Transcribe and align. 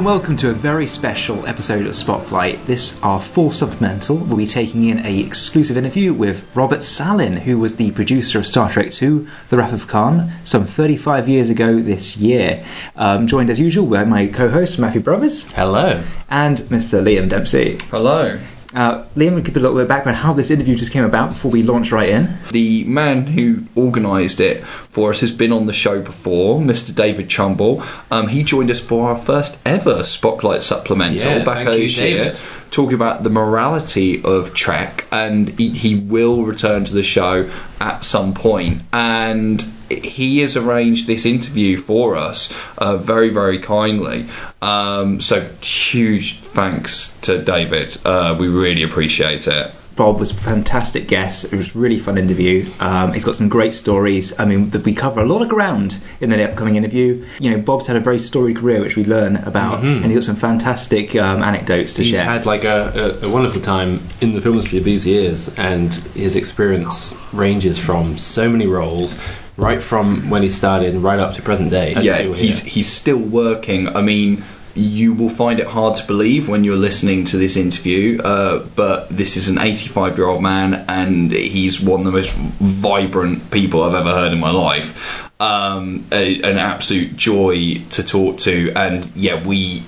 and 0.00 0.06
welcome 0.06 0.34
to 0.34 0.48
a 0.48 0.54
very 0.54 0.86
special 0.86 1.46
episode 1.46 1.84
of 1.86 1.94
Spotlight. 1.94 2.64
This, 2.64 2.98
our 3.02 3.20
fourth 3.20 3.56
supplemental, 3.56 4.16
will 4.16 4.38
be 4.38 4.46
taking 4.46 4.88
in 4.88 5.04
a 5.04 5.20
exclusive 5.20 5.76
interview 5.76 6.14
with 6.14 6.48
Robert 6.56 6.80
Sallin, 6.84 7.40
who 7.40 7.58
was 7.58 7.76
the 7.76 7.90
producer 7.90 8.38
of 8.38 8.46
Star 8.46 8.70
Trek 8.70 8.86
II, 9.02 9.26
The 9.50 9.58
Wrath 9.58 9.74
of 9.74 9.88
Khan, 9.88 10.32
some 10.42 10.64
35 10.64 11.28
years 11.28 11.50
ago 11.50 11.82
this 11.82 12.16
year. 12.16 12.64
Um, 12.96 13.26
joined 13.26 13.50
as 13.50 13.60
usual 13.60 13.84
by 13.84 14.04
my 14.04 14.26
co-host 14.26 14.78
Matthew 14.78 15.02
Brothers 15.02 15.52
Hello. 15.52 16.02
and 16.30 16.56
Mr. 16.60 17.02
Liam 17.02 17.28
Dempsey. 17.28 17.76
Hello. 17.90 18.40
Uh, 18.74 19.04
Liam, 19.16 19.34
will 19.34 19.40
give 19.42 19.56
a 19.56 19.60
little 19.60 19.76
bit 19.76 19.82
of 19.82 19.88
background 19.88 20.18
how 20.18 20.32
this 20.32 20.50
interview 20.50 20.76
just 20.76 20.92
came 20.92 21.04
about 21.04 21.30
before 21.30 21.50
we 21.50 21.62
launch 21.62 21.90
right 21.90 22.08
in. 22.08 22.38
The 22.52 22.84
man 22.84 23.26
who 23.26 23.64
organised 23.76 24.40
it 24.40 24.62
for 24.64 25.10
us 25.10 25.20
has 25.20 25.32
been 25.32 25.52
on 25.52 25.66
the 25.66 25.72
show 25.72 26.00
before, 26.00 26.60
Mr. 26.60 26.94
David 26.94 27.28
Chumble. 27.28 27.82
Um, 28.10 28.28
he 28.28 28.44
joined 28.44 28.70
us 28.70 28.78
for 28.78 29.08
our 29.08 29.18
first 29.18 29.58
ever 29.66 30.04
Spotlight 30.04 30.62
supplemental 30.62 31.18
Yeah, 31.38 31.44
back 31.44 31.64
thank 31.64 31.78
you, 31.78 31.82
this 31.88 31.98
year, 31.98 32.24
David. 32.24 32.40
talking 32.70 32.94
about 32.94 33.24
the 33.24 33.30
morality 33.30 34.22
of 34.22 34.54
Trek, 34.54 35.06
and 35.10 35.48
he, 35.58 35.70
he 35.70 35.96
will 35.96 36.44
return 36.44 36.84
to 36.84 36.94
the 36.94 37.02
show 37.02 37.50
at 37.80 38.04
some 38.04 38.34
point. 38.34 38.82
And 38.92 39.64
he 39.90 40.38
has 40.40 40.56
arranged 40.56 41.06
this 41.06 41.26
interview 41.26 41.76
for 41.76 42.16
us 42.16 42.52
uh, 42.78 42.96
very, 42.96 43.28
very 43.28 43.58
kindly. 43.58 44.28
Um, 44.62 45.20
so 45.20 45.48
huge 45.62 46.40
thanks 46.40 47.18
to 47.22 47.42
David. 47.42 47.96
Uh, 48.04 48.36
we 48.38 48.48
really 48.48 48.82
appreciate 48.82 49.46
it. 49.46 49.72
Bob 49.96 50.18
was 50.18 50.30
a 50.30 50.34
fantastic 50.34 51.08
guest. 51.08 51.52
It 51.52 51.56
was 51.56 51.74
a 51.74 51.78
really 51.78 51.98
fun 51.98 52.16
interview. 52.16 52.70
Um, 52.80 53.12
he's 53.12 53.24
got 53.24 53.36
some 53.36 53.50
great 53.50 53.74
stories. 53.74 54.38
I 54.40 54.46
mean, 54.46 54.70
we 54.70 54.94
cover 54.94 55.20
a 55.20 55.26
lot 55.26 55.42
of 55.42 55.50
ground 55.50 55.98
in 56.22 56.30
the 56.30 56.48
upcoming 56.48 56.76
interview. 56.76 57.26
You 57.38 57.50
know, 57.50 57.60
Bob's 57.60 57.86
had 57.86 57.96
a 57.96 58.00
very 58.00 58.18
storied 58.18 58.56
career, 58.56 58.80
which 58.80 58.96
we 58.96 59.04
learn 59.04 59.36
about, 59.36 59.80
and 59.80 60.06
he's 60.06 60.14
got 60.14 60.24
some 60.24 60.36
fantastic 60.36 61.14
um, 61.16 61.42
anecdotes 61.42 61.92
to 61.94 62.02
He's 62.02 62.12
share. 62.12 62.22
He's 62.22 62.28
had 62.28 62.46
like 62.46 62.64
a, 62.64 63.18
a, 63.22 63.26
a 63.26 63.30
wonderful 63.30 63.60
time 63.60 64.00
in 64.22 64.32
the 64.32 64.40
film 64.40 64.54
industry 64.54 64.78
these 64.78 65.06
years, 65.06 65.54
and 65.58 65.92
his 66.14 66.34
experience 66.34 67.14
ranges 67.34 67.78
from 67.78 68.16
so 68.16 68.48
many 68.48 68.66
roles, 68.66 69.18
right 69.60 69.82
from 69.82 70.30
when 70.30 70.42
he 70.42 70.50
started 70.50 70.94
right 70.96 71.18
up 71.18 71.34
to 71.34 71.42
present 71.42 71.70
day. 71.70 71.94
yeah, 72.00 72.22
he's 72.22 72.64
he's 72.64 72.90
still 72.90 73.18
working. 73.18 73.88
I 73.88 74.00
mean, 74.00 74.42
you 74.74 75.12
will 75.12 75.28
find 75.28 75.60
it 75.60 75.66
hard 75.66 75.96
to 75.96 76.06
believe 76.06 76.48
when 76.48 76.64
you're 76.64 76.76
listening 76.76 77.24
to 77.26 77.36
this 77.36 77.56
interview, 77.56 78.20
uh, 78.22 78.64
but 78.74 79.08
this 79.10 79.36
is 79.36 79.48
an 79.48 79.58
85 79.58 80.16
year 80.16 80.26
old 80.26 80.42
man, 80.42 80.84
and 80.88 81.30
he's 81.30 81.80
one 81.80 82.00
of 82.00 82.06
the 82.06 82.12
most 82.12 82.32
vibrant 82.32 83.50
people 83.50 83.82
I've 83.82 83.94
ever 83.94 84.12
heard 84.12 84.32
in 84.32 84.40
my 84.40 84.50
life. 84.50 85.30
Um, 85.40 86.06
a, 86.12 86.36
an 86.42 86.58
absolute 86.58 87.16
joy 87.16 87.82
to 87.90 88.02
talk 88.02 88.38
to, 88.40 88.72
and 88.74 89.06
yeah, 89.14 89.44
we 89.46 89.84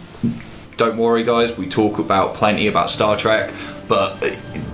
don't 0.77 0.97
worry, 0.97 1.25
guys. 1.25 1.57
We 1.57 1.69
talk 1.69 1.99
about 1.99 2.35
plenty 2.35 2.67
about 2.67 2.91
Star 2.91 3.17
Trek, 3.17 3.51
but 3.89 4.19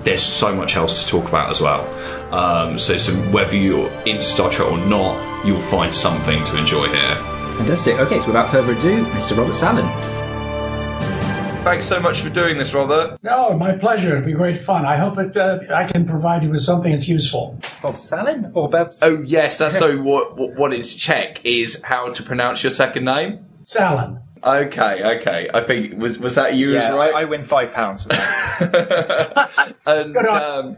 there's 0.05 0.23
so 0.23 0.55
much 0.55 0.77
else 0.77 1.05
to 1.05 1.09
talk 1.09 1.29
about 1.29 1.51
as 1.51 1.61
well. 1.61 1.87
Um, 2.33 2.79
so, 2.79 2.97
so 2.99 3.13
whether 3.31 3.57
you're 3.57 3.91
into 4.05 4.23
Star 4.23 4.51
Trek 4.51 4.71
or 4.71 4.79
not, 4.79 5.47
you'll 5.47 5.61
find 5.61 5.93
something 5.93 6.45
to 6.45 6.59
enjoy 6.59 6.89
here. 6.89 7.17
Fantastic. 7.57 7.99
Okay, 7.99 8.21
so 8.21 8.27
without 8.27 8.51
further 8.51 8.73
ado, 8.73 9.05
Mr. 9.07 9.37
Robert 9.37 9.55
Sallin. 9.55 9.89
Thanks 11.65 11.87
so 11.87 12.01
much 12.01 12.21
for 12.21 12.31
doing 12.31 12.57
this, 12.57 12.73
Robert. 12.73 13.19
No, 13.23 13.53
my 13.53 13.77
pleasure. 13.77 14.17
It'll 14.17 14.25
be 14.25 14.33
great 14.33 14.57
fun. 14.57 14.87
I 14.87 14.97
hope 14.97 15.19
it, 15.19 15.37
uh, 15.37 15.59
I 15.75 15.85
can 15.85 16.07
provide 16.07 16.45
you 16.45 16.51
with 16.51 16.61
something 16.61 16.93
that's 16.93 17.09
useful. 17.09 17.59
Bob 17.83 17.97
Sallin 17.97 18.53
or 18.55 18.71
Babs? 18.71 19.01
Oh 19.03 19.21
yes, 19.23 19.59
that's 19.59 19.79
so. 19.79 20.01
What, 20.01 20.37
what 20.37 20.55
what 20.55 20.73
is 20.73 20.95
check 20.95 21.45
is 21.45 21.83
how 21.83 22.11
to 22.11 22.23
pronounce 22.23 22.63
your 22.63 22.71
second 22.71 23.05
name. 23.05 23.45
Salon. 23.65 24.21
Okay, 24.45 25.19
okay. 25.21 25.51
I 25.53 25.61
think 25.63 25.99
was 25.99 26.19
was 26.19 26.35
that 26.37 26.57
yours, 26.57 26.83
Yeah, 26.83 26.91
right? 26.93 27.15
I, 27.15 27.23
I 27.23 27.25
win 27.25 27.45
five 27.45 27.73
pounds 27.73 28.07
and 29.87 30.17
um, 30.17 30.77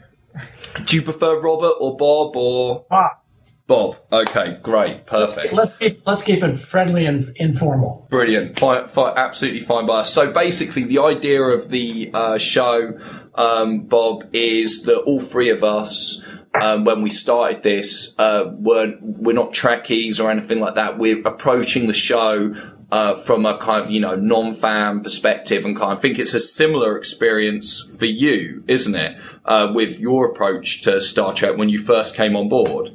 do 0.84 0.96
you 0.96 1.02
prefer 1.02 1.40
Robert 1.40 1.74
or 1.80 1.96
Bob 1.96 2.36
or 2.36 2.86
Ah, 2.90 3.18
Bob? 3.66 3.96
Okay, 4.12 4.58
great, 4.62 5.06
perfect. 5.06 5.52
let's 5.52 5.78
keep 5.78 6.02
let's 6.06 6.22
keep 6.22 6.42
it 6.42 6.56
friendly 6.58 7.06
and 7.06 7.24
informal. 7.36 8.06
Brilliant, 8.10 8.58
fine, 8.58 8.88
fine, 8.88 9.14
absolutely 9.16 9.60
fine 9.60 9.86
by 9.86 10.00
us. 10.00 10.12
So 10.12 10.30
basically, 10.32 10.84
the 10.84 10.98
idea 11.00 11.42
of 11.42 11.68
the 11.70 12.10
uh, 12.12 12.38
show, 12.38 12.98
um, 13.34 13.82
Bob, 13.86 14.28
is 14.32 14.82
that 14.84 14.98
all 15.02 15.20
three 15.20 15.50
of 15.50 15.62
us, 15.64 16.24
um, 16.60 16.84
when 16.84 17.02
we 17.02 17.10
started 17.10 17.62
this, 17.62 18.14
uh, 18.18 18.50
weren't 18.52 18.98
we're 19.02 19.34
not 19.34 19.52
Trekkies 19.52 20.18
or 20.22 20.30
anything 20.30 20.60
like 20.60 20.74
that. 20.74 20.98
We're 20.98 21.26
approaching 21.26 21.86
the 21.86 21.92
show. 21.94 22.54
Uh, 22.92 23.14
from 23.14 23.46
a 23.46 23.56
kind 23.58 23.84
of 23.84 23.88
you 23.88 24.00
know 24.00 24.16
non-fan 24.16 25.00
perspective 25.00 25.64
and 25.64 25.76
kind 25.76 25.92
of 25.92 26.02
think 26.02 26.18
it's 26.18 26.34
a 26.34 26.40
similar 26.40 26.98
experience 26.98 27.80
for 27.98 28.06
you, 28.06 28.64
isn't 28.66 28.96
it? 28.96 29.16
Uh, 29.44 29.70
with 29.72 30.00
your 30.00 30.28
approach 30.28 30.82
to 30.82 31.00
Star 31.00 31.32
Trek 31.32 31.56
when 31.56 31.68
you 31.68 31.78
first 31.78 32.16
came 32.16 32.34
on 32.34 32.48
board. 32.48 32.90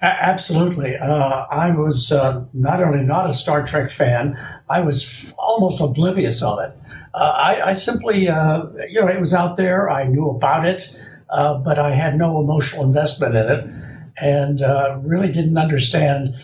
Absolutely. 0.00 0.96
Uh, 0.96 1.46
I 1.50 1.74
was 1.74 2.12
uh, 2.12 2.44
not 2.52 2.82
only 2.82 3.02
not 3.02 3.30
a 3.30 3.32
Star 3.32 3.66
Trek 3.66 3.90
fan, 3.90 4.38
I 4.68 4.80
was 4.80 5.02
f- 5.02 5.34
almost 5.38 5.80
oblivious 5.80 6.42
of 6.42 6.58
it. 6.60 6.76
Uh, 7.14 7.18
I, 7.18 7.70
I 7.70 7.72
simply, 7.72 8.28
uh, 8.28 8.66
you 8.88 9.00
know, 9.00 9.08
it 9.08 9.20
was 9.20 9.32
out 9.32 9.56
there. 9.56 9.88
I 9.88 10.04
knew 10.04 10.28
about 10.28 10.66
it, 10.66 10.94
uh, 11.30 11.58
but 11.58 11.78
I 11.78 11.94
had 11.94 12.18
no 12.18 12.40
emotional 12.40 12.84
investment 12.84 13.34
in 13.34 13.46
it, 13.48 13.68
and 14.20 14.60
uh, 14.60 14.98
really 15.02 15.28
didn't 15.28 15.56
understand 15.56 16.34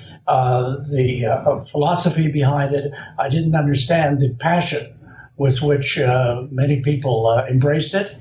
the 0.88 1.26
uh, 1.26 1.60
philosophy 1.60 2.30
behind 2.30 2.72
it. 2.72 2.92
I 3.18 3.28
didn't 3.28 3.54
understand 3.54 4.20
the 4.20 4.30
passion 4.34 4.96
with 5.36 5.62
which 5.62 5.98
uh, 5.98 6.42
many 6.50 6.80
people 6.80 7.26
uh, 7.26 7.46
embraced 7.46 7.94
it. 7.94 8.14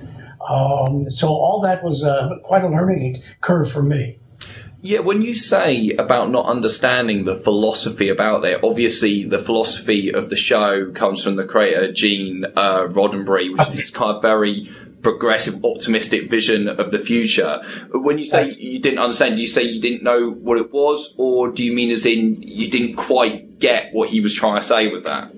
Um, 0.50 1.12
so 1.12 1.28
all 1.28 1.62
that 1.64 1.84
was 1.84 2.04
uh, 2.04 2.38
quite 2.44 2.64
a 2.64 2.70
learning 2.70 3.18
curve 3.42 3.70
for 3.70 3.84
me. 3.84 4.20
Yeah, 4.82 5.00
when 5.00 5.22
you 5.22 5.34
say 5.34 5.90
about 6.00 6.32
not 6.32 6.46
understanding 6.46 7.26
the 7.26 7.36
philosophy 7.36 8.08
about 8.08 8.46
it, 8.46 8.64
obviously 8.64 9.26
the 9.26 9.38
philosophy 9.38 10.14
of 10.14 10.30
the 10.30 10.38
show 10.38 10.92
comes 10.92 11.22
from 11.22 11.36
the 11.36 11.44
creator 11.44 11.92
Gene 11.92 12.46
uh, 12.56 12.88
Roddenberry, 12.88 13.52
which 13.52 13.68
is 13.76 13.92
kind 13.92 14.16
of 14.16 14.22
very 14.22 14.70
progressive, 15.02 15.64
optimistic 15.64 16.30
vision 16.30 16.68
of 16.68 16.92
the 16.92 17.00
future. 17.00 17.62
When 17.92 18.18
you 18.18 18.26
say 18.26 18.50
you 18.50 18.80
didn't 18.80 19.00
understand, 19.00 19.36
do 19.36 19.42
you 19.42 19.48
say 19.48 19.64
you 19.64 19.82
didn't 19.82 20.04
know 20.04 20.32
what 20.32 20.58
it 20.58 20.72
was, 20.72 21.16
or 21.18 21.52
do 21.52 21.64
you 21.64 21.74
mean 21.74 21.92
as 21.92 22.06
in 22.06 22.42
you 22.42 22.70
didn't 22.70 22.96
quite 22.96 23.60
get 23.60 23.94
what 23.94 24.10
he 24.10 24.22
was 24.22 24.34
trying 24.34 24.60
to 24.60 24.66
say 24.66 24.88
with 24.88 25.04
that? 25.06 25.32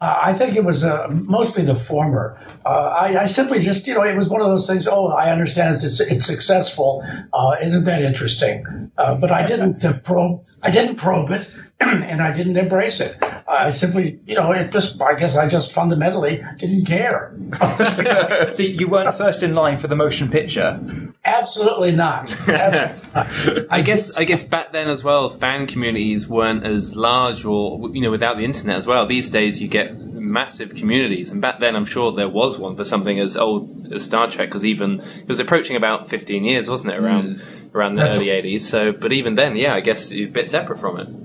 Uh, 0.00 0.20
I 0.22 0.34
think 0.34 0.56
it 0.56 0.64
was 0.64 0.84
uh, 0.84 1.06
mostly 1.08 1.64
the 1.64 1.76
former. 1.76 2.38
Uh, 2.66 2.68
I, 2.68 3.22
I 3.22 3.24
simply 3.24 3.60
just, 3.60 3.86
you 3.86 3.94
know, 3.94 4.02
it 4.02 4.14
was 4.14 4.28
one 4.28 4.42
of 4.42 4.48
those 4.48 4.66
things. 4.66 4.86
Oh, 4.86 5.06
I 5.06 5.30
understand 5.30 5.70
it's, 5.76 6.00
it's 6.00 6.26
successful. 6.26 7.02
Uh, 7.32 7.56
isn't 7.62 7.84
that 7.84 8.02
interesting? 8.02 8.90
Uh, 8.98 9.14
but 9.14 9.30
I 9.30 9.46
didn't 9.46 9.82
uh, 9.84 9.98
probe. 10.00 10.44
I 10.60 10.70
didn't 10.70 10.96
probe 10.96 11.30
it, 11.30 11.48
and 11.80 12.20
I 12.20 12.32
didn't 12.32 12.56
embrace 12.56 13.00
it. 13.00 13.16
Uh, 13.54 13.66
I 13.66 13.70
simply, 13.70 14.18
you 14.26 14.34
know, 14.34 14.52
it 14.52 14.72
just. 14.72 15.00
I 15.00 15.14
guess 15.14 15.36
I 15.36 15.48
just 15.48 15.72
fundamentally 15.72 16.42
didn't 16.58 16.86
care. 16.86 17.36
so 18.52 18.62
you 18.62 18.88
weren't 18.88 19.14
first 19.16 19.42
in 19.42 19.54
line 19.54 19.78
for 19.78 19.86
the 19.86 19.96
motion 19.96 20.30
picture. 20.30 20.80
Absolutely 21.24 21.92
not. 21.92 22.32
Absolutely 22.48 23.10
not. 23.14 23.66
I 23.70 23.82
guess 23.82 24.18
I 24.18 24.24
guess 24.24 24.42
back 24.42 24.72
then 24.72 24.88
as 24.88 25.04
well, 25.04 25.28
fan 25.28 25.66
communities 25.66 26.26
weren't 26.26 26.64
as 26.64 26.96
large, 26.96 27.44
or 27.44 27.90
you 27.90 28.00
know, 28.00 28.10
without 28.10 28.36
the 28.36 28.44
internet 28.44 28.76
as 28.76 28.86
well. 28.86 29.06
These 29.06 29.30
days, 29.30 29.62
you 29.62 29.68
get 29.68 29.96
massive 29.98 30.74
communities, 30.74 31.30
and 31.30 31.40
back 31.40 31.60
then, 31.60 31.76
I'm 31.76 31.86
sure 31.86 32.12
there 32.12 32.28
was 32.28 32.58
one 32.58 32.76
for 32.76 32.84
something 32.84 33.20
as 33.20 33.36
old 33.36 33.92
as 33.92 34.04
Star 34.04 34.28
Trek, 34.28 34.48
because 34.48 34.64
even 34.64 35.00
it 35.00 35.28
was 35.28 35.38
approaching 35.38 35.76
about 35.76 36.08
15 36.08 36.44
years, 36.44 36.68
wasn't 36.68 36.94
it, 36.94 36.98
around 36.98 37.34
mm. 37.34 37.74
around 37.74 37.94
the 37.94 38.02
That's- 38.02 38.16
early 38.16 38.28
80s. 38.28 38.62
So, 38.62 38.92
but 38.92 39.12
even 39.12 39.36
then, 39.36 39.54
yeah, 39.54 39.74
I 39.74 39.80
guess 39.80 40.10
you're 40.10 40.28
a 40.28 40.32
bit 40.32 40.48
separate 40.48 40.78
from 40.78 40.98
it. 40.98 41.23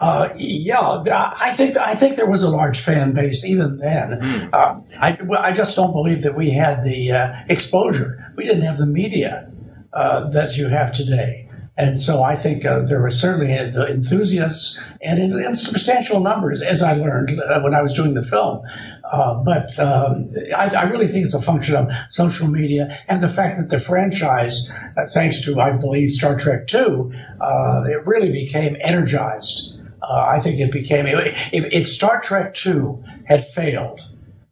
Uh, 0.00 0.30
yeah, 0.34 1.02
I 1.38 1.52
think 1.52 1.76
I 1.76 1.94
think 1.94 2.16
there 2.16 2.28
was 2.28 2.42
a 2.42 2.50
large 2.50 2.80
fan 2.80 3.12
base 3.12 3.44
even 3.44 3.76
then. 3.76 4.50
Uh, 4.50 4.80
I, 4.98 5.18
I 5.38 5.52
just 5.52 5.76
don't 5.76 5.92
believe 5.92 6.22
that 6.22 6.34
we 6.34 6.50
had 6.50 6.82
the 6.82 7.12
uh, 7.12 7.34
exposure. 7.50 8.32
We 8.34 8.46
didn't 8.46 8.62
have 8.62 8.78
the 8.78 8.86
media 8.86 9.52
uh, 9.92 10.30
that 10.30 10.56
you 10.56 10.68
have 10.68 10.94
today, 10.94 11.50
and 11.76 11.98
so 11.98 12.22
I 12.22 12.36
think 12.36 12.64
uh, 12.64 12.80
there 12.80 13.00
were 13.00 13.10
certainly 13.10 13.54
the 13.70 13.86
enthusiasts 13.88 14.82
and 15.00 15.18
in, 15.18 15.44
in 15.44 15.54
substantial 15.54 16.20
numbers, 16.20 16.60
as 16.62 16.82
I 16.82 16.92
learned 16.92 17.40
uh, 17.40 17.60
when 17.60 17.74
I 17.74 17.82
was 17.82 17.94
doing 17.94 18.12
the 18.12 18.22
film. 18.22 18.62
Uh, 19.02 19.34
but 19.42 19.78
um, 19.78 20.34
I, 20.54 20.74
I 20.74 20.82
really 20.84 21.08
think 21.08 21.24
it's 21.24 21.34
a 21.34 21.40
function 21.42 21.76
of 21.76 21.90
social 22.08 22.48
media 22.48 22.98
and 23.08 23.22
the 23.22 23.28
fact 23.28 23.56
that 23.56 23.70
the 23.70 23.80
franchise, 23.80 24.70
uh, 24.96 25.06
thanks 25.08 25.42
to 25.46 25.60
I 25.60 25.72
believe 25.72 26.10
Star 26.10 26.38
Trek 26.38 26.72
II, 26.72 27.18
uh, 27.40 27.84
it 27.86 28.06
really 28.06 28.30
became 28.30 28.76
energized. 28.80 29.79
Uh, 30.02 30.12
I 30.12 30.40
think 30.40 30.60
it 30.60 30.72
became 30.72 31.06
if, 31.06 31.50
if 31.52 31.88
Star 31.88 32.20
Trek 32.20 32.56
II 32.64 32.98
had 33.24 33.46
failed, 33.46 34.00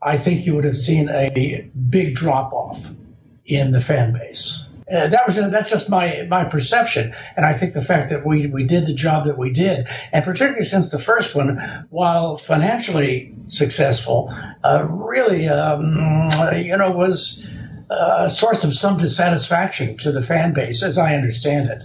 I 0.00 0.16
think 0.16 0.46
you 0.46 0.54
would 0.54 0.64
have 0.64 0.76
seen 0.76 1.08
a 1.08 1.70
big 1.88 2.14
drop 2.14 2.52
off 2.52 2.90
in 3.44 3.72
the 3.72 3.80
fan 3.80 4.12
base. 4.12 4.68
Uh, 4.90 5.08
that 5.08 5.26
was 5.26 5.36
that's 5.36 5.68
just 5.68 5.90
my 5.90 6.22
my 6.30 6.44
perception, 6.44 7.12
and 7.36 7.44
I 7.44 7.52
think 7.52 7.74
the 7.74 7.82
fact 7.82 8.08
that 8.08 8.24
we 8.24 8.46
we 8.46 8.64
did 8.64 8.86
the 8.86 8.94
job 8.94 9.26
that 9.26 9.36
we 9.36 9.50
did, 9.50 9.86
and 10.12 10.24
particularly 10.24 10.64
since 10.64 10.88
the 10.88 10.98
first 10.98 11.34
one, 11.34 11.86
while 11.90 12.38
financially 12.38 13.34
successful, 13.48 14.32
uh, 14.64 14.86
really 14.88 15.46
um, 15.46 16.30
you 16.56 16.74
know 16.74 16.92
was 16.92 17.46
a 17.90 18.30
source 18.30 18.64
of 18.64 18.74
some 18.74 18.96
dissatisfaction 18.96 19.98
to 19.98 20.12
the 20.12 20.22
fan 20.22 20.54
base, 20.54 20.82
as 20.82 20.96
I 20.96 21.14
understand 21.16 21.66
it. 21.66 21.84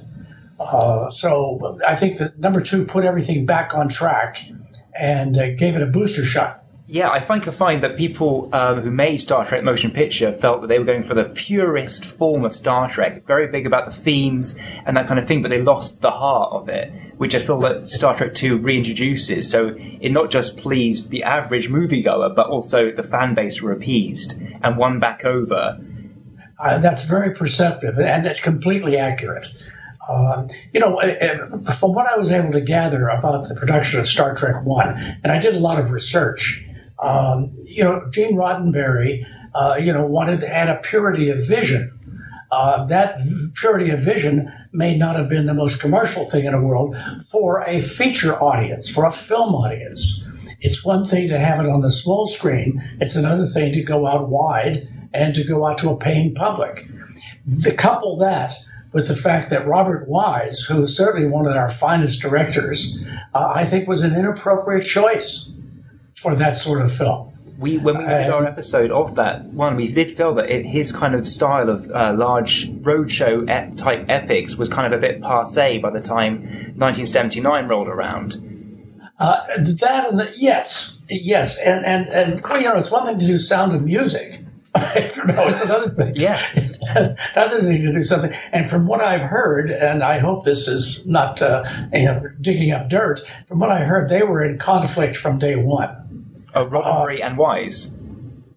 Uh, 0.63 1.09
so 1.11 1.79
I 1.85 1.95
think 1.95 2.17
that 2.17 2.39
number 2.39 2.61
two 2.61 2.85
put 2.85 3.05
everything 3.05 3.45
back 3.45 3.73
on 3.73 3.89
track 3.89 4.43
and 4.97 5.37
uh, 5.37 5.51
gave 5.55 5.75
it 5.75 5.81
a 5.81 5.87
booster 5.87 6.25
shot 6.25 6.63
yeah, 6.85 7.09
I 7.09 7.21
think 7.21 7.47
I 7.47 7.51
find 7.51 7.81
that 7.81 7.95
people 7.95 8.49
um, 8.51 8.81
who 8.81 8.91
made 8.91 9.17
Star 9.21 9.45
Trek 9.45 9.63
motion 9.63 9.91
picture 9.91 10.33
felt 10.33 10.61
that 10.61 10.67
they 10.67 10.77
were 10.77 10.85
going 10.85 11.01
for 11.01 11.13
the 11.13 11.23
purest 11.23 12.03
form 12.03 12.43
of 12.43 12.55
Star 12.55 12.89
Trek, 12.89 13.25
very 13.25 13.47
big 13.47 13.65
about 13.65 13.85
the 13.85 13.91
themes 13.91 14.57
and 14.85 14.97
that 14.97 15.07
kind 15.07 15.17
of 15.17 15.25
thing, 15.25 15.41
but 15.41 15.47
they 15.47 15.61
lost 15.61 16.01
the 16.01 16.11
heart 16.11 16.51
of 16.51 16.67
it, 16.67 16.91
which 17.17 17.35
I 17.35 17.39
feel 17.39 17.57
that 17.59 17.89
Star 17.89 18.15
Trek 18.15 18.35
2 18.35 18.59
reintroduces. 18.59 19.45
So 19.45 19.75
it 19.77 20.11
not 20.11 20.29
just 20.29 20.57
pleased 20.57 21.09
the 21.09 21.23
average 21.23 21.69
moviegoer, 21.69 22.35
but 22.35 22.47
also 22.47 22.91
the 22.91 23.03
fan 23.03 23.33
base 23.33 23.61
were 23.61 23.71
appeased 23.71 24.41
and 24.61 24.75
won 24.75 24.99
back 24.99 25.23
over. 25.23 25.79
Uh, 26.59 26.79
that's 26.79 27.05
very 27.05 27.33
perceptive, 27.33 27.97
and 27.97 28.27
it's 28.27 28.41
completely 28.41 28.97
accurate. 28.97 29.47
Um, 30.07 30.49
you 30.73 30.79
know, 30.79 30.99
uh, 30.99 31.49
uh, 31.65 31.71
from 31.71 31.93
what 31.93 32.07
I 32.07 32.17
was 32.17 32.31
able 32.31 32.51
to 32.53 32.61
gather 32.61 33.07
about 33.07 33.47
the 33.47 33.55
production 33.55 33.99
of 33.99 34.07
Star 34.07 34.35
Trek 34.35 34.65
One, 34.65 34.97
and 35.23 35.31
I 35.31 35.39
did 35.39 35.55
a 35.55 35.59
lot 35.59 35.79
of 35.79 35.91
research, 35.91 36.67
um, 36.99 37.53
you 37.65 37.83
know, 37.83 38.09
Gene 38.09 38.35
Roddenberry, 38.35 39.25
uh, 39.55 39.77
you 39.79 39.93
know, 39.93 40.05
wanted 40.05 40.41
to 40.41 40.53
add 40.53 40.69
a 40.69 40.75
purity 40.75 41.29
of 41.29 41.47
vision. 41.47 41.99
Uh, 42.51 42.85
that 42.85 43.17
purity 43.55 43.91
of 43.91 43.99
vision 44.01 44.51
may 44.71 44.95
not 44.95 45.15
have 45.15 45.29
been 45.29 45.45
the 45.45 45.53
most 45.53 45.81
commercial 45.81 46.29
thing 46.29 46.45
in 46.45 46.51
the 46.51 46.61
world 46.61 46.95
for 47.27 47.63
a 47.63 47.81
feature 47.81 48.33
audience, 48.33 48.89
for 48.89 49.05
a 49.05 49.11
film 49.11 49.55
audience. 49.55 50.27
It's 50.59 50.85
one 50.85 51.03
thing 51.03 51.29
to 51.29 51.39
have 51.39 51.59
it 51.59 51.67
on 51.67 51.81
the 51.81 51.91
small 51.91 52.25
screen. 52.25 52.97
It's 53.01 53.15
another 53.15 53.45
thing 53.45 53.73
to 53.73 53.83
go 53.83 54.05
out 54.05 54.29
wide 54.29 54.87
and 55.13 55.35
to 55.35 55.43
go 55.43 55.65
out 55.65 55.79
to 55.79 55.91
a 55.91 55.97
paying 55.97 56.35
public. 56.35 56.87
The 57.45 57.73
couple 57.73 58.17
that 58.17 58.53
with 58.93 59.07
the 59.07 59.15
fact 59.15 59.49
that 59.49 59.67
Robert 59.67 60.07
Wise, 60.07 60.61
who 60.61 60.83
is 60.83 60.95
certainly 60.95 61.27
one 61.27 61.47
of 61.47 61.55
our 61.55 61.69
finest 61.69 62.21
directors, 62.21 63.03
uh, 63.33 63.51
I 63.53 63.65
think 63.65 63.87
was 63.87 64.03
an 64.03 64.15
inappropriate 64.15 64.85
choice 64.85 65.51
for 66.15 66.35
that 66.35 66.55
sort 66.55 66.81
of 66.81 66.95
film. 66.95 67.31
We, 67.57 67.77
when 67.77 67.97
we 67.97 68.03
did 68.03 68.29
our 68.29 68.45
episode 68.45 68.91
of 68.91 69.15
that 69.15 69.45
one, 69.45 69.75
we 69.75 69.91
did 69.91 70.15
feel 70.15 70.33
that 70.35 70.49
it, 70.49 70.65
his 70.65 70.91
kind 70.91 71.15
of 71.15 71.27
style 71.27 71.69
of 71.69 71.89
uh, 71.91 72.13
large 72.13 72.69
roadshow 72.71 73.49
ep- 73.49 73.77
type 73.77 74.05
epics 74.09 74.55
was 74.55 74.69
kind 74.69 74.91
of 74.91 74.97
a 74.97 75.01
bit 75.01 75.21
passe 75.21 75.77
by 75.77 75.89
the 75.89 76.01
time 76.01 76.41
1979 76.75 77.67
rolled 77.67 77.87
around. 77.87 78.37
Uh, 79.19 79.37
that 79.57 80.09
and 80.09 80.19
the, 80.19 80.31
yes, 80.35 80.99
yes, 81.09 81.59
and 81.59 81.85
and 81.85 82.07
and 82.09 82.41
you 82.61 82.67
know, 82.67 82.75
it's 82.75 82.91
one 82.91 83.05
thing 83.05 83.19
to 83.19 83.25
do 83.25 83.37
Sound 83.37 83.73
of 83.73 83.85
Music. 83.85 84.42
no, 84.75 85.47
it's 85.47 85.65
another 85.65 85.91
thing. 85.91 86.13
Yeah, 86.15 86.43
it's 86.55 86.83
another 86.87 87.61
thing 87.61 87.83
to 87.83 87.93
do 87.93 88.01
something. 88.01 88.33
And 88.51 88.67
from 88.67 88.87
what 88.87 89.01
I've 89.01 89.21
heard, 89.21 89.69
and 89.69 90.03
I 90.03 90.17
hope 90.17 90.45
this 90.45 90.67
is 90.67 91.05
not 91.05 91.41
uh, 91.43 91.63
you 91.93 92.05
know 92.05 92.23
digging 92.41 92.71
up 92.71 92.89
dirt. 92.89 93.21
From 93.47 93.59
what 93.59 93.71
I 93.71 93.83
heard, 93.83 94.09
they 94.09 94.23
were 94.23 94.43
in 94.43 94.57
conflict 94.57 95.15
from 95.15 95.37
day 95.37 95.55
one. 95.55 96.41
Oh, 96.55 96.65
Roddenberry 96.65 97.21
uh, 97.21 97.25
and 97.25 97.37
Wise. 97.37 97.91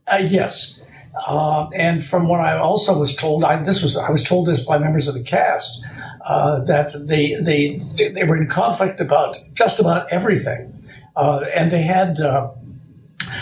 Uh, 0.06 0.22
yes. 0.26 0.82
Uh, 1.26 1.68
and 1.74 2.02
from 2.02 2.28
what 2.28 2.40
I 2.40 2.58
also 2.58 2.98
was 2.98 3.16
told, 3.16 3.44
I, 3.44 3.62
this 3.62 3.82
was 3.82 3.98
I 3.98 4.10
was 4.10 4.24
told 4.24 4.46
this 4.46 4.64
by 4.64 4.78
members 4.78 5.08
of 5.08 5.14
the 5.14 5.22
cast 5.22 5.84
uh, 6.24 6.60
that 6.64 6.92
they 7.06 7.34
they 7.34 7.78
they 8.08 8.24
were 8.24 8.36
in 8.36 8.48
conflict 8.48 9.00
about 9.00 9.36
just 9.52 9.80
about 9.80 10.12
everything, 10.12 10.82
uh, 11.14 11.40
and 11.54 11.70
they 11.70 11.82
had 11.82 12.20
uh, 12.20 12.52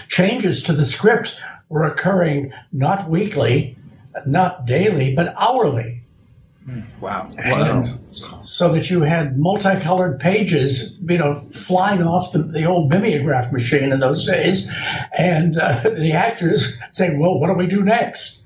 changes 0.08 0.64
to 0.64 0.72
the 0.72 0.86
script 0.86 1.40
were 1.68 1.84
occurring 1.84 2.52
not 2.72 3.08
weekly, 3.08 3.76
not 4.26 4.66
daily, 4.66 5.14
but 5.14 5.34
hourly. 5.36 6.02
Wow. 6.98 7.30
wow. 7.36 7.80
so 7.82 8.72
that 8.72 8.88
you 8.88 9.02
had 9.02 9.36
multicolored 9.36 10.18
pages, 10.18 10.98
you 11.06 11.18
know, 11.18 11.34
flying 11.34 12.02
off 12.02 12.32
the, 12.32 12.38
the 12.38 12.64
old 12.64 12.90
mimeograph 12.90 13.52
machine 13.52 13.92
in 13.92 14.00
those 14.00 14.24
days, 14.24 14.70
and 15.12 15.58
uh, 15.58 15.82
the 15.84 16.12
actors 16.12 16.78
saying, 16.90 17.18
"Well, 17.18 17.38
what 17.38 17.48
do 17.48 17.54
we 17.54 17.66
do 17.66 17.82
next?" 17.82 18.44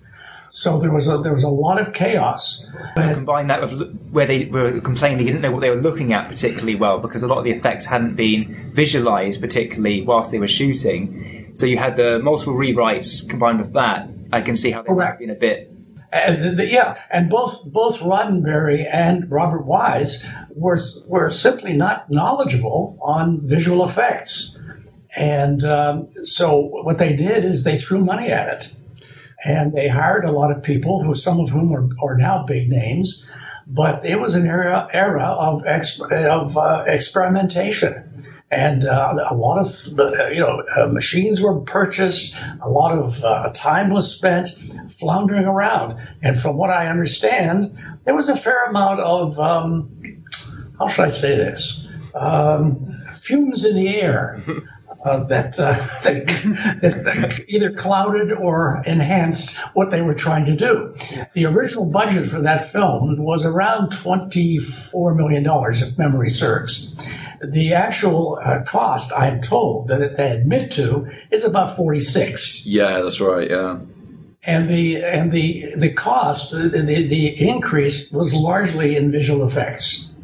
So 0.50 0.78
there 0.78 0.90
was 0.90 1.08
a 1.08 1.18
there 1.18 1.32
was 1.32 1.44
a 1.44 1.48
lot 1.48 1.80
of 1.80 1.92
chaos. 1.92 2.70
And 2.96 3.14
combine 3.14 3.48
that 3.48 3.60
with 3.60 3.98
where 4.10 4.26
they 4.26 4.46
were 4.46 4.80
complaining 4.80 5.18
they 5.18 5.24
didn't 5.24 5.42
know 5.42 5.52
what 5.52 5.60
they 5.60 5.70
were 5.70 5.80
looking 5.80 6.12
at 6.12 6.28
particularly 6.28 6.74
well 6.74 6.98
because 6.98 7.22
a 7.22 7.26
lot 7.26 7.38
of 7.38 7.44
the 7.44 7.50
effects 7.50 7.84
hadn't 7.86 8.16
been 8.16 8.72
visualized 8.72 9.40
particularly 9.40 10.02
whilst 10.02 10.32
they 10.32 10.38
were 10.38 10.48
shooting. 10.48 11.37
So 11.58 11.66
you 11.66 11.76
had 11.76 11.96
the 11.96 12.20
multiple 12.20 12.54
rewrites 12.54 13.28
combined 13.28 13.58
with 13.58 13.72
that. 13.72 14.08
I 14.32 14.42
can 14.42 14.56
see 14.56 14.70
how 14.70 14.82
they 14.82 14.92
might 14.92 15.06
have 15.06 15.18
been 15.18 15.30
a 15.30 15.34
bit 15.34 15.72
and 16.12 16.56
the, 16.56 16.66
yeah, 16.66 16.98
and 17.10 17.28
both 17.28 17.70
both 17.70 18.00
Roddenberry 18.00 18.88
and 18.90 19.30
Robert 19.30 19.66
Wise 19.66 20.26
were 20.50 20.78
were 21.08 21.30
simply 21.30 21.74
not 21.74 22.10
knowledgeable 22.10 22.98
on 23.02 23.40
visual 23.46 23.84
effects, 23.84 24.58
and 25.14 25.62
um, 25.64 26.08
so 26.22 26.60
what 26.60 26.98
they 26.98 27.14
did 27.14 27.44
is 27.44 27.64
they 27.64 27.78
threw 27.78 28.02
money 28.02 28.28
at 28.28 28.48
it, 28.48 28.76
and 29.44 29.72
they 29.72 29.88
hired 29.88 30.24
a 30.24 30.32
lot 30.32 30.50
of 30.50 30.62
people 30.62 31.02
who 31.02 31.14
some 31.14 31.40
of 31.40 31.50
whom 31.50 31.74
are, 31.74 31.88
are 32.02 32.16
now 32.16 32.44
big 32.44 32.70
names, 32.70 33.28
but 33.66 34.06
it 34.06 34.18
was 34.18 34.34
an 34.34 34.46
era 34.46 34.88
era 34.92 35.26
of 35.26 35.64
exp, 35.64 36.10
of 36.10 36.56
uh, 36.56 36.84
experimentation 36.86 38.07
and 38.50 38.86
uh, 38.86 39.26
a 39.30 39.34
lot 39.34 39.58
of 39.58 40.32
you 40.32 40.40
know 40.40 40.62
uh, 40.76 40.86
machines 40.86 41.40
were 41.40 41.60
purchased, 41.60 42.42
a 42.62 42.68
lot 42.68 42.96
of 42.96 43.22
uh, 43.22 43.50
time 43.52 43.90
was 43.90 44.14
spent 44.14 44.48
floundering 44.88 45.44
around, 45.44 46.00
and 46.22 46.38
from 46.38 46.56
what 46.56 46.70
I 46.70 46.88
understand, 46.88 47.76
there 48.04 48.14
was 48.14 48.28
a 48.28 48.36
fair 48.36 48.66
amount 48.66 49.00
of 49.00 49.38
um, 49.38 50.24
how 50.78 50.86
should 50.86 51.04
I 51.04 51.08
say 51.08 51.36
this 51.36 51.88
um, 52.14 53.02
fumes 53.14 53.64
in 53.64 53.76
the 53.76 53.88
air. 53.88 54.42
Uh, 55.04 55.22
that, 55.24 55.60
uh, 55.60 55.74
that, 56.02 56.26
that, 56.80 57.44
either 57.46 57.72
clouded 57.72 58.32
or 58.32 58.82
enhanced 58.84 59.56
what 59.72 59.90
they 59.90 60.02
were 60.02 60.12
trying 60.12 60.46
to 60.46 60.56
do. 60.56 60.92
The 61.34 61.46
original 61.46 61.88
budget 61.88 62.26
for 62.26 62.40
that 62.40 62.72
film 62.72 63.16
was 63.16 63.46
around 63.46 63.92
$24 63.92 65.16
million, 65.16 65.46
if 65.46 65.96
memory 65.98 66.30
serves. 66.30 66.96
The 67.42 67.74
actual 67.74 68.38
uh, 68.42 68.62
cost, 68.62 69.12
I'm 69.16 69.40
told, 69.40 69.88
that 69.88 70.16
they 70.16 70.30
admit 70.30 70.72
to 70.72 71.10
is 71.30 71.44
about 71.44 71.76
46. 71.76 72.66
Yeah, 72.66 73.00
that's 73.00 73.20
right. 73.20 73.48
Yeah. 73.48 73.80
And 74.42 74.68
the 74.68 75.04
and 75.04 75.32
the 75.32 75.74
the 75.76 75.92
cost, 75.92 76.52
the 76.52 76.68
the, 76.68 77.06
the 77.06 77.48
increase 77.48 78.12
was 78.12 78.32
largely 78.32 78.96
in 78.96 79.10
visual 79.10 79.46
effects. 79.46 80.14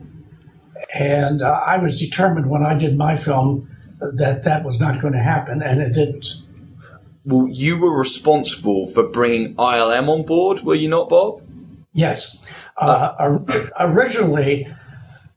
And 0.93 1.43
uh, 1.43 1.47
I 1.47 1.79
was 1.79 1.99
determined 1.99 2.49
when 2.49 2.65
I 2.65 2.75
did 2.75 2.97
my 2.97 3.17
film 3.17 3.77
that 4.01 4.45
that 4.45 4.65
was 4.65 4.81
not 4.81 5.01
going 5.01 5.15
to 5.15 5.23
happen, 5.23 5.63
and 5.63 5.83
it 5.83 5.93
didn't. 5.93 6.27
Well, 7.27 7.49
you 7.49 7.79
were 7.79 7.97
responsible 7.97 8.87
for 8.87 9.03
bringing 9.05 9.57
ILM 9.57 10.09
on 10.09 10.25
board, 10.25 10.61
were 10.61 10.75
you 10.75 10.89
not, 10.89 11.09
Bob? 11.09 11.43
Yes. 11.93 12.45
Uh, 12.77 13.39
originally, 13.79 14.69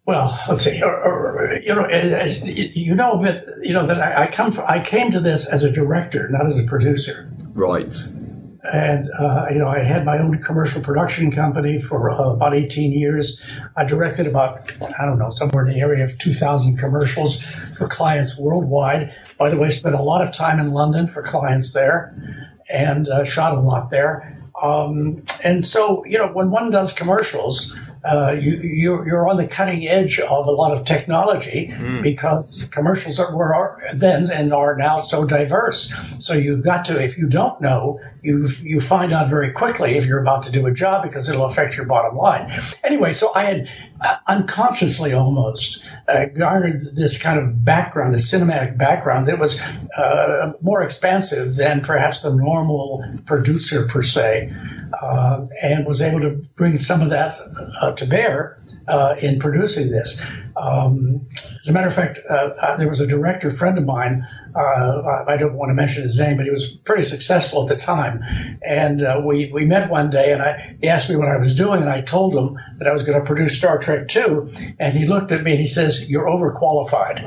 well, 0.07 0.39
let's 0.47 0.63
see. 0.63 0.81
Or, 0.81 0.95
or, 0.95 1.59
you 1.61 1.75
know, 1.75 1.83
as, 1.83 2.43
you 2.43 2.95
know, 2.95 3.17
but 3.17 3.45
you 3.61 3.73
know 3.73 3.85
that 3.85 4.01
I, 4.01 4.23
I, 4.23 4.27
come 4.27 4.51
from, 4.51 4.65
I 4.67 4.79
came 4.79 5.11
to 5.11 5.19
this 5.19 5.47
as 5.47 5.63
a 5.63 5.69
director, 5.69 6.27
not 6.29 6.47
as 6.47 6.57
a 6.57 6.65
producer. 6.65 7.29
Right. 7.53 7.93
And 8.63 9.07
uh, 9.19 9.47
you 9.51 9.59
know, 9.59 9.67
I 9.67 9.83
had 9.83 10.03
my 10.03 10.17
own 10.17 10.39
commercial 10.39 10.81
production 10.81 11.31
company 11.31 11.79
for 11.79 12.09
uh, 12.09 12.31
about 12.31 12.55
18 12.55 12.91
years. 12.91 13.45
I 13.77 13.85
directed 13.85 14.27
about 14.27 14.71
I 14.99 15.05
don't 15.05 15.19
know 15.19 15.29
somewhere 15.29 15.67
in 15.67 15.77
the 15.77 15.81
area 15.81 16.03
of 16.03 16.17
2,000 16.17 16.77
commercials 16.77 17.43
for 17.43 17.87
clients 17.87 18.37
worldwide. 18.37 19.13
By 19.37 19.51
the 19.51 19.57
way, 19.57 19.69
spent 19.69 19.95
a 19.95 20.01
lot 20.01 20.21
of 20.21 20.33
time 20.33 20.59
in 20.59 20.71
London 20.71 21.07
for 21.07 21.21
clients 21.21 21.71
there, 21.73 22.43
and 22.69 23.07
uh, 23.07 23.23
shot 23.23 23.53
a 23.53 23.59
lot 23.59 23.89
there. 23.89 24.37
Um, 24.61 25.23
and 25.43 25.63
so, 25.63 26.03
you 26.05 26.17
know, 26.17 26.27
when 26.27 26.49
one 26.49 26.71
does 26.71 26.91
commercials, 26.91 27.77
uh, 28.07 28.31
you, 28.31 28.59
you're, 28.61 29.07
you're 29.07 29.27
on 29.27 29.37
the 29.37 29.47
cutting 29.47 29.87
edge 29.87 30.19
of 30.19 30.47
a 30.47 30.51
lot 30.51 30.71
of 30.71 30.85
technology 30.85 31.73
because 32.01 32.69
commercials 32.71 33.19
are, 33.19 33.35
were 33.35 33.81
then 33.93 34.31
and 34.31 34.53
are 34.53 34.77
now 34.77 34.97
so 34.97 35.25
diverse. 35.25 35.93
So 36.19 36.33
you've 36.33 36.63
got 36.63 36.85
to, 36.85 37.03
if 37.03 37.17
you 37.17 37.27
don't 37.27 37.59
know, 37.61 37.99
you 38.21 38.47
you 38.61 38.81
find 38.81 39.13
out 39.13 39.29
very 39.29 39.51
quickly 39.51 39.97
if 39.97 40.05
you're 40.05 40.21
about 40.21 40.43
to 40.43 40.51
do 40.51 40.65
a 40.67 40.73
job 40.73 41.03
because 41.03 41.29
it'll 41.29 41.45
affect 41.45 41.77
your 41.77 41.85
bottom 41.85 42.17
line. 42.17 42.51
Anyway, 42.83 43.11
so 43.11 43.33
I 43.33 43.43
had 43.43 43.69
unconsciously 44.27 45.13
almost 45.13 45.87
uh, 46.07 46.25
garnered 46.25 46.95
this 46.95 47.21
kind 47.21 47.39
of 47.39 47.63
background, 47.63 48.13
a 48.13 48.17
cinematic 48.17 48.77
background 48.77 49.27
that 49.27 49.39
was 49.39 49.61
uh, 49.97 50.53
more 50.61 50.83
expansive 50.83 51.55
than 51.55 51.81
perhaps 51.81 52.21
the 52.21 52.33
normal 52.33 53.03
producer 53.25 53.87
per 53.87 54.03
se, 54.03 54.53
uh, 55.01 55.45
and 55.61 55.85
was 55.85 56.01
able 56.01 56.21
to 56.21 56.41
bring 56.55 56.77
some 56.77 57.01
of 57.01 57.09
that 57.09 57.35
uh, 57.81 57.91
to 57.93 58.05
bear 58.05 58.59
uh, 58.87 59.15
in 59.19 59.39
producing 59.39 59.91
this. 59.91 60.23
Um, 60.57 61.27
as 61.61 61.69
a 61.69 61.73
matter 61.73 61.87
of 61.87 61.93
fact, 61.93 62.19
uh, 62.29 62.33
uh, 62.33 62.77
there 62.77 62.87
was 62.87 63.01
a 63.01 63.07
director 63.07 63.51
friend 63.51 63.77
of 63.77 63.85
mine. 63.85 64.25
Uh, 64.55 65.23
I 65.27 65.37
don't 65.37 65.53
want 65.53 65.69
to 65.69 65.73
mention 65.73 66.03
his 66.03 66.19
name, 66.19 66.37
but 66.37 66.45
he 66.45 66.49
was 66.49 66.71
pretty 66.73 67.03
successful 67.03 67.63
at 67.63 67.67
the 67.69 67.75
time. 67.75 68.23
And 68.63 69.03
uh, 69.03 69.21
we 69.23 69.51
we 69.51 69.65
met 69.65 69.89
one 69.89 70.09
day, 70.09 70.31
and 70.31 70.41
I, 70.41 70.77
he 70.81 70.87
asked 70.87 71.09
me 71.09 71.15
what 71.15 71.27
I 71.27 71.37
was 71.37 71.55
doing, 71.55 71.81
and 71.81 71.89
I 71.89 72.01
told 72.01 72.35
him 72.35 72.57
that 72.79 72.87
I 72.87 72.91
was 72.91 73.03
going 73.03 73.19
to 73.19 73.25
produce 73.25 73.57
Star 73.57 73.77
Trek 73.77 74.07
Two. 74.07 74.49
And 74.79 74.93
he 74.93 75.05
looked 75.05 75.31
at 75.31 75.43
me 75.43 75.51
and 75.51 75.59
he 75.59 75.67
says, 75.67 76.09
"You're 76.09 76.25
overqualified." 76.25 77.21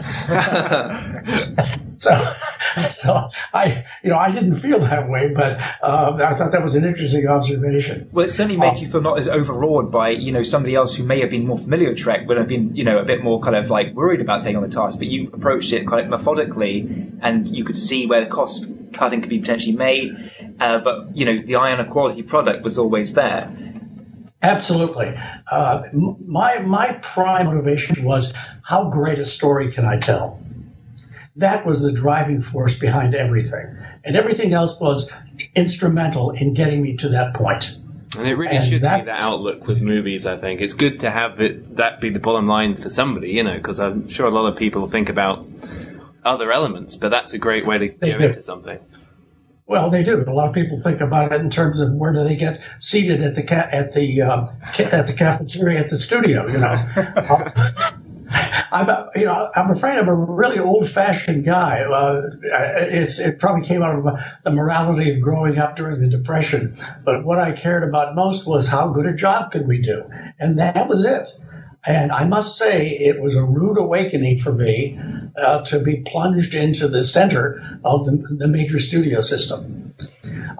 so, 2.00 2.34
so 2.88 3.28
I, 3.52 3.84
you 4.02 4.10
know, 4.10 4.18
I 4.18 4.30
didn't 4.30 4.56
feel 4.56 4.80
that 4.80 5.08
way, 5.08 5.32
but 5.34 5.60
uh, 5.82 6.16
I 6.20 6.34
thought 6.34 6.52
that 6.52 6.62
was 6.62 6.74
an 6.74 6.84
interesting 6.84 7.26
observation. 7.26 8.08
Well, 8.12 8.26
it 8.26 8.30
certainly 8.30 8.56
made 8.56 8.78
you 8.78 8.86
feel 8.86 9.02
not 9.02 9.18
as 9.18 9.28
overawed 9.28 9.90
by, 9.90 10.10
you 10.10 10.32
know, 10.32 10.42
somebody 10.42 10.74
else 10.74 10.94
who 10.94 11.04
may 11.04 11.20
have 11.20 11.30
been 11.30 11.46
more 11.46 11.58
familiar 11.58 11.90
with 11.90 11.98
Trek, 11.98 12.26
would 12.26 12.38
have 12.38 12.48
been, 12.48 12.74
you 12.74 12.84
know, 12.84 12.98
a 12.98 13.04
bit 13.04 13.19
more 13.22 13.40
kind 13.40 13.56
of 13.56 13.70
like 13.70 13.94
worried 13.94 14.20
about 14.20 14.42
taking 14.42 14.56
on 14.56 14.62
the 14.62 14.68
task, 14.68 14.98
but 14.98 15.08
you 15.08 15.30
approached 15.32 15.72
it 15.72 15.86
quite 15.86 16.08
methodically 16.08 17.10
and 17.22 17.48
you 17.48 17.64
could 17.64 17.76
see 17.76 18.06
where 18.06 18.24
the 18.24 18.30
cost 18.30 18.66
cutting 18.92 19.20
could 19.20 19.30
be 19.30 19.38
potentially 19.38 19.76
made. 19.76 20.32
Uh, 20.58 20.78
but, 20.78 21.16
you 21.16 21.24
know, 21.24 21.42
the 21.44 21.56
eye 21.56 21.72
on 21.72 21.80
a 21.80 21.84
quality 21.84 22.22
product 22.22 22.62
was 22.62 22.78
always 22.78 23.14
there. 23.14 23.50
Absolutely. 24.42 25.14
Uh, 25.50 25.82
my 25.92 26.60
my 26.60 26.92
prime 27.02 27.46
motivation 27.46 28.04
was 28.04 28.32
how 28.62 28.88
great 28.88 29.18
a 29.18 29.24
story 29.24 29.70
can 29.70 29.84
I 29.84 29.98
tell. 29.98 30.40
That 31.36 31.66
was 31.66 31.82
the 31.82 31.92
driving 31.92 32.40
force 32.40 32.78
behind 32.78 33.14
everything, 33.14 33.76
and 34.02 34.16
everything 34.16 34.54
else 34.54 34.80
was 34.80 35.12
instrumental 35.54 36.30
in 36.30 36.54
getting 36.54 36.80
me 36.80 36.96
to 36.96 37.10
that 37.10 37.34
point. 37.34 37.76
And 38.18 38.26
it 38.26 38.34
really 38.36 38.56
And 38.56 38.64
should 38.64 38.82
that- 38.82 39.00
be 39.00 39.04
that 39.06 39.22
outlook 39.22 39.66
with 39.66 39.80
movies. 39.80 40.26
I 40.26 40.36
think 40.36 40.60
it's 40.60 40.72
good 40.72 41.00
to 41.00 41.10
have 41.10 41.40
it 41.40 41.76
that 41.76 42.00
be 42.00 42.10
the 42.10 42.18
bottom 42.18 42.46
line 42.48 42.74
for 42.74 42.90
somebody, 42.90 43.30
you 43.30 43.42
know, 43.44 43.54
because 43.54 43.78
I'm 43.78 44.08
sure 44.08 44.26
a 44.26 44.30
lot 44.30 44.46
of 44.46 44.56
people 44.58 44.86
think 44.88 45.08
about 45.08 45.46
other 46.24 46.50
elements, 46.52 46.96
but 46.96 47.10
that's 47.10 47.32
a 47.32 47.38
great 47.38 47.66
way 47.66 47.78
to 47.78 47.94
They 48.00 48.12
go 48.12 48.18
do. 48.18 48.24
into 48.26 48.42
something. 48.42 48.78
Well, 49.66 49.88
they 49.88 50.02
do. 50.02 50.20
A 50.26 50.32
lot 50.32 50.48
of 50.48 50.54
people 50.54 50.80
think 50.80 51.00
about 51.00 51.30
it 51.32 51.40
in 51.40 51.48
terms 51.48 51.80
of 51.80 51.92
where 51.92 52.12
do 52.12 52.24
they 52.24 52.34
get 52.34 52.60
seated 52.78 53.22
at 53.22 53.36
the 53.36 53.44
ca- 53.44 53.68
at 53.70 53.92
the 53.92 54.20
um, 54.22 54.48
ca- 54.74 54.88
at 54.90 55.06
the 55.06 55.12
cafeteria 55.12 55.78
at 55.78 55.88
the 55.88 55.96
studio. 55.96 56.48
You 56.48 56.58
know, 56.58 56.84
I'm 58.72 59.08
you 59.16 59.24
know 59.24 59.50
I'm 59.54 59.70
afraid 59.70 59.98
I'm 59.98 60.08
a 60.08 60.14
really 60.14 60.58
old-fashioned 60.58 61.44
guy. 61.44 61.82
Uh, 61.82 62.30
it's 62.42 63.18
it 63.18 63.40
probably 63.40 63.66
came 63.66 63.82
out 63.82 63.96
of 63.96 64.20
the 64.44 64.50
morality 64.50 65.14
of 65.14 65.20
growing 65.20 65.58
up 65.58 65.76
during 65.76 66.00
the 66.00 66.08
Depression. 66.08 66.76
But 67.04 67.24
what 67.24 67.38
I 67.38 67.52
cared 67.52 67.82
about 67.82 68.14
most 68.14 68.46
was 68.46 68.68
how 68.68 68.88
good 68.88 69.06
a 69.06 69.14
job 69.14 69.50
could 69.50 69.66
we 69.66 69.80
do, 69.82 70.04
and 70.38 70.58
that 70.60 70.88
was 70.88 71.04
it. 71.04 71.28
And 71.84 72.12
I 72.12 72.24
must 72.24 72.58
say, 72.58 72.90
it 72.90 73.18
was 73.20 73.36
a 73.36 73.42
rude 73.42 73.78
awakening 73.78 74.36
for 74.38 74.52
me 74.52 75.00
uh, 75.36 75.62
to 75.62 75.82
be 75.82 76.02
plunged 76.02 76.54
into 76.54 76.88
the 76.88 77.02
center 77.02 77.80
of 77.82 78.04
the, 78.04 78.16
the 78.38 78.48
major 78.48 78.78
studio 78.78 79.22
system. 79.22 79.94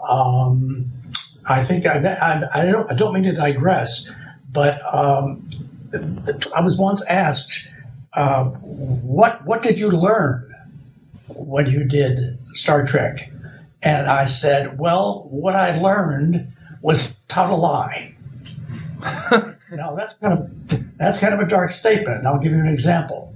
Um, 0.02 0.92
I 1.44 1.62
think 1.64 1.84
I, 1.84 1.98
I, 1.98 2.62
I, 2.62 2.64
don't, 2.64 2.90
I 2.90 2.94
don't 2.94 3.12
mean 3.12 3.24
to 3.24 3.34
digress, 3.34 4.10
but 4.50 4.80
um, 4.94 5.50
I 5.92 6.60
was 6.60 6.78
once 6.78 7.04
asked, 7.04 7.74
uh, 8.12 8.44
"What 8.44 9.44
what 9.44 9.62
did 9.62 9.78
you 9.78 9.90
learn 9.90 10.54
when 11.28 11.66
you 11.66 11.84
did 11.84 12.38
Star 12.52 12.86
Trek?" 12.86 13.30
And 13.82 14.08
I 14.08 14.26
said, 14.26 14.78
"Well, 14.78 15.26
what 15.30 15.56
I 15.56 15.80
learned 15.80 16.52
was 16.82 17.14
how 17.30 17.48
to 17.48 17.56
lie." 17.56 18.14
now 19.70 19.94
that's 19.94 20.14
kind 20.14 20.32
of 20.34 20.96
that's 20.96 21.18
kind 21.18 21.34
of 21.34 21.40
a 21.40 21.46
dark 21.46 21.70
statement, 21.70 22.18
and 22.18 22.28
I'll 22.28 22.38
give 22.38 22.52
you 22.52 22.60
an 22.60 22.68
example. 22.68 23.34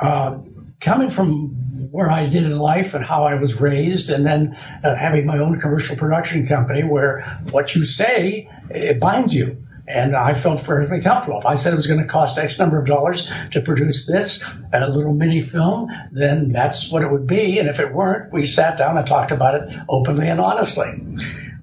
Uh, 0.00 0.38
coming 0.80 1.10
from 1.10 1.50
where 1.92 2.10
I 2.10 2.24
did 2.24 2.44
in 2.44 2.58
life 2.58 2.94
and 2.94 3.04
how 3.04 3.24
I 3.24 3.34
was 3.34 3.60
raised, 3.60 4.10
and 4.10 4.24
then 4.24 4.58
uh, 4.82 4.94
having 4.96 5.26
my 5.26 5.38
own 5.38 5.60
commercial 5.60 5.96
production 5.96 6.46
company, 6.46 6.82
where 6.82 7.22
what 7.50 7.74
you 7.74 7.84
say 7.84 8.48
it 8.70 8.98
binds 8.98 9.34
you. 9.34 9.62
And 9.86 10.14
I 10.14 10.34
felt 10.34 10.60
fairly 10.60 11.00
comfortable. 11.00 11.40
If 11.40 11.46
I 11.46 11.54
said 11.54 11.72
it 11.72 11.76
was 11.76 11.88
going 11.88 12.00
to 12.00 12.06
cost 12.06 12.38
X 12.38 12.58
number 12.58 12.78
of 12.78 12.86
dollars 12.86 13.30
to 13.50 13.60
produce 13.60 14.06
this 14.06 14.44
a 14.72 14.88
little 14.88 15.12
mini 15.12 15.40
film, 15.40 15.90
then 16.12 16.48
that's 16.48 16.90
what 16.90 17.02
it 17.02 17.10
would 17.10 17.26
be. 17.26 17.58
And 17.58 17.68
if 17.68 17.80
it 17.80 17.92
weren't, 17.92 18.32
we 18.32 18.46
sat 18.46 18.78
down 18.78 18.96
and 18.96 19.06
talked 19.06 19.32
about 19.32 19.62
it 19.62 19.78
openly 19.88 20.28
and 20.28 20.40
honestly 20.40 21.00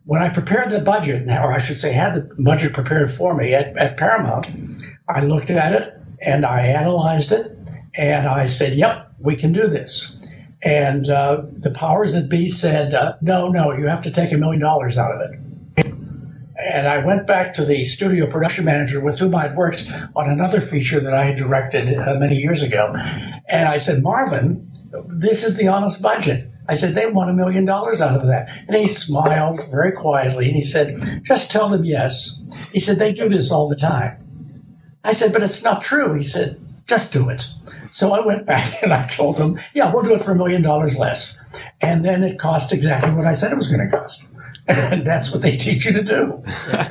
when 0.09 0.23
I 0.23 0.29
prepared 0.29 0.71
the 0.71 0.79
budget, 0.79 1.27
or 1.27 1.53
I 1.53 1.59
should 1.59 1.77
say, 1.77 1.93
had 1.93 2.15
the 2.15 2.43
budget 2.43 2.73
prepared 2.73 3.11
for 3.11 3.35
me 3.35 3.53
at, 3.53 3.77
at 3.77 3.97
Paramount, 3.97 4.49
I 5.07 5.23
looked 5.23 5.51
at 5.51 5.73
it 5.73 5.93
and 6.19 6.47
I 6.47 6.61
analyzed 6.61 7.31
it, 7.31 7.55
and 7.93 8.27
I 8.27 8.47
said, 8.47 8.73
"Yep, 8.73 9.11
we 9.19 9.35
can 9.35 9.53
do 9.53 9.67
this." 9.67 10.19
And 10.63 11.07
uh, 11.07 11.43
the 11.51 11.69
powers 11.69 12.13
that 12.13 12.27
be 12.27 12.49
said, 12.49 12.95
uh, 12.95 13.17
"No, 13.21 13.49
no, 13.49 13.71
you 13.73 13.85
have 13.85 14.01
to 14.03 14.11
take 14.11 14.31
a 14.31 14.37
million 14.37 14.61
dollars 14.61 14.97
out 14.97 15.13
of 15.13 15.21
it." 15.29 15.39
And 16.69 16.87
I 16.87 17.05
went 17.05 17.25
back 17.25 17.53
to 17.53 17.65
the 17.65 17.83
studio 17.85 18.27
production 18.27 18.65
manager 18.65 19.03
with 19.03 19.17
whom 19.19 19.35
I'd 19.35 19.55
worked 19.55 19.91
on 20.15 20.29
another 20.29 20.61
feature 20.61 20.99
that 20.99 21.13
I 21.13 21.25
had 21.25 21.35
directed 21.35 21.93
uh, 21.93 22.15
many 22.19 22.37
years 22.37 22.63
ago, 22.63 22.93
and 23.47 23.67
I 23.67 23.77
said, 23.79 24.03
"Marvin, 24.03 24.71
this 25.07 25.43
is 25.43 25.57
the 25.57 25.69
honest 25.69 26.01
budget." 26.01 26.49
I 26.69 26.75
said, 26.75 26.93
they 26.93 27.07
want 27.07 27.31
a 27.31 27.33
million 27.33 27.65
dollars 27.65 27.99
out 27.99 28.21
of 28.21 28.27
that. 28.27 28.55
And 28.67 28.77
he 28.77 28.85
smiled 28.85 29.67
very 29.71 29.91
quietly 29.91 30.45
and 30.45 30.55
he 30.55 30.61
said, 30.61 31.23
just 31.23 31.49
tell 31.49 31.67
them 31.67 31.83
yes. 31.83 32.47
He 32.71 32.79
said, 32.79 32.99
they 32.99 33.11
do 33.11 33.27
this 33.27 33.51
all 33.51 33.69
the 33.69 33.75
time. 33.75 34.61
I 35.03 35.13
said, 35.13 35.33
but 35.33 35.41
it's 35.41 35.63
not 35.63 35.81
true. 35.81 36.13
He 36.13 36.21
said, 36.21 36.61
just 36.85 37.11
do 37.11 37.29
it. 37.29 37.43
So 37.89 38.13
I 38.13 38.23
went 38.23 38.45
back 38.45 38.83
and 38.83 38.93
I 38.93 39.07
told 39.07 39.37
them, 39.37 39.59
yeah, 39.73 39.91
we'll 39.91 40.03
do 40.03 40.13
it 40.13 40.21
for 40.21 40.33
a 40.33 40.35
million 40.35 40.61
dollars 40.61 40.99
less. 40.99 41.43
And 41.81 42.05
then 42.05 42.23
it 42.23 42.37
cost 42.37 42.71
exactly 42.71 43.15
what 43.15 43.25
I 43.25 43.31
said 43.31 43.51
it 43.51 43.57
was 43.57 43.69
going 43.69 43.89
to 43.89 43.97
cost. 43.97 44.35
And 44.69 45.05
that's 45.05 45.31
what 45.31 45.41
they 45.41 45.57
teach 45.57 45.85
you 45.85 45.93
to 45.93 46.03
do. 46.03 46.43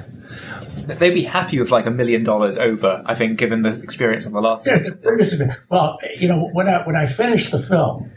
They'd 0.87 1.15
be 1.15 1.23
happy 1.23 1.61
with 1.61 1.71
like 1.71 1.87
a 1.87 1.91
million 1.91 2.25
dollars 2.25 2.57
over, 2.57 3.03
I 3.05 3.15
think, 3.15 3.39
given 3.39 3.63
the 3.63 3.79
experience 3.83 4.27
of 4.27 4.33
the 4.33 4.41
last 4.41 4.67
Yeah, 4.67 4.79
the 4.79 5.57
Well, 5.69 5.99
you 6.17 6.29
know, 6.29 6.49
when 6.53 6.67
I 6.67 6.87
when 6.87 6.97
I 6.97 7.07
finished 7.07 7.53
the 7.53 7.61
film, 7.61 8.11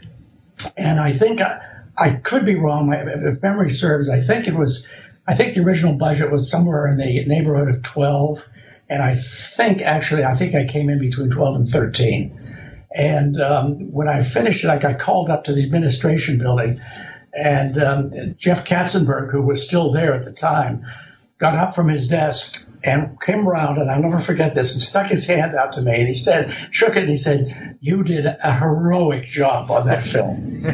and 0.76 0.98
I 0.98 1.12
think 1.12 1.42
I, 1.42 1.60
I 1.98 2.10
could 2.14 2.46
be 2.46 2.54
wrong. 2.54 2.92
If 2.92 3.42
memory 3.42 3.70
serves, 3.70 4.08
I 4.08 4.20
think 4.20 4.48
it 4.48 4.54
was. 4.54 4.90
I 5.28 5.34
think 5.34 5.54
the 5.54 5.62
original 5.62 5.98
budget 5.98 6.32
was 6.32 6.50
somewhere 6.50 6.88
in 6.88 6.96
the 6.96 7.24
neighborhood 7.26 7.68
of 7.68 7.82
twelve, 7.82 8.44
and 8.88 9.02
I 9.02 9.14
think 9.16 9.82
actually 9.82 10.24
I 10.24 10.34
think 10.34 10.54
I 10.54 10.64
came 10.64 10.88
in 10.88 10.98
between 10.98 11.30
twelve 11.30 11.56
and 11.56 11.68
thirteen. 11.68 12.38
And 12.94 13.38
um, 13.40 13.92
when 13.92 14.08
I 14.08 14.22
finished 14.22 14.64
it, 14.64 14.70
I 14.70 14.78
got 14.78 14.98
called 14.98 15.30
up 15.30 15.44
to 15.44 15.52
the 15.52 15.62
administration 15.62 16.38
building, 16.38 16.78
and 17.32 17.78
um, 17.78 18.34
Jeff 18.36 18.66
Katzenberg, 18.66 19.30
who 19.30 19.42
was 19.42 19.64
still 19.64 19.90
there 19.90 20.14
at 20.14 20.24
the 20.24 20.32
time, 20.32 20.84
got 21.38 21.56
up 21.56 21.74
from 21.74 21.88
his 21.88 22.08
desk 22.08 22.62
and 22.84 23.20
came 23.20 23.48
around, 23.48 23.78
and 23.78 23.90
I'll 23.90 24.02
never 24.02 24.18
forget 24.18 24.54
this, 24.54 24.74
and 24.74 24.82
stuck 24.82 25.06
his 25.06 25.26
hand 25.26 25.54
out 25.54 25.72
to 25.74 25.82
me, 25.82 25.94
and 25.94 26.08
he 26.08 26.14
said, 26.14 26.54
shook 26.70 26.96
it, 26.96 27.02
and 27.02 27.08
he 27.08 27.16
said, 27.16 27.76
"You 27.80 28.02
did 28.02 28.26
a 28.26 28.52
heroic 28.52 29.24
job 29.24 29.70
on 29.70 29.86
that 29.86 30.02
film." 30.02 30.64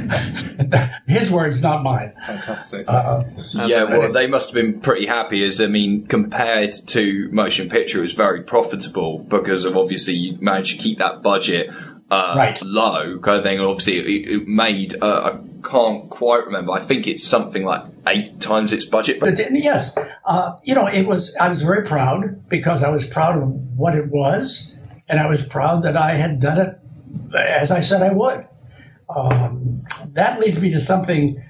his 1.06 1.30
words, 1.30 1.62
not 1.62 1.82
mine. 1.82 2.14
Fantastic. 2.26 2.88
Uh, 2.88 3.24
yeah, 3.66 3.84
well, 3.84 4.12
they 4.12 4.26
must 4.26 4.50
have 4.50 4.54
been 4.54 4.80
pretty 4.80 5.06
happy. 5.06 5.44
As 5.44 5.60
I 5.60 5.66
mean, 5.66 6.06
compared 6.06 6.72
to 6.88 7.28
motion 7.30 7.68
picture, 7.68 7.98
it 7.98 8.02
was 8.02 8.14
very 8.14 8.42
profitable 8.42 9.18
because 9.18 9.64
of 9.64 9.76
obviously 9.76 10.14
you 10.14 10.38
managed 10.40 10.78
to 10.78 10.82
keep 10.82 10.98
that 10.98 11.22
budget 11.22 11.70
uh, 12.10 12.34
Right. 12.36 12.60
low, 12.62 13.18
kind 13.18 13.38
of 13.38 13.44
thing. 13.44 13.58
And 13.58 13.66
obviously, 13.66 13.98
it, 13.98 14.28
it 14.28 14.48
made 14.48 14.94
uh, 15.02 15.32
I 15.34 15.68
can't 15.68 16.08
quite 16.08 16.46
remember. 16.46 16.72
I 16.72 16.80
think 16.80 17.06
it's 17.06 17.26
something 17.26 17.64
like 17.64 17.84
eight 18.06 18.40
times 18.40 18.72
its 18.72 18.84
budget. 18.84 19.20
But 19.20 19.38
yes, 19.52 19.98
uh, 20.24 20.56
you 20.62 20.74
know, 20.74 20.86
it 20.86 21.06
was. 21.06 21.36
I 21.36 21.48
was 21.48 21.62
very 21.62 21.86
proud 21.86 22.48
because 22.48 22.82
I 22.82 22.90
was 22.90 23.06
proud 23.06 23.36
of 23.36 23.48
what 23.76 23.94
it 23.96 24.08
was, 24.08 24.74
and 25.08 25.20
I 25.20 25.26
was 25.26 25.46
proud 25.46 25.82
that 25.82 25.96
I 25.96 26.16
had 26.16 26.40
done 26.40 26.58
it 26.58 26.78
as 27.34 27.70
I 27.70 27.80
said 27.80 28.02
I 28.02 28.12
would. 28.12 28.46
Um, 29.08 29.82
that 30.12 30.38
leads 30.38 30.60
me 30.60 30.70
to 30.72 30.80
something 30.80 31.42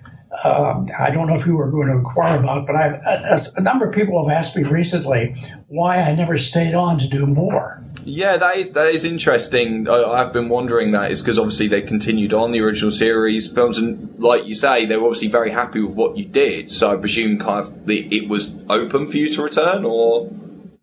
um, 0.44 0.88
I 0.96 1.10
don't 1.10 1.26
know 1.26 1.34
if 1.34 1.46
you 1.46 1.56
were 1.56 1.70
going 1.70 1.88
to 1.88 1.94
inquire 1.94 2.38
about, 2.38 2.66
but 2.66 2.76
I've, 2.76 2.94
a, 2.94 3.38
a 3.56 3.60
number 3.60 3.88
of 3.88 3.94
people 3.94 4.22
have 4.22 4.36
asked 4.36 4.56
me 4.56 4.62
recently 4.62 5.36
why 5.68 6.00
I 6.00 6.14
never 6.14 6.36
stayed 6.36 6.74
on 6.74 6.98
to 6.98 7.08
do 7.08 7.26
more. 7.26 7.82
Yeah, 8.08 8.38
that 8.38 8.72
that 8.72 8.94
is 8.94 9.04
interesting. 9.04 9.86
I, 9.86 10.02
I've 10.02 10.32
been 10.32 10.48
wondering 10.48 10.92
that 10.92 11.10
is 11.10 11.20
because 11.20 11.38
obviously 11.38 11.68
they 11.68 11.82
continued 11.82 12.32
on 12.32 12.52
the 12.52 12.60
original 12.60 12.90
series 12.90 13.50
films, 13.52 13.76
and 13.76 14.18
like 14.18 14.46
you 14.46 14.54
say, 14.54 14.86
they 14.86 14.96
were 14.96 15.08
obviously 15.08 15.28
very 15.28 15.50
happy 15.50 15.82
with 15.82 15.94
what 15.94 16.16
you 16.16 16.24
did. 16.24 16.72
So 16.72 16.90
I 16.90 16.96
presume 16.96 17.38
kind 17.38 17.60
of 17.60 17.84
the, 17.84 18.08
it 18.16 18.30
was 18.30 18.56
open 18.70 19.08
for 19.08 19.18
you 19.18 19.28
to 19.28 19.42
return, 19.42 19.84
or 19.84 20.30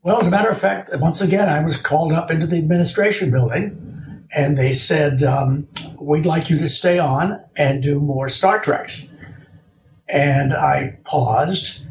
Well, 0.03 0.19
as 0.19 0.27
a 0.27 0.29
matter 0.29 0.49
of 0.49 0.59
fact, 0.59 0.91
once 0.99 1.21
again, 1.21 1.49
I 1.49 1.63
was 1.63 1.77
called 1.77 2.13
up 2.13 2.29
into 2.29 2.45
the 2.45 2.57
administration 2.57 3.31
building, 3.31 4.27
and 4.31 4.55
they 4.55 4.73
said, 4.73 5.23
um, 5.23 5.67
"We'd 5.99 6.27
like 6.27 6.51
you 6.51 6.59
to 6.59 6.69
stay 6.69 6.99
on 6.99 7.41
and 7.57 7.81
do 7.81 7.99
more 7.99 8.29
Star 8.29 8.59
Treks." 8.59 9.11
And 10.07 10.53
I 10.53 10.99
paused, 11.03 11.87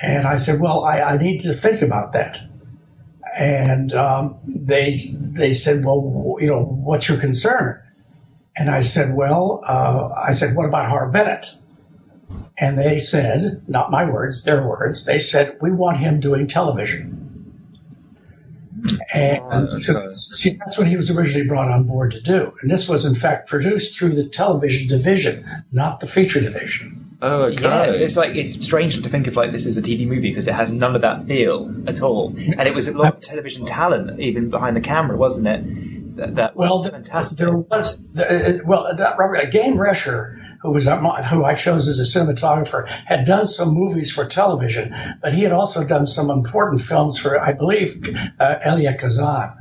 and 0.00 0.26
I 0.26 0.38
said, 0.38 0.58
"Well, 0.58 0.84
I, 0.84 1.02
I 1.02 1.16
need 1.18 1.40
to 1.40 1.52
think 1.52 1.82
about 1.82 2.14
that." 2.14 2.40
And 3.36 3.92
um, 3.92 4.38
they 4.46 4.96
they 5.14 5.52
said, 5.52 5.84
"Well, 5.84 6.36
you 6.40 6.48
know, 6.48 6.62
what's 6.62 7.08
your 7.08 7.18
concern?" 7.18 7.80
And 8.56 8.70
I 8.70 8.80
said, 8.80 9.14
"Well, 9.14 9.62
uh, 9.66 10.08
I 10.16 10.32
said, 10.32 10.56
what 10.56 10.66
about 10.66 10.88
Harv 10.88 11.12
Bennett?" 11.12 11.46
And 12.58 12.76
they 12.76 12.98
said, 12.98 13.62
not 13.68 13.90
my 13.90 14.10
words, 14.10 14.44
their 14.44 14.66
words. 14.66 15.06
They 15.06 15.18
said, 15.18 15.56
"We 15.60 15.70
want 15.70 15.96
him 15.96 16.20
doing 16.20 16.46
television." 16.46 17.20
And 19.12 19.70
so, 19.82 20.08
see, 20.10 20.56
that's 20.58 20.78
what 20.78 20.86
he 20.86 20.96
was 20.96 21.10
originally 21.10 21.46
brought 21.46 21.70
on 21.70 21.84
board 21.84 22.12
to 22.12 22.20
do. 22.20 22.52
And 22.62 22.70
this 22.70 22.88
was, 22.88 23.04
in 23.04 23.14
fact, 23.14 23.48
produced 23.48 23.98
through 23.98 24.14
the 24.14 24.28
television 24.28 24.88
division, 24.88 25.44
not 25.72 26.00
the 26.00 26.06
feature 26.06 26.40
division. 26.40 27.09
Oh, 27.22 27.42
okay. 27.44 27.62
Yeah, 27.62 27.84
it's 27.84 28.16
like 28.16 28.34
it's 28.34 28.52
strange 28.64 29.00
to 29.02 29.08
think 29.08 29.26
of 29.26 29.36
like 29.36 29.52
this 29.52 29.66
as 29.66 29.76
a 29.76 29.82
TV 29.82 30.06
movie 30.06 30.30
because 30.30 30.48
it 30.48 30.54
has 30.54 30.72
none 30.72 30.94
of 30.96 31.02
that 31.02 31.26
feel 31.26 31.72
at 31.86 32.00
all, 32.00 32.34
and 32.36 32.62
it 32.66 32.74
was 32.74 32.88
a 32.88 32.92
lot 32.96 33.14
of 33.14 33.20
television 33.20 33.66
talent 33.66 34.18
even 34.18 34.48
behind 34.48 34.76
the 34.76 34.80
camera, 34.80 35.16
wasn't 35.16 35.46
it? 35.48 36.16
That, 36.16 36.34
that 36.36 36.56
Well, 36.56 36.78
was 36.82 36.90
fantastic. 36.90 37.38
there 37.38 37.56
was, 37.56 38.12
the, 38.12 38.60
well, 38.64 38.86
uh, 38.86 39.14
Robert, 39.16 39.50
Gayne 39.50 39.76
Rescher 39.76 40.36
who 40.62 40.72
was 40.72 40.86
uh, 40.86 40.98
who 40.98 41.44
I 41.44 41.54
chose 41.54 41.88
as 41.88 42.00
a 42.00 42.18
cinematographer, 42.18 42.86
had 42.86 43.24
done 43.24 43.46
some 43.46 43.72
movies 43.72 44.12
for 44.12 44.26
television, 44.26 44.94
but 45.22 45.32
he 45.32 45.42
had 45.42 45.52
also 45.52 45.86
done 45.86 46.06
some 46.06 46.30
important 46.30 46.82
films 46.82 47.18
for, 47.18 47.40
I 47.40 47.52
believe, 47.52 48.06
uh, 48.38 48.58
Elia 48.62 48.94
Kazan. 48.94 49.59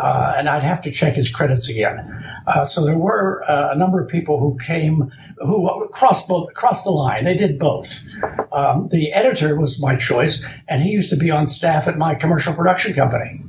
Uh, 0.00 0.34
and 0.38 0.48
I'd 0.48 0.62
have 0.62 0.80
to 0.82 0.90
check 0.90 1.14
his 1.14 1.30
credits 1.30 1.68
again. 1.68 2.24
Uh, 2.46 2.64
so 2.64 2.86
there 2.86 2.96
were 2.96 3.42
uh, 3.46 3.74
a 3.74 3.76
number 3.76 4.00
of 4.00 4.08
people 4.08 4.40
who 4.40 4.56
came, 4.56 5.12
who 5.36 5.88
crossed 5.92 6.26
both, 6.26 6.54
crossed 6.54 6.84
the 6.84 6.90
line. 6.90 7.24
They 7.24 7.36
did 7.36 7.58
both. 7.58 8.08
Um, 8.50 8.88
the 8.88 9.12
editor 9.12 9.58
was 9.60 9.78
my 9.78 9.96
choice, 9.96 10.48
and 10.66 10.82
he 10.82 10.90
used 10.90 11.10
to 11.10 11.16
be 11.16 11.30
on 11.30 11.46
staff 11.46 11.86
at 11.86 11.98
my 11.98 12.14
commercial 12.14 12.54
production 12.54 12.94
company. 12.94 13.42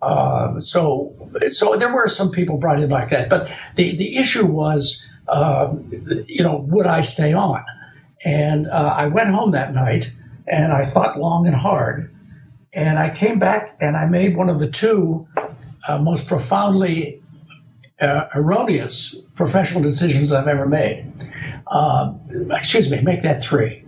Uh, 0.00 0.60
so, 0.60 1.14
so 1.50 1.76
there 1.76 1.92
were 1.92 2.08
some 2.08 2.30
people 2.30 2.56
brought 2.56 2.82
in 2.82 2.88
like 2.88 3.10
that, 3.10 3.28
but 3.28 3.52
the 3.76 3.94
the 3.96 4.16
issue 4.16 4.46
was, 4.46 5.12
uh, 5.28 5.76
you 6.26 6.42
know, 6.42 6.56
would 6.56 6.86
I 6.86 7.02
stay 7.02 7.34
on? 7.34 7.62
And 8.24 8.66
uh, 8.66 8.94
I 8.96 9.08
went 9.08 9.28
home 9.28 9.50
that 9.50 9.74
night, 9.74 10.10
and 10.48 10.72
I 10.72 10.84
thought 10.86 11.18
long 11.18 11.46
and 11.46 11.54
hard, 11.54 12.14
and 12.72 12.98
I 12.98 13.10
came 13.10 13.38
back 13.38 13.76
and 13.80 13.94
I 13.94 14.06
made 14.06 14.36
one 14.36 14.48
of 14.48 14.58
the 14.58 14.70
two 14.70 15.28
most 16.00 16.26
profoundly 16.26 17.22
uh, 18.00 18.28
erroneous 18.34 19.14
professional 19.36 19.82
decisions 19.82 20.32
I've 20.32 20.48
ever 20.48 20.66
made. 20.66 21.12
Uh, 21.66 22.14
excuse 22.50 22.90
me, 22.90 23.00
make 23.00 23.22
that 23.22 23.42
three. 23.42 23.84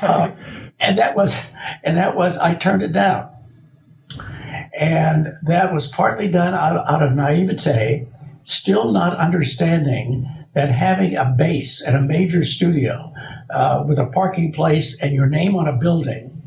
Uh, 0.00 0.30
and 0.78 0.98
that 0.98 1.16
was, 1.16 1.52
and 1.82 1.96
that 1.96 2.16
was, 2.16 2.38
I 2.38 2.54
turned 2.54 2.82
it 2.82 2.92
down. 2.92 3.30
And 4.72 5.34
that 5.42 5.72
was 5.72 5.88
partly 5.88 6.28
done 6.28 6.54
out, 6.54 6.88
out 6.88 7.02
of 7.02 7.14
naivete, 7.14 8.06
still 8.42 8.92
not 8.92 9.16
understanding 9.16 10.28
that 10.52 10.70
having 10.70 11.16
a 11.16 11.24
base 11.24 11.86
at 11.86 11.94
a 11.94 12.00
major 12.00 12.44
studio 12.44 13.12
uh, 13.50 13.84
with 13.86 13.98
a 13.98 14.06
parking 14.06 14.52
place 14.52 15.02
and 15.02 15.12
your 15.14 15.26
name 15.26 15.56
on 15.56 15.66
a 15.66 15.72
building 15.72 16.42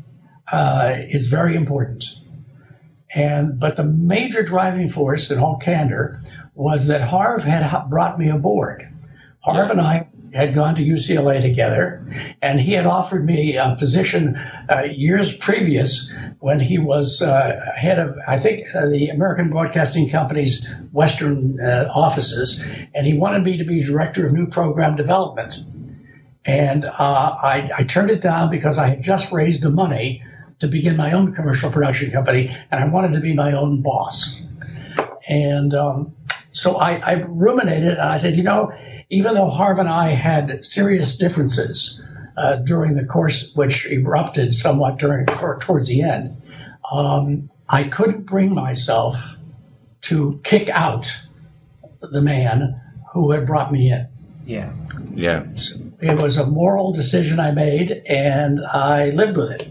uh, 0.50 0.96
is 0.96 1.28
very 1.28 1.54
important. 1.56 2.16
And 3.14 3.58
but 3.58 3.76
the 3.76 3.84
major 3.84 4.42
driving 4.42 4.88
force 4.88 5.30
in 5.30 5.38
all 5.38 5.56
candor 5.56 6.20
was 6.54 6.88
that 6.88 7.00
Harv 7.00 7.42
had 7.42 7.88
brought 7.88 8.18
me 8.18 8.28
aboard. 8.30 8.88
Harv 9.40 9.70
and 9.70 9.80
I 9.80 10.10
had 10.32 10.54
gone 10.54 10.76
to 10.76 10.82
UCLA 10.82 11.40
together, 11.40 12.06
and 12.40 12.60
he 12.60 12.72
had 12.72 12.86
offered 12.86 13.24
me 13.24 13.56
a 13.56 13.74
position 13.78 14.36
uh, 14.36 14.82
years 14.82 15.36
previous 15.36 16.14
when 16.38 16.60
he 16.60 16.78
was 16.78 17.20
uh, 17.20 17.58
head 17.74 17.98
of, 17.98 18.16
I 18.28 18.38
think, 18.38 18.64
uh, 18.74 18.86
the 18.88 19.08
American 19.08 19.50
Broadcasting 19.50 20.08
Company's 20.08 20.72
Western 20.92 21.58
uh, 21.60 21.88
offices, 21.92 22.64
and 22.94 23.06
he 23.06 23.14
wanted 23.14 23.42
me 23.42 23.58
to 23.58 23.64
be 23.64 23.82
director 23.82 24.26
of 24.26 24.32
new 24.32 24.46
program 24.46 24.94
development. 24.94 25.58
And 26.44 26.84
uh, 26.84 26.92
I, 26.92 27.68
I 27.76 27.82
turned 27.84 28.10
it 28.10 28.20
down 28.20 28.50
because 28.50 28.78
I 28.78 28.88
had 28.88 29.02
just 29.02 29.32
raised 29.32 29.62
the 29.62 29.70
money 29.70 30.22
to 30.60 30.68
begin 30.68 30.96
my 30.96 31.12
own 31.12 31.34
commercial 31.34 31.70
production 31.70 32.10
company, 32.10 32.56
and 32.70 32.82
I 32.82 32.86
wanted 32.88 33.14
to 33.14 33.20
be 33.20 33.34
my 33.34 33.52
own 33.52 33.82
boss. 33.82 34.42
And 35.28 35.74
um, 35.74 36.14
so 36.52 36.76
I, 36.76 36.98
I 36.98 37.12
ruminated, 37.26 37.92
and 37.92 38.00
I 38.00 38.16
said, 38.18 38.36
you 38.36 38.42
know, 38.42 38.72
even 39.08 39.34
though 39.34 39.48
Harv 39.48 39.78
and 39.78 39.88
I 39.88 40.10
had 40.10 40.64
serious 40.64 41.18
differences 41.18 42.04
uh, 42.36 42.56
during 42.56 42.94
the 42.94 43.06
course, 43.06 43.54
which 43.54 43.90
erupted 43.90 44.54
somewhat 44.54 44.98
during 44.98 45.26
towards 45.26 45.88
the 45.88 46.02
end, 46.02 46.40
um, 46.90 47.50
I 47.68 47.84
couldn't 47.84 48.26
bring 48.26 48.54
myself 48.54 49.36
to 50.02 50.40
kick 50.42 50.68
out 50.68 51.12
the 52.00 52.22
man 52.22 52.80
who 53.12 53.32
had 53.32 53.46
brought 53.46 53.72
me 53.72 53.92
in. 53.92 54.08
yeah. 54.46 54.72
Yeah. 55.14 55.44
It 56.00 56.18
was 56.18 56.38
a 56.38 56.46
moral 56.46 56.92
decision 56.92 57.38
I 57.38 57.52
made, 57.52 57.90
and 57.90 58.60
I 58.64 59.10
lived 59.10 59.36
with 59.36 59.52
it. 59.52 59.68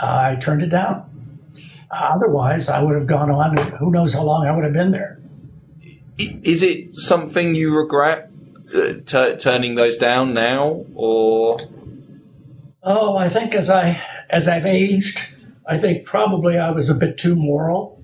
I 0.00 0.36
turned 0.40 0.62
it 0.62 0.70
down. 0.70 1.06
Otherwise, 1.90 2.68
I 2.68 2.82
would 2.82 2.94
have 2.94 3.06
gone 3.06 3.30
on. 3.30 3.56
Who 3.56 3.90
knows 3.90 4.12
how 4.12 4.22
long 4.22 4.46
I 4.46 4.52
would 4.52 4.64
have 4.64 4.72
been 4.72 4.92
there. 4.92 5.18
Is 6.18 6.62
it 6.62 6.94
something 6.96 7.54
you 7.54 7.76
regret 7.76 8.30
uh, 8.74 8.94
t- 9.04 9.36
turning 9.36 9.74
those 9.74 9.96
down 9.96 10.32
now, 10.34 10.84
or 10.94 11.58
Oh, 12.82 13.16
I 13.16 13.28
think 13.28 13.54
as 13.54 13.68
I 13.68 14.00
as 14.28 14.48
I've 14.48 14.66
aged, 14.66 15.18
I 15.66 15.78
think 15.78 16.06
probably 16.06 16.56
I 16.58 16.70
was 16.70 16.88
a 16.90 16.94
bit 16.94 17.18
too 17.18 17.36
moral. 17.36 17.98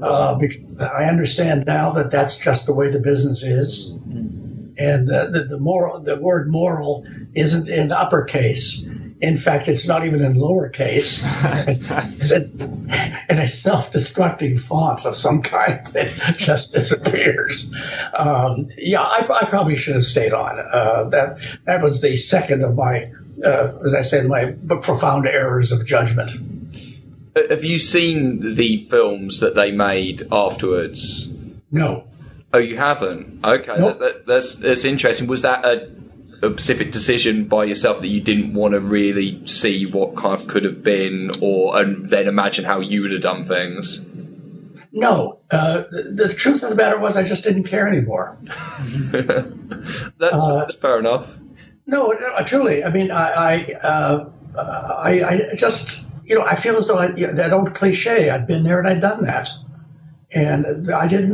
Uh, 0.00 0.36
because 0.36 0.78
I 0.78 1.06
understand 1.06 1.66
now 1.66 1.90
that 1.90 2.12
that's 2.12 2.38
just 2.38 2.66
the 2.66 2.72
way 2.74 2.88
the 2.88 3.00
business 3.00 3.42
is, 3.42 3.90
and 3.90 5.10
uh, 5.10 5.26
the, 5.30 5.46
the 5.48 5.58
moral 5.58 5.98
the 5.98 6.14
word 6.16 6.48
moral 6.48 7.04
isn't 7.34 7.68
in 7.68 7.90
uppercase. 7.90 8.88
In 9.20 9.36
fact, 9.36 9.66
it's 9.66 9.88
not 9.88 10.06
even 10.06 10.20
in 10.20 10.34
lowercase. 10.34 11.24
it's 12.14 12.30
in, 12.30 12.90
in 13.28 13.38
a 13.38 13.48
self-destructing 13.48 14.60
font 14.60 15.04
of 15.06 15.16
some 15.16 15.42
kind 15.42 15.84
that 15.86 16.34
just 16.38 16.72
disappears. 16.72 17.74
Um, 18.16 18.68
yeah, 18.78 19.02
I, 19.02 19.26
I 19.28 19.44
probably 19.46 19.76
should 19.76 19.94
have 19.94 20.04
stayed 20.04 20.32
on. 20.32 20.58
Uh, 20.58 21.04
that 21.10 21.38
that 21.64 21.82
was 21.82 22.00
the 22.00 22.16
second 22.16 22.62
of 22.62 22.76
my, 22.76 23.10
uh, 23.44 23.78
as 23.84 23.94
I 23.94 24.02
said, 24.02 24.26
my 24.26 24.52
profound 24.80 25.26
errors 25.26 25.72
of 25.72 25.84
judgment. 25.84 26.30
have 27.34 27.64
you 27.64 27.78
seen 27.78 28.54
the 28.54 28.76
films 28.76 29.40
that 29.40 29.56
they 29.56 29.72
made 29.72 30.22
afterwards? 30.30 31.28
No, 31.70 32.08
Oh, 32.52 32.58
you 32.58 32.76
haven't. 32.78 33.44
Okay, 33.44 33.74
Nope. 33.76 33.78
that's, 33.78 33.98
that, 33.98 34.26
that's 34.26 34.54
that's 34.56 34.84
interesting. 34.84 35.26
Was 35.26 35.42
that 35.42 35.64
a, 35.64 35.90
a 36.42 36.50
specific 36.50 36.92
decision 36.92 37.46
by 37.46 37.64
yourself 37.64 38.00
that 38.00 38.08
you 38.08 38.20
didn't 38.20 38.54
want 38.54 38.72
to 38.74 38.80
really 38.80 39.46
see 39.46 39.86
what 39.86 40.16
kind 40.16 40.40
of 40.40 40.46
could 40.46 40.64
have 40.64 40.82
been, 40.82 41.30
or 41.42 41.80
and 41.80 42.08
then 42.10 42.28
imagine 42.28 42.64
how 42.64 42.80
you 42.80 43.02
would 43.02 43.12
have 43.12 43.22
done 43.22 43.44
things? 43.44 44.00
no. 44.90 45.38
Uh, 45.50 45.84
the, 45.90 46.02
the 46.26 46.28
truth 46.28 46.62
of 46.62 46.70
the 46.70 46.74
matter 46.74 46.98
was, 46.98 47.16
I 47.16 47.22
just 47.22 47.44
didn't 47.44 47.64
care 47.64 47.86
anymore. 47.88 48.36
That's, 50.18 50.40
Uh, 50.40 50.56
that's 50.58 50.76
fair 50.76 50.98
enough. 50.98 51.38
No, 51.86 52.08
no, 52.10 52.44
truly. 52.44 52.84
I 52.84 52.90
mean, 52.90 53.10
I, 53.10 53.30
I, 53.30 53.72
uh, 53.74 54.30
I, 54.56 55.24
I 55.24 55.54
just, 55.56 56.08
you 56.24 56.34
know, 56.34 56.44
I 56.44 56.54
feel 56.56 56.76
as 56.76 56.88
though 56.88 56.98
I, 56.98 57.14
you 57.14 57.28
know, 57.28 57.34
that 57.34 57.52
old 57.52 57.74
cliche. 57.74 58.28
I'd 58.28 58.46
been 58.46 58.62
there 58.62 58.78
and 58.78 58.88
I'd 58.88 59.00
done 59.00 59.24
that, 59.24 59.48
and 60.32 60.92
I 60.92 61.08
didn't. 61.08 61.32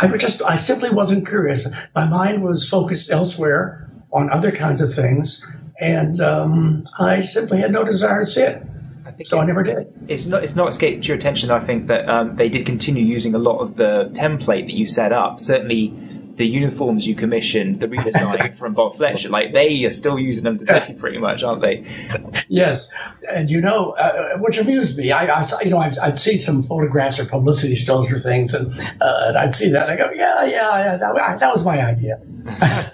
I 0.00 0.06
was 0.06 0.20
just, 0.20 0.42
I 0.42 0.56
simply 0.56 0.90
wasn't 0.90 1.28
curious. 1.28 1.68
My 1.94 2.06
mind 2.06 2.42
was 2.42 2.68
focused 2.68 3.10
elsewhere 3.10 3.88
on 4.14 4.30
other 4.30 4.52
kinds 4.52 4.80
of 4.80 4.94
things, 4.94 5.46
and 5.78 6.20
um, 6.20 6.84
I 6.98 7.20
simply 7.20 7.58
had 7.58 7.72
no 7.72 7.84
desire 7.84 8.20
to 8.20 8.24
see 8.24 8.42
it. 8.42 8.62
I 9.04 9.22
So 9.24 9.40
I 9.40 9.44
never 9.44 9.62
did. 9.62 9.92
it's 10.08 10.26
not 10.26 10.44
it's 10.44 10.56
not 10.56 10.68
escaped 10.68 11.06
your 11.06 11.16
attention. 11.16 11.50
I 11.50 11.60
think 11.60 11.88
that 11.88 12.08
um, 12.08 12.36
they 12.36 12.48
did 12.48 12.64
continue 12.64 13.04
using 13.04 13.34
a 13.34 13.38
lot 13.38 13.58
of 13.58 13.76
the 13.76 14.10
template 14.12 14.66
that 14.66 14.74
you 14.74 14.86
set 14.86 15.12
up. 15.12 15.40
Certainly, 15.40 15.92
the 16.36 16.46
uniforms 16.46 17.06
you 17.06 17.14
commissioned, 17.14 17.80
the 17.80 17.86
redesign 17.86 18.54
from 18.58 18.72
Bob 18.72 18.96
Fletcher, 18.96 19.28
like 19.28 19.52
they 19.52 19.84
are 19.84 19.90
still 19.90 20.18
using 20.18 20.44
them 20.44 20.58
today, 20.58 20.80
pretty 20.98 21.18
much, 21.18 21.42
aren't 21.42 21.60
they? 21.60 21.84
Yes, 22.48 22.90
and 23.28 23.50
you 23.50 23.60
know, 23.60 23.90
uh, 23.90 24.38
which 24.38 24.58
amused 24.58 24.96
me. 24.96 25.12
I, 25.12 25.26
I 25.26 25.46
you 25.62 25.70
know, 25.70 25.78
I'd, 25.78 25.98
I'd 25.98 26.18
see 26.18 26.38
some 26.38 26.62
photographs 26.62 27.18
or 27.18 27.26
publicity 27.26 27.76
stills 27.76 28.12
or 28.12 28.18
things, 28.18 28.54
and, 28.54 28.72
uh, 29.00 29.24
and 29.26 29.38
I'd 29.38 29.54
see 29.54 29.70
that. 29.70 29.88
And 29.88 30.00
I 30.00 30.04
go, 30.04 30.12
yeah, 30.12 30.44
yeah, 30.44 30.78
yeah, 30.78 30.96
that, 30.96 31.40
that 31.40 31.52
was 31.52 31.64
my 31.64 31.84
idea. 31.84 32.20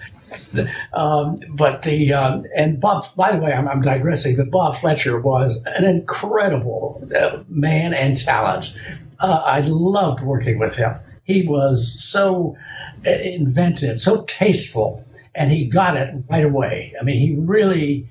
um, 0.93 1.41
but 1.49 1.83
the 1.83 2.13
um, 2.13 2.45
and 2.55 2.79
Bob. 2.79 3.05
By 3.15 3.35
the 3.35 3.41
way, 3.41 3.51
I'm, 3.53 3.67
I'm 3.67 3.81
digressing. 3.81 4.37
But 4.37 4.51
Bob 4.51 4.77
Fletcher 4.77 5.19
was 5.19 5.63
an 5.65 5.85
incredible 5.85 7.07
uh, 7.15 7.43
man 7.47 7.93
and 7.93 8.17
talent. 8.17 8.81
Uh, 9.19 9.41
I 9.45 9.61
loved 9.61 10.21
working 10.21 10.59
with 10.59 10.75
him. 10.75 10.95
He 11.23 11.47
was 11.47 12.03
so 12.03 12.57
uh, 13.05 13.09
inventive, 13.09 13.99
so 13.99 14.23
tasteful, 14.23 15.05
and 15.35 15.51
he 15.51 15.65
got 15.65 15.97
it 15.97 16.13
right 16.29 16.45
away. 16.45 16.95
I 16.99 17.03
mean, 17.03 17.19
he 17.19 17.35
really. 17.35 18.07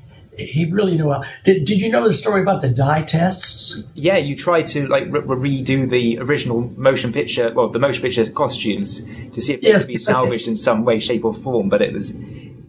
He 0.47 0.71
really 0.71 0.97
knew 0.97 1.11
how. 1.11 1.25
Did, 1.45 1.65
did 1.65 1.81
you 1.81 1.91
know 1.91 2.07
the 2.07 2.13
story 2.15 2.43
about 2.43 2.61
the 2.63 2.69
dye 2.69 3.03
tests? 3.03 3.85
Yeah, 3.95 4.17
you 4.17 4.37
tried 4.37 4.67
to 4.69 4.87
like 4.89 5.05
re- 5.09 5.21
redo 5.21 5.89
the 5.89 6.19
original 6.19 6.61
motion 6.77 7.13
picture, 7.13 7.53
well, 7.55 7.69
the 7.69 7.79
motion 7.79 8.03
picture 8.03 8.29
costumes 8.31 9.03
to 9.03 9.41
see 9.41 9.55
if 9.55 9.61
they 9.61 9.73
could 9.73 9.87
be 9.87 9.99
salvaged 9.99 10.49
in 10.49 10.57
some 10.57 10.85
way, 10.85 10.99
shape, 11.01 11.25
or 11.25 11.35
form. 11.35 11.69
But 11.69 11.83
it 11.83 11.93
was, 11.93 12.15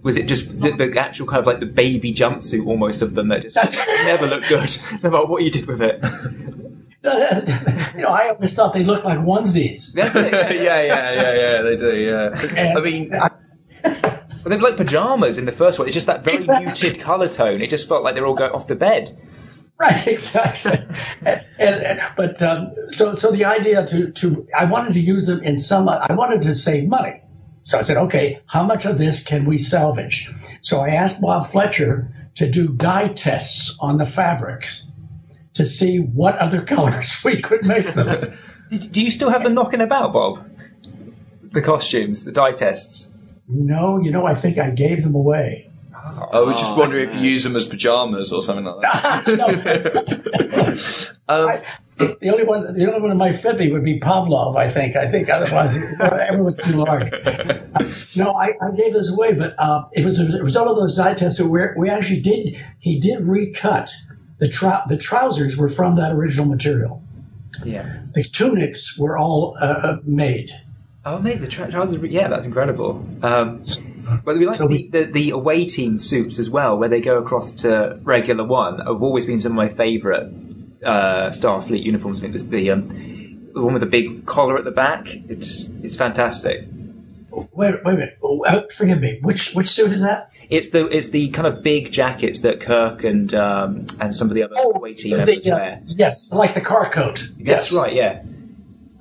was 0.03 0.17
it 0.17 0.27
just 0.27 0.59
the, 0.59 0.71
the 0.71 0.99
actual 0.99 1.27
kind 1.27 1.39
of 1.39 1.45
like 1.47 1.59
the 1.59 1.65
baby 1.65 2.13
jumpsuit 2.13 2.65
almost 2.65 3.01
of 3.01 3.15
them 3.15 3.29
that 3.29 3.41
just 3.43 3.55
That's- 3.55 3.77
never 4.05 4.27
looked 4.27 4.47
good, 4.49 4.69
no 5.03 5.09
matter 5.09 5.25
what 5.25 5.43
you 5.43 5.51
did 5.51 5.67
with 5.67 5.81
it. 5.81 6.03
you 7.95 8.01
know, 8.01 8.09
I 8.09 8.29
always 8.29 8.53
thought 8.55 8.73
they 8.73 8.83
looked 8.83 9.05
like 9.05 9.17
onesies. 9.17 9.95
Yeah, 9.95 10.11
yeah. 10.15 10.51
yeah, 10.51 11.11
yeah, 11.11 11.33
yeah. 11.33 11.61
They 11.63 11.75
do. 11.75 11.95
Yeah. 11.97 12.41
And 12.55 12.77
I 12.77 12.81
mean, 12.81 13.11
Well, 14.43 14.49
they 14.49 14.55
were 14.57 14.69
like 14.69 14.77
pajamas 14.77 15.37
in 15.37 15.45
the 15.45 15.51
first 15.51 15.77
one. 15.79 15.87
It's 15.87 15.93
just 15.93 16.07
that 16.07 16.23
very 16.23 16.37
Exactly. 16.37 16.65
muted 16.65 16.99
color 17.01 17.27
tone. 17.27 17.61
It 17.61 17.69
just 17.69 17.87
felt 17.87 18.03
like 18.03 18.15
they 18.15 18.21
were 18.21 18.27
all 18.27 18.33
going 18.33 18.51
off 18.51 18.67
the 18.67 18.75
bed. 18.75 19.17
Right, 19.79 20.07
exactly. 20.15 20.79
and, 21.25 21.45
and, 21.59 22.01
but 22.15 22.41
um, 22.41 22.71
so 22.91 23.13
so 23.13 23.31
the 23.31 23.45
idea 23.45 23.85
to 23.85 24.11
to 24.11 24.47
I 24.55 24.65
wanted 24.65 24.93
to 24.93 24.99
use 24.99 25.25
them 25.25 25.41
in 25.43 25.57
some. 25.57 25.89
I 25.89 26.13
wanted 26.13 26.43
to 26.43 26.55
save 26.55 26.87
money, 26.87 27.21
so 27.63 27.79
I 27.79 27.81
said, 27.81 27.97
okay, 27.97 28.41
how 28.45 28.63
much 28.63 28.85
of 28.85 28.97
this 28.97 29.23
can 29.23 29.45
we 29.45 29.57
salvage? 29.57 30.29
So 30.61 30.79
I 30.81 30.89
asked 30.89 31.21
Bob 31.21 31.47
Fletcher 31.47 32.13
to 32.35 32.49
do 32.49 32.73
dye 32.73 33.09
tests 33.09 33.75
on 33.79 33.97
the 33.97 34.05
fabrics 34.05 34.91
to 35.55 35.65
see 35.65 35.97
what 35.99 36.37
other 36.37 36.61
colors 36.75 37.13
we 37.25 37.41
could 37.41 37.65
make 37.65 37.87
them. 37.93 38.33
Do 38.69 39.01
you 39.01 39.11
still 39.11 39.29
have 39.29 39.43
them 39.43 39.53
knocking 39.53 39.81
about, 39.81 40.13
Bob? 40.13 40.49
The 41.51 41.61
costumes, 41.61 42.23
the 42.23 42.31
dye 42.31 42.53
tests. 42.53 43.09
No, 43.51 43.99
you 43.99 44.11
know, 44.11 44.25
I 44.25 44.35
think 44.35 44.57
I 44.57 44.71
gave 44.71 45.03
them 45.03 45.15
away. 45.15 45.69
I 45.93 46.39
was 46.39 46.55
just 46.59 46.75
wondering 46.77 47.07
if 47.07 47.15
you 47.15 47.21
use 47.21 47.43
them 47.43 47.55
as 47.55 47.67
pajamas 47.67 48.31
or 48.31 48.41
something 48.41 48.65
like 48.65 48.81
that. 48.81 49.25
I, 51.29 51.63
the 51.97 52.29
only 52.31 52.43
one, 52.43 52.73
the 52.73 52.87
only 52.87 52.99
one 52.99 53.09
that 53.09 53.15
might 53.15 53.35
fit 53.35 53.57
me 53.57 53.71
would 53.71 53.83
be 53.83 53.99
Pavlov. 53.99 54.55
I 54.55 54.69
think. 54.69 54.95
I 54.95 55.07
think 55.07 55.29
otherwise 55.29 55.77
everyone's 55.99 56.57
too 56.57 56.73
large. 56.73 57.11
no, 58.15 58.33
I, 58.33 58.53
I 58.61 58.71
gave 58.75 58.93
this 58.93 59.11
away, 59.11 59.33
but 59.33 59.53
uh, 59.57 59.85
it 59.93 60.03
was 60.03 60.19
a 60.19 60.41
result 60.41 60.69
of 60.69 60.77
those 60.77 60.95
dye 60.95 61.13
tests. 61.13 61.41
Where 61.41 61.75
we 61.77 61.89
actually 61.89 62.21
did, 62.21 62.63
he 62.79 62.99
did 62.99 63.27
recut 63.27 63.91
the 64.39 64.49
trou- 64.49 64.81
the 64.87 64.97
trousers 64.97 65.55
were 65.57 65.69
from 65.69 65.97
that 65.97 66.11
original 66.11 66.45
material. 66.45 67.03
Yeah. 67.63 67.99
The 68.13 68.23
tunics 68.23 68.97
were 68.97 69.17
all 69.17 69.57
uh, 69.59 69.65
uh, 69.65 69.97
made. 70.03 70.51
Oh, 71.03 71.19
mate, 71.19 71.39
the 71.41 71.47
tra- 71.47 71.69
trousers. 71.71 72.01
are- 72.01 72.05
Yeah, 72.05 72.27
that's 72.27 72.45
incredible. 72.45 73.03
Um, 73.23 73.63
but 74.23 74.37
we 74.37 74.45
like 74.45 74.57
So 74.57 74.67
the, 74.67 74.87
the 74.89 75.03
the 75.05 75.29
away 75.31 75.65
team 75.65 75.97
suits 75.97 76.37
as 76.37 76.49
well, 76.49 76.77
where 76.77 76.89
they 76.89 77.01
go 77.01 77.17
across 77.17 77.53
to 77.63 77.99
Regula 78.03 78.43
One. 78.43 78.79
Have 78.79 79.01
always 79.01 79.25
been 79.25 79.39
some 79.39 79.53
of 79.53 79.55
my 79.55 79.67
favourite 79.69 80.27
uh, 80.85 81.29
Starfleet 81.29 81.83
uniforms. 81.83 82.19
I 82.19 82.21
think 82.21 82.33
this, 82.33 82.43
the 82.43 82.71
um, 82.71 82.85
the 83.53 83.61
one 83.61 83.73
with 83.73 83.81
the 83.81 83.89
big 83.89 84.25
collar 84.25 84.57
at 84.57 84.63
the 84.63 84.71
back. 84.71 85.07
It's 85.27 85.69
it's 85.81 85.95
fantastic. 85.95 86.67
Wait, 87.31 87.49
wait 87.53 87.77
a 87.85 87.91
minute. 87.97 88.17
Oh, 88.21 88.43
uh, 88.43 88.67
forgive 88.69 88.99
me. 88.99 89.19
Which 89.21 89.53
which 89.53 89.67
suit 89.67 89.91
is 89.93 90.01
that? 90.03 90.29
It's 90.49 90.69
the 90.69 90.85
it's 90.87 91.09
the 91.09 91.29
kind 91.29 91.47
of 91.47 91.63
big 91.63 91.91
jackets 91.91 92.41
that 92.41 92.59
Kirk 92.59 93.03
and 93.05 93.33
um, 93.33 93.87
and 93.99 94.15
some 94.15 94.27
of 94.29 94.35
the 94.35 94.43
other 94.43 94.55
away 94.57 94.93
team 94.93 95.17
members 95.17 95.43
the, 95.43 95.51
uh, 95.51 95.55
wear. 95.55 95.81
yes, 95.85 96.31
like 96.31 96.53
the 96.53 96.61
car 96.61 96.89
coat. 96.89 97.23
That's 97.39 97.71
yes. 97.71 97.73
right. 97.73 97.93
Yeah. 97.95 98.23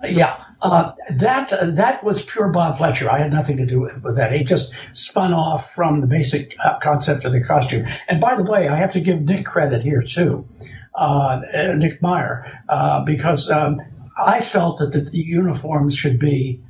Yeah, 0.09 0.43
uh, 0.63 0.93
that 1.11 1.53
uh, 1.53 1.71
that 1.71 2.05
was 2.05 2.23
pure 2.23 2.49
Bob 2.49 2.79
Fletcher. 2.79 3.11
I 3.11 3.19
had 3.19 3.33
nothing 3.33 3.59
to 3.59 3.67
do 3.67 3.81
with, 3.81 4.03
with 4.03 4.17
that. 4.17 4.33
It 4.33 4.47
just 4.47 4.75
spun 4.93 5.33
off 5.33 5.75
from 5.75 6.01
the 6.01 6.07
basic 6.07 6.57
uh, 6.63 6.79
concept 6.79 7.25
of 7.25 7.33
the 7.33 7.43
costume. 7.43 7.87
And 8.09 8.21
by 8.21 8.37
the 8.37 8.43
way, 8.43 8.69
I 8.69 8.77
have 8.77 8.93
to 8.93 9.01
give 9.01 9.21
Nick 9.23 9.47
credit 9.47 9.83
here 9.83 10.03
too, 10.03 10.47
uh, 10.95 11.41
uh, 11.55 11.75
Nick 11.77 12.03
Meyer, 12.03 12.63
because 13.05 13.51
um, 13.51 13.81
I 14.19 14.41
felt 14.41 14.79
that 14.79 14.93
the, 14.93 15.01
the 15.01 15.19
uniforms 15.19 15.97
should 15.97 16.19
be 16.19 16.63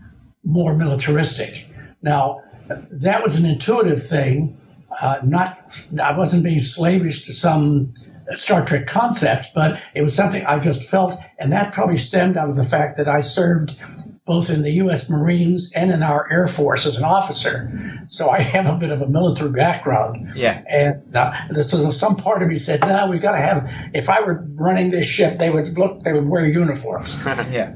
more 0.44 0.74
militaristic. 0.74 1.66
Now, 2.02 2.42
that 2.68 3.22
was 3.22 3.38
an 3.38 3.46
intuitive 3.46 4.06
thing. 4.06 4.56
Uh, 5.00 5.20
not, 5.24 5.88
I 6.02 6.16
wasn't 6.16 6.44
being 6.44 6.58
slavish 6.58 7.26
to 7.26 7.32
some 7.32 7.94
Star 8.36 8.64
Trek 8.64 8.86
concept, 8.86 9.48
but 9.54 9.80
it 9.94 10.02
was 10.02 10.14
something 10.14 10.44
I 10.44 10.58
just 10.58 10.88
felt, 10.88 11.14
and 11.38 11.52
that 11.52 11.72
probably 11.72 11.96
stemmed 11.96 12.36
out 12.36 12.50
of 12.50 12.56
the 12.56 12.64
fact 12.64 12.98
that 12.98 13.08
I 13.08 13.20
served 13.20 13.78
both 14.24 14.50
in 14.50 14.62
the 14.62 14.70
U.S. 14.72 15.10
Marines 15.10 15.72
and 15.74 15.90
in 15.90 16.02
our 16.02 16.30
Air 16.30 16.46
Force 16.46 16.86
as 16.86 16.96
an 16.96 17.04
officer. 17.04 18.04
So 18.08 18.30
I 18.30 18.40
have 18.42 18.66
a 18.66 18.76
bit 18.76 18.90
of 18.90 19.02
a 19.02 19.08
military 19.08 19.50
background. 19.50 20.36
Yeah. 20.36 20.62
And 20.68 21.16
uh, 21.16 21.62
so 21.62 21.90
some 21.90 22.16
part 22.16 22.42
of 22.42 22.48
me 22.48 22.56
said, 22.56 22.80
"No, 22.80 23.08
we've 23.08 23.20
got 23.20 23.32
to 23.32 23.38
have. 23.38 23.72
If 23.94 24.08
I 24.08 24.20
were 24.20 24.46
running 24.54 24.90
this 24.90 25.06
ship, 25.06 25.38
they 25.38 25.50
would 25.50 25.76
look. 25.76 26.00
They 26.00 26.12
would 26.12 26.28
wear 26.28 26.46
uniforms." 26.46 27.20
Yeah. 27.50 27.74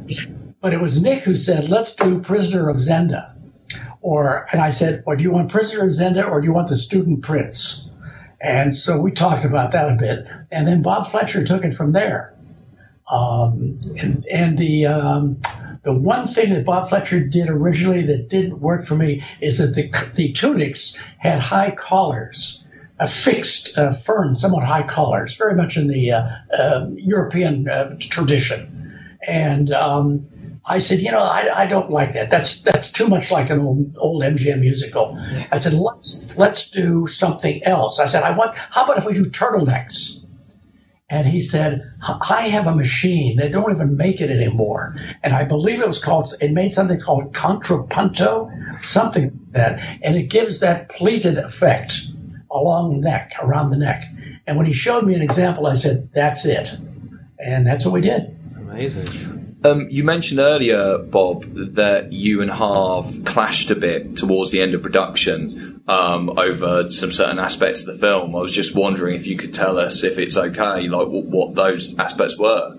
But 0.65 0.73
it 0.73 0.81
was 0.81 1.03
Nick 1.03 1.25
who 1.25 1.37
said, 1.37 1.69
let's 1.69 1.95
do 1.95 2.23
Prisoner 2.23 2.71
of 2.71 2.79
Zenda. 2.79 3.35
Or, 4.01 4.47
and 4.51 4.63
I 4.63 4.71
said, 4.71 5.03
or 5.07 5.15
do 5.15 5.23
you 5.23 5.31
want 5.31 5.51
Prisoner 5.51 5.85
of 5.85 5.91
Zenda 5.91 6.27
or 6.27 6.41
do 6.41 6.47
you 6.47 6.55
want 6.55 6.69
the 6.69 6.79
Student 6.79 7.23
Prince? 7.23 7.93
And 8.45 8.77
so 8.77 9.01
we 9.01 9.11
talked 9.11 9.47
about 9.47 9.73
that 9.73 9.91
a 9.91 9.97
bit. 9.97 10.27
And 10.53 10.69
then 10.69 10.83
Bob 10.83 11.07
Fletcher 11.07 11.47
took 11.47 11.65
it 11.65 11.75
from 11.75 11.93
there. 11.93 12.35
Um, 13.11 13.81
and, 13.99 14.27
and 14.27 14.59
the, 14.59 14.87
um, 14.87 15.41
the 15.83 15.95
one 15.95 16.29
thing 16.29 16.53
that 16.53 16.67
Bob 16.67 16.91
Fletcher 16.91 17.27
did 17.27 17.49
originally 17.49 18.03
that 18.09 18.29
didn't 18.29 18.61
work 18.61 18.85
for 18.85 18.97
me 18.97 19.25
is 19.41 19.59
that 19.59 19.75
the, 19.75 19.91
the 20.15 20.33
tunics 20.33 21.03
had 21.17 21.41
high 21.41 21.71
collars, 21.71 22.63
a 22.99 23.09
fixed, 23.09 23.79
uh, 23.79 23.93
firm, 23.93 24.39
somewhat 24.39 24.63
high 24.63 24.87
collars, 24.87 25.37
very 25.37 25.55
much 25.55 25.79
in 25.79 25.89
the 25.89 26.13
uh, 26.13 26.29
uh, 26.55 26.91
European 26.97 27.67
uh, 27.67 27.97
tradition. 27.99 29.17
And 29.27 29.73
um, 29.73 30.27
I 30.67 30.79
said, 30.79 31.01
you 31.01 31.11
know, 31.13 31.19
I, 31.19 31.65
I 31.65 31.67
don't 31.67 31.91
like 31.91 32.15
that. 32.15 32.31
That's 32.31 32.63
that's 32.63 32.91
too 32.91 33.09
much 33.09 33.31
like 33.31 33.51
an 33.51 33.61
old, 33.61 33.97
old 33.99 34.23
MGM 34.23 34.61
musical. 34.61 35.19
I 35.53 35.59
said, 35.59 35.75
let's 35.75 36.39
let's 36.39 36.71
do 36.71 37.07
something 37.07 37.63
else. 37.65 38.01
I 38.01 38.07
said, 38.07 38.23
I 38.23 38.37
want. 38.37 38.57
How 38.57 38.85
about 38.85 38.99
if 38.99 39.05
we 39.05 39.13
do 39.15 39.25
turtlenecks? 39.27 40.25
And 41.11 41.29
he 41.29 41.41
said, 41.41 41.93
I 42.03 42.49
have 42.49 42.67
a 42.67 42.75
machine. 42.75 43.37
They 43.37 43.51
don't 43.51 43.71
even 43.71 43.97
make 43.97 44.21
it 44.21 44.31
anymore. 44.31 44.97
And 45.23 45.35
I 45.35 45.45
believe 45.45 45.81
it 45.81 45.87
was 45.87 46.03
called, 46.03 46.33
it 46.41 46.51
made 46.51 46.71
something 46.73 46.99
called 46.99 47.35
contrapunto, 47.35 48.51
something 48.83 49.25
like 49.25 49.53
that. 49.53 49.99
And 50.03 50.17
it 50.17 50.25
gives 50.25 50.61
that 50.61 50.89
pleated 50.89 51.37
effect 51.37 52.01
along 52.51 52.95
the 52.95 53.09
neck, 53.09 53.35
around 53.41 53.71
the 53.71 53.77
neck. 53.77 54.05
And 54.47 54.57
when 54.57 54.67
he 54.67 54.73
showed 54.73 55.05
me 55.05 55.15
an 55.15 55.23
example, 55.23 55.67
I 55.67 55.75
said, 55.75 56.11
that's 56.15 56.47
it. 56.47 56.71
And 57.39 57.67
that's 57.67 57.85
what 57.85 57.93
we 57.93 58.01
did. 58.01 58.37
Amazing. 58.57 59.34
Um, 59.65 59.89
you 59.91 60.05
mentioned 60.05 60.41
earlier, 60.41 60.99
Bob, 60.99 61.45
that 61.75 62.13
you 62.13 62.43
and 62.43 62.51
Harv 62.51 63.25
clashed 63.25 63.71
a 63.71 63.75
bit 63.75 64.15
towards 64.15 64.51
the 64.53 64.61
end 64.61 64.75
of 64.75 64.83
production 64.83 65.83
um, 65.89 66.39
over 66.39 66.91
some 66.91 67.11
certain 67.11 67.39
aspects 67.39 67.87
of 67.87 67.95
the 67.95 67.99
film. 67.99 68.37
I 68.37 68.41
was 68.41 68.53
just 68.53 68.77
wondering 68.77 69.15
if 69.15 69.27
you 69.27 69.39
could 69.39 69.55
tell 69.55 69.79
us 69.79 70.05
if 70.05 70.19
it's 70.19 70.37
okay, 70.37 70.87
like 70.89 71.09
what, 71.09 71.25
what 71.25 71.55
those 71.55 71.99
aspects 71.99 72.39
were. 72.39 72.77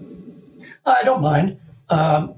I 0.85 1.01
don't 1.03 1.23
mind. 1.23 1.59
Um, 1.89 2.35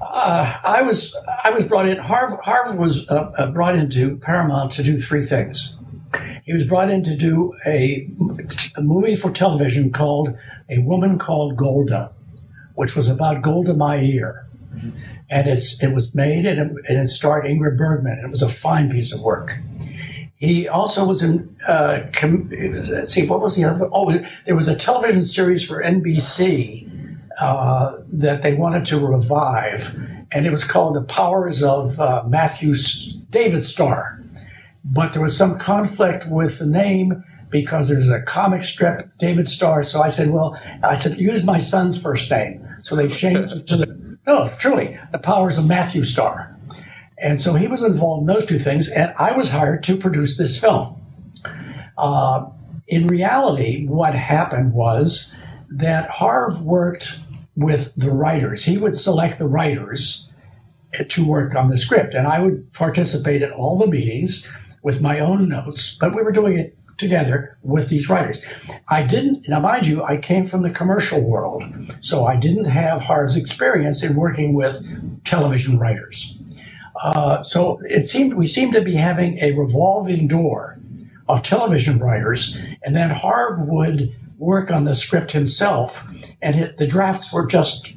uh, 0.00 0.56
I 0.64 0.82
was 0.82 1.14
I 1.44 1.50
was 1.50 1.68
brought 1.68 1.86
in. 1.86 1.98
Harv, 1.98 2.40
Harv 2.40 2.76
was 2.76 3.08
uh, 3.10 3.14
uh, 3.14 3.50
brought 3.50 3.76
into 3.76 4.16
Paramount 4.16 4.72
to 4.72 4.82
do 4.82 4.96
three 4.96 5.22
things. 5.22 5.78
He 6.44 6.54
was 6.54 6.64
brought 6.64 6.90
in 6.90 7.04
to 7.04 7.16
do 7.16 7.54
a, 7.64 8.08
a 8.76 8.82
movie 8.82 9.16
for 9.16 9.30
television 9.30 9.92
called 9.92 10.36
A 10.68 10.78
Woman 10.78 11.18
Called 11.18 11.56
Golda, 11.56 12.10
which 12.74 12.96
was 12.96 13.08
about 13.10 13.42
Golda 13.42 13.74
Meir. 13.74 14.46
And 15.30 15.48
it's, 15.48 15.82
it 15.82 15.92
was 15.92 16.14
made 16.14 16.44
and 16.44 16.60
it, 16.60 16.84
and 16.88 16.98
it 17.02 17.08
starred 17.08 17.44
Ingrid 17.44 17.76
Bergman. 17.78 18.18
It 18.24 18.28
was 18.28 18.42
a 18.42 18.48
fine 18.48 18.90
piece 18.90 19.12
of 19.14 19.22
work. 19.22 19.52
He 20.36 20.68
also 20.68 21.06
was 21.06 21.22
in, 21.22 21.56
uh, 21.66 22.00
com- 22.12 22.50
see, 23.04 23.28
what 23.28 23.40
was 23.40 23.56
the 23.56 23.64
other? 23.64 23.88
Oh, 23.92 24.10
there 24.44 24.56
was 24.56 24.68
a 24.68 24.74
television 24.74 25.22
series 25.22 25.64
for 25.64 25.82
NBC 25.82 26.90
uh, 27.40 27.98
that 28.14 28.42
they 28.42 28.54
wanted 28.54 28.86
to 28.86 28.98
revive, 28.98 29.96
and 30.32 30.44
it 30.44 30.50
was 30.50 30.64
called 30.64 30.96
The 30.96 31.02
Powers 31.02 31.62
of 31.62 32.00
uh, 32.00 32.24
Matthew 32.26 32.72
S- 32.72 33.12
David 33.30 33.62
Starr. 33.64 34.20
But 34.84 35.12
there 35.12 35.22
was 35.22 35.36
some 35.36 35.58
conflict 35.60 36.24
with 36.28 36.58
the 36.58 36.66
name 36.66 37.22
because 37.52 37.88
there's 37.88 38.10
a 38.10 38.22
comic 38.22 38.64
strip, 38.64 39.16
David 39.18 39.46
Starr. 39.46 39.84
So 39.84 40.02
I 40.02 40.08
said, 40.08 40.30
well, 40.30 40.58
I 40.82 40.94
said, 40.94 41.18
use 41.18 41.44
my 41.44 41.58
son's 41.58 42.00
first 42.02 42.30
name. 42.30 42.66
So 42.82 42.96
they 42.96 43.08
changed 43.08 43.54
it 43.54 43.66
to 43.68 43.76
the, 43.76 44.18
no, 44.26 44.48
truly, 44.48 44.98
The 45.12 45.18
Powers 45.18 45.58
of 45.58 45.68
Matthew 45.68 46.04
Starr. 46.04 46.56
And 47.16 47.40
so 47.40 47.54
he 47.54 47.68
was 47.68 47.84
involved 47.84 48.22
in 48.22 48.34
those 48.34 48.46
two 48.46 48.58
things, 48.58 48.88
and 48.88 49.12
I 49.16 49.36
was 49.36 49.48
hired 49.48 49.84
to 49.84 49.96
produce 49.96 50.36
this 50.36 50.60
film. 50.60 51.00
Uh, 51.96 52.46
in 52.88 53.06
reality, 53.06 53.86
what 53.86 54.14
happened 54.14 54.72
was 54.72 55.36
that 55.70 56.10
Harv 56.10 56.62
worked 56.62 57.20
with 57.54 57.94
the 57.96 58.10
writers. 58.10 58.64
He 58.64 58.76
would 58.76 58.96
select 58.96 59.38
the 59.38 59.46
writers 59.46 60.32
to 61.10 61.24
work 61.24 61.54
on 61.54 61.70
the 61.70 61.76
script, 61.76 62.14
and 62.14 62.26
I 62.26 62.40
would 62.40 62.72
participate 62.72 63.42
at 63.42 63.52
all 63.52 63.78
the 63.78 63.86
meetings 63.86 64.50
with 64.82 65.00
my 65.00 65.20
own 65.20 65.48
notes, 65.48 65.96
but 65.96 66.14
we 66.14 66.22
were 66.22 66.32
doing 66.32 66.58
it 66.58 66.76
together 66.98 67.58
with 67.62 67.88
these 67.88 68.08
writers. 68.08 68.46
I 68.88 69.02
didn't, 69.02 69.48
now 69.48 69.60
mind 69.60 69.86
you, 69.86 70.02
I 70.02 70.18
came 70.18 70.44
from 70.44 70.62
the 70.62 70.70
commercial 70.70 71.28
world, 71.28 71.64
so 72.00 72.24
I 72.24 72.36
didn't 72.36 72.66
have 72.66 73.00
Harv's 73.00 73.36
experience 73.36 74.02
in 74.02 74.16
working 74.16 74.54
with 74.54 75.24
television 75.24 75.78
writers. 75.78 76.38
Uh, 77.00 77.42
so 77.42 77.80
it 77.82 78.02
seemed 78.02 78.34
we 78.34 78.46
seemed 78.46 78.74
to 78.74 78.82
be 78.82 78.94
having 78.94 79.38
a 79.38 79.52
revolving 79.52 80.28
door 80.28 80.78
of 81.28 81.42
television 81.42 81.98
writers, 81.98 82.60
and 82.82 82.94
then 82.94 83.10
Harv 83.10 83.66
would 83.66 84.14
work 84.38 84.70
on 84.70 84.84
the 84.84 84.94
script 84.94 85.32
himself, 85.32 86.06
and 86.40 86.60
it, 86.60 86.76
the 86.76 86.86
drafts 86.86 87.32
were 87.32 87.46
just 87.46 87.94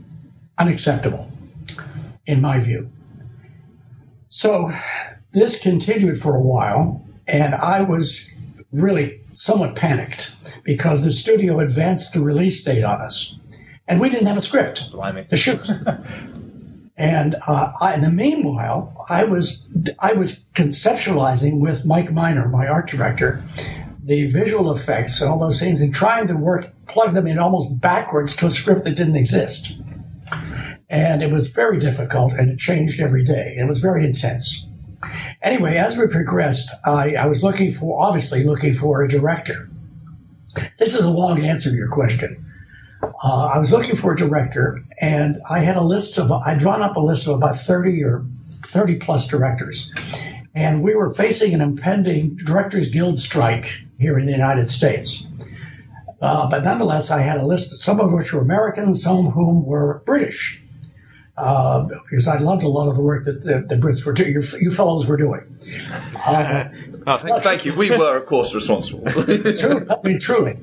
unacceptable, 0.58 1.30
in 2.26 2.42
my 2.42 2.60
view. 2.60 2.90
So 4.28 4.72
this 5.32 5.62
continued 5.62 6.22
for 6.22 6.36
a 6.36 6.42
while, 6.42 7.06
and 7.28 7.54
I 7.54 7.82
was 7.82 8.35
really 8.76 9.22
somewhat 9.34 9.76
panicked 9.76 10.36
because 10.64 11.06
the 11.06 11.12
studio 11.12 11.60
advanced 11.60 12.14
the 12.14 12.22
release 12.22 12.64
date 12.64 12.84
on 12.84 13.02
us, 13.02 13.40
and 13.88 14.00
we 14.00 14.10
didn't 14.10 14.28
have 14.28 14.38
a 14.38 14.42
script 14.42 14.92
Blimey. 14.92 15.26
to 15.26 15.38
shoot. 15.38 15.70
and 16.98 17.36
uh, 17.36 17.72
I, 17.80 17.94
in 17.96 18.02
the 18.02 18.10
meanwhile, 18.10 19.06
I 19.10 19.26
was 19.26 19.74
I 20.00 20.14
was 20.14 20.50
conceptualizing 20.54 21.60
with 21.60 21.86
Mike 21.86 22.12
Minor, 22.12 22.48
my 22.48 22.68
art 22.68 22.88
director, 22.88 23.44
the 24.04 24.28
visual 24.28 24.72
effects 24.72 25.22
and 25.22 25.30
all 25.30 25.40
those 25.40 25.60
things, 25.60 25.82
and 25.82 25.94
trying 25.94 26.28
to 26.28 26.36
work 26.36 26.68
plug 26.88 27.14
them 27.14 27.28
in 27.28 27.40
almost 27.40 27.82
backwards 27.82 28.38
to 28.38 28.48
a 28.48 28.52
script 28.52 28.84
that 28.84 28.96
didn't 28.96 29.16
exist. 29.16 29.84
And 30.90 31.24
it 31.24 31.32
was 31.32 31.50
very 31.50 31.80
difficult, 31.80 32.34
and 32.34 32.52
it 32.52 32.60
changed 32.60 33.02
every 33.02 33.24
day. 33.24 33.56
It 33.60 33.68
was 33.68 33.80
very 33.80 34.06
intense. 34.06 34.72
Anyway, 35.42 35.78
as 35.78 35.98
we 35.98 36.08
progressed, 36.08 36.72
I, 36.86 37.16
I 37.16 37.26
was 37.28 37.44
looking 37.44 37.72
for, 37.72 38.02
obviously, 38.02 38.44
looking 38.44 38.74
for 38.74 39.04
a 39.04 39.08
director. 39.08 39.70
This 40.80 40.96
is 40.96 41.02
a 41.02 41.10
long 41.10 41.44
answer 41.44 41.70
to 41.70 41.76
your 41.76 41.90
question. 41.90 42.46
Uh, 43.02 43.46
I 43.54 43.58
was 43.58 43.72
looking 43.72 43.96
for 43.96 44.14
a 44.14 44.16
director, 44.16 44.84
and 45.00 45.38
I 45.50 45.60
had 45.60 45.76
a 45.76 45.84
list 45.84 46.18
of, 46.18 46.32
I'd 46.32 46.60
drawn 46.60 46.82
up 46.82 46.96
a 46.96 47.00
list 47.00 47.28
of 47.28 47.36
about 47.36 47.58
30 47.58 48.04
or 48.04 48.26
30 48.66 48.96
plus 48.96 49.28
directors. 49.28 49.94
And 50.54 50.82
we 50.82 50.96
were 50.96 51.10
facing 51.10 51.54
an 51.54 51.62
impending 51.62 52.36
Directors 52.38 52.90
Guild 52.90 53.20
strike 53.20 53.82
here 54.00 54.18
in 54.18 54.26
the 54.26 54.32
United 54.32 54.68
States. 54.68 55.32
Uh, 56.22 56.50
but 56.50 56.64
nonetheless, 56.64 57.12
I 57.12 57.22
had 57.22 57.38
a 57.38 57.46
list, 57.46 57.78
some 57.78 58.00
of 58.00 58.12
which 58.12 58.34
were 58.34 58.42
American, 58.42 58.96
some 58.96 59.28
of 59.28 59.34
whom 59.34 59.66
were 59.66 60.02
British 60.06 60.62
uh, 61.38 61.88
because 62.10 62.28
I 62.28 62.38
loved 62.38 62.64
a 62.64 62.70
lot 62.70 62.88
of 62.88 62.96
the 62.96 63.02
work 63.02 63.26
that 63.26 63.44
the, 63.44 63.66
the 63.68 63.76
Brits 63.76 64.06
were 64.06 64.14
doing, 64.14 64.34
you, 64.34 64.44
you 64.60 64.72
fellows 64.72 65.06
were 65.06 65.18
doing. 65.18 65.60
Uh, 66.16 66.70
oh, 67.06 67.18
thank, 67.18 67.44
thank, 67.44 67.66
you. 67.66 67.76
We 67.76 67.90
were, 67.90 68.18
of 68.18 68.26
course, 68.26 68.56
responsible. 68.56 69.04
true, 69.12 69.88
I 69.90 69.96
mean, 70.04 70.20
truly. 70.20 70.58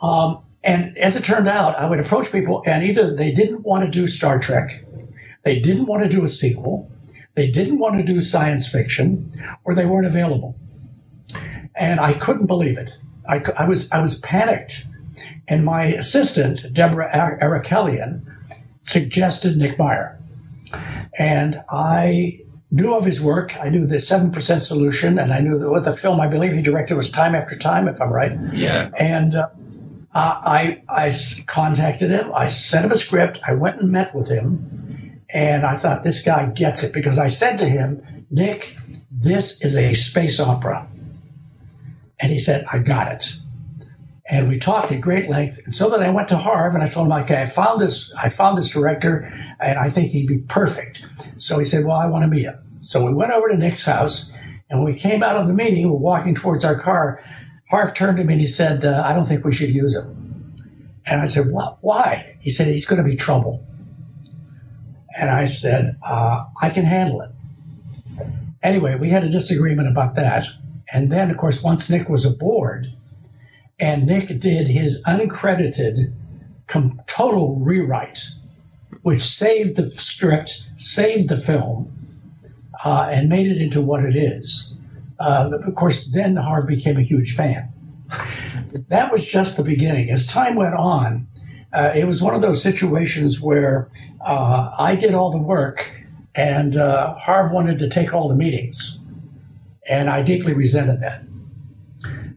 Um, 0.00 0.42
and 0.62 0.98
as 0.98 1.16
it 1.16 1.24
turned 1.24 1.48
out, 1.48 1.78
I 1.78 1.88
would 1.88 2.00
approach 2.00 2.30
people, 2.30 2.62
and 2.66 2.84
either 2.84 3.16
they 3.16 3.32
didn't 3.32 3.62
want 3.62 3.84
to 3.84 3.90
do 3.90 4.06
Star 4.06 4.38
Trek, 4.38 4.84
they 5.44 5.60
didn't 5.60 5.86
want 5.86 6.02
to 6.02 6.08
do 6.08 6.24
a 6.24 6.28
sequel, 6.28 6.90
they 7.34 7.50
didn't 7.50 7.78
want 7.78 7.96
to 7.96 8.04
do 8.04 8.20
science 8.20 8.68
fiction, 8.68 9.32
or 9.64 9.74
they 9.74 9.86
weren't 9.86 10.06
available. 10.06 10.56
And 11.74 11.98
I 11.98 12.12
couldn't 12.12 12.46
believe 12.46 12.76
it. 12.76 12.98
I, 13.26 13.42
I 13.56 13.66
was 13.66 13.90
I 13.92 14.02
was 14.02 14.18
panicked. 14.18 14.84
And 15.48 15.64
my 15.64 15.86
assistant, 15.86 16.72
Deborah 16.72 17.38
Arakelian, 17.40 18.22
suggested 18.82 19.56
Nick 19.56 19.78
Meyer. 19.78 20.18
And 21.18 21.62
I 21.70 22.40
knew 22.70 22.94
of 22.94 23.04
his 23.04 23.20
work. 23.20 23.56
I 23.58 23.68
knew 23.68 23.86
the 23.86 23.96
7% 23.96 24.60
solution, 24.60 25.18
and 25.18 25.32
I 25.32 25.40
knew 25.40 25.58
that 25.58 25.70
what 25.70 25.84
the 25.84 25.92
film 25.92 26.20
I 26.20 26.28
believe 26.28 26.52
he 26.52 26.62
directed 26.62 26.96
was 26.96 27.10
Time 27.10 27.34
After 27.34 27.56
Time, 27.56 27.88
if 27.88 28.00
I'm 28.00 28.12
right. 28.12 28.32
Yeah. 28.52 28.90
And 28.96 29.34
uh, 29.34 29.48
I, 30.14 30.82
I 30.88 31.12
contacted 31.46 32.10
him. 32.10 32.32
I 32.34 32.48
sent 32.48 32.86
him 32.86 32.92
a 32.92 32.96
script. 32.96 33.40
I 33.46 33.54
went 33.54 33.80
and 33.80 33.90
met 33.90 34.14
with 34.14 34.28
him. 34.28 35.20
And 35.28 35.64
I 35.64 35.76
thought, 35.76 36.02
this 36.02 36.22
guy 36.22 36.46
gets 36.46 36.84
it 36.84 36.92
because 36.92 37.18
I 37.18 37.28
said 37.28 37.58
to 37.58 37.68
him, 37.68 38.26
Nick, 38.30 38.76
this 39.10 39.64
is 39.64 39.76
a 39.76 39.94
space 39.94 40.40
opera. 40.40 40.88
And 42.18 42.30
he 42.30 42.38
said, 42.38 42.66
I 42.70 42.78
got 42.78 43.12
it 43.12 43.34
and 44.32 44.48
we 44.48 44.58
talked 44.58 44.90
at 44.90 45.00
great 45.02 45.28
length. 45.28 45.60
And 45.66 45.74
so 45.74 45.90
then 45.90 46.02
I 46.02 46.08
went 46.08 46.28
to 46.28 46.38
Harv 46.38 46.74
and 46.74 46.82
I 46.82 46.86
told 46.86 47.06
him, 47.06 47.12
okay, 47.12 47.42
I 47.42 47.44
found 47.44 47.82
this, 47.82 48.14
I 48.14 48.30
found 48.30 48.56
this 48.56 48.70
director, 48.70 49.30
and 49.60 49.78
I 49.78 49.90
think 49.90 50.10
he'd 50.10 50.26
be 50.26 50.38
perfect. 50.38 51.04
So 51.36 51.58
he 51.58 51.66
said, 51.66 51.84
well, 51.84 51.98
I 51.98 52.06
want 52.06 52.22
to 52.24 52.28
meet 52.28 52.44
him. 52.44 52.80
So 52.82 53.04
we 53.04 53.12
went 53.12 53.30
over 53.30 53.50
to 53.50 53.58
Nick's 53.58 53.84
house, 53.84 54.34
and 54.70 54.82
when 54.82 54.90
we 54.90 54.98
came 54.98 55.22
out 55.22 55.36
of 55.36 55.48
the 55.48 55.52
meeting, 55.52 55.84
we 55.84 55.90
were 55.90 55.98
walking 55.98 56.34
towards 56.34 56.64
our 56.64 56.80
car. 56.80 57.22
Harv 57.68 57.92
turned 57.92 58.16
to 58.16 58.24
me 58.24 58.32
and 58.32 58.40
he 58.40 58.46
said, 58.46 58.86
uh, 58.86 59.02
I 59.04 59.12
don't 59.12 59.26
think 59.26 59.44
we 59.44 59.52
should 59.52 59.68
use 59.68 59.94
him. 59.94 60.96
And 61.04 61.20
I 61.20 61.26
said, 61.26 61.52
well, 61.52 61.76
why? 61.82 62.36
He 62.40 62.50
said, 62.50 62.68
he's 62.68 62.86
going 62.86 63.02
to 63.02 63.08
be 63.08 63.16
trouble. 63.16 63.66
And 65.14 65.28
I 65.28 65.44
said, 65.44 65.98
uh, 66.02 66.46
I 66.58 66.70
can 66.70 66.86
handle 66.86 67.20
it. 67.20 67.30
Anyway, 68.62 68.96
we 68.98 69.10
had 69.10 69.24
a 69.24 69.28
disagreement 69.28 69.88
about 69.88 70.14
that. 70.14 70.46
And 70.90 71.12
then, 71.12 71.30
of 71.30 71.36
course, 71.36 71.62
once 71.62 71.90
Nick 71.90 72.08
was 72.08 72.24
aboard, 72.24 72.86
and 73.82 74.06
Nick 74.06 74.38
did 74.38 74.68
his 74.68 75.02
uncredited 75.02 76.12
total 77.06 77.56
rewrite, 77.56 78.20
which 79.02 79.20
saved 79.20 79.74
the 79.74 79.90
script, 79.90 80.50
saved 80.76 81.28
the 81.28 81.36
film, 81.36 81.92
uh, 82.84 83.08
and 83.10 83.28
made 83.28 83.50
it 83.50 83.60
into 83.60 83.82
what 83.82 84.04
it 84.04 84.14
is. 84.14 84.78
Uh, 85.18 85.50
of 85.66 85.74
course, 85.74 86.06
then 86.06 86.36
Harv 86.36 86.68
became 86.68 86.96
a 86.96 87.02
huge 87.02 87.34
fan. 87.34 87.72
that 88.88 89.10
was 89.10 89.26
just 89.26 89.56
the 89.56 89.64
beginning. 89.64 90.10
As 90.10 90.28
time 90.28 90.54
went 90.54 90.74
on, 90.74 91.26
uh, 91.72 91.92
it 91.96 92.06
was 92.06 92.22
one 92.22 92.36
of 92.36 92.40
those 92.40 92.62
situations 92.62 93.40
where 93.40 93.88
uh, 94.24 94.76
I 94.78 94.94
did 94.94 95.12
all 95.12 95.32
the 95.32 95.38
work, 95.38 96.04
and 96.36 96.76
uh, 96.76 97.14
Harv 97.14 97.50
wanted 97.50 97.80
to 97.80 97.88
take 97.88 98.14
all 98.14 98.28
the 98.28 98.36
meetings, 98.36 99.00
and 99.84 100.08
I 100.08 100.22
deeply 100.22 100.52
resented 100.52 101.00
that. 101.00 101.24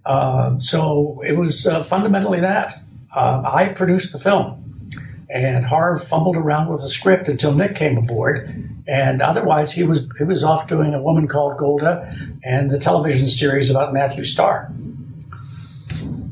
Uh, 0.06 0.60
so 0.60 1.22
it 1.26 1.34
was 1.36 1.66
uh, 1.68 1.84
fundamentally 1.84 2.42
that. 2.42 2.74
Uh, 3.14 3.42
I 3.46 3.70
produced 3.70 4.12
the 4.14 4.20
film, 4.20 4.90
and 5.30 5.64
Harv 5.66 6.04
fumbled 6.04 6.36
around 6.36 6.70
with 6.70 6.82
the 6.82 6.90
script 6.90 7.28
until 7.30 7.54
Nick 7.54 7.76
came 7.76 7.98
aboard, 7.98 8.50
and 8.88 9.22
otherwise 9.22 9.72
he 9.72 9.84
was 9.84 10.10
he 10.18 10.24
was 10.26 10.44
off 10.44 10.68
doing 10.68 10.94
a 10.94 11.02
woman 11.02 11.28
called 11.28 11.58
Golda 11.58 12.14
and 12.44 12.70
the 12.70 12.78
television 12.78 13.28
series 13.28 13.72
about 13.72 13.94
Matthew 13.94 14.26
Starr. 14.26 14.72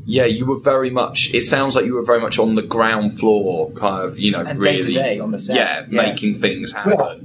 Yeah, 0.06 0.26
you 0.26 0.44
were 0.44 0.58
very 0.58 0.90
much. 0.90 1.32
It 1.32 1.42
sounds 1.42 1.74
like 1.74 1.86
you 1.86 1.94
were 1.94 2.04
very 2.04 2.20
much 2.20 2.38
on 2.38 2.54
the 2.56 2.62
ground 2.62 3.18
floor, 3.18 3.70
kind 3.72 4.04
of, 4.06 4.18
you 4.18 4.30
know, 4.32 4.40
And 4.44 4.58
really, 4.60 4.82
day 4.82 4.86
to 4.88 4.92
day 4.92 5.18
on 5.18 5.30
the 5.30 5.38
set. 5.38 5.56
yeah, 5.56 5.86
Yeah. 5.88 6.02
making 6.10 6.38
things 6.40 6.72
happen. 6.72 6.94
Well, 6.96 7.18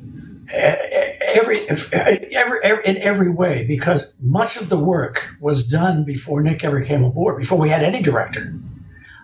every, 1.21 1.57
every, 1.69 1.97
every, 2.63 2.85
in 2.85 2.97
every 2.97 3.29
way, 3.29 3.65
because 3.65 4.13
much 4.19 4.57
of 4.57 4.69
the 4.69 4.77
work 4.77 5.35
was 5.39 5.67
done 5.67 6.05
before 6.05 6.41
Nick 6.41 6.63
ever 6.63 6.81
came 6.81 7.03
aboard, 7.03 7.39
before 7.39 7.57
we 7.57 7.69
had 7.69 7.83
any 7.83 8.01
director. 8.01 8.53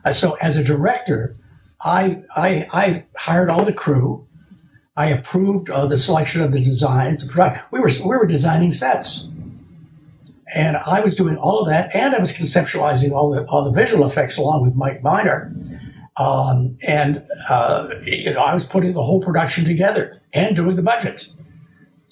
Uh, 0.03 0.11
so 0.11 0.33
as 0.33 0.57
a 0.57 0.63
director, 0.63 1.35
I, 1.79 2.23
I, 2.35 2.67
I 2.71 3.03
hired 3.15 3.49
all 3.49 3.65
the 3.65 3.73
crew. 3.73 4.27
I 4.95 5.07
approved 5.07 5.69
uh, 5.69 5.87
the 5.87 5.97
selection 5.97 6.41
of 6.41 6.51
the 6.51 6.59
designs. 6.59 7.29
We 7.71 7.79
were, 7.79 7.89
we 7.89 8.17
were 8.17 8.27
designing 8.27 8.71
sets. 8.71 9.29
And 10.53 10.77
I 10.77 11.01
was 11.01 11.15
doing 11.15 11.37
all 11.37 11.63
of 11.63 11.69
that, 11.69 11.95
and 11.95 12.15
I 12.15 12.19
was 12.19 12.31
conceptualizing 12.31 13.11
all 13.11 13.31
the, 13.31 13.45
all 13.45 13.65
the 13.65 13.71
visual 13.71 14.05
effects 14.05 14.37
along 14.37 14.61
with 14.61 14.75
Mike 14.75 15.01
Minor. 15.03 15.51
Um, 16.15 16.77
and 16.81 17.27
uh, 17.49 17.89
you 18.03 18.33
know, 18.33 18.39
I 18.39 18.53
was 18.53 18.63
putting 18.63 18.93
the 18.93 19.01
whole 19.01 19.21
production 19.21 19.65
together 19.65 20.21
and 20.31 20.55
doing 20.55 20.77
the 20.77 20.81
budget. 20.81 21.27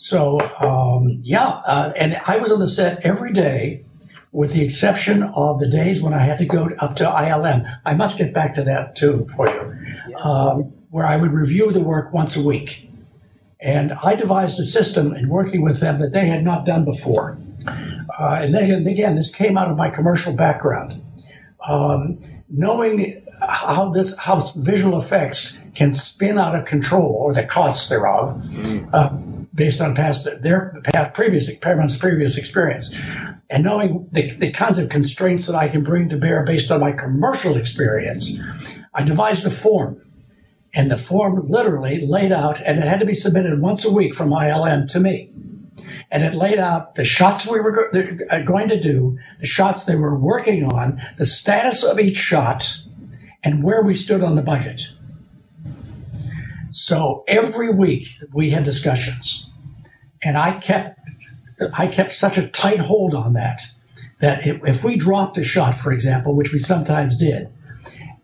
So 0.04 0.42
um, 0.42 1.22
yeah, 1.24 1.48
uh, 1.48 1.94
and 1.96 2.18
I 2.26 2.36
was 2.36 2.52
on 2.52 2.60
the 2.60 2.68
set 2.68 3.06
every 3.06 3.32
day, 3.32 3.86
with 4.34 4.52
the 4.52 4.62
exception 4.62 5.24
of 5.24 5.62
the 5.62 5.70
days 5.70 6.02
when 6.02 6.14
I 6.14 6.18
had 6.18 6.40
to 6.40 6.46
go 6.46 6.68
up 6.78 6.98
to 6.98 7.06
ILM. 7.06 7.74
I 7.86 7.94
must 7.94 8.18
get 8.18 8.34
back 8.34 8.56
to 8.56 8.64
that 8.66 8.98
too 8.98 9.26
for 9.34 9.48
you. 9.48 10.18
Um, 10.18 10.74
where 10.90 11.06
I 11.06 11.16
would 11.16 11.32
review 11.32 11.72
the 11.72 11.80
work 11.80 12.14
once 12.14 12.36
a 12.36 12.46
week. 12.46 12.90
And 13.62 13.94
I 13.94 14.16
devised 14.16 14.60
a 14.60 14.66
system 14.66 15.16
in 15.16 15.30
working 15.30 15.62
with 15.62 15.80
them 15.80 16.02
that 16.02 16.12
they 16.12 16.28
had 16.28 16.44
not 16.44 16.66
done 16.66 16.84
before. 16.84 17.38
Uh, 17.66 18.40
and 18.42 18.54
then 18.54 18.86
again, 18.86 19.16
this 19.16 19.34
came 19.34 19.58
out 19.58 19.72
of 19.72 19.78
my 19.78 19.90
commercial 19.90 20.36
background. 20.36 21.02
Um, 21.66 22.20
knowing 22.50 23.26
how 23.40 23.92
this 23.92 24.18
how 24.18 24.40
visual 24.40 25.00
effects 25.00 25.66
can 25.76 25.94
spin 25.94 26.38
out 26.38 26.56
of 26.56 26.66
control 26.66 27.16
or 27.22 27.34
the 27.34 27.46
costs 27.46 27.88
thereof, 27.88 28.42
uh, 28.92 29.18
based 29.54 29.82
on 29.82 29.96
past 29.96 30.28
their 30.42 30.82
past 30.84 31.14
previous 31.14 31.54
Paramount's 31.58 31.98
previous 31.98 32.38
experience, 32.38 33.00
and 33.50 33.64
knowing 33.64 34.08
the, 34.12 34.30
the 34.32 34.52
kinds 34.52 34.80
of 34.80 34.90
constraints 34.90 35.48
that 35.48 35.56
I 35.56 35.68
can 35.68 35.84
bring 35.84 36.10
to 36.10 36.18
bear 36.18 36.44
based 36.44 36.72
on 36.72 36.80
my 36.80 36.92
commercial 36.92 37.58
experience, 37.58 38.40
I 38.94 39.04
devised 39.04 39.46
a 39.46 39.52
form. 39.52 40.02
And 40.76 40.90
the 40.90 40.98
form 40.98 41.40
literally 41.50 42.02
laid 42.04 42.32
out, 42.32 42.60
and 42.60 42.80
it 42.80 42.88
had 42.88 43.02
to 43.02 43.06
be 43.06 43.14
submitted 43.14 43.62
once 43.62 43.86
a 43.86 43.94
week 43.94 44.16
from 44.16 44.32
ILM 44.32 44.92
to 44.94 45.00
me 45.00 45.30
and 46.12 46.24
it 46.24 46.36
laid 46.36 46.60
out 46.60 46.94
the 46.94 47.04
shots 47.04 47.48
we 47.48 47.60
were 47.60 47.72
go- 47.72 48.26
uh, 48.30 48.40
going 48.42 48.70
to 48.70 48.80
do, 48.80 49.18
the 49.40 49.48
shots 49.48 49.86
they 49.86 49.96
were 49.96 50.16
working 50.16 50.66
on, 50.66 51.02
the 51.18 51.26
status 51.26 51.84
of 51.84 52.00
each 52.00 52.18
shot, 52.18 52.78
and 53.44 53.64
where 53.64 53.82
we 53.82 53.96
stood 53.96 54.24
on 54.24 54.36
the 54.36 54.44
budget. 54.44 54.92
So 56.74 57.24
every 57.28 57.70
week 57.70 58.08
we 58.34 58.50
had 58.50 58.64
discussions, 58.64 59.52
and 60.22 60.38
I 60.38 60.60
kept 60.60 61.00
I 61.74 61.88
kept 61.88 62.12
such 62.12 62.38
a 62.38 62.48
tight 62.48 62.80
hold 62.80 63.14
on 63.14 63.34
that 63.34 63.62
that 64.20 64.46
if 64.46 64.84
we 64.84 64.98
dropped 64.98 65.38
a 65.38 65.44
shot, 65.44 65.76
for 65.76 65.92
example, 65.92 66.36
which 66.36 66.52
we 66.52 66.60
sometimes 66.60 67.18
did, 67.18 67.50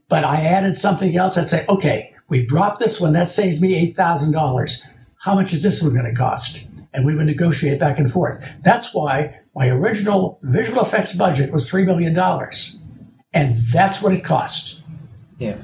but 0.08 0.24
I 0.24 0.42
added 0.42 0.74
something 0.74 1.16
else, 1.16 1.38
I'd 1.38 1.46
say, 1.46 1.66
okay, 1.68 2.16
we've 2.28 2.48
dropped 2.48 2.80
this 2.80 3.00
one, 3.00 3.14
that 3.14 3.28
saves 3.28 3.62
me 3.62 3.76
eight 3.76 3.96
thousand 3.96 4.32
dollars. 4.32 4.88
How 5.16 5.36
much 5.36 5.54
is 5.54 5.62
this 5.62 5.82
one 5.82 5.94
going 5.94 6.06
to 6.06 6.16
cost? 6.16 6.70
and 6.94 7.06
we 7.06 7.16
would 7.16 7.26
negotiate 7.26 7.80
back 7.80 8.00
and 8.00 8.12
forth. 8.12 8.44
That's 8.64 8.94
why 8.94 9.42
my 9.56 9.68
original 9.68 10.40
visual 10.42 10.82
effects 10.82 11.14
budget 11.14 11.52
was 11.52 11.70
$3 11.70 11.86
million. 11.86 12.18
And 13.34 13.56
that's 13.56 14.02
what 14.02 14.14
it 14.14 14.24
cost. 14.24 14.84
Yeah. 15.38 15.58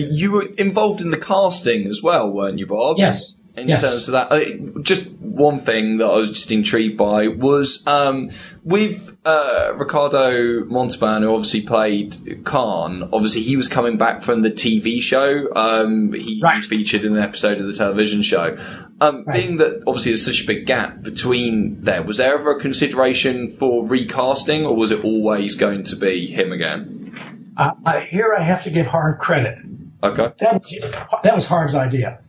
You 0.00 0.32
were 0.32 0.46
involved 0.58 1.00
in 1.00 1.10
the 1.10 1.18
casting 1.18 1.86
as 1.86 2.02
well, 2.02 2.30
weren't 2.30 2.58
you, 2.58 2.66
Bob? 2.66 2.98
Yes. 2.98 3.40
In 3.56 3.66
yes. 3.68 3.80
terms 3.80 4.06
of 4.06 4.12
that, 4.12 4.30
uh, 4.30 4.80
just 4.82 5.10
one 5.20 5.58
thing 5.58 5.96
that 5.96 6.06
I 6.06 6.16
was 6.16 6.30
just 6.30 6.52
intrigued 6.52 6.96
by 6.96 7.26
was 7.26 7.84
um, 7.88 8.30
with 8.62 9.16
uh, 9.24 9.72
Ricardo 9.74 10.64
Montalban, 10.66 11.22
who 11.22 11.34
obviously 11.34 11.62
played 11.62 12.44
Khan. 12.44 13.08
Obviously, 13.12 13.42
he 13.42 13.56
was 13.56 13.66
coming 13.66 13.98
back 13.98 14.22
from 14.22 14.42
the 14.42 14.50
TV 14.50 15.00
show. 15.00 15.48
Um, 15.56 16.12
he, 16.12 16.40
Right. 16.40 16.62
featured 16.62 17.04
in 17.04 17.16
an 17.16 17.22
episode 17.22 17.58
of 17.60 17.66
the 17.66 17.72
television 17.72 18.22
show. 18.22 18.56
Um, 19.00 19.24
Right. 19.26 19.42
Being 19.42 19.56
that 19.56 19.82
obviously 19.88 20.12
there's 20.12 20.24
such 20.24 20.44
a 20.44 20.46
big 20.46 20.64
gap 20.66 21.02
between 21.02 21.82
there, 21.82 22.02
was 22.04 22.18
there 22.18 22.34
ever 22.38 22.52
a 22.56 22.60
consideration 22.60 23.50
for 23.50 23.84
recasting, 23.84 24.66
or 24.66 24.76
was 24.76 24.92
it 24.92 25.02
always 25.04 25.56
going 25.56 25.82
to 25.84 25.96
be 25.96 26.26
him 26.26 26.52
again? 26.52 27.12
Uh, 27.56 27.72
here 28.08 28.36
I 28.38 28.42
have 28.42 28.62
to 28.64 28.70
give 28.70 28.86
Harv 28.86 29.18
credit. 29.18 29.58
Okay. 30.02 30.32
That 30.38 30.54
was, 30.54 30.80
that 31.24 31.34
was 31.34 31.46
Harv's 31.46 31.74
idea. 31.74 32.20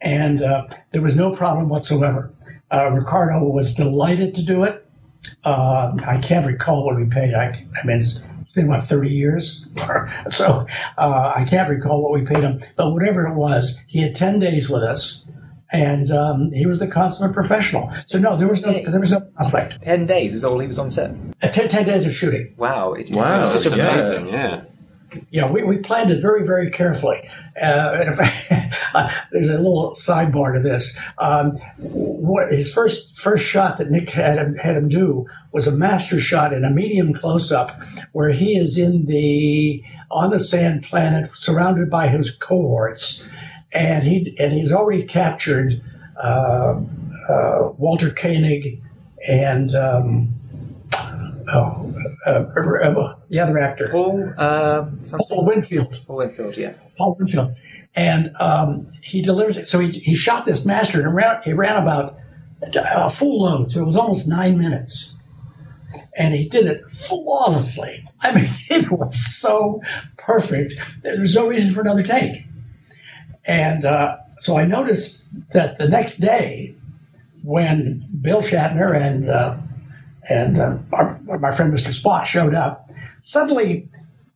And 0.00 0.42
uh, 0.42 0.66
there 0.92 1.02
was 1.02 1.16
no 1.16 1.34
problem 1.34 1.68
whatsoever. 1.68 2.32
Uh, 2.72 2.90
Ricardo 2.90 3.44
was 3.44 3.74
delighted 3.74 4.36
to 4.36 4.44
do 4.44 4.64
it. 4.64 4.86
Uh, 5.44 5.96
I 6.06 6.18
can't 6.18 6.46
recall 6.46 6.84
what 6.84 6.96
we 6.96 7.06
paid. 7.06 7.34
I, 7.34 7.46
I 7.46 7.86
mean, 7.86 7.96
it's, 7.96 8.28
it's 8.40 8.52
been 8.52 8.68
what 8.68 8.84
30 8.84 9.10
years, 9.10 9.66
so 10.30 10.66
uh, 10.96 11.32
I 11.34 11.44
can't 11.48 11.68
recall 11.68 12.02
what 12.02 12.12
we 12.12 12.24
paid 12.24 12.44
him. 12.44 12.60
But 12.76 12.92
whatever 12.92 13.26
it 13.26 13.34
was, 13.34 13.80
he 13.88 14.02
had 14.02 14.14
10 14.14 14.38
days 14.38 14.68
with 14.68 14.84
us, 14.84 15.26
and 15.72 16.10
um, 16.10 16.52
he 16.52 16.66
was 16.66 16.78
the 16.78 16.86
consummate 16.86 17.34
professional. 17.34 17.92
So 18.06 18.18
no, 18.18 18.36
there 18.36 18.46
was 18.46 18.64
no 18.64 18.72
there 18.72 19.00
was 19.00 19.12
no 19.12 19.20
conflict. 19.36 19.82
Ten 19.82 20.06
days 20.06 20.34
is 20.34 20.44
all 20.44 20.58
he 20.60 20.68
was 20.68 20.78
on 20.78 20.90
set. 20.90 21.10
Uh, 21.42 21.48
10, 21.48 21.68
10 21.68 21.84
days 21.84 22.06
of 22.06 22.12
shooting. 22.12 22.54
Wow. 22.56 22.92
It, 22.92 23.10
Wow, 23.10 23.42
It's 23.42 23.52
such 23.52 23.64
That's 23.64 23.76
yeah. 23.76 23.92
amazing, 23.92 24.28
yeah. 24.28 24.62
Yeah, 25.30 25.50
we, 25.50 25.62
we 25.62 25.78
planned 25.78 26.10
it 26.10 26.20
very, 26.20 26.44
very 26.44 26.70
carefully. 26.70 27.28
Uh, 27.60 27.64
uh, 28.94 29.12
there's 29.32 29.48
a 29.48 29.56
little 29.56 29.92
sidebar 29.92 30.54
to 30.54 30.60
this. 30.60 30.98
Um, 31.18 31.52
what, 31.78 32.50
his 32.52 32.72
first 32.72 33.18
first 33.18 33.44
shot 33.44 33.78
that 33.78 33.90
Nick 33.90 34.10
had 34.10 34.38
him, 34.38 34.56
had 34.56 34.76
him 34.76 34.88
do 34.88 35.26
was 35.52 35.66
a 35.66 35.72
master 35.72 36.20
shot 36.20 36.52
in 36.52 36.64
a 36.64 36.70
medium 36.70 37.14
close 37.14 37.52
up, 37.52 37.80
where 38.12 38.30
he 38.30 38.56
is 38.56 38.78
in 38.78 39.06
the 39.06 39.82
on 40.10 40.30
the 40.30 40.40
sand 40.40 40.84
planet, 40.84 41.34
surrounded 41.34 41.90
by 41.90 42.08
his 42.08 42.30
cohorts, 42.30 43.28
and 43.72 44.04
he 44.04 44.36
and 44.38 44.52
he's 44.52 44.72
already 44.72 45.04
captured 45.04 45.82
uh, 46.22 46.80
uh, 47.28 47.72
Walter 47.78 48.10
Koenig 48.10 48.82
and. 49.26 49.74
Um, 49.74 50.35
Oh, 51.48 51.94
uh, 52.26 52.30
uh, 52.30 53.14
the 53.28 53.40
other 53.40 53.58
actor, 53.58 53.88
Paul, 53.90 54.32
something. 55.02 55.26
Paul 55.28 55.44
Winfield. 55.44 56.00
Paul 56.06 56.16
Winfield, 56.16 56.56
yeah. 56.56 56.74
Paul 56.96 57.16
Winfield, 57.18 57.56
and 57.94 58.34
um, 58.40 58.92
he 59.02 59.22
delivers 59.22 59.56
it. 59.56 59.68
So 59.68 59.78
he, 59.78 59.90
he 59.90 60.14
shot 60.16 60.44
this 60.44 60.64
master 60.64 61.02
and 61.02 61.14
ran, 61.14 61.42
he 61.44 61.52
ran 61.52 61.76
about 61.76 62.16
a 62.62 63.10
full 63.10 63.42
load, 63.42 63.70
so 63.70 63.80
it 63.80 63.84
was 63.84 63.96
almost 63.96 64.28
nine 64.28 64.58
minutes, 64.58 65.22
and 66.16 66.34
he 66.34 66.48
did 66.48 66.66
it 66.66 66.90
flawlessly. 66.90 68.04
I 68.20 68.34
mean, 68.34 68.50
it 68.70 68.90
was 68.90 69.38
so 69.38 69.82
perfect. 70.16 70.74
There 71.02 71.20
was 71.20 71.34
no 71.34 71.46
reason 71.46 71.74
for 71.74 71.82
another 71.82 72.02
take, 72.02 72.44
and 73.44 73.84
uh, 73.84 74.16
so 74.38 74.56
I 74.58 74.66
noticed 74.66 75.28
that 75.52 75.78
the 75.78 75.88
next 75.88 76.16
day, 76.18 76.74
when 77.42 78.08
Bill 78.20 78.42
Shatner 78.42 79.00
and 79.00 79.28
uh, 79.28 79.58
and 80.28 80.58
uh, 80.58 80.76
our, 80.92 81.18
my 81.38 81.52
friend 81.52 81.72
Mr. 81.72 81.88
Spock 81.88 82.24
showed 82.24 82.54
up, 82.54 82.90
suddenly 83.20 83.88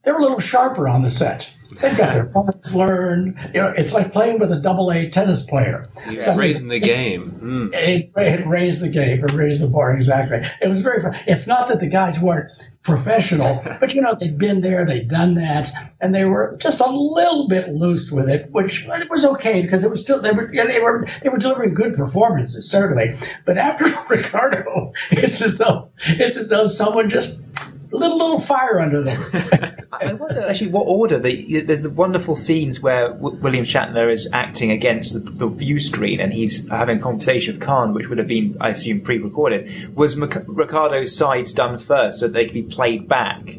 they 0.04 0.12
were 0.12 0.18
a 0.18 0.22
little 0.22 0.40
sharper 0.40 0.88
on 0.88 1.02
the 1.02 1.10
set. 1.10 1.52
They've 1.70 1.96
got 1.96 2.12
their 2.12 2.24
bullets 2.24 2.74
learned. 2.74 3.38
You 3.54 3.60
know, 3.62 3.72
it's 3.76 3.94
like 3.94 4.12
playing 4.12 4.38
with 4.38 4.50
a 4.52 4.60
double 4.60 4.90
A 4.92 5.08
tennis 5.10 5.44
player. 5.44 5.84
He's 6.08 6.24
Suddenly- 6.24 6.46
raising 6.48 6.68
the 6.68 6.80
game. 6.80 7.30
Mm. 7.30 7.70
It, 7.74 8.10
it 8.16 8.46
raised 8.46 8.82
the 8.82 8.88
game, 8.88 9.24
it 9.24 9.32
raised 9.32 9.62
the 9.62 9.68
bar 9.68 9.92
exactly. 9.92 10.42
It 10.60 10.68
was 10.68 10.80
very. 10.82 11.02
fun. 11.02 11.18
It's 11.26 11.46
not 11.46 11.68
that 11.68 11.80
the 11.80 11.88
guys 11.88 12.20
weren't 12.20 12.52
professional, 12.82 13.62
but 13.78 13.94
you 13.94 14.00
know 14.00 14.16
they'd 14.18 14.38
been 14.38 14.60
there, 14.62 14.86
they'd 14.86 15.08
done 15.08 15.34
that, 15.34 15.68
and 16.00 16.14
they 16.14 16.24
were 16.24 16.56
just 16.58 16.80
a 16.80 16.90
little 16.90 17.46
bit 17.48 17.68
loose 17.68 18.10
with 18.10 18.28
it, 18.28 18.50
which 18.50 18.86
it 18.88 19.10
was 19.10 19.26
okay 19.26 19.62
because 19.62 19.84
it 19.84 19.90
was 19.90 20.00
still 20.00 20.20
they 20.20 20.32
were 20.32 20.52
yeah, 20.52 20.64
they 20.66 20.80
were 20.80 21.06
they 21.22 21.28
were 21.28 21.38
delivering 21.38 21.74
good 21.74 21.94
performances 21.94 22.70
certainly. 22.70 23.16
But 23.44 23.58
after 23.58 23.84
Ricardo, 24.08 24.92
it's 25.10 25.42
as 25.42 25.58
though 25.58 25.90
it's 26.06 26.36
as 26.36 26.48
though 26.48 26.64
someone 26.64 27.10
just 27.10 27.44
lit 27.92 28.10
a 28.10 28.14
little 28.14 28.38
fire 28.38 28.80
under 28.80 29.02
them. 29.02 29.86
I 29.92 30.12
wonder 30.12 30.46
actually 30.46 30.70
what 30.70 30.84
order. 30.84 31.18
The, 31.18 31.62
there's 31.62 31.82
the 31.82 31.90
wonderful 31.90 32.36
scenes 32.36 32.80
where 32.80 33.10
w- 33.10 33.36
William 33.36 33.64
Shatner 33.64 34.10
is 34.12 34.28
acting 34.32 34.70
against 34.70 35.12
the, 35.12 35.30
the 35.30 35.46
view 35.48 35.78
screen 35.78 36.20
and 36.20 36.32
he's 36.32 36.68
having 36.68 36.98
a 36.98 37.02
conversation 37.02 37.54
with 37.54 37.62
Khan, 37.62 37.92
which 37.92 38.08
would 38.08 38.18
have 38.18 38.28
been, 38.28 38.56
I 38.60 38.70
assume, 38.70 39.00
pre-recorded. 39.00 39.94
Was 39.96 40.16
Mac- 40.16 40.44
Ricardo's 40.46 41.16
sides 41.16 41.52
done 41.52 41.78
first 41.78 42.20
so 42.20 42.26
that 42.26 42.32
they 42.32 42.44
could 42.44 42.54
be 42.54 42.62
played 42.62 43.08
back 43.08 43.58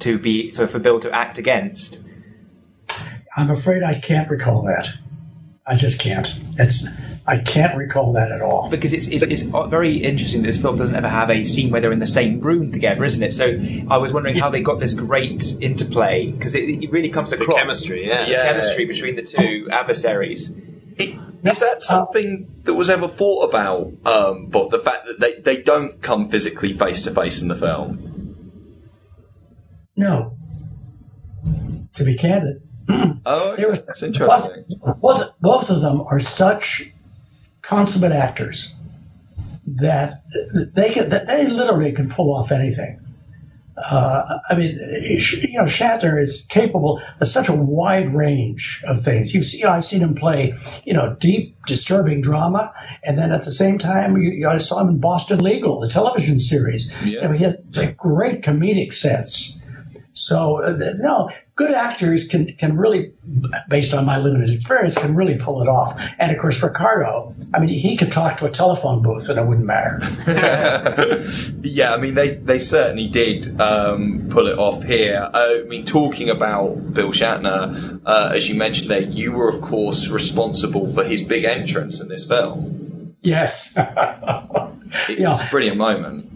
to 0.00 0.18
be 0.18 0.52
for, 0.52 0.66
for 0.66 0.78
Bill 0.78 1.00
to 1.00 1.10
act 1.12 1.38
against? 1.38 2.00
I'm 3.36 3.50
afraid 3.50 3.82
I 3.82 3.98
can't 4.00 4.30
recall 4.30 4.62
that. 4.62 4.88
I 5.66 5.74
just 5.74 5.98
can't. 6.00 6.32
It's 6.58 6.86
I 7.26 7.38
can't 7.38 7.76
recall 7.76 8.12
that 8.12 8.30
at 8.30 8.40
all. 8.40 8.70
Because 8.70 8.92
it's, 8.92 9.08
it's, 9.08 9.24
it's 9.24 9.42
very 9.42 9.96
interesting 9.96 10.42
that 10.42 10.46
this 10.46 10.58
film 10.58 10.76
doesn't 10.76 10.94
ever 10.94 11.08
have 11.08 11.28
a 11.28 11.42
scene 11.42 11.70
where 11.70 11.80
they're 11.80 11.90
in 11.90 11.98
the 11.98 12.06
same 12.06 12.38
room 12.38 12.70
together, 12.70 13.04
isn't 13.04 13.22
it? 13.22 13.34
So 13.34 13.58
I 13.92 13.96
was 13.96 14.12
wondering 14.12 14.36
how 14.36 14.48
they 14.48 14.60
got 14.60 14.78
this 14.78 14.94
great 14.94 15.56
interplay 15.60 16.30
because 16.30 16.54
it, 16.54 16.68
it 16.68 16.92
really 16.92 17.08
comes 17.08 17.32
across 17.32 17.56
chemistry, 17.58 18.06
yeah. 18.06 18.26
the 18.26 18.30
Yeah. 18.30 18.44
chemistry 18.44 18.84
between 18.84 19.16
the 19.16 19.22
two 19.22 19.68
adversaries. 19.72 20.56
It, 20.98 21.18
is 21.42 21.58
that 21.60 21.82
something 21.82 22.48
that 22.62 22.74
was 22.74 22.88
ever 22.88 23.08
thought 23.08 23.48
about, 23.48 23.92
um, 24.06 24.46
Bob? 24.46 24.70
The 24.70 24.78
fact 24.78 25.06
that 25.06 25.18
they, 25.20 25.40
they 25.40 25.62
don't 25.62 26.00
come 26.00 26.28
physically 26.28 26.78
face 26.78 27.02
to 27.02 27.10
face 27.10 27.42
in 27.42 27.48
the 27.48 27.56
film. 27.56 28.36
No. 29.96 30.36
To 31.94 32.04
be 32.04 32.16
candid, 32.16 32.62
Oh, 32.88 33.52
okay. 33.52 33.66
Was- 33.66 33.86
that's 33.86 34.02
interesting. 34.02 34.64
both, 35.00 35.40
both 35.40 35.70
of 35.70 35.80
them 35.80 36.02
are 36.02 36.20
such 36.20 36.90
consummate 37.62 38.12
actors 38.12 38.76
that 39.66 40.12
they 40.74 40.90
can 40.90 41.08
that 41.08 41.26
they 41.26 41.48
literally 41.48 41.92
can 41.92 42.08
pull 42.08 42.34
off 42.34 42.52
anything. 42.52 43.00
Uh, 43.76 44.38
I 44.48 44.54
mean, 44.54 44.78
you 44.78 45.58
know, 45.58 45.64
Shatner 45.64 46.18
is 46.20 46.46
capable 46.46 47.02
of 47.20 47.26
such 47.26 47.50
a 47.50 47.52
wide 47.52 48.14
range 48.14 48.82
of 48.86 49.02
things. 49.02 49.34
You've 49.34 49.44
seen, 49.44 49.66
I've 49.66 49.84
seen 49.84 50.00
him 50.00 50.14
play, 50.14 50.54
you 50.84 50.94
know, 50.94 51.14
deep, 51.14 51.56
disturbing 51.66 52.22
drama, 52.22 52.72
and 53.02 53.18
then 53.18 53.32
at 53.32 53.42
the 53.42 53.52
same 53.52 53.78
time, 53.78 54.16
you, 54.16 54.30
you, 54.30 54.48
I 54.48 54.56
saw 54.56 54.80
him 54.80 54.88
in 54.88 54.98
Boston 54.98 55.40
Legal, 55.40 55.80
the 55.80 55.90
television 55.90 56.38
series. 56.38 56.94
Yeah. 57.02 57.06
You 57.06 57.28
know, 57.28 57.32
he 57.32 57.44
has 57.44 57.62
a 57.76 57.92
great 57.92 58.40
comedic 58.40 58.94
sense. 58.94 59.62
So 60.18 60.62
uh, 60.64 60.94
no, 60.96 61.30
good 61.56 61.72
actors 61.74 62.26
can 62.26 62.46
can 62.46 62.76
really, 62.78 63.12
based 63.68 63.92
on 63.92 64.06
my 64.06 64.16
limited 64.18 64.48
experience, 64.48 64.96
can 64.96 65.14
really 65.14 65.36
pull 65.36 65.60
it 65.60 65.68
off. 65.68 66.00
And 66.18 66.32
of 66.32 66.38
course, 66.38 66.62
Ricardo, 66.62 67.34
I 67.52 67.58
mean, 67.60 67.68
he 67.68 67.98
could 67.98 68.10
talk 68.12 68.38
to 68.38 68.46
a 68.46 68.50
telephone 68.50 69.02
booth 69.02 69.28
and 69.28 69.38
it 69.38 69.44
wouldn't 69.46 69.66
matter. 69.66 70.00
Yeah, 71.62 71.92
I 71.92 71.98
mean 71.98 72.14
they 72.14 72.28
they 72.34 72.58
certainly 72.58 73.08
did 73.08 73.60
um, 73.60 74.28
pull 74.30 74.46
it 74.46 74.56
off 74.58 74.82
here. 74.84 75.28
Uh, 75.34 75.60
I 75.60 75.62
mean, 75.68 75.84
talking 75.84 76.30
about 76.30 76.94
Bill 76.94 77.10
Shatner, 77.12 78.00
uh, 78.06 78.30
as 78.34 78.48
you 78.48 78.54
mentioned 78.54 78.90
there, 78.90 79.02
you 79.02 79.32
were 79.32 79.48
of 79.50 79.60
course 79.60 80.08
responsible 80.08 80.90
for 80.92 81.04
his 81.04 81.22
big 81.22 81.44
entrance 81.44 82.00
in 82.00 82.08
this 82.08 82.24
film. 82.24 83.14
Yes. 83.22 83.76
It 85.08 85.18
Yeah. 85.18 85.30
was 85.30 85.40
a 85.40 85.48
brilliant 85.50 85.76
moment. 85.78 86.30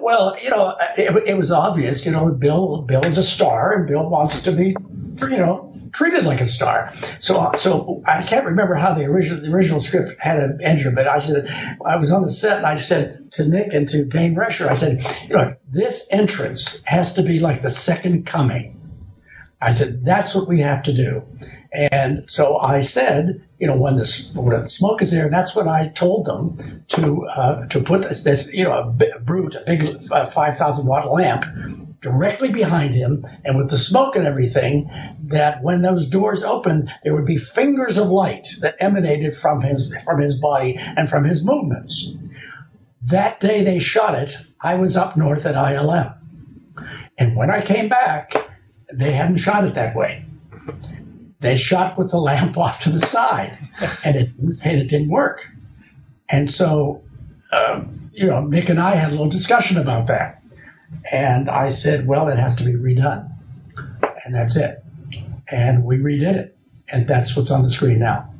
Well, 0.00 0.36
you 0.42 0.50
know, 0.50 0.76
it, 0.96 1.28
it 1.28 1.36
was 1.36 1.52
obvious. 1.52 2.06
You 2.06 2.12
know, 2.12 2.30
Bill 2.30 2.82
Bill 2.82 3.04
is 3.04 3.18
a 3.18 3.24
star, 3.24 3.74
and 3.74 3.88
Bill 3.88 4.08
wants 4.08 4.42
to 4.42 4.52
be, 4.52 4.76
you 5.20 5.38
know, 5.38 5.72
treated 5.92 6.24
like 6.24 6.40
a 6.40 6.46
star. 6.46 6.92
So, 7.18 7.52
so 7.56 8.02
I 8.06 8.22
can't 8.22 8.46
remember 8.46 8.74
how 8.74 8.94
the 8.94 9.04
original 9.04 9.42
the 9.42 9.52
original 9.52 9.80
script 9.80 10.20
had 10.20 10.38
an 10.38 10.60
engine, 10.62 10.94
but 10.94 11.06
I 11.06 11.18
said 11.18 11.48
I 11.84 11.96
was 11.96 12.12
on 12.12 12.22
the 12.22 12.30
set, 12.30 12.58
and 12.58 12.66
I 12.66 12.76
said 12.76 13.32
to 13.32 13.48
Nick 13.48 13.72
and 13.72 13.88
to 13.88 14.04
Gayne 14.04 14.34
Rescher, 14.34 14.68
I 14.68 14.74
said, 14.74 15.04
you 15.28 15.36
know, 15.36 15.56
this 15.68 16.08
entrance 16.10 16.82
has 16.84 17.14
to 17.14 17.22
be 17.22 17.40
like 17.40 17.62
the 17.62 17.70
second 17.70 18.26
coming. 18.26 18.80
I 19.60 19.72
said, 19.72 20.04
that's 20.04 20.34
what 20.34 20.46
we 20.46 20.60
have 20.60 20.82
to 20.84 20.92
do. 20.92 21.22
And 21.74 22.24
so 22.24 22.58
I 22.58 22.80
said, 22.80 23.42
you 23.58 23.66
know, 23.66 23.76
when 23.76 23.96
the, 23.96 24.32
when 24.36 24.62
the 24.62 24.68
smoke 24.68 25.02
is 25.02 25.10
there, 25.10 25.28
that's 25.28 25.56
when 25.56 25.68
I 25.68 25.88
told 25.88 26.26
them 26.26 26.84
to 26.88 27.26
uh, 27.26 27.66
to 27.66 27.80
put 27.80 28.02
this, 28.02 28.22
this, 28.22 28.54
you 28.54 28.64
know, 28.64 28.72
a, 28.72 29.18
brute, 29.20 29.56
a 29.56 29.64
big 29.66 30.12
uh, 30.12 30.26
5,000 30.26 30.86
watt 30.86 31.10
lamp 31.10 31.44
directly 32.00 32.52
behind 32.52 32.92
him, 32.94 33.26
and 33.44 33.56
with 33.56 33.70
the 33.70 33.78
smoke 33.78 34.14
and 34.14 34.26
everything, 34.26 34.90
that 35.24 35.62
when 35.62 35.80
those 35.82 36.08
doors 36.08 36.44
opened, 36.44 36.90
there 37.02 37.14
would 37.14 37.24
be 37.24 37.38
fingers 37.38 37.96
of 37.96 38.08
light 38.08 38.46
that 38.60 38.76
emanated 38.78 39.34
from 39.34 39.62
his 39.62 39.92
from 40.04 40.20
his 40.20 40.38
body 40.38 40.76
and 40.78 41.08
from 41.08 41.24
his 41.24 41.44
movements. 41.44 42.16
That 43.02 43.40
day 43.40 43.64
they 43.64 43.78
shot 43.78 44.14
it, 44.14 44.36
I 44.60 44.76
was 44.76 44.96
up 44.96 45.16
north 45.16 45.46
at 45.46 45.56
ILM. 45.56 46.14
And 47.18 47.36
when 47.36 47.50
I 47.50 47.60
came 47.60 47.88
back, 47.88 48.34
they 48.92 49.12
hadn't 49.12 49.38
shot 49.38 49.64
it 49.64 49.74
that 49.74 49.96
way. 49.96 50.24
They 51.44 51.58
shot 51.58 51.98
with 51.98 52.10
the 52.10 52.18
lamp 52.18 52.56
off 52.64 52.84
to 52.84 52.90
the 52.90 53.04
side, 53.04 53.58
and 54.02 54.16
it 54.16 54.30
and 54.38 54.80
it 54.80 54.88
didn't 54.88 55.10
work. 55.10 55.46
And 56.26 56.48
so, 56.48 57.04
um, 57.52 58.08
you 58.12 58.26
know, 58.26 58.40
Nick 58.46 58.70
and 58.70 58.80
I 58.80 58.94
had 58.94 59.08
a 59.08 59.10
little 59.10 59.28
discussion 59.28 59.76
about 59.76 60.06
that, 60.06 60.42
and 61.12 61.50
I 61.50 61.68
said, 61.68 62.06
"Well, 62.06 62.28
it 62.28 62.38
has 62.38 62.56
to 62.56 62.64
be 62.64 62.72
redone," 62.72 63.30
and 64.24 64.34
that's 64.34 64.56
it. 64.56 64.82
And 65.46 65.84
we 65.84 65.98
redid 65.98 66.34
it, 66.34 66.56
and 66.88 67.06
that's 67.06 67.36
what's 67.36 67.50
on 67.50 67.62
the 67.62 67.68
screen 67.68 67.98
now. 67.98 68.33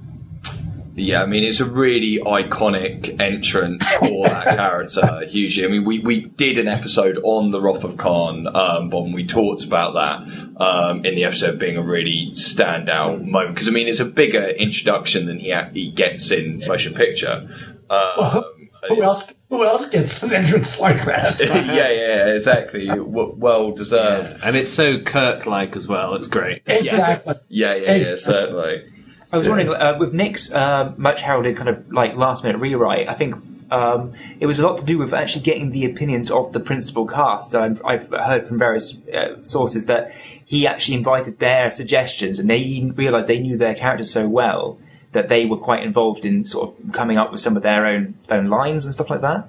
Yeah, 0.96 1.22
I 1.22 1.26
mean 1.26 1.42
it's 1.44 1.60
a 1.60 1.64
really 1.64 2.18
iconic 2.24 3.20
entrance 3.20 3.84
for 3.94 4.28
that 4.28 4.44
character, 4.56 5.24
hugely. 5.26 5.64
I 5.64 5.68
mean, 5.68 5.84
we, 5.84 5.98
we 5.98 6.20
did 6.26 6.56
an 6.58 6.68
episode 6.68 7.18
on 7.24 7.50
the 7.50 7.60
Wrath 7.60 7.82
of 7.84 7.96
Khan, 7.96 8.46
um, 8.54 8.90
but 8.90 9.00
we 9.02 9.26
talked 9.26 9.64
about 9.64 9.94
that 9.94 10.62
um, 10.64 11.04
in 11.04 11.14
the 11.16 11.24
episode 11.24 11.58
being 11.58 11.76
a 11.76 11.82
really 11.82 12.30
standout 12.32 13.24
moment 13.24 13.54
because 13.54 13.68
I 13.68 13.72
mean 13.72 13.88
it's 13.88 14.00
a 14.00 14.04
bigger 14.04 14.44
introduction 14.46 15.26
than 15.26 15.38
he 15.38 15.50
ha- 15.50 15.68
he 15.72 15.90
gets 15.90 16.30
in 16.30 16.60
motion 16.66 16.94
picture. 16.94 17.48
Um, 17.90 18.44
Who 18.88 19.02
else? 19.02 19.40
Who 19.50 19.64
else 19.64 19.88
gets 19.88 20.22
an 20.22 20.32
entrance 20.32 20.78
like 20.80 21.04
that? 21.06 21.38
yeah, 21.40 21.72
yeah, 21.72 21.90
yeah, 21.90 22.26
exactly. 22.34 22.86
W- 22.86 23.34
well 23.36 23.72
deserved. 23.72 24.40
And 24.42 24.56
it's 24.56 24.70
so 24.72 25.00
Kirk-like 25.00 25.76
as 25.76 25.86
well. 25.88 26.14
It's 26.14 26.28
great. 26.28 26.62
exactly. 26.66 27.34
Yeah, 27.48 27.74
yeah, 27.74 27.82
yeah, 27.82 27.90
Exactly. 27.94 28.20
certainly. 28.20 28.90
I 29.34 29.38
was 29.38 29.48
wondering 29.48 29.68
uh, 29.68 29.96
with 29.98 30.12
Nick's 30.12 30.52
uh, 30.52 30.92
much 30.96 31.20
heralded 31.20 31.56
kind 31.56 31.68
of 31.68 31.92
like 31.92 32.14
last 32.16 32.44
minute 32.44 32.58
rewrite. 32.58 33.08
I 33.08 33.14
think 33.14 33.34
um, 33.70 34.12
it 34.38 34.46
was 34.46 34.58
a 34.58 34.62
lot 34.62 34.78
to 34.78 34.84
do 34.84 34.98
with 34.98 35.12
actually 35.12 35.42
getting 35.42 35.70
the 35.70 35.84
opinions 35.84 36.30
of 36.30 36.52
the 36.52 36.60
principal 36.60 37.06
cast. 37.06 37.54
I've, 37.54 37.82
I've 37.84 38.08
heard 38.08 38.46
from 38.46 38.58
various 38.58 38.96
uh, 39.08 39.44
sources 39.44 39.86
that 39.86 40.14
he 40.44 40.66
actually 40.66 40.96
invited 40.96 41.38
their 41.38 41.70
suggestions, 41.70 42.38
and 42.38 42.48
they 42.48 42.92
realised 42.94 43.26
they 43.26 43.40
knew 43.40 43.56
their 43.56 43.74
characters 43.74 44.10
so 44.12 44.28
well 44.28 44.78
that 45.12 45.28
they 45.28 45.46
were 45.46 45.56
quite 45.56 45.82
involved 45.82 46.24
in 46.24 46.44
sort 46.44 46.78
of 46.78 46.92
coming 46.92 47.16
up 47.16 47.32
with 47.32 47.40
some 47.40 47.56
of 47.56 47.62
their 47.62 47.86
own 47.86 48.14
own 48.30 48.46
lines 48.48 48.84
and 48.84 48.94
stuff 48.94 49.10
like 49.10 49.22
that. 49.22 49.48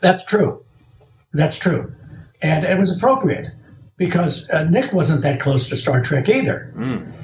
That's 0.00 0.24
true. 0.24 0.64
That's 1.32 1.58
true. 1.58 1.94
And 2.40 2.64
it 2.64 2.78
was 2.78 2.96
appropriate 2.96 3.48
because 3.96 4.50
uh, 4.50 4.64
Nick 4.64 4.92
wasn't 4.92 5.22
that 5.22 5.40
close 5.40 5.68
to 5.68 5.76
Star 5.76 6.00
Trek 6.02 6.28
either. 6.28 6.72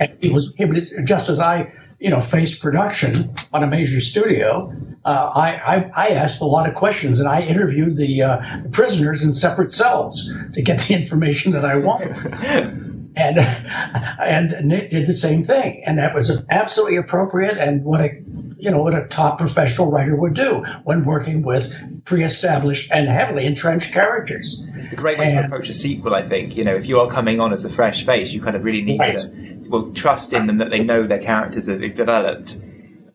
And 0.00 0.16
he 0.20 0.30
was, 0.30 0.54
he 0.56 0.64
was 0.64 0.94
just 1.04 1.28
as 1.28 1.40
I, 1.40 1.72
you 2.00 2.10
know, 2.10 2.20
faced 2.20 2.62
production 2.62 3.34
on 3.52 3.62
a 3.62 3.66
major 3.66 4.00
studio. 4.00 4.74
Uh, 5.04 5.08
I, 5.08 5.76
I, 5.76 5.90
I 5.94 6.08
asked 6.08 6.40
a 6.40 6.46
lot 6.46 6.68
of 6.68 6.74
questions 6.74 7.20
and 7.20 7.28
I 7.28 7.42
interviewed 7.42 7.96
the, 7.96 8.22
uh, 8.22 8.62
prisoners 8.72 9.22
in 9.22 9.32
separate 9.32 9.70
cells 9.70 10.34
to 10.54 10.62
get 10.62 10.80
the 10.80 10.94
information 11.00 11.52
that 11.52 11.64
I 11.64 11.76
wanted. 11.76 12.86
and 13.16 13.38
and 13.38 14.68
Nick 14.68 14.90
did 14.90 15.06
the 15.06 15.14
same 15.14 15.44
thing, 15.44 15.82
and 15.86 15.98
that 15.98 16.14
was 16.14 16.44
absolutely 16.50 16.96
appropriate. 16.96 17.58
And 17.58 17.84
what 17.84 18.00
a 18.00 18.22
you 18.58 18.70
know 18.70 18.82
what 18.82 18.94
a 18.94 19.06
top 19.06 19.38
professional 19.38 19.90
writer 19.90 20.14
would 20.16 20.34
do 20.34 20.64
when 20.84 21.04
working 21.04 21.42
with 21.42 22.04
pre-established 22.04 22.92
and 22.92 23.08
heavily 23.08 23.46
entrenched 23.46 23.92
characters. 23.92 24.66
It's 24.74 24.88
the 24.90 24.96
great 24.96 25.18
way 25.18 25.32
to 25.32 25.44
approach 25.44 25.68
a 25.68 25.74
sequel, 25.74 26.14
I 26.14 26.22
think. 26.22 26.56
You 26.56 26.64
know, 26.64 26.74
if 26.74 26.86
you 26.86 27.00
are 27.00 27.08
coming 27.08 27.40
on 27.40 27.52
as 27.52 27.64
a 27.64 27.70
fresh 27.70 28.04
face, 28.04 28.32
you 28.32 28.40
kind 28.40 28.56
of 28.56 28.64
really 28.64 28.82
need 28.82 29.00
Right. 29.00 29.18
to 29.18 29.56
well 29.68 29.92
trust 29.92 30.32
in 30.32 30.46
them 30.46 30.58
that 30.58 30.70
they 30.70 30.82
know 30.82 31.06
their 31.06 31.18
characters 31.20 31.66
that 31.66 31.80
they've 31.80 31.94
developed. 31.96 32.56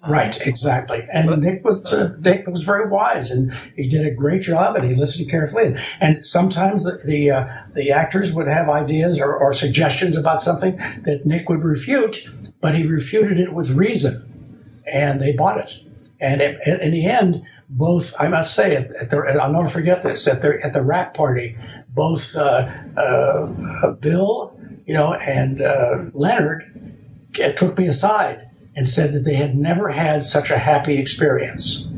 Right, 0.07 0.39
exactly. 0.45 1.05
And 1.11 1.41
Nick 1.41 1.63
was 1.63 1.91
uh, 1.91 2.15
Nick 2.19 2.47
was 2.47 2.63
very 2.63 2.89
wise, 2.89 3.31
and 3.31 3.53
he 3.75 3.87
did 3.87 4.05
a 4.05 4.11
great 4.11 4.41
job, 4.41 4.75
and 4.75 4.85
he 4.85 4.93
listened 4.93 5.29
carefully. 5.29 5.75
And 5.99 6.23
sometimes 6.23 6.83
the 6.83 6.99
the, 7.03 7.31
uh, 7.31 7.47
the 7.73 7.91
actors 7.91 8.33
would 8.33 8.47
have 8.47 8.69
ideas 8.69 9.19
or, 9.19 9.35
or 9.35 9.53
suggestions 9.53 10.17
about 10.17 10.39
something 10.39 10.77
that 10.77 11.25
Nick 11.25 11.49
would 11.49 11.63
refute, 11.63 12.27
but 12.61 12.75
he 12.75 12.85
refuted 12.85 13.39
it 13.39 13.51
with 13.51 13.71
reason, 13.71 14.81
and 14.85 15.19
they 15.21 15.33
bought 15.33 15.59
it. 15.59 15.73
And 16.19 16.41
it, 16.41 16.59
in 16.65 16.81
in 16.81 16.91
the 16.91 17.05
end, 17.07 17.43
both 17.67 18.13
I 18.19 18.27
must 18.27 18.53
say, 18.53 18.75
at, 18.75 19.09
the, 19.09 19.17
I'll 19.41 19.53
never 19.53 19.69
forget 19.69 20.03
this 20.03 20.27
at 20.27 20.41
the 20.41 20.59
at 20.63 20.73
the 20.73 20.83
wrap 20.83 21.15
party, 21.15 21.57
both 21.89 22.35
uh, 22.35 22.69
uh, 22.95 23.91
Bill, 23.93 24.55
you 24.85 24.93
know, 24.93 25.13
and 25.13 25.61
uh, 25.61 26.05
Leonard 26.13 26.93
took 27.33 27.77
me 27.77 27.87
aside 27.87 28.49
and 28.75 28.87
said 28.87 29.13
that 29.13 29.23
they 29.23 29.35
had 29.35 29.55
never 29.55 29.89
had 29.89 30.23
such 30.23 30.49
a 30.51 30.57
happy 30.57 30.97
experience 30.97 31.89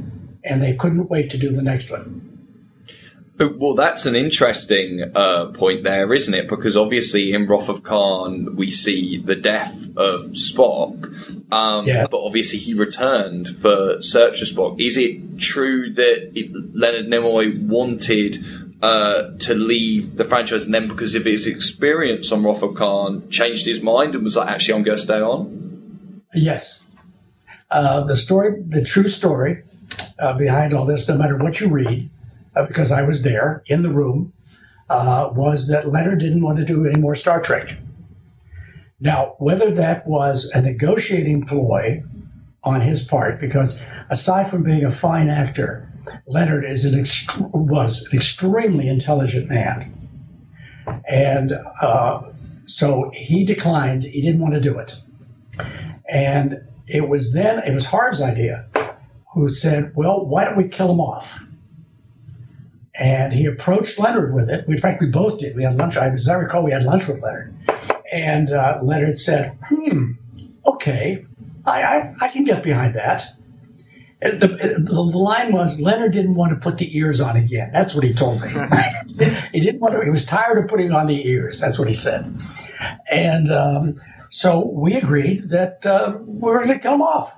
and 0.44 0.62
they 0.62 0.74
couldn't 0.76 1.10
wait 1.10 1.32
to 1.32 1.38
do 1.38 1.52
the 1.52 1.62
next 1.62 1.92
one. 1.92 2.24
Well, 3.40 3.76
that's 3.76 4.08
an 4.08 4.16
interesting 4.16 5.12
uh, 5.16 5.48
point 5.48 5.84
there, 5.84 6.12
isn't 6.12 6.34
it? 6.34 6.50
Because 6.50 6.76
obviously 6.76 7.34
in 7.34 7.46
Wrath 7.46 7.70
of 7.70 7.84
Khan 7.84 8.56
we 8.56 8.72
see 8.72 9.18
the 9.18 9.36
death 9.36 9.96
of 9.96 10.32
Spock, 10.32 11.54
um, 11.54 11.86
Yeah. 11.86 12.08
but 12.10 12.20
obviously 12.24 12.58
he 12.58 12.74
returned 12.74 13.48
for 13.48 14.02
Search 14.02 14.40
for 14.40 14.46
Spock. 14.46 14.82
Is 14.82 14.98
it 14.98 15.38
true 15.38 15.92
that 15.94 16.32
it, 16.34 16.52
Leonard 16.76 17.08
Nimoy 17.08 17.68
wanted 17.68 18.44
uh, 18.82 19.38
to 19.40 19.54
leave 19.54 20.18
the 20.18 20.26
franchise, 20.26 20.66
and 20.66 20.74
then 20.74 20.88
because 20.88 21.14
of 21.14 21.26
his 21.26 21.46
experience 21.46 22.32
on 22.32 22.44
Wrath 22.44 22.64
of 22.64 22.74
Khan, 22.74 23.30
changed 23.30 23.66
his 23.68 23.82
mind 23.84 24.16
and 24.16 24.24
was 24.24 24.36
like, 24.36 24.50
"Actually, 24.50 24.76
I'm 24.76 24.84
going 24.84 24.98
to 24.98 25.04
stay 25.04 25.20
on"? 25.20 25.67
Yes. 26.38 26.84
Uh, 27.70 28.06
the 28.06 28.16
story, 28.16 28.64
the 28.66 28.84
true 28.84 29.08
story 29.08 29.64
uh, 30.20 30.38
behind 30.38 30.74
all 30.74 30.86
this, 30.86 31.08
no 31.10 31.18
matter 31.18 31.38
what 31.38 31.60
you 31.60 31.70
read, 31.70 32.10
uh, 32.56 32.66
because 32.66 32.92
I 32.92 33.04
was 33.04 33.24
there 33.24 33.64
in 33.66 33.82
the 33.82 33.90
room, 33.90 34.34
uh, 34.90 35.30
was 35.34 35.70
that 35.70 35.92
Leonard 35.92 36.20
didn't 36.20 36.42
want 36.42 36.60
to 36.60 36.66
do 36.66 36.86
any 36.86 37.00
more 37.00 37.16
Star 37.16 37.42
Trek. 37.42 37.78
Now, 39.00 39.36
whether 39.38 39.72
that 39.76 40.08
was 40.08 40.50
a 40.54 40.62
negotiating 40.62 41.46
ploy 41.46 42.04
on 42.64 42.82
his 42.82 43.04
part, 43.04 43.40
because 43.40 43.84
aside 44.10 44.50
from 44.50 44.64
being 44.64 44.86
a 44.86 44.92
fine 44.92 45.30
actor, 45.30 45.92
Leonard 46.26 46.66
is 46.66 46.86
an 46.86 47.00
ext- 47.00 47.52
was 47.54 48.08
an 48.08 48.16
extremely 48.16 48.88
intelligent 48.88 49.50
man, 49.50 49.94
and 51.08 51.52
uh, 51.82 52.22
so 52.64 53.12
he 53.14 53.46
declined. 53.46 54.04
He 54.04 54.22
didn't 54.22 54.40
want 54.40 54.54
to 54.54 54.62
do 54.62 54.80
it. 54.80 54.96
And 56.10 56.68
it 56.88 57.08
was 57.08 57.34
then, 57.34 57.60
it 57.60 57.74
was 57.74 57.86
Harv's 57.86 58.22
idea, 58.22 58.66
who 59.34 59.50
said, 59.50 59.92
well, 59.96 60.26
why 60.26 60.46
don't 60.46 60.58
we 60.58 60.70
kill 60.70 60.92
him 60.92 61.00
off? 61.00 61.44
And 63.00 63.32
he 63.32 63.46
approached 63.46 64.00
Leonard 64.00 64.34
with 64.34 64.50
it. 64.50 64.68
In 64.68 64.78
fact, 64.78 65.02
we 65.02 65.08
both 65.08 65.40
did. 65.40 65.56
We 65.56 65.64
had 65.64 65.76
lunch. 65.76 65.98
I, 65.98 66.10
as 66.10 66.28
I 66.28 66.34
recall, 66.34 66.64
we 66.64 66.72
had 66.72 66.84
lunch 66.84 67.08
with 67.08 67.22
Leonard. 67.22 67.54
And 68.12 68.50
uh, 68.52 68.80
Leonard 68.82 69.16
said, 69.16 69.58
hmm, 69.64 70.14
okay, 70.66 71.26
I, 71.66 71.84
I, 71.84 72.16
I 72.22 72.28
can 72.30 72.44
get 72.44 72.64
behind 72.64 72.96
that. 72.96 73.24
And 74.20 74.42
The, 74.42 74.78
the 74.80 75.00
line 75.02 75.52
was 75.52 75.80
Leonard 75.80 76.12
didn't 76.12 76.34
want 76.34 76.52
to 76.52 76.56
put 76.56 76.80
the 76.80 76.98
ears 76.98 77.22
on 77.22 77.38
again. 77.38 77.70
That's 77.72 77.94
what 77.94 78.04
he 78.04 78.14
told 78.14 78.42
me. 78.42 78.50
he 79.52 79.60
didn't 79.60 79.80
want 79.80 79.94
to. 79.94 80.04
He 80.04 80.10
was 80.10 80.26
tired 80.26 80.64
of 80.64 80.70
putting 80.70 80.92
on 80.92 81.06
the 81.06 81.28
ears. 81.28 81.60
That's 81.60 81.78
what 81.78 81.88
he 81.88 81.94
said. 81.94 82.34
And 83.12 83.52
um, 83.52 84.02
so 84.30 84.66
we 84.66 84.96
agreed 84.96 85.50
that 85.50 85.86
uh, 85.86 86.18
we 86.26 86.40
were 86.40 86.66
going 86.66 86.78
to 86.78 86.80
come 86.80 87.02
off. 87.02 87.36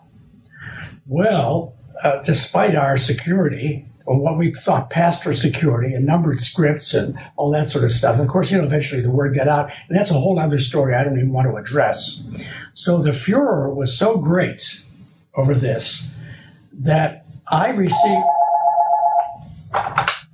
Well, 1.08 1.76
uh, 2.02 2.22
despite 2.24 2.76
our 2.76 2.98
security, 2.98 3.86
or 4.06 4.20
what 4.20 4.38
we 4.38 4.52
thought 4.52 4.90
passed 4.90 5.24
for 5.24 5.34
security 5.34 5.94
and 5.94 6.04
numbered 6.06 6.40
scripts 6.40 6.96
and 6.96 7.16
all 7.36 7.52
that 7.52 7.68
sort 7.68 7.84
of 7.84 7.92
stuff. 7.92 8.20
Of 8.20 8.28
course, 8.28 8.50
you 8.50 8.58
know, 8.58 8.64
eventually 8.64 9.02
the 9.02 9.12
word 9.12 9.36
got 9.36 9.48
out, 9.48 9.72
and 9.88 9.96
that's 9.96 10.10
a 10.10 10.16
whole 10.16 10.40
other 10.40 10.58
story 10.58 10.96
I 10.96 11.04
don't 11.04 11.18
even 11.18 11.32
want 11.32 11.48
to 11.48 11.56
address. 11.58 12.28
So 12.74 13.04
the 13.04 13.14
furor 13.14 13.72
was 13.72 13.96
so 13.96 14.18
great 14.18 14.84
over 15.36 15.54
this 15.54 16.18
that 16.80 17.28
I 17.48 17.70
received 17.70 18.26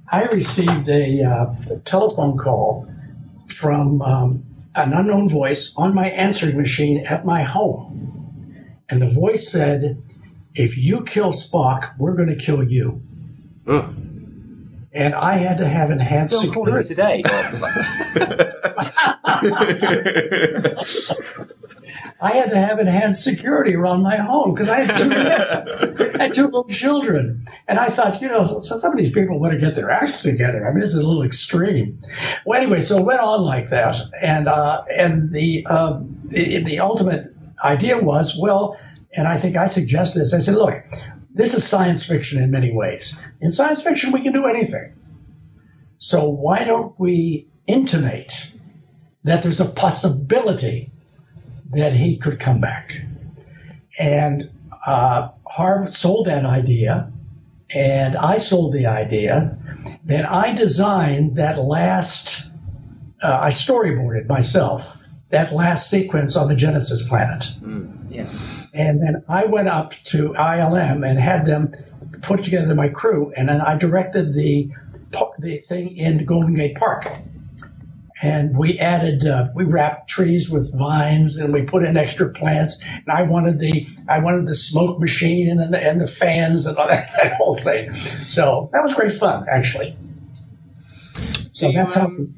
I 0.10 0.24
received 0.32 0.88
a, 0.88 1.24
uh, 1.24 1.56
telephone 1.84 2.38
call 2.38 2.88
from 3.48 4.02
um, 4.02 4.45
an 4.76 4.94
unknown 4.94 5.30
voice 5.30 5.74
on 5.78 5.94
my 5.96 6.10
answering 6.10 6.58
machine 6.58 7.06
at 7.06 7.26
my 7.26 7.44
home, 7.44 8.76
and 8.90 9.02
the 9.02 9.10
voice 9.10 9.50
said, 9.52 10.02
"If 10.54 10.78
you 10.78 11.04
kill 11.04 11.32
Spock, 11.32 11.94
we're 11.98 12.16
going 12.16 12.30
to 12.30 12.36
kill 12.36 12.64
you." 12.64 13.02
And 14.94 15.14
I 15.14 15.38
had 15.38 15.58
to 15.58 15.68
have 15.68 15.92
enhanced 15.92 16.36
Still 16.36 16.54
security. 16.54 16.88
today. 16.88 17.22
I 22.20 22.32
had 22.32 22.50
to 22.52 22.58
have 22.58 22.80
enhanced 22.80 23.24
security 23.24 23.76
around 23.76 24.02
my 24.02 24.16
home 24.16 24.54
because 24.54 24.70
I 24.70 24.82
had 24.82 24.98
two, 24.98 25.12
I 26.20 26.24
had 26.24 26.34
two 26.34 26.46
little 26.46 26.64
children, 26.64 27.46
and 27.68 27.78
I 27.78 27.90
thought, 27.90 28.22
you 28.22 28.30
know, 28.30 28.44
so 28.46 28.60
some 28.60 28.94
of 28.94 28.98
these 28.98 29.12
people 29.12 29.38
want 29.40 29.54
to 29.54 29.60
get 29.60 29.76
their 29.76 29.92
acts 29.92 30.24
together. 30.24 30.66
I 30.66 30.72
mean, 30.72 30.80
this 30.80 30.92
is 30.92 31.04
a 31.04 31.08
little 31.08 31.24
extreme. 31.24 32.04
Well, 32.46 32.62
anyway, 32.62 32.80
so 32.80 33.00
it 33.00 33.06
went 33.06 33.20
on 33.20 33.42
like 33.42 33.70
that, 33.70 33.98
and 34.22 34.48
uh, 34.48 34.84
and 34.90 35.32
the, 35.32 35.66
um, 35.66 36.22
the 36.26 36.64
the 36.64 36.80
ultimate 36.80 37.28
idea 37.62 37.98
was, 37.98 38.38
well, 38.42 38.80
and 39.14 39.28
I 39.28 39.38
think 39.38 39.58
I 39.58 39.66
suggested 39.66 40.20
this. 40.20 40.34
I 40.34 40.40
said, 40.40 40.56
look, 40.56 40.74
this 41.34 41.54
is 41.54 41.68
science 41.68 42.06
fiction 42.06 42.42
in 42.42 42.50
many 42.50 42.74
ways. 42.74 43.22
In 43.42 43.52
science 43.52 43.84
fiction, 43.84 44.14
we 44.14 44.22
can 44.22 44.32
do 44.32 44.46
anything. 44.46 44.96
So 45.98 46.30
why 46.30 46.64
don't 46.64 46.98
we 46.98 47.50
intimate 47.68 48.54
that 49.26 49.44
there's 49.44 49.60
a 49.60 49.66
possibility 49.66 50.92
that 51.72 51.94
he 51.94 52.18
could 52.18 52.40
come 52.40 52.62
back? 52.62 53.02
And 53.98 54.50
uh, 54.86 55.30
Harv 55.46 55.90
sold 55.90 56.28
that 56.28 56.46
idea, 56.46 57.12
and 57.70 58.16
I 58.16 58.38
sold 58.38 58.74
the 58.74 58.88
idea. 58.88 59.58
Then 60.04 60.26
I 60.26 60.54
designed 60.54 61.38
that 61.38 61.60
last, 61.60 62.52
uh, 63.24 63.40
I 63.42 63.50
storyboarded 63.50 64.28
myself, 64.28 64.98
that 65.30 65.54
last 65.54 65.90
sequence 65.90 66.36
on 66.36 66.48
the 66.48 66.56
Genesis 66.56 67.08
planet. 67.08 67.46
yeah. 68.10 68.28
And 68.74 69.02
then 69.02 69.24
I 69.28 69.46
went 69.46 69.70
up 69.70 69.94
to 70.06 70.34
ILM 70.34 71.10
and 71.10 71.18
had 71.18 71.46
them 71.46 71.72
put 72.22 72.44
together 72.44 72.76
my 72.76 72.90
crew, 72.90 73.34
and 73.36 73.48
then 73.50 73.62
I 73.62 73.78
directed 73.78 74.34
the 74.34 74.72
the 75.40 75.60
thing 75.60 75.96
in 75.96 76.26
Golden 76.26 76.54
Gate 76.54 76.76
Park. 76.76 77.10
And 78.22 78.58
we 78.58 78.80
added, 78.80 79.26
uh, 79.26 79.50
we 79.56 79.66
wrapped 79.66 80.10
trees 80.10 80.50
with 80.50 80.78
vines, 80.78 81.38
and 81.38 81.54
we 81.54 81.64
put 81.64 81.84
in 81.84 81.98
extra 81.98 82.30
plants. 82.32 82.84
And 82.84 83.10
I 83.10 83.24
wanted 83.24 83.60
the, 83.60 83.88
I 84.10 84.20
wanted 84.20 84.48
the 84.48 84.56
smoke 84.56 85.00
machine 85.00 85.50
and 85.50 85.74
the 85.74 85.80
and 85.80 86.02
the 86.02 86.08
fans 86.08 86.66
and 86.66 86.78
all 86.78 86.88
that, 86.90 87.12
that 87.22 87.34
whole 87.34 87.58
thing. 87.58 87.92
So 88.26 88.70
that 88.74 88.82
was 88.84 88.94
great 88.96 89.14
fun, 89.14 89.48
actually. 89.52 89.96
So 91.52 91.70
you, 91.70 91.74
that's 91.74 91.96
how. 91.96 92.06
um, 92.06 92.36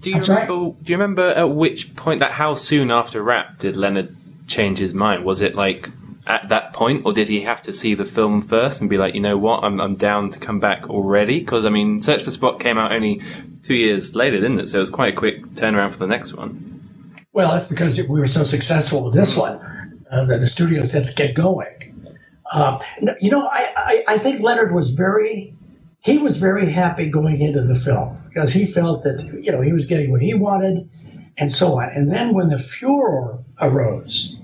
Do 0.00 0.10
you 0.10 0.16
I'm 0.16 0.22
sorry? 0.22 0.42
remember? 0.42 0.76
Do 0.82 0.92
you 0.92 0.98
remember 0.98 1.28
at 1.28 1.50
which 1.50 1.94
point 1.96 2.20
that 2.20 2.32
how 2.32 2.54
soon 2.54 2.90
after 2.90 3.22
wrap 3.22 3.58
did 3.58 3.76
Leonard 3.76 4.16
change 4.46 4.78
his 4.78 4.94
mind? 4.94 5.24
Was 5.24 5.40
it 5.40 5.54
like 5.54 5.90
at 6.26 6.48
that 6.48 6.72
point, 6.72 7.04
or 7.04 7.12
did 7.12 7.28
he 7.28 7.42
have 7.42 7.60
to 7.62 7.72
see 7.72 7.94
the 7.94 8.04
film 8.04 8.42
first 8.42 8.80
and 8.80 8.88
be 8.88 8.96
like, 8.96 9.14
you 9.14 9.20
know 9.20 9.36
what, 9.36 9.62
I'm 9.62 9.80
I'm 9.80 9.94
down 9.94 10.30
to 10.30 10.38
come 10.38 10.60
back 10.60 10.88
already? 10.88 11.40
Because 11.40 11.64
I 11.64 11.70
mean, 11.70 12.00
Search 12.00 12.22
for 12.22 12.30
Spock 12.30 12.60
came 12.60 12.78
out 12.78 12.92
only 12.92 13.22
two 13.62 13.74
years 13.74 14.14
later, 14.14 14.40
didn't 14.40 14.60
it? 14.60 14.68
So 14.68 14.78
it 14.78 14.80
was 14.80 14.90
quite 14.90 15.12
a 15.12 15.16
quick 15.16 15.44
turnaround 15.54 15.92
for 15.92 15.98
the 15.98 16.06
next 16.06 16.34
one. 16.34 17.16
Well, 17.32 17.50
that's 17.50 17.68
because 17.68 17.98
we 17.98 18.20
were 18.20 18.26
so 18.26 18.44
successful 18.44 19.04
with 19.04 19.14
this 19.14 19.36
one 19.36 20.04
uh, 20.10 20.24
that 20.26 20.40
the 20.40 20.46
studios 20.46 20.92
had 20.92 21.08
to 21.08 21.14
get 21.14 21.34
going. 21.34 22.06
Uh, 22.50 22.78
you 23.20 23.30
know, 23.30 23.46
I, 23.46 23.72
I, 23.76 24.04
I 24.14 24.18
think 24.18 24.40
Leonard 24.40 24.72
was 24.72 24.90
very, 24.90 25.56
he 25.98 26.18
was 26.18 26.36
very 26.36 26.70
happy 26.70 27.08
going 27.10 27.40
into 27.40 27.62
the 27.62 27.74
film 27.74 28.22
because 28.28 28.52
he 28.52 28.66
felt 28.66 29.02
that, 29.02 29.40
you 29.42 29.50
know, 29.50 29.60
he 29.60 29.72
was 29.72 29.86
getting 29.86 30.12
what 30.12 30.22
he 30.22 30.34
wanted 30.34 30.88
and 31.36 31.50
so 31.50 31.80
on. 31.80 31.88
And 31.88 32.12
then 32.12 32.34
when 32.34 32.50
the 32.50 32.58
furor 32.58 33.38
arose, 33.60 34.38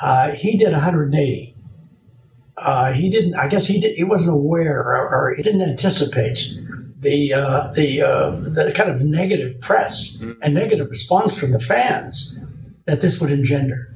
uh, 0.00 0.30
he 0.30 0.56
did 0.56 0.72
180. 0.72 1.54
Uh, 2.56 2.92
he 2.92 3.10
didn't, 3.10 3.34
I 3.34 3.48
guess 3.48 3.66
he 3.66 3.80
did, 3.80 3.96
he 3.96 4.04
wasn't 4.04 4.34
aware 4.34 4.78
or, 4.80 5.30
or 5.30 5.34
he 5.36 5.42
didn't 5.42 5.62
anticipate 5.62 6.58
the 7.00 7.34
uh, 7.34 7.72
the 7.72 8.02
uh, 8.02 8.30
the 8.30 8.72
kind 8.74 8.90
of 8.90 9.00
negative 9.00 9.60
press 9.60 10.20
and 10.42 10.54
negative 10.54 10.90
response 10.90 11.36
from 11.38 11.52
the 11.52 11.60
fans 11.60 12.38
that 12.86 13.00
this 13.00 13.20
would 13.20 13.30
engender. 13.30 13.94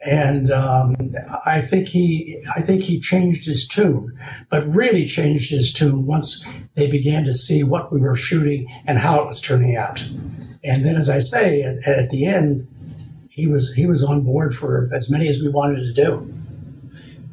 And 0.00 0.50
um, 0.50 1.14
I 1.44 1.60
think 1.60 1.88
he 1.88 2.42
I 2.54 2.62
think 2.62 2.82
he 2.82 3.00
changed 3.00 3.46
his 3.46 3.68
tune, 3.68 4.18
but 4.50 4.72
really 4.74 5.04
changed 5.04 5.50
his 5.50 5.72
tune 5.72 6.06
once 6.06 6.46
they 6.74 6.90
began 6.90 7.24
to 7.24 7.34
see 7.34 7.62
what 7.62 7.92
we 7.92 8.00
were 8.00 8.16
shooting 8.16 8.68
and 8.86 8.98
how 8.98 9.20
it 9.20 9.26
was 9.26 9.40
turning 9.40 9.76
out. 9.76 10.04
And 10.64 10.84
then, 10.84 10.96
as 10.96 11.10
I 11.10 11.20
say, 11.20 11.62
at, 11.62 11.86
at 11.86 12.10
the 12.10 12.26
end, 12.26 12.68
he 13.34 13.46
was 13.46 13.72
he 13.72 13.86
was 13.86 14.04
on 14.04 14.20
board 14.20 14.54
for 14.54 14.90
as 14.92 15.10
many 15.10 15.26
as 15.26 15.42
we 15.42 15.48
wanted 15.48 15.78
to 15.84 15.92
do. 15.92 16.34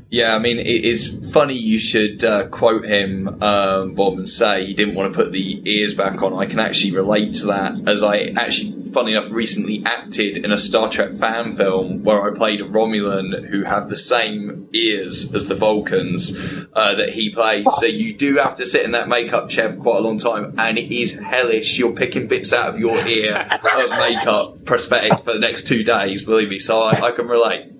Yeah, 0.09 0.33
I 0.33 0.39
mean, 0.39 0.57
it 0.57 0.85
is 0.85 1.15
funny 1.33 1.55
you 1.55 1.77
should 1.77 2.23
uh, 2.23 2.47
quote 2.47 2.85
him, 2.85 3.43
um, 3.43 3.93
Bob, 3.93 4.17
and 4.17 4.27
say 4.27 4.65
he 4.65 4.73
didn't 4.73 4.95
want 4.95 5.13
to 5.13 5.15
put 5.15 5.31
the 5.31 5.61
ears 5.69 5.93
back 5.93 6.23
on. 6.23 6.33
I 6.33 6.47
can 6.47 6.57
actually 6.57 6.93
relate 6.93 7.35
to 7.35 7.47
that, 7.47 7.87
as 7.87 8.01
I 8.01 8.33
actually, 8.35 8.78
funny 8.93 9.11
enough, 9.11 9.31
recently 9.31 9.83
acted 9.85 10.37
in 10.37 10.51
a 10.51 10.57
Star 10.57 10.89
Trek 10.89 11.11
fan 11.13 11.55
film 11.55 12.03
where 12.03 12.21
I 12.21 12.35
played 12.35 12.61
a 12.61 12.65
Romulan 12.65 13.47
who 13.47 13.63
have 13.63 13.89
the 13.89 13.97
same 13.97 14.69
ears 14.73 15.33
as 15.33 15.47
the 15.47 15.55
Vulcans 15.55 16.37
uh, 16.73 16.95
that 16.95 17.09
he 17.09 17.33
played. 17.33 17.69
So 17.71 17.85
you 17.85 18.13
do 18.13 18.37
have 18.37 18.55
to 18.57 18.65
sit 18.65 18.85
in 18.85 18.91
that 18.91 19.07
makeup 19.07 19.49
chair 19.49 19.71
for 19.73 19.79
quite 19.79 19.97
a 19.97 20.01
long 20.01 20.17
time, 20.17 20.55
and 20.57 20.77
it 20.77 20.93
is 20.93 21.19
hellish. 21.19 21.77
You're 21.77 21.93
picking 21.93 22.27
bits 22.27 22.53
out 22.53 22.73
of 22.73 22.79
your 22.79 22.97
ear 23.07 23.47
of 23.51 23.89
makeup 23.99 24.65
prosthetic 24.65 25.19
for 25.19 25.33
the 25.33 25.39
next 25.39 25.67
two 25.67 25.83
days, 25.83 26.23
believe 26.23 26.49
me. 26.49 26.59
So 26.59 26.81
I, 26.81 26.91
I 27.01 27.11
can 27.11 27.27
relate. 27.27 27.71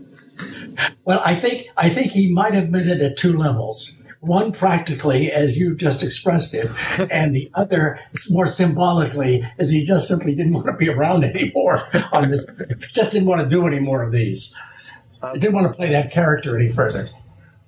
Well, 1.04 1.22
I 1.24 1.36
think 1.36 1.68
I 1.76 1.90
think 1.90 2.12
he 2.12 2.32
might 2.32 2.54
have 2.54 2.70
meant 2.70 2.88
it 2.88 3.02
at 3.02 3.18
two 3.18 3.38
levels. 3.38 3.99
One 4.22 4.52
practically, 4.52 5.32
as 5.32 5.58
you 5.58 5.76
just 5.76 6.04
expressed 6.04 6.54
it, 6.54 6.70
and 7.12 7.34
the 7.34 7.50
other 7.54 8.00
more 8.30 8.48
symbolically, 8.48 9.46
as 9.58 9.70
he 9.70 9.86
just 9.86 10.08
simply 10.08 10.36
didn't 10.36 10.54
want 10.54 10.68
to 10.68 10.74
be 10.74 10.90
around 10.90 11.24
anymore 11.36 11.84
on 12.12 12.30
this. 12.30 12.50
Just 12.92 13.14
didn't 13.14 13.28
want 13.28 13.44
to 13.44 13.50
do 13.50 13.66
any 13.66 13.80
more 13.80 14.04
of 14.04 14.12
these. 14.12 14.56
I 15.22 15.38
didn't 15.38 15.54
want 15.54 15.68
to 15.68 15.74
play 15.74 15.90
that 15.92 16.12
character 16.12 16.58
any 16.58 16.70
further. 16.70 17.06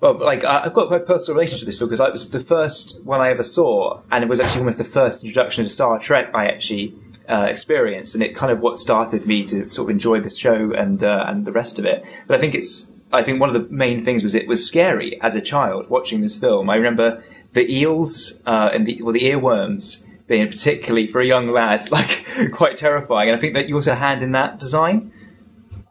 Well, 0.02 0.18
like 0.18 0.44
I've 0.44 0.74
got 0.74 0.88
quite 0.88 1.02
a 1.02 1.06
personal 1.06 1.38
relationship 1.38 1.68
with 1.68 1.74
this 1.74 1.80
film 1.80 1.90
because 1.90 2.00
it 2.06 2.12
was 2.12 2.30
the 2.30 2.40
first 2.40 3.04
one 3.04 3.22
I 3.22 3.30
ever 3.30 3.44
saw, 3.44 4.02
and 4.12 4.24
it 4.24 4.28
was 4.28 4.40
actually 4.40 4.62
almost 4.62 4.80
the 4.80 4.84
first 4.84 5.24
introduction 5.24 5.64
to 5.64 5.70
Star 5.70 6.00
Trek 6.00 6.32
I 6.34 6.48
actually 6.48 6.96
uh, 7.30 7.44
experienced, 7.44 8.16
and 8.16 8.24
it 8.24 8.36
kind 8.36 8.52
of 8.52 8.60
what 8.60 8.78
started 8.78 9.28
me 9.28 9.46
to 9.48 9.70
sort 9.70 9.86
of 9.86 9.92
enjoy 9.92 10.20
this 10.20 10.38
show 10.38 10.74
and 10.74 11.04
uh, 11.04 11.26
and 11.28 11.46
the 11.46 11.52
rest 11.52 11.78
of 11.78 11.86
it. 11.86 12.04
But 12.26 12.38
I 12.38 12.40
think 12.40 12.56
it's 12.56 12.92
I 13.14 13.24
think 13.24 13.40
one 13.40 13.54
of 13.54 13.62
the 13.62 13.74
main 13.74 14.04
things 14.04 14.24
was 14.24 14.36
it 14.36 14.48
was 14.48 14.66
scary 14.66 15.22
as 15.22 15.36
a 15.36 15.42
child 15.42 15.90
watching 15.90 16.22
this 16.22 16.38
film. 16.38 16.70
I 16.70 16.76
remember 16.76 17.24
the 17.54 17.70
eels 17.70 18.40
uh, 18.46 18.70
and 18.74 18.88
the 18.88 19.02
well 19.02 19.14
the 19.14 19.22
earworms 19.22 20.06
being 20.28 20.48
particularly 20.48 21.08
for 21.08 21.20
a 21.20 21.26
young 21.26 21.50
lad 21.50 21.92
like 21.98 22.26
quite 22.54 22.78
terrifying, 22.78 23.30
and 23.30 23.38
I 23.38 23.42
think 23.42 23.54
that 23.56 23.68
you 23.68 23.76
also 23.76 23.96
had 23.96 24.24
in 24.24 24.32
that 24.32 24.60
design. 24.60 25.12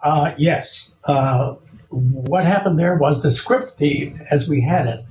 Uh, 0.03 0.35
yes. 0.39 0.97
Uh, 1.05 1.57
what 1.91 2.45
happened 2.45 2.79
there 2.79 2.97
was 2.97 3.23
the 3.23 3.31
script, 3.31 3.79
the 3.79 4.13
as 4.31 4.49
we 4.49 4.61
had 4.61 4.87
it, 4.87 5.05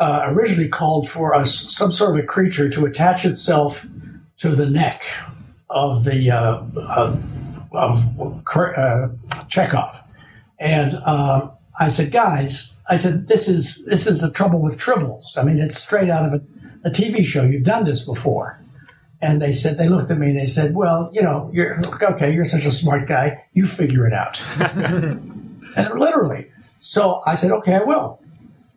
uh, 0.00 0.22
originally 0.26 0.68
called 0.68 1.08
for 1.08 1.34
us 1.34 1.54
some 1.54 1.92
sort 1.92 2.18
of 2.18 2.24
a 2.24 2.26
creature 2.26 2.68
to 2.70 2.86
attach 2.86 3.24
itself 3.24 3.86
to 4.38 4.48
the 4.48 4.68
neck 4.68 5.04
of 5.70 6.04
the 6.04 6.30
uh, 6.30 6.62
uh, 6.76 7.16
of 7.72 7.96
Chekov, 9.48 10.01
and 10.62 10.94
um, 10.94 11.50
I 11.78 11.88
said, 11.88 12.12
guys, 12.12 12.76
I 12.88 12.96
said 12.96 13.26
this 13.26 13.48
is 13.48 13.84
this 13.84 14.06
is 14.06 14.20
the 14.20 14.30
trouble 14.30 14.62
with 14.62 14.78
tribbles. 14.78 15.36
I 15.36 15.42
mean, 15.42 15.58
it's 15.58 15.76
straight 15.76 16.08
out 16.08 16.24
of 16.24 16.34
a, 16.34 16.88
a 16.88 16.90
TV 16.90 17.24
show. 17.24 17.44
You've 17.44 17.64
done 17.64 17.84
this 17.84 18.06
before. 18.06 18.60
And 19.20 19.40
they 19.40 19.52
said, 19.52 19.78
they 19.78 19.88
looked 19.88 20.10
at 20.10 20.18
me 20.18 20.30
and 20.30 20.38
they 20.38 20.46
said, 20.46 20.74
well, 20.74 21.08
you 21.12 21.22
know, 21.22 21.48
you're 21.52 21.80
okay. 22.02 22.34
You're 22.34 22.44
such 22.44 22.64
a 22.64 22.72
smart 22.72 23.06
guy. 23.06 23.44
You 23.52 23.66
figure 23.66 24.06
it 24.06 24.12
out. 24.12 24.42
and 24.58 26.00
literally. 26.00 26.48
So 26.80 27.22
I 27.24 27.36
said, 27.36 27.52
okay, 27.52 27.74
I 27.74 27.84
will. 27.84 28.20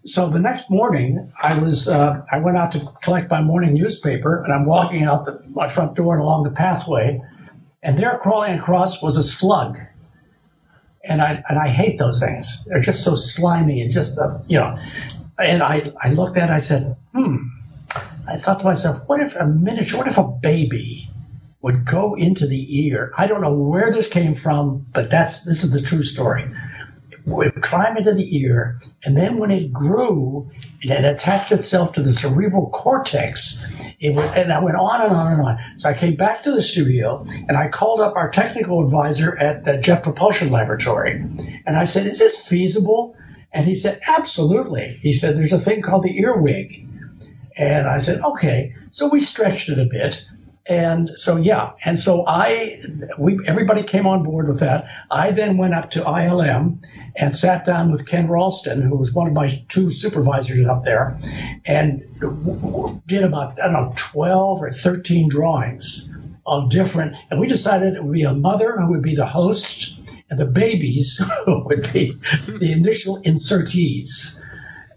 so 0.05 0.29
the 0.29 0.39
next 0.39 0.69
morning, 0.69 1.31
I 1.41 1.57
was 1.59 1.87
uh, 1.87 2.25
I 2.31 2.39
went 2.39 2.57
out 2.57 2.71
to 2.73 2.79
collect 3.03 3.29
my 3.29 3.41
morning 3.41 3.73
newspaper, 3.73 4.43
and 4.43 4.51
I'm 4.51 4.65
walking 4.65 5.03
out 5.03 5.25
the, 5.25 5.43
my 5.49 5.67
front 5.67 5.95
door 5.95 6.13
and 6.15 6.23
along 6.23 6.43
the 6.43 6.51
pathway, 6.51 7.21
and 7.83 7.97
there 7.97 8.17
crawling 8.19 8.57
across 8.59 9.03
was 9.03 9.17
a 9.17 9.23
slug. 9.23 9.77
And 11.07 11.21
I 11.21 11.43
and 11.47 11.59
I 11.59 11.67
hate 11.67 11.97
those 11.99 12.19
things. 12.19 12.65
They're 12.65 12.81
just 12.81 13.03
so 13.03 13.15
slimy 13.15 13.81
and 13.81 13.91
just 13.91 14.19
uh, 14.19 14.39
you 14.47 14.59
know. 14.59 14.77
And 15.37 15.61
I 15.61 15.91
I 16.01 16.09
looked 16.09 16.37
at 16.37 16.49
it. 16.49 16.53
I 16.53 16.57
said, 16.59 16.95
hmm. 17.13 17.37
I 18.27 18.37
thought 18.37 18.59
to 18.59 18.65
myself, 18.65 19.07
what 19.07 19.19
if 19.19 19.35
a 19.35 19.45
miniature? 19.45 19.99
What 19.99 20.07
if 20.07 20.17
a 20.17 20.27
baby 20.27 21.09
would 21.61 21.85
go 21.85 22.15
into 22.15 22.47
the 22.47 22.85
ear? 22.85 23.11
I 23.17 23.27
don't 23.27 23.41
know 23.41 23.53
where 23.53 23.91
this 23.91 24.09
came 24.09 24.35
from, 24.35 24.85
but 24.93 25.09
that's 25.11 25.45
this 25.45 25.63
is 25.63 25.71
the 25.71 25.81
true 25.81 26.03
story 26.03 26.49
It 27.11 27.19
would 27.25 27.61
climb 27.61 27.97
into 27.97 28.13
the 28.13 28.37
ear, 28.37 28.81
and 29.03 29.15
then 29.15 29.37
when 29.37 29.51
it 29.51 29.71
grew, 29.71 30.49
it 30.81 30.89
had 30.89 31.05
attached 31.05 31.51
itself 31.51 31.93
to 31.93 32.01
the 32.01 32.13
cerebral 32.13 32.69
cortex. 32.69 33.63
It 34.05 34.15
would, 34.15 34.25
and 34.37 34.51
I 34.51 34.59
went 34.63 34.77
on 34.77 35.01
and 35.01 35.11
on 35.11 35.33
and 35.33 35.41
on. 35.41 35.59
So 35.77 35.89
I 35.89 35.93
came 35.93 36.15
back 36.15 36.43
to 36.43 36.51
the 36.51 36.61
studio, 36.61 37.25
and 37.27 37.57
I 37.57 37.69
called 37.69 37.99
up 37.99 38.15
our 38.15 38.29
technical 38.29 38.83
advisor 38.83 39.37
at 39.37 39.63
the 39.63 39.77
Jet 39.77 40.03
Propulsion 40.03 40.51
Laboratory, 40.51 41.23
and 41.65 41.75
I 41.75 41.85
said, 41.85 42.05
"Is 42.05 42.19
this 42.19 42.45
feasible?" 42.45 43.15
And 43.51 43.65
he 43.65 43.75
said, 43.75 44.01
"Absolutely." 44.07 44.99
He 45.01 45.13
said, 45.13 45.35
"There's 45.35 45.53
a 45.53 45.59
thing 45.59 45.81
called 45.81 46.03
the 46.03 46.19
earwig." 46.19 46.87
And 47.57 47.87
I 47.87 47.99
said, 47.99 48.21
okay. 48.21 48.75
So 48.91 49.07
we 49.07 49.19
stretched 49.19 49.69
it 49.69 49.79
a 49.79 49.85
bit. 49.85 50.27
And 50.67 51.11
so, 51.15 51.37
yeah. 51.37 51.73
And 51.83 51.99
so 51.99 52.25
I, 52.25 52.81
we, 53.19 53.39
everybody 53.45 53.83
came 53.83 54.07
on 54.07 54.23
board 54.23 54.47
with 54.47 54.61
that. 54.61 54.87
I 55.11 55.31
then 55.31 55.57
went 55.57 55.75
up 55.75 55.91
to 55.91 55.99
ILM 55.99 56.83
and 57.15 57.35
sat 57.35 57.65
down 57.65 57.91
with 57.91 58.07
Ken 58.07 58.27
Ralston, 58.27 58.81
who 58.81 58.95
was 58.95 59.13
one 59.13 59.27
of 59.27 59.33
my 59.33 59.47
two 59.69 59.91
supervisors 59.91 60.65
up 60.65 60.83
there, 60.83 61.19
and 61.65 62.03
did 63.05 63.23
about, 63.23 63.61
I 63.61 63.65
don't 63.65 63.73
know, 63.73 63.93
12 63.95 64.63
or 64.63 64.71
13 64.71 65.29
drawings 65.29 66.11
of 66.47 66.69
different, 66.69 67.15
and 67.29 67.39
we 67.39 67.47
decided 67.47 67.95
it 67.95 68.03
would 68.03 68.13
be 68.13 68.23
a 68.23 68.33
mother 68.33 68.77
who 68.79 68.89
would 68.89 69.01
be 69.01 69.15
the 69.15 69.25
host 69.25 69.99
and 70.29 70.39
the 70.39 70.45
babies 70.45 71.21
would 71.47 71.91
be 71.93 72.17
the 72.47 72.71
initial 72.71 73.21
insertees. 73.21 74.41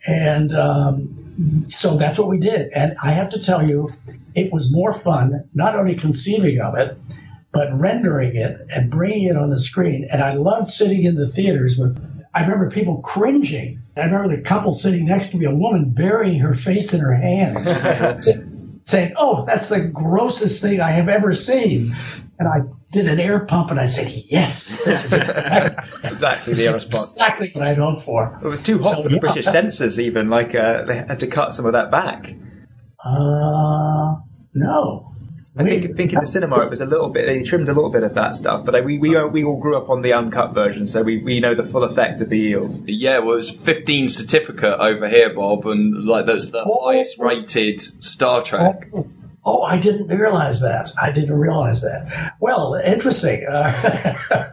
And 0.06 0.52
um, 0.52 1.66
so 1.68 1.96
that's 1.96 2.18
what 2.18 2.28
we 2.28 2.38
did. 2.38 2.72
And 2.72 2.96
I 3.02 3.10
have 3.10 3.30
to 3.30 3.42
tell 3.42 3.68
you, 3.68 3.92
it 4.38 4.52
was 4.52 4.72
more 4.72 4.92
fun, 4.92 5.48
not 5.54 5.74
only 5.76 5.94
conceiving 5.96 6.60
of 6.60 6.76
it, 6.76 6.98
but 7.52 7.80
rendering 7.80 8.36
it 8.36 8.56
and 8.70 8.90
bringing 8.90 9.24
it 9.24 9.36
on 9.36 9.50
the 9.50 9.58
screen. 9.58 10.08
And 10.10 10.22
I 10.22 10.34
loved 10.34 10.68
sitting 10.68 11.02
in 11.04 11.14
the 11.14 11.26
theaters 11.26 11.76
with, 11.78 11.98
I 12.34 12.42
remember 12.42 12.70
people 12.70 12.98
cringing. 12.98 13.82
I 13.96 14.02
remember 14.02 14.36
the 14.36 14.42
couple 14.42 14.74
sitting 14.74 15.06
next 15.06 15.30
to 15.30 15.38
me, 15.38 15.46
a 15.46 15.54
woman 15.54 15.90
burying 15.90 16.40
her 16.40 16.54
face 16.54 16.94
in 16.94 17.00
her 17.00 17.14
hands, 17.14 17.66
saying, 18.84 19.14
Oh, 19.16 19.44
that's 19.44 19.70
the 19.70 19.90
grossest 19.92 20.62
thing 20.62 20.80
I 20.80 20.92
have 20.92 21.08
ever 21.08 21.32
seen. 21.32 21.96
And 22.38 22.46
I 22.46 22.60
did 22.92 23.08
an 23.08 23.18
air 23.18 23.40
pump 23.40 23.72
and 23.72 23.80
I 23.80 23.86
said, 23.86 24.08
Yes, 24.30 24.84
this 24.84 25.06
is 25.06 25.12
exactly, 25.14 26.00
exactly 26.04 26.54
the 26.54 26.72
response. 26.74 27.16
Exactly 27.16 27.50
what 27.52 27.66
I'd 27.66 27.78
hoped 27.78 28.02
for. 28.02 28.38
It 28.42 28.46
was 28.46 28.60
too 28.60 28.78
hot 28.78 28.96
So, 28.96 29.02
for 29.02 29.08
the 29.08 29.16
yeah. 29.16 29.20
British 29.20 29.46
censors, 29.46 29.98
even. 29.98 30.28
Like, 30.30 30.54
uh, 30.54 30.84
they 30.84 30.96
had 30.96 31.18
to 31.20 31.26
cut 31.26 31.54
some 31.54 31.66
of 31.66 31.72
that 31.72 31.90
back. 31.90 32.34
Uh, 33.04 34.16
no. 34.54 35.04
I 35.56 35.64
think, 35.64 35.96
think 35.96 36.12
in 36.12 36.20
the 36.20 36.26
cinema 36.26 36.60
it 36.60 36.70
was 36.70 36.80
a 36.80 36.86
little 36.86 37.08
bit. 37.08 37.26
They 37.26 37.42
trimmed 37.42 37.68
a 37.68 37.72
little 37.72 37.90
bit 37.90 38.04
of 38.04 38.14
that 38.14 38.36
stuff, 38.36 38.64
but 38.64 38.84
we 38.84 38.96
we, 38.96 39.20
we 39.26 39.42
all 39.42 39.58
grew 39.58 39.76
up 39.76 39.90
on 39.90 40.02
the 40.02 40.12
uncut 40.12 40.54
version, 40.54 40.86
so 40.86 41.02
we, 41.02 41.18
we 41.18 41.40
know 41.40 41.56
the 41.56 41.64
full 41.64 41.82
effect 41.82 42.20
of 42.20 42.28
the 42.28 42.36
eels. 42.36 42.80
Yeah, 42.86 43.18
well, 43.18 43.32
it 43.32 43.36
was 43.38 43.50
15 43.50 44.06
certificate 44.08 44.78
over 44.78 45.08
here, 45.08 45.34
Bob, 45.34 45.66
and 45.66 46.04
like 46.04 46.26
that's 46.26 46.50
the 46.50 46.62
Oh. 46.64 46.86
highest 46.86 47.18
rated 47.18 47.80
Star 47.80 48.40
Trek. 48.44 48.88
Oh, 49.44 49.62
I 49.62 49.78
didn't 49.78 50.08
realize 50.16 50.60
that. 50.60 50.90
I 51.02 51.10
didn't 51.10 51.36
realize 51.36 51.80
that. 51.82 52.34
Well, 52.38 52.74
interesting. 52.74 53.44
Uh, 53.50 54.52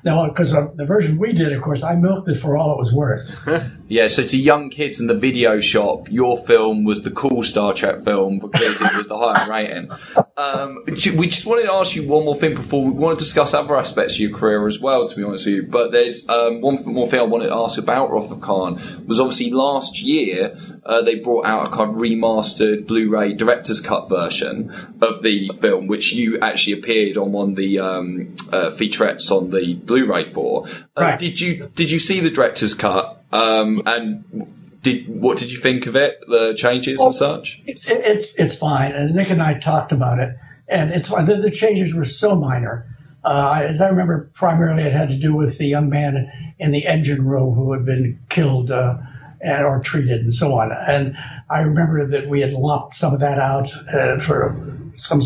no, 0.04 0.28
because 0.30 0.50
the 0.52 0.84
version 0.84 1.18
we 1.18 1.32
did, 1.32 1.52
of 1.52 1.62
course, 1.62 1.84
I 1.84 1.94
milked 1.94 2.28
it 2.28 2.36
for 2.36 2.56
all 2.56 2.72
it 2.72 2.78
was 2.78 2.92
worth. 2.92 3.36
Yeah, 3.90 4.06
so 4.06 4.24
to 4.24 4.36
young 4.38 4.70
kids 4.70 5.00
in 5.00 5.08
the 5.08 5.14
video 5.14 5.58
shop, 5.58 6.08
your 6.12 6.38
film 6.38 6.84
was 6.84 7.02
the 7.02 7.10
cool 7.10 7.42
Star 7.42 7.74
Trek 7.74 8.04
film 8.04 8.38
because 8.38 8.80
it 8.80 8.94
was 8.94 9.08
the 9.08 9.18
higher 9.18 9.50
rating. 9.50 9.90
Um, 10.36 10.84
we 10.86 11.26
just 11.26 11.44
wanted 11.44 11.64
to 11.64 11.72
ask 11.72 11.96
you 11.96 12.06
one 12.06 12.24
more 12.24 12.36
thing 12.36 12.54
before 12.54 12.84
we 12.84 12.92
want 12.92 13.18
to 13.18 13.24
discuss 13.24 13.52
other 13.52 13.76
aspects 13.76 14.14
of 14.14 14.20
your 14.20 14.30
career 14.30 14.64
as 14.68 14.78
well, 14.78 15.08
to 15.08 15.16
be 15.16 15.24
honest 15.24 15.44
with 15.46 15.54
you. 15.56 15.62
But 15.64 15.90
there's 15.90 16.28
um, 16.28 16.60
one 16.60 16.80
more 16.84 17.08
thing 17.08 17.18
I 17.18 17.24
wanted 17.24 17.48
to 17.48 17.56
ask 17.56 17.80
about 17.80 18.12
Wrath 18.12 18.30
of 18.30 18.40
Khan 18.40 19.06
was 19.08 19.18
obviously 19.18 19.50
last 19.50 20.00
year 20.00 20.56
uh, 20.86 21.02
they 21.02 21.16
brought 21.16 21.44
out 21.46 21.66
a 21.66 21.76
kind 21.76 21.90
of 21.90 21.96
remastered 21.96 22.86
Blu-ray 22.86 23.32
director's 23.34 23.80
cut 23.80 24.08
version 24.08 24.72
of 25.02 25.22
the 25.22 25.48
film, 25.48 25.88
which 25.88 26.12
you 26.12 26.38
actually 26.38 26.74
appeared 26.74 27.16
on 27.16 27.32
one 27.32 27.50
of 27.50 27.56
the 27.56 27.80
um, 27.80 28.36
uh, 28.52 28.70
featurettes 28.70 29.32
on 29.32 29.50
the 29.50 29.74
Blu-ray 29.74 30.22
for. 30.24 30.68
Uh, 30.96 31.02
Right. 31.02 31.18
Did 31.18 31.40
you 31.40 31.70
did 31.74 31.90
you 31.90 31.98
see 31.98 32.20
the 32.20 32.30
director's 32.30 32.72
cut? 32.72 33.16
Um, 33.32 33.82
and 33.86 34.80
did 34.82 35.08
what 35.08 35.38
did 35.38 35.50
you 35.50 35.58
think 35.58 35.86
of 35.86 35.96
it? 35.96 36.20
The 36.26 36.54
changes 36.54 37.00
and 37.00 37.14
such. 37.14 37.60
It's 37.66 37.88
it's 37.88 38.34
it's 38.34 38.56
fine, 38.56 38.92
and 38.92 39.14
Nick 39.14 39.30
and 39.30 39.42
I 39.42 39.54
talked 39.54 39.92
about 39.92 40.18
it, 40.18 40.36
and 40.68 40.90
it's 40.90 41.08
fine. 41.08 41.26
The, 41.26 41.36
the 41.36 41.50
changes 41.50 41.94
were 41.94 42.04
so 42.04 42.36
minor. 42.36 42.86
Uh, 43.22 43.60
as 43.68 43.82
I 43.82 43.88
remember, 43.88 44.30
primarily 44.32 44.84
it 44.84 44.92
had 44.92 45.10
to 45.10 45.16
do 45.16 45.34
with 45.34 45.58
the 45.58 45.66
young 45.66 45.90
man 45.90 46.54
in 46.58 46.70
the 46.70 46.86
engine 46.86 47.26
room 47.26 47.54
who 47.54 47.72
had 47.72 47.84
been 47.84 48.18
killed 48.30 48.70
uh, 48.70 48.96
and, 49.42 49.64
or 49.64 49.80
treated, 49.80 50.22
and 50.22 50.32
so 50.32 50.58
on. 50.58 50.72
And 50.72 51.16
I 51.50 51.60
remember 51.60 52.06
that 52.08 52.28
we 52.28 52.40
had 52.40 52.52
lopped 52.52 52.94
some 52.94 53.12
of 53.12 53.20
that 53.20 53.38
out 53.38 53.70
uh, 53.92 54.18
for 54.18 54.56
some 54.94 55.20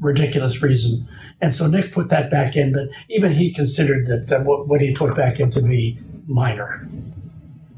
ridiculous 0.00 0.62
reason, 0.62 1.08
and 1.40 1.52
so 1.52 1.66
Nick 1.66 1.92
put 1.92 2.10
that 2.10 2.30
back 2.30 2.56
in. 2.56 2.72
But 2.72 2.90
even 3.08 3.34
he 3.34 3.52
considered 3.52 4.06
that 4.06 4.32
uh, 4.32 4.44
what, 4.44 4.68
what 4.68 4.80
he 4.80 4.94
put 4.94 5.16
back 5.16 5.40
in 5.40 5.50
to 5.50 5.62
be 5.62 5.98
minor. 6.28 6.88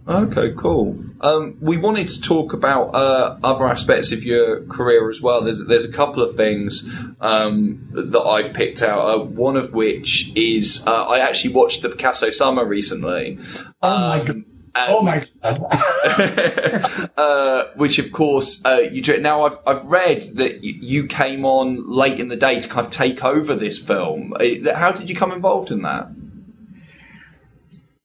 Okay, 0.08 0.52
cool. 0.56 0.96
Um, 1.20 1.56
we 1.60 1.76
wanted 1.76 2.08
to 2.10 2.20
talk 2.20 2.52
about 2.52 2.94
uh, 2.94 3.38
other 3.42 3.66
aspects 3.66 4.12
of 4.12 4.22
your 4.22 4.64
career 4.66 5.10
as 5.10 5.20
well. 5.20 5.42
There's 5.42 5.66
there's 5.66 5.84
a 5.84 5.90
couple 5.92 6.22
of 6.22 6.36
things 6.36 6.88
um, 7.20 7.88
that 7.92 8.20
I've 8.20 8.52
picked 8.54 8.82
out. 8.82 9.00
Uh, 9.00 9.24
one 9.24 9.56
of 9.56 9.72
which 9.72 10.30
is 10.36 10.86
uh, 10.86 11.06
I 11.06 11.18
actually 11.18 11.54
watched 11.54 11.82
the 11.82 11.88
Picasso 11.88 12.30
Summer 12.30 12.64
recently. 12.64 13.40
Oh 13.82 13.90
my 13.98 14.20
Um, 14.20 14.24
god! 14.26 14.36
and- 14.36 14.44
Oh 14.78 15.00
my 15.02 15.22
god! 15.42 17.10
uh, 17.16 17.64
which 17.76 17.98
of 17.98 18.12
course 18.12 18.62
uh, 18.64 18.82
you 18.92 19.02
do. 19.02 19.18
Now 19.18 19.42
I've 19.46 19.58
I've 19.66 19.84
read 19.86 20.22
that 20.34 20.60
y- 20.62 20.78
you 20.80 21.06
came 21.06 21.44
on 21.44 21.84
late 21.90 22.20
in 22.20 22.28
the 22.28 22.36
day 22.36 22.60
to 22.60 22.68
kind 22.68 22.86
of 22.86 22.92
take 22.92 23.24
over 23.24 23.56
this 23.56 23.78
film. 23.80 24.34
Uh, 24.38 24.72
How 24.76 24.92
did 24.92 25.08
you 25.10 25.16
come 25.16 25.32
involved 25.32 25.70
in 25.72 25.82
that? 25.82 26.08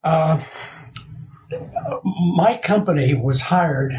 Uh, 0.04 0.42
my 2.36 2.58
company 2.58 3.14
was 3.14 3.42
hired 3.42 3.94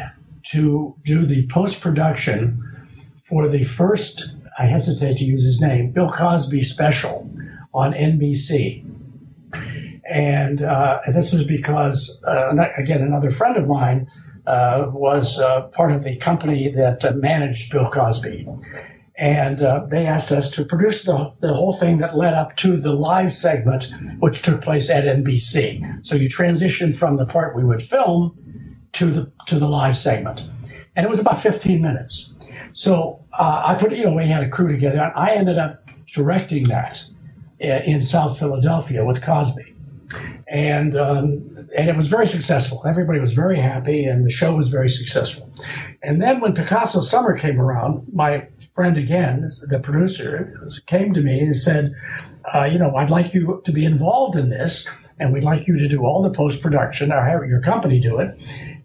to 0.44 0.96
do 1.04 1.26
the 1.26 1.46
post 1.48 1.80
production 1.80 2.72
for 3.16 3.48
the 3.48 3.64
first, 3.64 4.34
I 4.58 4.66
hesitate 4.66 5.18
to 5.18 5.24
use 5.24 5.44
his 5.44 5.60
name, 5.60 5.92
Bill 5.92 6.10
Cosby 6.10 6.62
special 6.62 7.30
on 7.72 7.92
NBC. 7.94 8.84
And, 10.04 10.62
uh, 10.62 11.00
this 11.12 11.32
was 11.32 11.44
because, 11.44 12.22
uh, 12.26 12.54
again, 12.76 13.02
another 13.02 13.30
friend 13.30 13.56
of 13.56 13.68
mine 13.68 14.10
uh, 14.46 14.86
was 14.92 15.38
uh, 15.38 15.62
part 15.68 15.92
of 15.92 16.02
the 16.02 16.16
company 16.16 16.72
that 16.72 17.04
managed 17.14 17.72
Bill 17.72 17.88
Cosby. 17.88 18.46
And 19.22 19.62
uh, 19.62 19.86
they 19.88 20.06
asked 20.06 20.32
us 20.32 20.50
to 20.56 20.64
produce 20.64 21.04
the, 21.04 21.32
the 21.38 21.54
whole 21.54 21.72
thing 21.72 21.98
that 21.98 22.16
led 22.16 22.34
up 22.34 22.56
to 22.56 22.76
the 22.76 22.92
live 22.92 23.32
segment, 23.32 23.86
which 24.18 24.42
took 24.42 24.62
place 24.62 24.90
at 24.90 25.04
NBC. 25.04 26.04
So 26.04 26.16
you 26.16 26.28
transition 26.28 26.92
from 26.92 27.14
the 27.14 27.24
part 27.24 27.54
we 27.54 27.62
would 27.62 27.84
film 27.84 28.88
to 28.94 29.06
the 29.06 29.32
to 29.46 29.60
the 29.60 29.68
live 29.68 29.96
segment, 29.96 30.40
and 30.96 31.06
it 31.06 31.08
was 31.08 31.20
about 31.20 31.40
15 31.40 31.80
minutes. 31.80 32.36
So 32.72 33.24
uh, 33.32 33.62
I 33.64 33.76
put, 33.76 33.92
you 33.92 34.06
know, 34.06 34.12
we 34.12 34.26
had 34.26 34.42
a 34.42 34.48
crew 34.48 34.72
together. 34.72 35.00
I 35.00 35.36
ended 35.36 35.56
up 35.56 35.88
directing 36.12 36.64
that 36.64 37.04
uh, 37.62 37.66
in 37.66 38.02
South 38.02 38.40
Philadelphia 38.40 39.04
with 39.04 39.22
Cosby, 39.22 39.76
and 40.48 40.96
um, 40.96 41.68
and 41.76 41.88
it 41.88 41.94
was 41.94 42.08
very 42.08 42.26
successful. 42.26 42.82
Everybody 42.88 43.20
was 43.20 43.34
very 43.34 43.60
happy, 43.60 44.04
and 44.04 44.26
the 44.26 44.30
show 44.30 44.56
was 44.56 44.68
very 44.68 44.88
successful. 44.88 45.54
And 46.02 46.20
then 46.20 46.40
when 46.40 46.54
Picasso 46.54 47.02
Summer 47.02 47.38
came 47.38 47.60
around, 47.60 48.12
my 48.12 48.48
friend 48.74 48.96
again, 48.96 49.50
the 49.68 49.78
producer, 49.78 50.68
came 50.86 51.14
to 51.14 51.20
me 51.20 51.40
and 51.40 51.56
said, 51.56 51.94
uh, 52.52 52.64
you 52.64 52.78
know, 52.78 52.94
I'd 52.96 53.10
like 53.10 53.34
you 53.34 53.60
to 53.64 53.72
be 53.72 53.84
involved 53.84 54.36
in 54.36 54.48
this, 54.48 54.88
and 55.18 55.32
we'd 55.32 55.44
like 55.44 55.68
you 55.68 55.78
to 55.78 55.88
do 55.88 56.04
all 56.04 56.22
the 56.22 56.30
post 56.30 56.62
production, 56.62 57.12
or 57.12 57.22
have 57.22 57.44
your 57.48 57.60
company 57.60 58.00
do 58.00 58.18
it, 58.18 58.38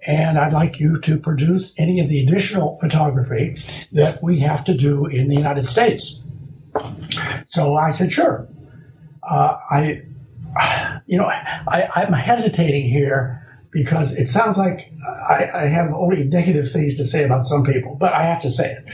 and 0.05 0.37
I'd 0.37 0.53
like 0.53 0.79
you 0.79 0.99
to 1.01 1.17
produce 1.17 1.79
any 1.79 2.01
of 2.01 2.09
the 2.09 2.19
additional 2.19 2.77
photography 2.77 3.55
that 3.93 4.19
we 4.21 4.39
have 4.39 4.65
to 4.65 4.75
do 4.75 5.05
in 5.05 5.27
the 5.27 5.35
United 5.35 5.63
States. 5.63 6.27
So 7.45 7.75
I 7.75 7.91
said, 7.91 8.11
sure. 8.11 8.47
Uh, 9.23 9.57
I, 9.71 10.03
you 11.05 11.17
know, 11.17 11.25
I, 11.25 11.89
I'm 11.95 12.13
hesitating 12.13 12.89
here 12.89 13.43
because 13.71 14.17
it 14.17 14.27
sounds 14.27 14.57
like 14.57 14.91
I, 15.05 15.49
I 15.53 15.65
have 15.67 15.93
only 15.93 16.23
negative 16.25 16.71
things 16.71 16.97
to 16.97 17.05
say 17.05 17.23
about 17.23 17.45
some 17.45 17.63
people, 17.63 17.95
but 17.95 18.13
I 18.13 18.25
have 18.27 18.41
to 18.41 18.49
say 18.49 18.71
it. 18.73 18.85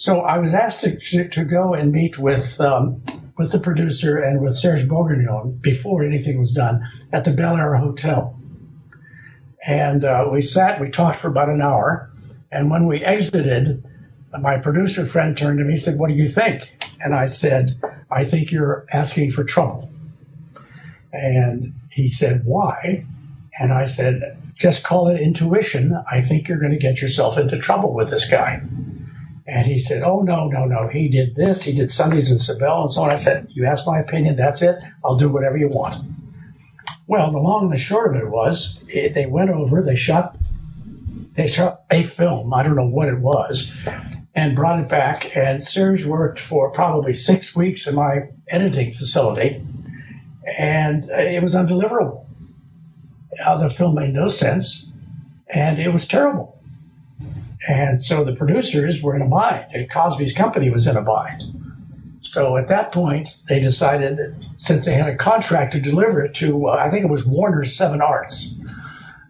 So 0.00 0.22
I 0.22 0.38
was 0.38 0.54
asked 0.54 0.80
to, 0.84 1.28
to, 1.28 1.44
go 1.44 1.74
and 1.74 1.92
meet 1.92 2.18
with 2.18 2.58
um, 2.58 3.02
with 3.36 3.52
the 3.52 3.58
producer 3.58 4.16
and 4.16 4.40
with 4.40 4.54
Serge 4.54 4.88
Bourguignon 4.88 5.58
before 5.60 6.04
anything 6.04 6.38
was 6.38 6.54
done 6.54 6.88
at 7.12 7.26
the 7.26 7.32
Bel 7.32 7.58
Air 7.58 7.76
Hotel. 7.76 8.34
And 9.62 10.02
uh, 10.02 10.30
we 10.32 10.40
sat, 10.40 10.80
we 10.80 10.88
talked 10.88 11.18
for 11.18 11.28
about 11.28 11.50
an 11.50 11.60
hour. 11.60 12.10
And 12.50 12.70
when 12.70 12.86
we 12.86 13.04
exited, 13.04 13.84
my 14.40 14.56
producer 14.56 15.04
friend 15.04 15.36
turned 15.36 15.58
to 15.58 15.64
me 15.64 15.72
and 15.72 15.80
said, 15.82 15.98
What 15.98 16.08
do 16.08 16.14
you 16.14 16.28
think? 16.28 16.74
And 16.98 17.14
I 17.14 17.26
said, 17.26 17.70
I 18.10 18.24
think 18.24 18.52
you're 18.52 18.86
asking 18.90 19.32
for 19.32 19.44
trouble. 19.44 19.92
And 21.12 21.74
he 21.90 22.08
said, 22.08 22.46
Why? 22.46 23.04
And 23.58 23.70
I 23.70 23.84
said, 23.84 24.38
Just 24.54 24.82
call 24.82 25.08
it 25.08 25.20
intuition. 25.20 25.94
I 26.10 26.22
think 26.22 26.48
you're 26.48 26.58
going 26.58 26.72
to 26.72 26.78
get 26.78 27.02
yourself 27.02 27.36
into 27.36 27.58
trouble 27.58 27.92
with 27.92 28.08
this 28.08 28.30
guy. 28.30 28.62
And 29.50 29.66
he 29.66 29.80
said, 29.80 30.04
Oh, 30.04 30.20
no, 30.20 30.46
no, 30.46 30.66
no. 30.66 30.86
He 30.86 31.08
did 31.08 31.34
this. 31.34 31.64
He 31.64 31.74
did 31.74 31.90
Sundays 31.90 32.30
in 32.30 32.38
Cybele 32.38 32.82
and 32.82 32.92
so 32.92 33.02
on. 33.02 33.10
I 33.10 33.16
said, 33.16 33.48
You 33.50 33.66
asked 33.66 33.84
my 33.84 33.98
opinion. 33.98 34.36
That's 34.36 34.62
it. 34.62 34.80
I'll 35.04 35.16
do 35.16 35.28
whatever 35.28 35.56
you 35.56 35.68
want. 35.68 35.96
Well, 37.08 37.32
the 37.32 37.40
long 37.40 37.64
and 37.64 37.72
the 37.72 37.76
short 37.76 38.14
of 38.14 38.22
it 38.22 38.28
was 38.28 38.84
it, 38.88 39.12
they 39.12 39.26
went 39.26 39.50
over, 39.50 39.82
they 39.82 39.96
shot, 39.96 40.36
they 41.34 41.48
shot 41.48 41.82
a 41.90 42.04
film. 42.04 42.54
I 42.54 42.62
don't 42.62 42.76
know 42.76 42.86
what 42.86 43.08
it 43.08 43.18
was 43.18 43.76
and 44.36 44.54
brought 44.54 44.78
it 44.78 44.88
back. 44.88 45.36
And 45.36 45.60
Serge 45.60 46.06
worked 46.06 46.38
for 46.38 46.70
probably 46.70 47.14
six 47.14 47.56
weeks 47.56 47.88
in 47.88 47.96
my 47.96 48.28
editing 48.46 48.92
facility, 48.92 49.64
and 50.46 51.04
it 51.10 51.42
was 51.42 51.56
undeliverable. 51.56 52.24
The 53.32 53.68
film 53.68 53.96
made 53.96 54.14
no 54.14 54.28
sense, 54.28 54.92
and 55.48 55.80
it 55.80 55.92
was 55.92 56.06
terrible. 56.06 56.59
And 57.66 58.02
so 58.02 58.24
the 58.24 58.34
producers 58.34 59.02
were 59.02 59.14
in 59.14 59.22
a 59.22 59.26
bind, 59.26 59.66
and 59.74 59.90
Cosby's 59.90 60.34
company 60.34 60.70
was 60.70 60.86
in 60.86 60.96
a 60.96 61.02
bind. 61.02 61.42
So 62.20 62.56
at 62.56 62.68
that 62.68 62.92
point, 62.92 63.28
they 63.48 63.60
decided 63.60 64.16
that 64.18 64.34
since 64.56 64.84
they 64.84 64.92
had 64.92 65.08
a 65.08 65.16
contract 65.16 65.72
to 65.72 65.80
deliver 65.80 66.22
it 66.24 66.34
to, 66.36 66.68
uh, 66.68 66.72
I 66.72 66.90
think 66.90 67.04
it 67.04 67.10
was 67.10 67.26
Warner 67.26 67.64
Seven 67.64 68.00
Arts, 68.00 68.62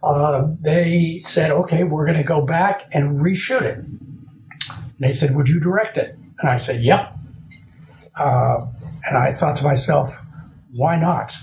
uh, 0.02 0.48
they 0.60 1.18
said, 1.18 1.50
okay, 1.50 1.84
we're 1.84 2.06
going 2.06 2.18
to 2.18 2.24
go 2.24 2.44
back 2.44 2.88
and 2.92 3.20
reshoot 3.20 3.62
it. 3.62 3.88
And 3.88 4.98
they 4.98 5.12
said, 5.12 5.34
would 5.34 5.48
you 5.48 5.60
direct 5.60 5.98
it? 5.98 6.16
And 6.40 6.48
I 6.50 6.56
said, 6.56 6.80
yep. 6.80 7.16
Uh, 8.14 8.66
and 9.06 9.16
I 9.16 9.34
thought 9.34 9.56
to 9.56 9.64
myself, 9.64 10.18
why 10.72 10.96
not? 10.96 11.36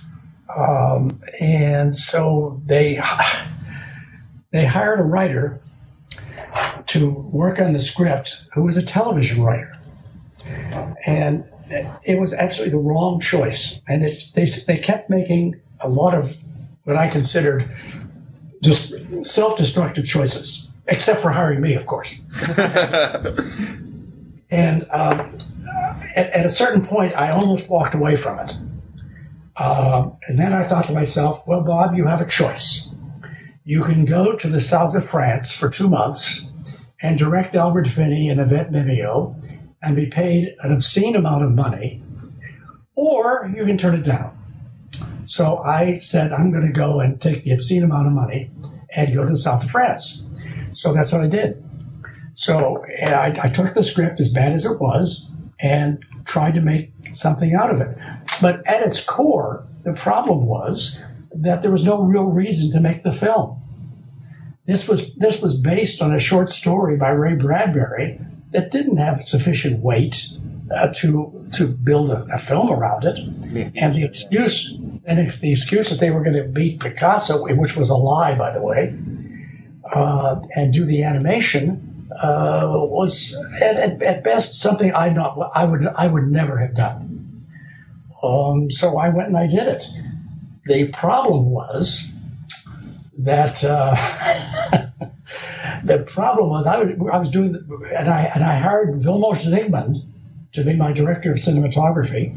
Um, 0.55 1.21
and 1.39 1.95
so 1.95 2.61
they 2.65 3.01
they 4.51 4.65
hired 4.65 4.99
a 4.99 5.03
writer 5.03 5.61
to 6.87 7.09
work 7.09 7.59
on 7.59 7.73
the 7.73 7.79
script 7.79 8.45
who 8.53 8.63
was 8.63 8.77
a 8.77 8.85
television 8.85 9.41
writer 9.41 9.73
and 11.05 11.45
it 12.03 12.19
was 12.19 12.33
absolutely 12.33 12.71
the 12.71 12.83
wrong 12.83 13.19
choice. 13.19 13.81
And 13.87 14.03
it, 14.03 14.31
they 14.33 14.45
they 14.45 14.77
kept 14.77 15.09
making 15.09 15.61
a 15.79 15.89
lot 15.89 16.13
of 16.13 16.37
what 16.83 16.95
I 16.95 17.09
considered 17.09 17.71
just 18.61 19.25
self-destructive 19.25 20.05
choices, 20.05 20.71
except 20.87 21.21
for 21.21 21.29
hiring 21.29 21.61
me, 21.61 21.75
of 21.75 21.85
course. 21.85 22.19
and 24.49 24.89
um, 24.89 25.37
at, 26.15 26.31
at, 26.31 26.45
a 26.45 26.49
certain 26.49 26.85
point, 26.85 27.13
I 27.15 27.31
almost 27.31 27.69
walked 27.69 27.93
away 27.93 28.15
from 28.15 28.39
it. 28.39 28.57
Uh, 29.55 30.09
and 30.27 30.39
then 30.39 30.53
I 30.53 30.63
thought 30.63 30.85
to 30.85 30.93
myself, 30.93 31.45
well, 31.45 31.61
Bob, 31.61 31.95
you 31.95 32.05
have 32.05 32.21
a 32.21 32.27
choice. 32.27 32.95
You 33.63 33.83
can 33.83 34.05
go 34.05 34.35
to 34.35 34.47
the 34.47 34.61
south 34.61 34.95
of 34.95 35.05
France 35.07 35.51
for 35.51 35.69
two 35.69 35.89
months 35.89 36.46
and 37.01 37.17
direct 37.17 37.55
Albert 37.55 37.87
Finney 37.87 38.29
and 38.29 38.39
Yvette 38.39 38.71
Mimieux 38.71 39.35
and 39.81 39.95
be 39.95 40.07
paid 40.07 40.55
an 40.61 40.71
obscene 40.71 41.15
amount 41.15 41.43
of 41.43 41.55
money, 41.55 42.01
or 42.95 43.51
you 43.55 43.65
can 43.65 43.77
turn 43.77 43.95
it 43.95 44.03
down. 44.03 44.37
So 45.23 45.57
I 45.57 45.95
said, 45.95 46.31
I'm 46.31 46.51
going 46.51 46.65
to 46.65 46.71
go 46.71 46.99
and 46.99 47.19
take 47.21 47.43
the 47.43 47.51
obscene 47.51 47.83
amount 47.83 48.07
of 48.07 48.13
money 48.13 48.49
and 48.89 49.13
go 49.13 49.23
to 49.23 49.29
the 49.29 49.35
south 49.35 49.65
of 49.65 49.69
France. 49.69 50.25
So 50.71 50.93
that's 50.93 51.11
what 51.11 51.23
I 51.23 51.27
did. 51.27 51.63
So 52.33 52.85
I, 52.85 53.33
I 53.41 53.49
took 53.49 53.73
the 53.73 53.83
script 53.83 54.19
as 54.19 54.33
bad 54.33 54.53
as 54.53 54.65
it 54.65 54.79
was 54.79 55.29
and 55.59 56.03
tried 56.25 56.55
to 56.55 56.61
make 56.61 56.91
something 57.13 57.53
out 57.53 57.71
of 57.71 57.81
it. 57.81 57.97
But 58.41 58.67
at 58.67 58.83
its 58.83 59.03
core, 59.03 59.67
the 59.83 59.93
problem 59.93 60.45
was 60.45 61.01
that 61.33 61.61
there 61.61 61.71
was 61.71 61.83
no 61.83 62.01
real 62.01 62.25
reason 62.25 62.71
to 62.71 62.79
make 62.79 63.03
the 63.03 63.11
film. 63.11 63.56
This 64.67 64.87
was 64.89 65.15
this 65.15 65.41
was 65.41 65.61
based 65.61 66.01
on 66.01 66.13
a 66.13 66.19
short 66.19 66.49
story 66.49 66.97
by 66.97 67.09
Ray 67.09 67.35
Bradbury 67.35 68.19
that 68.51 68.69
didn't 68.69 68.97
have 68.97 69.23
sufficient 69.23 69.81
weight 69.81 70.27
uh, 70.69 70.91
to 70.95 71.47
to 71.53 71.67
build 71.67 72.11
a, 72.11 72.27
a, 72.33 72.37
film 72.37 72.69
around 72.69 73.05
it. 73.05 73.17
And 73.77 73.95
the 73.95 74.03
excuse 74.03 74.77
and 75.05 75.19
it's 75.19 75.39
the 75.39 75.51
excuse 75.51 75.89
that 75.91 76.01
they 76.01 76.11
were 76.11 76.21
going 76.21 76.35
to 76.35 76.43
beat 76.43 76.81
Picasso, 76.81 77.47
which 77.55 77.77
was 77.77 77.89
a 77.89 77.95
lie, 77.95 78.37
by 78.37 78.51
the 78.51 78.61
way, 78.61 78.93
uh, 79.89 80.41
and 80.53 80.73
do 80.73 80.83
the 80.83 81.03
animation 81.03 82.09
uh, 82.11 82.67
was 82.73 83.41
at, 83.61 83.77
at, 83.77 84.03
at, 84.03 84.23
best 84.25 84.59
something 84.59 84.93
I 84.93 85.09
not 85.09 85.51
I 85.55 85.63
would 85.63 85.87
I 85.87 86.07
would 86.07 86.27
never 86.27 86.57
have 86.57 86.75
done. 86.75 87.45
Um, 88.21 88.69
so 88.69 88.97
I 88.97 89.09
went 89.09 89.29
and 89.29 89.37
I 89.37 89.47
did 89.47 89.67
it. 89.67 89.85
The 90.65 90.89
problem 90.89 91.51
was 91.51 92.16
that. 93.17 93.63
Uh, 93.63 93.95
the 95.83 95.99
problem 95.99 96.49
was 96.49 96.67
I 96.67 96.79
was, 96.79 96.89
I 97.11 97.17
was 97.17 97.31
doing, 97.31 97.55
and 97.95 98.09
I 98.09 98.21
and 98.23 98.43
I 98.43 98.57
hired 98.57 98.95
Vilmos 98.99 99.45
Zsigmond 99.45 99.95
to 100.53 100.63
be 100.63 100.75
my 100.75 100.93
director 100.93 101.31
of 101.31 101.37
cinematography. 101.37 102.35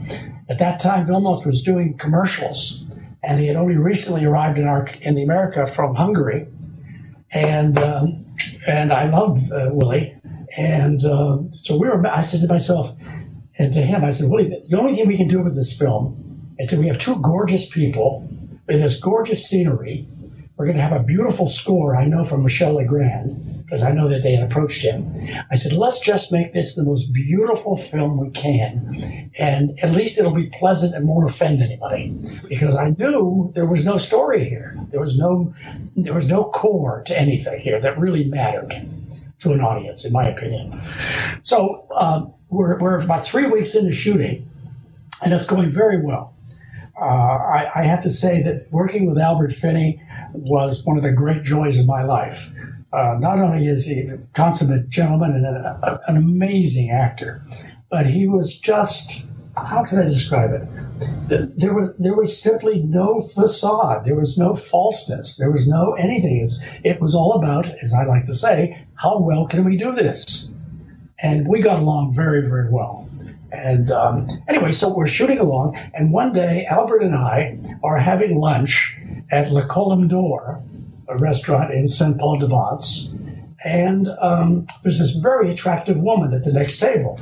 At 0.48 0.58
that 0.58 0.80
time, 0.80 1.06
Vilmos 1.06 1.46
was 1.46 1.62
doing 1.62 1.96
commercials, 1.96 2.86
and 3.22 3.38
he 3.38 3.46
had 3.46 3.56
only 3.56 3.76
recently 3.76 4.24
arrived 4.24 4.58
in 4.58 4.66
our 4.66 4.86
in 5.02 5.14
the 5.14 5.22
America 5.22 5.66
from 5.66 5.94
Hungary, 5.94 6.48
and 7.30 7.78
um, 7.78 8.36
and 8.66 8.92
I 8.92 9.08
loved 9.08 9.52
uh, 9.52 9.68
Willie, 9.70 10.16
and 10.56 11.04
uh, 11.04 11.38
so 11.52 11.78
we 11.78 11.88
were. 11.88 12.06
I 12.06 12.22
said 12.22 12.40
to 12.40 12.48
myself 12.48 12.94
and 13.60 13.74
to 13.74 13.82
him, 13.82 14.04
I 14.06 14.10
said, 14.10 14.30
Willie, 14.30 14.62
the 14.66 14.78
only 14.78 14.94
thing 14.94 15.06
we 15.06 15.18
can 15.18 15.28
do 15.28 15.44
with 15.44 15.54
this 15.54 15.76
film 15.76 16.54
is 16.58 16.70
that 16.70 16.80
we 16.80 16.86
have 16.86 16.98
two 16.98 17.20
gorgeous 17.20 17.68
people 17.68 18.26
in 18.66 18.80
this 18.80 18.98
gorgeous 18.98 19.46
scenery 19.46 20.08
we're 20.60 20.66
going 20.66 20.76
to 20.76 20.82
have 20.82 20.92
a 20.92 21.02
beautiful 21.02 21.48
score, 21.48 21.96
I 21.96 22.04
know 22.04 22.22
from 22.22 22.42
Michel 22.42 22.74
Legrand, 22.74 23.64
because 23.64 23.82
I 23.82 23.92
know 23.92 24.10
that 24.10 24.22
they 24.22 24.34
had 24.34 24.42
approached 24.42 24.84
him. 24.84 25.16
I 25.50 25.56
said, 25.56 25.72
let's 25.72 26.00
just 26.00 26.32
make 26.32 26.52
this 26.52 26.74
the 26.74 26.84
most 26.84 27.14
beautiful 27.14 27.78
film 27.78 28.18
we 28.18 28.28
can. 28.28 29.30
And 29.38 29.80
at 29.82 29.92
least 29.92 30.18
it'll 30.18 30.34
be 30.34 30.50
pleasant 30.50 30.94
and 30.94 31.08
won't 31.08 31.30
offend 31.30 31.62
anybody. 31.62 32.14
Because 32.46 32.76
I 32.76 32.90
knew 32.90 33.50
there 33.54 33.64
was 33.64 33.86
no 33.86 33.96
story 33.96 34.50
here. 34.50 34.78
There 34.90 35.00
was 35.00 35.16
no, 35.16 35.54
there 35.96 36.12
was 36.12 36.30
no 36.30 36.44
core 36.44 37.04
to 37.06 37.18
anything 37.18 37.58
here 37.60 37.80
that 37.80 37.98
really 37.98 38.24
mattered 38.24 38.86
to 39.38 39.52
an 39.52 39.62
audience, 39.62 40.04
in 40.04 40.12
my 40.12 40.24
opinion. 40.24 40.78
So 41.40 41.86
um, 41.96 42.34
we're, 42.50 42.78
we're 42.78 43.00
about 43.00 43.24
three 43.24 43.46
weeks 43.46 43.76
into 43.76 43.92
shooting, 43.92 44.50
and 45.22 45.32
it's 45.32 45.46
going 45.46 45.70
very 45.70 46.04
well. 46.04 46.34
Uh, 47.00 47.04
I, 47.04 47.70
I, 47.76 47.82
have 47.84 48.02
to 48.02 48.10
say 48.10 48.42
that 48.42 48.70
working 48.70 49.06
with 49.06 49.16
Albert 49.16 49.54
Finney 49.54 50.02
was 50.32 50.84
one 50.84 50.96
of 50.96 51.02
the 51.02 51.12
great 51.12 51.42
joys 51.42 51.78
of 51.78 51.86
my 51.86 52.02
life. 52.02 52.50
Uh, 52.92 53.16
not 53.20 53.38
only 53.38 53.66
is 53.66 53.86
he 53.86 54.00
a 54.00 54.18
consummate 54.34 54.88
gentleman 54.88 55.32
and 55.32 55.46
a, 55.46 56.00
an 56.08 56.16
amazing 56.16 56.90
actor, 56.90 57.42
but 57.88 58.06
he 58.06 58.26
was 58.26 58.58
just 58.58 59.30
how 59.56 59.84
can 59.84 59.98
I 59.98 60.02
describe 60.02 60.52
it? 60.52 61.58
There 61.58 61.74
was 61.74 61.96
there 61.98 62.14
was 62.14 62.40
simply 62.40 62.80
no 62.80 63.20
facade. 63.20 64.04
There 64.04 64.14
was 64.14 64.38
no 64.38 64.54
falseness. 64.54 65.36
There 65.36 65.50
was 65.50 65.68
no 65.68 65.94
anything. 65.94 66.40
It's, 66.40 66.64
it 66.84 67.00
was 67.00 67.14
all 67.14 67.32
about, 67.32 67.68
as 67.82 67.94
I 67.94 68.04
like 68.04 68.26
to 68.26 68.34
say, 68.34 68.86
how 68.94 69.18
well 69.18 69.46
can 69.46 69.64
we 69.64 69.76
do 69.76 69.92
this? 69.92 70.52
And 71.18 71.46
we 71.48 71.60
got 71.60 71.78
along 71.78 72.14
very 72.14 72.42
very 72.42 72.70
well. 72.70 73.09
And 73.52 73.90
um, 73.90 74.28
anyway, 74.48 74.72
so 74.72 74.94
we're 74.94 75.06
shooting 75.06 75.38
along, 75.38 75.76
and 75.94 76.12
one 76.12 76.32
day 76.32 76.66
Albert 76.66 77.02
and 77.02 77.14
I 77.14 77.58
are 77.82 77.98
having 77.98 78.38
lunch 78.38 78.96
at 79.30 79.50
Le 79.50 79.66
Colombe 79.66 80.08
d'Or, 80.08 80.62
a 81.08 81.16
restaurant 81.16 81.72
in 81.72 81.88
Saint 81.88 82.18
Paul 82.18 82.38
de 82.38 82.46
Vence, 82.46 83.16
and 83.64 84.08
um, 84.20 84.66
there's 84.82 85.00
this 85.00 85.16
very 85.16 85.50
attractive 85.50 86.00
woman 86.00 86.32
at 86.32 86.44
the 86.44 86.52
next 86.52 86.78
table, 86.78 87.20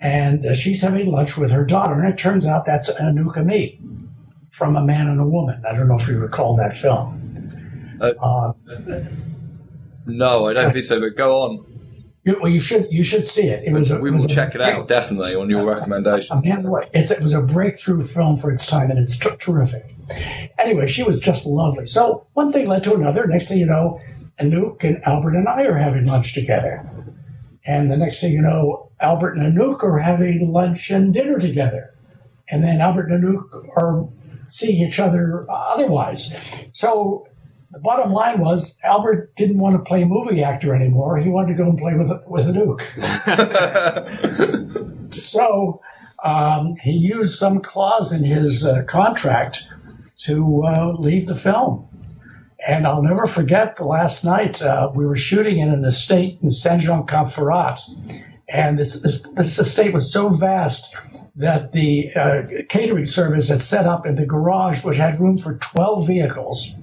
and 0.00 0.46
uh, 0.46 0.54
she's 0.54 0.80
having 0.82 1.10
lunch 1.10 1.36
with 1.36 1.50
her 1.50 1.64
daughter, 1.64 1.94
and 1.94 2.12
it 2.12 2.18
turns 2.18 2.46
out 2.46 2.64
that's 2.64 2.90
Anouk 2.92 3.34
Aimée 3.34 3.80
from 4.50 4.76
A 4.76 4.84
Man 4.84 5.08
and 5.08 5.20
a 5.20 5.26
Woman. 5.26 5.64
I 5.68 5.74
don't 5.74 5.88
know 5.88 5.96
if 5.96 6.06
you 6.06 6.18
recall 6.18 6.56
that 6.56 6.76
film. 6.76 7.98
Uh, 8.00 8.12
uh, 8.20 8.52
no, 10.06 10.48
I 10.48 10.52
don't 10.52 10.72
think 10.72 10.84
so. 10.84 11.00
But 11.00 11.16
go 11.16 11.42
on. 11.42 11.69
You, 12.22 12.38
well, 12.42 12.52
you 12.52 12.60
should 12.60 12.92
you 12.92 13.02
should 13.02 13.24
see 13.24 13.48
it. 13.48 13.64
It 13.64 13.72
was. 13.72 13.90
A, 13.90 13.98
we 13.98 14.10
it 14.10 14.12
will 14.12 14.22
was 14.22 14.32
check 14.32 14.54
it 14.54 14.60
out 14.60 14.88
definitely 14.88 15.34
on 15.34 15.48
your 15.48 15.62
uh, 15.62 15.74
recommendation. 15.74 16.36
Uh, 16.36 16.40
it 16.92 17.22
was 17.22 17.34
a 17.34 17.42
breakthrough 17.42 18.04
film 18.04 18.36
for 18.36 18.50
its 18.50 18.66
time, 18.66 18.90
and 18.90 18.98
it's 18.98 19.18
t- 19.18 19.30
terrific. 19.38 19.90
anyway, 20.58 20.86
she 20.86 21.02
was 21.02 21.20
just 21.20 21.46
lovely. 21.46 21.86
So 21.86 22.26
one 22.34 22.50
thing 22.50 22.68
led 22.68 22.84
to 22.84 22.94
another. 22.94 23.26
Next 23.26 23.48
thing 23.48 23.58
you 23.58 23.66
know, 23.66 24.02
Anouk 24.38 24.84
and 24.84 25.02
Albert 25.04 25.34
and 25.36 25.48
I 25.48 25.64
are 25.64 25.76
having 25.76 26.06
lunch 26.06 26.34
together. 26.34 26.88
And 27.64 27.90
the 27.90 27.96
next 27.96 28.20
thing 28.20 28.32
you 28.32 28.42
know, 28.42 28.90
Albert 29.00 29.36
and 29.36 29.56
Anouk 29.56 29.82
are 29.82 29.98
having 29.98 30.52
lunch 30.52 30.90
and 30.90 31.12
dinner 31.14 31.38
together. 31.38 31.94
And 32.48 32.64
then 32.64 32.80
Albert 32.80 33.10
and 33.10 33.22
Anouk 33.24 33.68
are 33.76 34.08
seeing 34.46 34.86
each 34.86 34.98
other 34.98 35.46
otherwise. 35.48 36.36
So 36.72 37.28
the 37.70 37.78
bottom 37.78 38.12
line 38.12 38.40
was 38.40 38.80
Albert 38.82 39.36
didn't 39.36 39.58
want 39.58 39.76
to 39.76 39.88
play 39.88 40.04
movie 40.04 40.42
actor 40.42 40.74
anymore. 40.74 41.18
He 41.18 41.30
wanted 41.30 41.56
to 41.56 41.62
go 41.62 41.68
and 41.68 41.78
play 41.78 41.94
with 41.94 42.10
with 42.26 42.46
Anouk. 42.46 42.80
so 45.12 45.80
um, 46.22 46.76
he 46.76 46.92
used 46.92 47.38
some 47.38 47.60
clause 47.60 48.12
in 48.12 48.24
his 48.24 48.66
uh, 48.66 48.82
contract 48.84 49.72
to 50.18 50.64
uh, 50.64 50.92
leave 50.98 51.26
the 51.26 51.36
film. 51.36 51.86
And 52.66 52.86
I'll 52.86 53.02
never 53.02 53.26
forget 53.26 53.76
the 53.76 53.84
last 53.84 54.24
night 54.24 54.60
uh, 54.60 54.90
we 54.94 55.06
were 55.06 55.16
shooting 55.16 55.58
in 55.60 55.70
an 55.70 55.84
estate 55.84 56.40
in 56.42 56.50
Saint 56.50 56.82
Jean 56.82 57.06
Cap 57.06 57.26
Ferrat, 57.26 57.80
and 58.46 58.78
this, 58.78 59.00
this 59.00 59.22
this 59.22 59.58
estate 59.58 59.94
was 59.94 60.12
so 60.12 60.28
vast 60.28 60.94
that 61.36 61.72
the 61.72 62.12
uh, 62.14 62.42
catering 62.68 63.06
service 63.06 63.48
had 63.48 63.62
set 63.62 63.86
up 63.86 64.04
in 64.04 64.14
the 64.14 64.26
garage, 64.26 64.84
which 64.84 64.98
had 64.98 65.20
room 65.20 65.38
for 65.38 65.54
12 65.54 66.06
vehicles. 66.06 66.82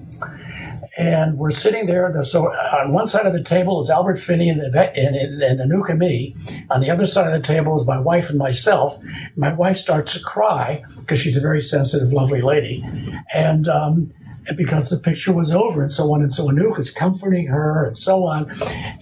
And 0.98 1.38
we're 1.38 1.52
sitting 1.52 1.86
there. 1.86 2.12
So 2.24 2.48
on 2.48 2.92
one 2.92 3.06
side 3.06 3.24
of 3.24 3.32
the 3.32 3.44
table 3.44 3.78
is 3.78 3.88
Albert 3.88 4.18
Finney 4.18 4.48
and, 4.48 4.60
and, 4.60 5.16
and 5.16 5.60
and 5.60 5.98
me. 5.98 6.34
On 6.70 6.80
the 6.80 6.90
other 6.90 7.06
side 7.06 7.32
of 7.32 7.40
the 7.40 7.46
table 7.46 7.76
is 7.76 7.86
my 7.86 8.00
wife 8.00 8.30
and 8.30 8.38
myself. 8.38 8.98
My 9.36 9.54
wife 9.54 9.76
starts 9.76 10.14
to 10.14 10.24
cry 10.24 10.82
because 10.96 11.20
she's 11.20 11.36
a 11.36 11.40
very 11.40 11.60
sensitive, 11.60 12.12
lovely 12.12 12.42
lady. 12.42 12.84
And 13.32 13.68
um, 13.68 14.12
because 14.56 14.90
the 14.90 14.96
picture 14.96 15.32
was 15.32 15.52
over 15.52 15.82
and 15.82 15.90
so 15.90 16.12
on 16.14 16.20
and 16.20 16.32
so 16.32 16.48
on. 16.48 16.56
Anouk 16.56 16.78
is 16.78 16.90
comforting 16.90 17.46
her 17.46 17.86
and 17.86 17.96
so 17.96 18.26
on. 18.26 18.50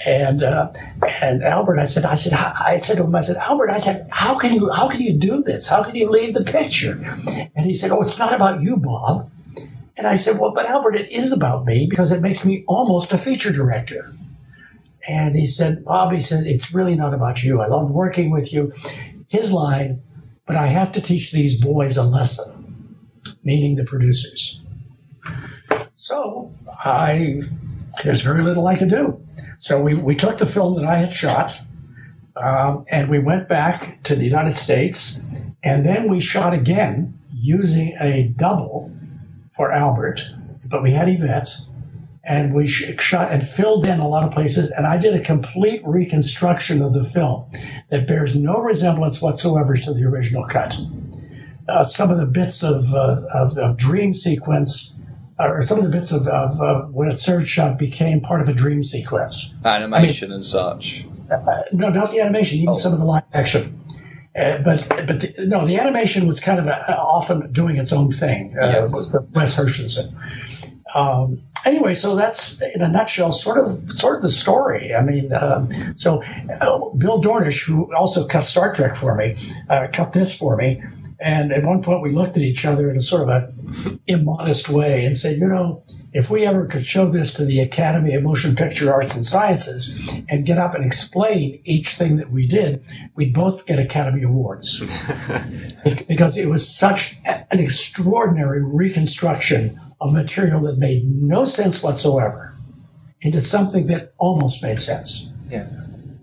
And 0.04 0.42
uh, 0.42 0.72
and 1.20 1.42
Albert, 1.42 1.78
I 1.78 1.84
said, 1.84 2.04
I 2.04 2.16
said, 2.16 2.32
I 2.34 2.76
said 2.76 2.98
to 2.98 3.04
him, 3.04 3.14
I 3.14 3.20
said, 3.20 3.36
Albert, 3.36 3.70
I 3.70 3.78
said, 3.78 4.08
how 4.10 4.36
can 4.36 4.54
you 4.54 4.70
how 4.70 4.88
can 4.88 5.00
you 5.00 5.14
do 5.14 5.42
this? 5.42 5.68
How 5.68 5.82
can 5.82 5.94
you 5.96 6.10
leave 6.10 6.34
the 6.34 6.44
picture? 6.44 6.98
And 7.54 7.66
he 7.66 7.74
said, 7.74 7.90
Oh, 7.90 8.02
it's 8.02 8.18
not 8.18 8.34
about 8.34 8.62
you, 8.62 8.76
Bob. 8.76 9.30
And 9.96 10.06
I 10.06 10.16
said, 10.16 10.38
Well, 10.38 10.52
but 10.52 10.66
Albert, 10.66 10.96
it 10.96 11.10
is 11.10 11.32
about 11.32 11.64
me 11.64 11.86
because 11.88 12.12
it 12.12 12.20
makes 12.20 12.44
me 12.44 12.64
almost 12.66 13.12
a 13.12 13.18
feature 13.18 13.52
director. 13.52 14.06
And 15.08 15.34
he 15.34 15.46
said, 15.46 15.84
Bob, 15.84 16.12
he 16.12 16.20
said, 16.20 16.46
it's 16.46 16.74
really 16.74 16.96
not 16.96 17.14
about 17.14 17.42
you. 17.42 17.60
I 17.60 17.68
loved 17.68 17.92
working 17.92 18.30
with 18.30 18.52
you. 18.52 18.72
His 19.28 19.52
line, 19.52 20.02
but 20.46 20.56
I 20.56 20.66
have 20.66 20.92
to 20.92 21.00
teach 21.00 21.30
these 21.30 21.60
boys 21.60 21.96
a 21.96 22.02
lesson, 22.02 22.96
meaning 23.42 23.76
the 23.76 23.84
producers. 23.84 24.62
So 25.94 26.50
I, 26.68 27.40
there's 28.02 28.22
very 28.22 28.42
little 28.42 28.66
I 28.66 28.76
could 28.76 28.90
do. 28.90 29.24
So 29.58 29.82
we, 29.82 29.94
we 29.94 30.16
took 30.16 30.38
the 30.38 30.46
film 30.46 30.76
that 30.76 30.84
I 30.84 30.98
had 30.98 31.12
shot 31.12 31.58
um, 32.36 32.84
and 32.88 33.08
we 33.08 33.18
went 33.18 33.48
back 33.48 34.02
to 34.04 34.16
the 34.16 34.24
United 34.24 34.52
States 34.52 35.20
and 35.62 35.84
then 35.84 36.10
we 36.10 36.20
shot 36.20 36.52
again 36.52 37.18
using 37.32 37.96
a 38.00 38.24
double 38.24 38.95
for 39.56 39.72
Albert, 39.72 40.22
but 40.64 40.82
we 40.82 40.92
had 40.92 41.08
Yvette 41.08 41.50
and 42.22 42.52
we 42.52 42.66
shot 42.66 43.30
and 43.30 43.46
filled 43.46 43.86
in 43.86 44.00
a 44.00 44.08
lot 44.08 44.24
of 44.24 44.32
places. 44.32 44.70
And 44.70 44.84
I 44.84 44.96
did 44.96 45.14
a 45.14 45.20
complete 45.20 45.82
reconstruction 45.84 46.82
of 46.82 46.92
the 46.92 47.04
film 47.04 47.52
that 47.88 48.08
bears 48.08 48.36
no 48.36 48.58
resemblance 48.58 49.22
whatsoever 49.22 49.76
to 49.76 49.94
the 49.94 50.04
original 50.04 50.44
cut. 50.44 50.76
Uh, 51.68 51.84
some 51.84 52.10
of 52.10 52.18
the 52.18 52.26
bits 52.26 52.64
of, 52.64 52.92
uh, 52.92 53.20
of, 53.32 53.58
of 53.58 53.76
dream 53.76 54.12
sequence 54.12 55.02
or 55.38 55.62
some 55.62 55.78
of 55.78 55.84
the 55.84 55.90
bits 55.90 56.12
of, 56.12 56.26
of, 56.26 56.60
of 56.60 56.94
when 56.94 57.08
a 57.08 57.12
third 57.12 57.46
shot 57.46 57.78
became 57.78 58.20
part 58.20 58.40
of 58.40 58.48
a 58.48 58.54
dream 58.54 58.82
sequence. 58.82 59.54
Animation 59.64 60.28
I 60.28 60.28
mean, 60.28 60.36
and 60.36 60.46
such. 60.46 61.04
Uh, 61.30 61.62
no, 61.72 61.90
not 61.90 62.10
the 62.10 62.20
animation, 62.20 62.58
even 62.58 62.70
oh. 62.70 62.78
some 62.78 62.92
of 62.92 62.98
the 62.98 63.04
live 63.04 63.24
action. 63.32 63.80
Uh, 64.36 64.58
but 64.58 64.88
but 64.88 65.20
the, 65.20 65.34
no, 65.38 65.66
the 65.66 65.78
animation 65.78 66.26
was 66.26 66.40
kind 66.40 66.58
of 66.58 66.66
a, 66.66 66.96
often 66.96 67.52
doing 67.52 67.76
its 67.76 67.92
own 67.92 68.10
thing 68.10 68.56
uh, 68.60 68.66
yes. 68.66 68.92
with 68.92 69.30
Wes 69.30 69.56
Herschensohn. 69.56 70.14
Um, 70.94 71.42
anyway, 71.64 71.94
so 71.94 72.16
that's 72.16 72.60
in 72.62 72.82
a 72.82 72.88
nutshell, 72.88 73.32
sort 73.32 73.64
of 73.64 73.92
sort 73.92 74.16
of 74.16 74.22
the 74.22 74.30
story. 74.30 74.94
I 74.94 75.02
mean, 75.02 75.32
um, 75.32 75.96
so 75.96 76.22
uh, 76.22 76.88
Bill 76.96 77.20
Dornisch, 77.20 77.64
who 77.64 77.94
also 77.94 78.26
cut 78.26 78.42
Star 78.42 78.74
Trek 78.74 78.96
for 78.96 79.14
me, 79.14 79.36
uh, 79.68 79.88
cut 79.92 80.12
this 80.12 80.36
for 80.36 80.56
me, 80.56 80.82
and 81.18 81.52
at 81.52 81.64
one 81.64 81.82
point, 81.82 82.02
we 82.02 82.12
looked 82.12 82.36
at 82.36 82.42
each 82.42 82.64
other 82.66 82.90
in 82.90 82.96
a 82.96 83.00
sort 83.00 83.22
of 83.22 83.28
a 83.28 83.98
immodest 84.06 84.68
way 84.68 85.06
and 85.06 85.16
said, 85.16 85.38
you 85.38 85.48
know, 85.48 85.82
if 86.16 86.30
we 86.30 86.46
ever 86.46 86.64
could 86.64 86.84
show 86.84 87.10
this 87.10 87.34
to 87.34 87.44
the 87.44 87.60
Academy 87.60 88.14
of 88.14 88.22
Motion 88.22 88.56
Picture 88.56 88.90
Arts 88.90 89.16
and 89.16 89.26
Sciences 89.26 90.00
and 90.30 90.46
get 90.46 90.56
up 90.56 90.74
and 90.74 90.82
explain 90.82 91.60
each 91.64 91.90
thing 91.90 92.16
that 92.16 92.30
we 92.30 92.46
did, 92.46 92.82
we'd 93.14 93.34
both 93.34 93.66
get 93.66 93.78
Academy 93.78 94.22
Awards. 94.22 94.80
because 96.08 96.38
it 96.38 96.48
was 96.48 96.74
such 96.74 97.18
an 97.26 97.60
extraordinary 97.60 98.64
reconstruction 98.64 99.78
of 100.00 100.14
material 100.14 100.62
that 100.62 100.78
made 100.78 101.04
no 101.04 101.44
sense 101.44 101.82
whatsoever 101.82 102.54
into 103.20 103.42
something 103.42 103.88
that 103.88 104.14
almost 104.16 104.62
made 104.62 104.80
sense. 104.80 105.30
Yeah. 105.50 105.68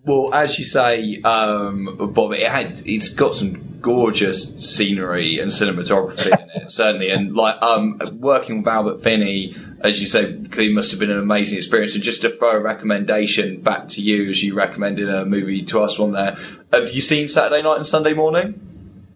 Well, 0.05 0.33
as 0.33 0.57
you 0.57 0.65
say, 0.65 1.21
um, 1.21 2.11
Bob, 2.15 2.31
it 2.31 2.47
had, 2.49 2.81
it's 2.87 3.09
got 3.09 3.35
some 3.35 3.72
gorgeous 3.83 4.55
scenery 4.65 5.39
and 5.39 5.51
cinematography 5.51 6.27
in 6.27 6.61
it, 6.61 6.71
certainly. 6.71 7.11
And 7.11 7.35
like 7.35 7.61
um, 7.61 7.99
working 8.13 8.59
with 8.59 8.67
Albert 8.67 9.03
Finney, 9.03 9.55
as 9.81 9.99
you 10.01 10.07
said, 10.07 10.49
it 10.57 10.73
must 10.73 10.89
have 10.91 10.99
been 10.99 11.11
an 11.11 11.19
amazing 11.19 11.57
experience. 11.57 11.93
And 11.93 12.03
just 12.03 12.21
to 12.21 12.29
throw 12.29 12.51
a 12.51 12.59
recommendation 12.59 13.61
back 13.61 13.89
to 13.89 14.01
you, 14.01 14.29
as 14.29 14.41
you 14.41 14.55
recommended 14.55 15.09
a 15.09 15.25
movie 15.25 15.63
to 15.65 15.81
us 15.81 15.99
one 15.99 16.13
there. 16.13 16.37
Have 16.71 16.93
you 16.93 17.01
seen 17.01 17.27
Saturday 17.27 17.61
Night 17.61 17.75
and 17.75 17.85
Sunday 17.85 18.13
Morning? 18.13 18.59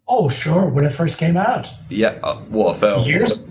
Oh, 0.07 0.30
sure. 0.30 0.68
When 0.68 0.86
it 0.86 0.91
first 0.91 1.18
came 1.18 1.38
out. 1.38 1.70
Yeah, 1.89 2.20
uh, 2.22 2.36
what 2.36 2.76
a 2.76 2.80
film! 2.80 3.03
Years 3.03 3.49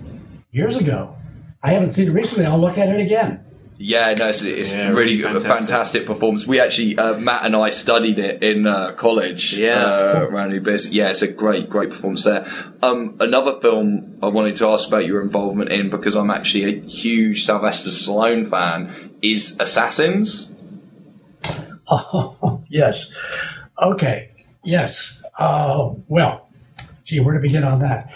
years 0.51 0.77
ago. 0.77 1.15
I 1.61 1.73
haven't 1.73 1.91
seen 1.91 2.07
it 2.07 2.13
recently. 2.13 2.45
I'll 2.45 2.61
look 2.61 2.77
at 2.77 2.87
it 2.87 3.01
again. 3.01 3.43
Yeah, 3.79 4.15
no, 4.17 4.29
it's, 4.29 4.41
it's 4.41 4.73
yeah, 4.73 4.89
really 4.89 5.21
fantastic. 5.21 5.51
a 5.51 5.55
fantastic 5.55 6.05
performance. 6.07 6.47
We 6.47 6.59
actually, 6.59 6.97
uh, 6.97 7.17
Matt 7.19 7.45
and 7.45 7.55
I 7.55 7.69
studied 7.69 8.17
it 8.17 8.41
in 8.41 8.65
uh, 8.65 8.93
college. 8.93 9.55
Yeah, 9.55 9.85
uh, 9.85 10.27
around 10.31 10.63
Biz. 10.63 10.95
Yeah, 10.95 11.09
it's 11.09 11.21
a 11.21 11.31
great, 11.31 11.69
great 11.69 11.91
performance 11.91 12.23
there. 12.23 12.47
Um, 12.81 13.17
another 13.19 13.59
film 13.59 14.17
I 14.23 14.27
wanted 14.27 14.55
to 14.57 14.69
ask 14.69 14.87
about 14.87 15.05
your 15.05 15.21
involvement 15.21 15.71
in 15.71 15.91
because 15.91 16.15
I'm 16.15 16.31
actually 16.31 16.63
a 16.63 16.81
huge 16.87 17.45
Sylvester 17.45 17.91
Stallone 17.91 18.47
fan 18.47 18.91
is 19.21 19.59
Assassins. 19.59 20.53
Oh, 21.89 22.65
yes. 22.67 23.15
Okay. 23.81 24.31
Yes. 24.61 25.23
Uh, 25.39 25.91
well, 26.09 26.49
gee, 27.05 27.21
where 27.21 27.35
to 27.35 27.39
begin 27.39 27.63
on 27.63 27.79
that? 27.79 28.11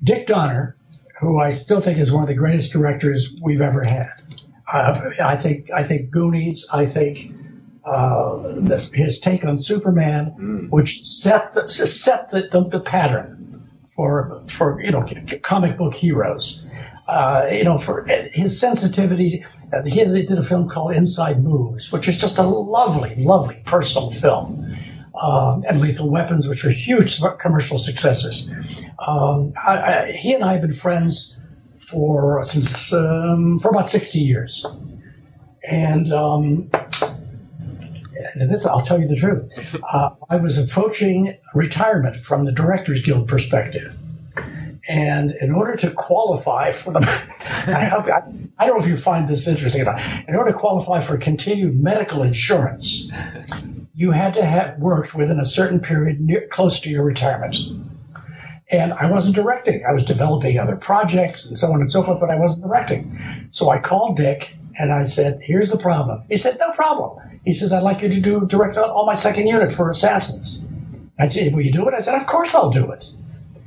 Dick 0.00 0.28
Donner, 0.28 0.76
who 1.18 1.36
I 1.40 1.50
still 1.50 1.80
think 1.80 1.98
is 1.98 2.12
one 2.12 2.22
of 2.22 2.28
the 2.28 2.36
greatest 2.36 2.72
directors 2.72 3.34
we've 3.42 3.62
ever 3.62 3.82
had 3.82 4.15
I 4.66 5.36
think 5.36 5.70
I 5.70 5.84
think 5.84 6.10
Goonies. 6.10 6.68
I 6.72 6.86
think 6.86 7.32
uh, 7.84 8.60
his 8.92 9.20
take 9.20 9.44
on 9.44 9.56
Superman, 9.56 10.34
mm. 10.38 10.70
which 10.70 11.04
set 11.04 11.54
the, 11.54 11.68
set 11.68 12.30
the, 12.30 12.48
the, 12.50 12.64
the, 12.64 12.80
pattern 12.80 13.70
for 13.94 14.42
for 14.48 14.82
you 14.82 14.90
know 14.90 15.06
comic 15.42 15.78
book 15.78 15.94
heroes. 15.94 16.68
Uh, 17.06 17.46
you 17.52 17.62
know, 17.62 17.78
for 17.78 18.04
his 18.04 18.58
sensitivity, 18.58 19.46
uh, 19.72 19.82
he 19.84 20.04
did 20.04 20.32
a 20.32 20.42
film 20.42 20.68
called 20.68 20.92
Inside 20.96 21.40
Moves, 21.40 21.92
which 21.92 22.08
is 22.08 22.20
just 22.20 22.38
a 22.38 22.42
lovely, 22.42 23.14
lovely 23.14 23.62
personal 23.64 24.10
film. 24.10 24.76
Um, 25.14 25.62
and 25.66 25.80
Lethal 25.80 26.10
Weapons, 26.10 26.48
which 26.48 26.64
were 26.64 26.70
huge 26.70 27.22
commercial 27.38 27.78
successes. 27.78 28.52
Um, 28.98 29.54
I, 29.56 29.78
I, 29.78 30.12
he 30.12 30.34
and 30.34 30.44
I 30.44 30.54
have 30.54 30.62
been 30.62 30.74
friends 30.74 31.35
for 31.88 32.42
since 32.42 32.92
um, 32.92 33.58
for 33.58 33.70
about 33.70 33.88
60 33.88 34.18
years, 34.18 34.66
and, 35.62 36.12
um, 36.12 36.70
and 38.34 38.50
this 38.50 38.66
I'll 38.66 38.82
tell 38.82 39.00
you 39.00 39.08
the 39.08 39.16
truth. 39.16 39.50
Uh, 39.82 40.10
I 40.28 40.36
was 40.36 40.58
approaching 40.58 41.38
retirement 41.54 42.18
from 42.18 42.44
the 42.44 42.52
Directors 42.52 43.02
Guild 43.02 43.28
perspective. 43.28 43.96
And 44.88 45.32
in 45.32 45.52
order 45.52 45.74
to 45.76 45.90
qualify 45.90 46.70
for 46.70 46.92
the, 46.92 47.00
I, 47.00 47.86
hope, 47.86 48.06
I, 48.06 48.22
I, 48.56 48.66
don't 48.66 48.78
know 48.78 48.84
if 48.84 48.88
you 48.88 48.96
find 48.96 49.26
this 49.26 49.48
interesting. 49.48 49.84
But 49.84 50.00
in 50.28 50.36
order 50.36 50.52
to 50.52 50.56
qualify 50.56 51.00
for 51.00 51.18
continued 51.18 51.74
medical 51.76 52.22
insurance, 52.22 53.10
you 53.94 54.12
had 54.12 54.34
to 54.34 54.44
have 54.44 54.78
worked 54.78 55.12
within 55.12 55.40
a 55.40 55.44
certain 55.44 55.80
period 55.80 56.20
near, 56.20 56.46
close 56.46 56.80
to 56.80 56.90
your 56.90 57.04
retirement. 57.04 57.56
And 58.70 58.92
I 58.92 59.10
wasn't 59.10 59.36
directing. 59.36 59.84
I 59.88 59.92
was 59.92 60.04
developing 60.04 60.58
other 60.58 60.76
projects 60.76 61.46
and 61.46 61.56
so 61.56 61.68
on 61.68 61.80
and 61.80 61.88
so 61.88 62.02
forth, 62.02 62.18
but 62.18 62.30
I 62.30 62.36
wasn't 62.36 62.68
directing. 62.68 63.48
So 63.50 63.70
I 63.70 63.78
called 63.78 64.16
Dick 64.16 64.56
and 64.78 64.92
I 64.92 65.04
said, 65.04 65.40
here's 65.42 65.70
the 65.70 65.78
problem. 65.78 66.24
He 66.28 66.36
said, 66.36 66.58
no 66.58 66.72
problem. 66.72 67.40
He 67.44 67.52
says, 67.52 67.72
I'd 67.72 67.84
like 67.84 68.02
you 68.02 68.08
to 68.08 68.20
do 68.20 68.44
direct 68.46 68.76
all 68.76 69.06
my 69.06 69.14
second 69.14 69.46
unit 69.46 69.70
for 69.70 69.88
Assassins. 69.88 70.68
I 71.18 71.28
said, 71.28 71.54
will 71.54 71.62
you 71.62 71.72
do 71.72 71.88
it? 71.88 71.94
I 71.94 72.00
said, 72.00 72.16
of 72.16 72.26
course 72.26 72.54
I'll 72.54 72.70
do 72.70 72.90
it. 72.90 73.04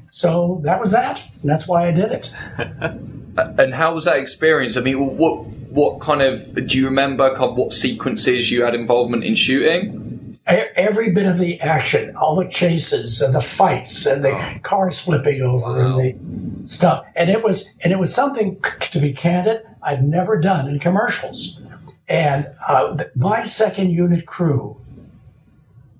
So 0.10 0.62
that 0.66 0.80
was 0.80 0.91
that. 0.91 1.22
And 1.41 1.50
that's 1.50 1.68
why 1.68 1.88
I 1.88 1.91
did 1.91 2.12
it. 2.12 2.36
And 3.38 3.74
how 3.74 3.93
was 3.93 4.06
that 4.06 4.18
experience? 4.18 4.76
I 4.76 4.82
mean, 4.82 5.18
what 5.18 5.45
what 5.70 6.02
kind 6.02 6.22
of 6.22 6.68
do 6.68 6.78
you 6.78 6.86
remember? 6.86 7.30
Kind 7.30 7.52
of 7.52 7.58
what 7.58 7.74
sequences 7.74 8.52
you 8.52 8.64
had 8.64 8.76
involvement 8.76 9.24
in 9.24 9.36
shooting? 9.36 10.09
Every 10.50 11.12
bit 11.12 11.28
of 11.28 11.38
the 11.38 11.62
action, 11.62 12.16
all 12.16 12.36
the 12.36 12.50
chases 12.50 13.22
and 13.22 13.36
the 13.36 13.41
fights 13.41 14.08
and 14.08 14.26
the 14.26 14.60
cars 14.64 15.00
flipping 15.00 15.43
over 15.43 15.80
and 15.80 15.95
the 16.00 16.68
stuff, 16.68 17.06
and 17.16 17.30
it 17.30 17.43
was 17.43 17.78
and 17.84 17.93
it 17.93 18.00
was 18.00 18.14
something 18.14 18.60
to 18.91 19.00
be 19.00 19.14
candid 19.14 19.62
I'd 19.82 20.04
never 20.04 20.39
done 20.39 20.68
in 20.68 20.80
commercials. 20.80 21.62
And 22.08 22.47
uh, 22.68 22.97
my 23.16 23.43
second 23.43 23.91
unit 23.91 24.26
crew 24.26 24.82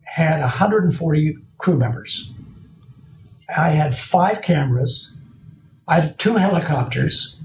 had 0.04 0.40
140 0.40 1.38
crew 1.60 1.78
members. 1.78 2.32
I 3.56 3.70
had 3.70 3.96
five 3.96 4.42
cameras, 4.42 5.16
I 5.88 6.00
had 6.00 6.18
two 6.18 6.36
helicopters, 6.36 7.40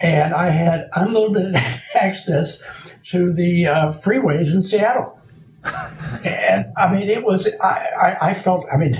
and 0.00 0.32
I 0.32 0.48
had 0.48 0.88
unlimited 0.94 1.56
access 1.94 2.64
to 3.04 3.32
the 3.34 3.66
uh, 3.66 3.92
freeways 3.92 4.54
in 4.54 4.62
Seattle. 4.62 5.18
And 5.64 6.66
I 6.76 6.92
mean, 6.92 7.08
it 7.08 7.24
was, 7.24 7.52
I, 7.60 7.66
I, 7.66 8.28
I 8.30 8.34
felt, 8.34 8.66
I 8.72 8.76
mean, 8.76 8.94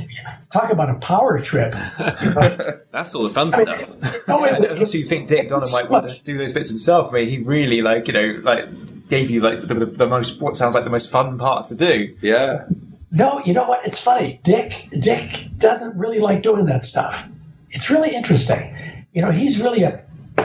talk 0.50 0.70
about 0.70 0.90
a 0.90 0.94
power 0.94 1.38
trip. 1.38 1.72
That's 1.98 3.14
all 3.14 3.24
the 3.24 3.30
fun 3.34 3.52
stuff. 3.52 4.26
No, 4.28 4.44
it- 4.44 4.54
And 4.70 4.78
also, 4.78 4.96
you 4.96 5.04
think 5.04 5.28
Dick 5.28 5.48
Donner 5.48 5.62
it's 5.62 5.72
might 5.72 5.84
so 5.84 5.90
want 5.90 6.04
much- 6.06 6.18
to 6.18 6.24
do 6.24 6.38
those 6.38 6.52
bits 6.52 6.68
himself. 6.68 7.10
I 7.12 7.20
mean, 7.20 7.28
he 7.28 7.38
really, 7.38 7.82
like, 7.82 8.06
you 8.08 8.14
know, 8.14 8.40
like, 8.42 9.08
gave 9.08 9.30
you, 9.30 9.40
like, 9.40 9.60
the, 9.60 9.66
the, 9.74 9.86
the 9.86 10.06
most, 10.06 10.40
what 10.40 10.56
sounds 10.56 10.74
like 10.74 10.84
the 10.84 10.90
most 10.90 11.10
fun 11.10 11.38
parts 11.38 11.68
to 11.68 11.74
do. 11.74 12.16
Yeah. 12.22 12.66
No, 13.10 13.40
you 13.44 13.52
know 13.54 13.64
what? 13.64 13.86
It's 13.86 13.98
funny. 14.00 14.40
Dick 14.42 14.88
Dick 14.98 15.48
doesn't 15.58 15.98
really 15.98 16.18
like 16.18 16.42
doing 16.42 16.64
that 16.66 16.82
stuff. 16.84 17.28
It's 17.70 17.90
really 17.90 18.14
interesting. 18.14 18.74
You 19.12 19.20
know, 19.22 19.30
he's 19.30 19.60
really 19.60 19.82
a 19.82 20.02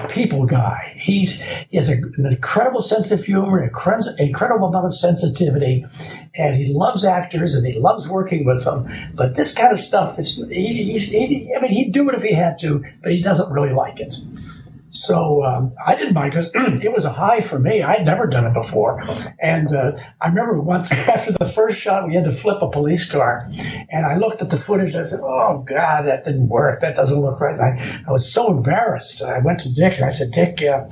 people 0.09 0.45
guy. 0.45 0.95
He's 0.99 1.41
he 1.41 1.77
has 1.77 1.89
a, 1.89 1.93
an 1.93 2.27
incredible 2.27 2.81
sense 2.81 3.11
of 3.11 3.23
humor, 3.23 3.59
an 3.59 3.69
incre- 3.69 4.19
incredible 4.19 4.67
amount 4.67 4.85
of 4.85 4.95
sensitivity, 4.95 5.85
and 6.35 6.55
he 6.55 6.73
loves 6.73 7.05
actors 7.05 7.55
and 7.55 7.65
he 7.65 7.79
loves 7.79 8.07
working 8.07 8.45
with 8.45 8.63
them. 8.63 8.89
But 9.13 9.35
this 9.35 9.55
kind 9.55 9.73
of 9.73 9.79
stuff 9.79 10.19
is 10.19 10.47
he, 10.49 10.83
he's 10.83 11.11
he, 11.11 11.53
I 11.55 11.61
mean 11.61 11.71
he'd 11.71 11.91
do 11.91 12.09
it 12.09 12.15
if 12.15 12.23
he 12.23 12.33
had 12.33 12.59
to, 12.59 12.83
but 13.01 13.11
he 13.11 13.21
doesn't 13.21 13.51
really 13.51 13.73
like 13.73 13.99
it. 13.99 14.15
So 14.97 15.43
um, 15.43 15.75
I 15.85 15.95
didn't 15.95 16.13
mind 16.13 16.31
because 16.31 16.49
it 16.55 16.91
was 16.91 17.05
a 17.05 17.11
high 17.11 17.41
for 17.41 17.59
me. 17.59 17.83
I'd 17.83 18.05
never 18.05 18.25
done 18.25 18.45
it 18.45 18.53
before, 18.53 19.01
and 19.39 19.71
uh, 19.71 19.91
I 20.19 20.29
remember 20.29 20.59
once 20.59 20.91
after 21.15 21.31
the 21.33 21.45
first 21.45 21.79
shot, 21.79 22.07
we 22.07 22.15
had 22.15 22.23
to 22.23 22.31
flip 22.31 22.61
a 22.61 22.69
police 22.69 23.09
car, 23.09 23.45
and 23.89 24.05
I 24.05 24.17
looked 24.17 24.41
at 24.41 24.49
the 24.49 24.57
footage. 24.57 24.93
and 24.95 25.01
I 25.01 25.05
said, 25.05 25.19
"Oh 25.21 25.63
God, 25.67 26.07
that 26.07 26.23
didn't 26.25 26.49
work. 26.49 26.81
That 26.81 26.95
doesn't 26.95 27.19
look 27.19 27.39
right." 27.39 27.53
And 27.53 27.61
I, 27.61 28.03
I 28.07 28.11
was 28.11 28.31
so 28.31 28.55
embarrassed. 28.57 29.21
I 29.21 29.39
went 29.39 29.59
to 29.61 29.73
Dick 29.73 29.97
and 29.97 30.05
I 30.05 30.09
said, 30.09 30.31
"Dick, 30.31 30.61
uh, 30.63 30.87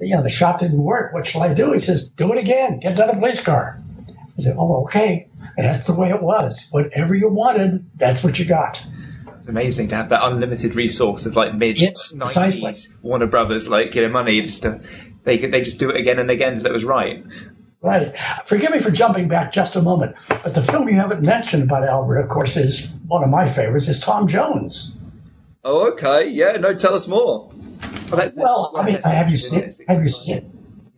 you 0.00 0.16
know 0.16 0.22
the 0.22 0.30
shot 0.30 0.58
didn't 0.60 0.82
work. 0.82 1.12
What 1.12 1.26
shall 1.26 1.42
I 1.42 1.52
do?" 1.52 1.72
He 1.72 1.78
says, 1.78 2.10
"Do 2.10 2.32
it 2.32 2.38
again. 2.38 2.80
Get 2.80 2.92
another 2.92 3.18
police 3.18 3.42
car." 3.44 3.82
I 4.38 4.42
said, 4.42 4.56
"Oh, 4.58 4.84
okay." 4.84 5.28
And 5.56 5.66
that's 5.66 5.86
the 5.86 5.94
way 5.94 6.08
it 6.08 6.22
was. 6.22 6.68
Whatever 6.70 7.14
you 7.14 7.28
wanted, 7.28 7.90
that's 7.96 8.24
what 8.24 8.38
you 8.38 8.46
got. 8.46 8.84
It's 9.42 9.48
amazing 9.48 9.88
to 9.88 9.96
have 9.96 10.10
that 10.10 10.24
unlimited 10.24 10.76
resource 10.76 11.26
of, 11.26 11.34
like, 11.34 11.52
mid 11.52 11.76
Yes, 11.80 12.14
precisely. 12.16 12.70
90s 12.70 13.02
Warner 13.02 13.26
Brothers, 13.26 13.68
like, 13.68 13.92
you 13.96 14.02
know, 14.02 14.08
money 14.08 14.40
just 14.40 14.62
to, 14.62 14.80
they, 15.24 15.36
they 15.36 15.62
just 15.62 15.80
do 15.80 15.90
it 15.90 15.96
again 15.96 16.20
and 16.20 16.30
again 16.30 16.52
until 16.52 16.66
it 16.66 16.72
was 16.72 16.84
right. 16.84 17.24
Right. 17.80 18.16
Forgive 18.46 18.70
me 18.70 18.78
for 18.78 18.92
jumping 18.92 19.26
back 19.26 19.52
just 19.52 19.74
a 19.74 19.82
moment, 19.82 20.14
but 20.28 20.54
the 20.54 20.62
film 20.62 20.88
you 20.88 20.94
haven't 20.94 21.26
mentioned 21.26 21.64
about 21.64 21.82
Albert, 21.82 22.18
of 22.20 22.28
course, 22.28 22.56
is 22.56 22.96
one 23.08 23.24
of 23.24 23.30
my 23.30 23.48
favorites. 23.48 23.88
Is 23.88 23.98
Tom 23.98 24.28
Jones. 24.28 24.96
Oh, 25.64 25.90
okay. 25.90 26.28
Yeah. 26.28 26.52
No, 26.58 26.72
tell 26.74 26.94
us 26.94 27.08
more. 27.08 27.48
Well, 27.48 28.20
that's 28.20 28.34
the- 28.34 28.42
Well, 28.42 28.72
I 28.76 28.84
mean, 28.84 28.92
that's 28.94 29.06
have 29.06 29.28
you 29.28 29.36
seen? 29.36 29.64
it? 29.64 29.80
Have 29.88 30.00
you 30.00 30.08
seen? 30.08 30.36
it? 30.36 30.44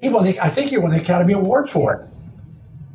He 0.02 0.10
won. 0.10 0.24
The, 0.26 0.38
I 0.38 0.50
think 0.50 0.68
he 0.68 0.76
won 0.76 0.90
the 0.90 0.98
Academy 0.98 1.32
Award 1.32 1.70
for 1.70 1.94
it. 1.94 2.08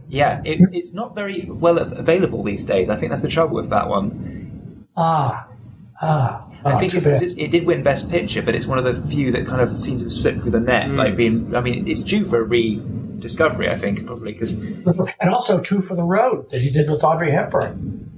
Yeah, 0.10 0.42
it's 0.46 0.72
it's 0.74 0.94
not 0.94 1.16
very 1.16 1.46
well 1.50 1.80
available 1.80 2.44
these 2.44 2.64
days. 2.64 2.90
I 2.90 2.96
think 2.98 3.10
that's 3.10 3.24
the 3.24 3.28
trouble 3.30 3.56
with 3.56 3.72
that 3.72 3.88
one. 3.88 4.39
Ah, 4.98 5.48
ah. 6.02 6.46
I 6.66 6.74
ah, 6.74 6.80
think 6.80 6.94
it's, 6.94 7.06
bad. 7.06 7.24
it's, 7.24 7.34
it 7.36 7.52
did 7.52 7.66
win 7.66 7.84
Best 7.84 8.10
Picture, 8.10 8.42
but 8.42 8.54
it's 8.54 8.66
one 8.66 8.78
of 8.78 8.84
the 8.84 9.08
few 9.08 9.32
that 9.32 9.48
kind 9.48 9.62
of 9.62 9.80
seems 9.80 10.02
to 10.02 10.06
have 10.06 10.14
slipped 10.14 10.42
through 10.42 10.52
the 10.52 10.60
net. 10.60 10.90
Like 10.92 11.16
being, 11.16 11.56
I 11.56 11.62
mean, 11.62 11.88
it's 11.88 12.04
due 12.04 12.26
for 12.26 12.42
a 12.42 12.44
rediscovery. 12.44 13.70
I 13.70 13.78
think 13.78 14.06
probably 14.06 14.34
because 14.34 14.52
and 14.54 15.30
also 15.32 15.62
Two 15.62 15.80
for 15.82 15.96
the 15.96 16.04
Road 16.04 16.50
that 16.50 16.62
he 16.62 16.70
did 16.70 16.90
with 16.90 17.02
Audrey 17.04 17.32
Hepburn. 17.32 18.10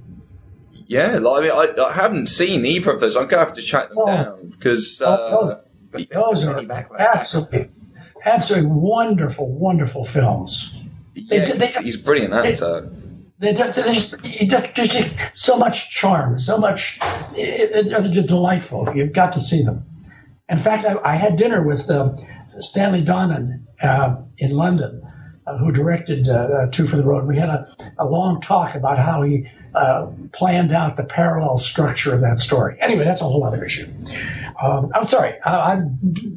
Yeah. 0.88 1.18
Like, 1.18 1.38
I 1.38 1.46
mean, 1.46 1.76
I, 1.78 1.82
I 1.84 1.92
haven't 1.92 2.26
seen 2.26 2.66
either 2.66 2.90
of 2.90 2.98
those. 3.00 3.16
I'm 3.16 3.28
gonna 3.28 3.44
have 3.44 3.54
to 3.54 3.62
track 3.62 3.90
them 3.90 3.98
Oh. 4.00 4.06
down 4.06 4.48
because. 4.48 5.00
Oh, 5.04 5.12
Uh, 5.14 5.54
those, 5.92 6.06
those 6.08 6.44
are 6.48 6.58
Any 6.58 6.66
backlash. 6.66 6.98
absolutely, 6.98 7.68
absolutely 8.24 8.70
wonderful, 8.72 9.46
wonderful 9.48 10.04
films. 10.04 10.74
yeah, 11.14 11.44
they- 11.44 11.58
they- 11.58 11.66
he's 11.82 11.94
a 11.94 12.02
brilliant 12.02 12.34
actor. 12.34 12.80
They 12.80 13.01
they 13.42 13.52
just, 13.54 15.36
so 15.36 15.56
much 15.56 15.90
charm, 15.90 16.38
so 16.38 16.58
much. 16.58 17.00
They're 17.34 18.08
just 18.08 18.28
delightful. 18.28 18.94
You've 18.94 19.12
got 19.12 19.32
to 19.32 19.40
see 19.40 19.62
them. 19.62 19.84
In 20.48 20.58
fact, 20.58 20.84
I, 20.86 20.96
I 21.02 21.16
had 21.16 21.34
dinner 21.36 21.66
with 21.66 21.90
uh, 21.90 22.14
Stanley 22.60 23.02
Donen 23.02 23.64
uh, 23.82 24.22
in 24.38 24.52
London, 24.52 25.02
uh, 25.44 25.58
who 25.58 25.72
directed 25.72 26.28
uh, 26.28 26.34
uh, 26.34 26.66
Two 26.70 26.86
for 26.86 26.96
the 26.96 27.02
Road. 27.02 27.26
We 27.26 27.36
had 27.36 27.48
a, 27.48 27.76
a 27.98 28.06
long 28.06 28.40
talk 28.40 28.76
about 28.76 28.98
how 28.98 29.22
he 29.22 29.48
uh, 29.74 30.06
planned 30.32 30.72
out 30.72 30.96
the 30.96 31.04
parallel 31.04 31.56
structure 31.56 32.14
of 32.14 32.20
that 32.20 32.38
story. 32.38 32.76
Anyway, 32.80 33.04
that's 33.04 33.22
a 33.22 33.24
whole 33.24 33.42
other 33.42 33.64
issue. 33.64 33.86
Um, 34.60 34.90
I'm 34.94 35.06
sorry, 35.08 35.40
I, 35.44 35.72
I've, 35.72 35.82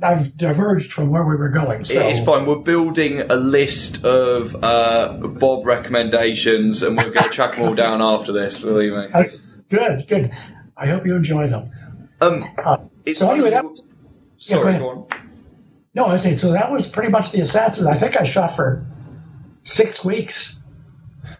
I've 0.03 0.37
diverged 0.37 0.93
from 0.93 1.09
where 1.09 1.23
we 1.23 1.35
were 1.35 1.49
going. 1.49 1.83
So. 1.83 1.99
It's 1.99 2.25
fine. 2.25 2.45
We're 2.45 2.57
building 2.57 3.19
a 3.21 3.35
list 3.35 4.03
of 4.03 4.55
uh, 4.63 5.13
Bob 5.17 5.65
recommendations, 5.65 6.83
and 6.83 6.97
we're 6.97 7.11
going 7.11 7.23
to 7.29 7.29
track 7.29 7.55
them 7.55 7.65
all 7.67 7.75
down 7.75 8.01
after 8.01 8.31
this. 8.31 8.61
Believe 8.61 8.93
me. 8.93 9.07
Uh, 9.13 9.23
Good, 9.69 10.07
good. 10.07 10.31
I 10.77 10.87
hope 10.87 11.05
you 11.07 11.15
enjoy 11.15 11.49
them. 11.49 11.71
Um, 12.21 12.45
Uh, 12.63 12.77
it's 13.05 13.19
so 13.19 13.31
anyway, 13.31 13.49
that 13.49 13.65
was, 13.65 13.87
sorry, 14.37 14.73
Yeah, 14.73 14.79
go 14.79 14.85
go 14.85 14.89
on. 14.89 15.07
No, 15.95 16.05
I 16.07 16.17
say 16.17 16.33
so. 16.33 16.51
That 16.51 16.71
was 16.71 16.87
pretty 16.89 17.09
much 17.09 17.31
the 17.31 17.41
assassins. 17.41 17.87
I 17.87 17.95
think 17.95 18.15
I 18.19 18.25
shot 18.25 18.55
for 18.55 18.85
six 19.63 20.03
weeks, 20.05 20.61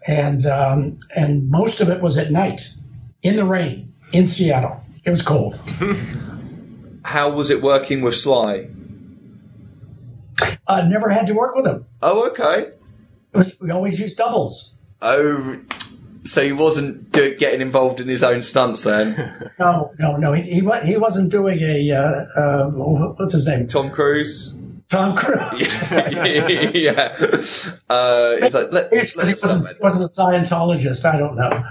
and 0.08 0.46
um, 0.46 1.00
and 1.16 1.50
most 1.50 1.82
of 1.82 1.90
it 1.90 2.02
was 2.02 2.18
at 2.18 2.32
night, 2.32 2.68
in 3.22 3.36
the 3.36 3.46
rain, 3.46 3.94
in 4.12 4.26
Seattle. 4.26 4.82
It 5.04 5.12
was 5.12 5.22
cold. 5.22 5.60
How 7.06 7.30
was 7.30 7.52
it 7.52 7.62
working 7.62 8.02
with 8.02 8.16
Sly? 8.16 8.68
Uh, 10.68 10.82
never 10.82 11.10
had 11.12 11.28
to 11.28 11.34
work 11.36 11.56
with 11.56 11.68
him. 11.68 11.86
Oh, 12.02 12.28
okay. 12.30 12.72
Was, 13.32 13.60
we 13.62 13.70
always 13.70 14.00
used 14.00 14.18
doubles. 14.18 14.80
Oh, 15.04 15.60
so 16.24 16.44
he 16.44 16.52
wasn't 16.52 17.12
do- 17.12 17.36
getting 17.36 17.62
involved 17.62 18.00
in 18.00 18.08
his 18.08 18.24
own 18.24 18.42
stunts 18.42 18.84
then? 18.84 19.52
No, 19.60 19.94
no, 20.00 20.18
no. 20.18 20.34
He 20.34 20.42
he, 20.42 20.62
he 20.84 20.98
wasn't 20.98 21.32
doing 21.32 21.60
a 21.62 21.92
uh, 21.92 22.42
uh, 22.42 22.70
what's 22.72 23.34
his 23.34 23.48
name? 23.48 23.68
Tom 23.68 23.92
Cruise. 23.92 24.54
Tom 24.90 25.16
Cruise. 25.16 25.92
yeah. 25.92 27.16
Uh, 27.90 28.38
he's 28.38 28.54
like, 28.54 28.72
let, 28.72 28.94
He 28.94 29.00
he 29.00 29.34
wasn't, 29.34 29.82
wasn't 29.82 30.04
a 30.04 30.08
Scientologist. 30.08 31.06
I 31.06 31.18
don't 31.18 31.36
know. 31.36 31.64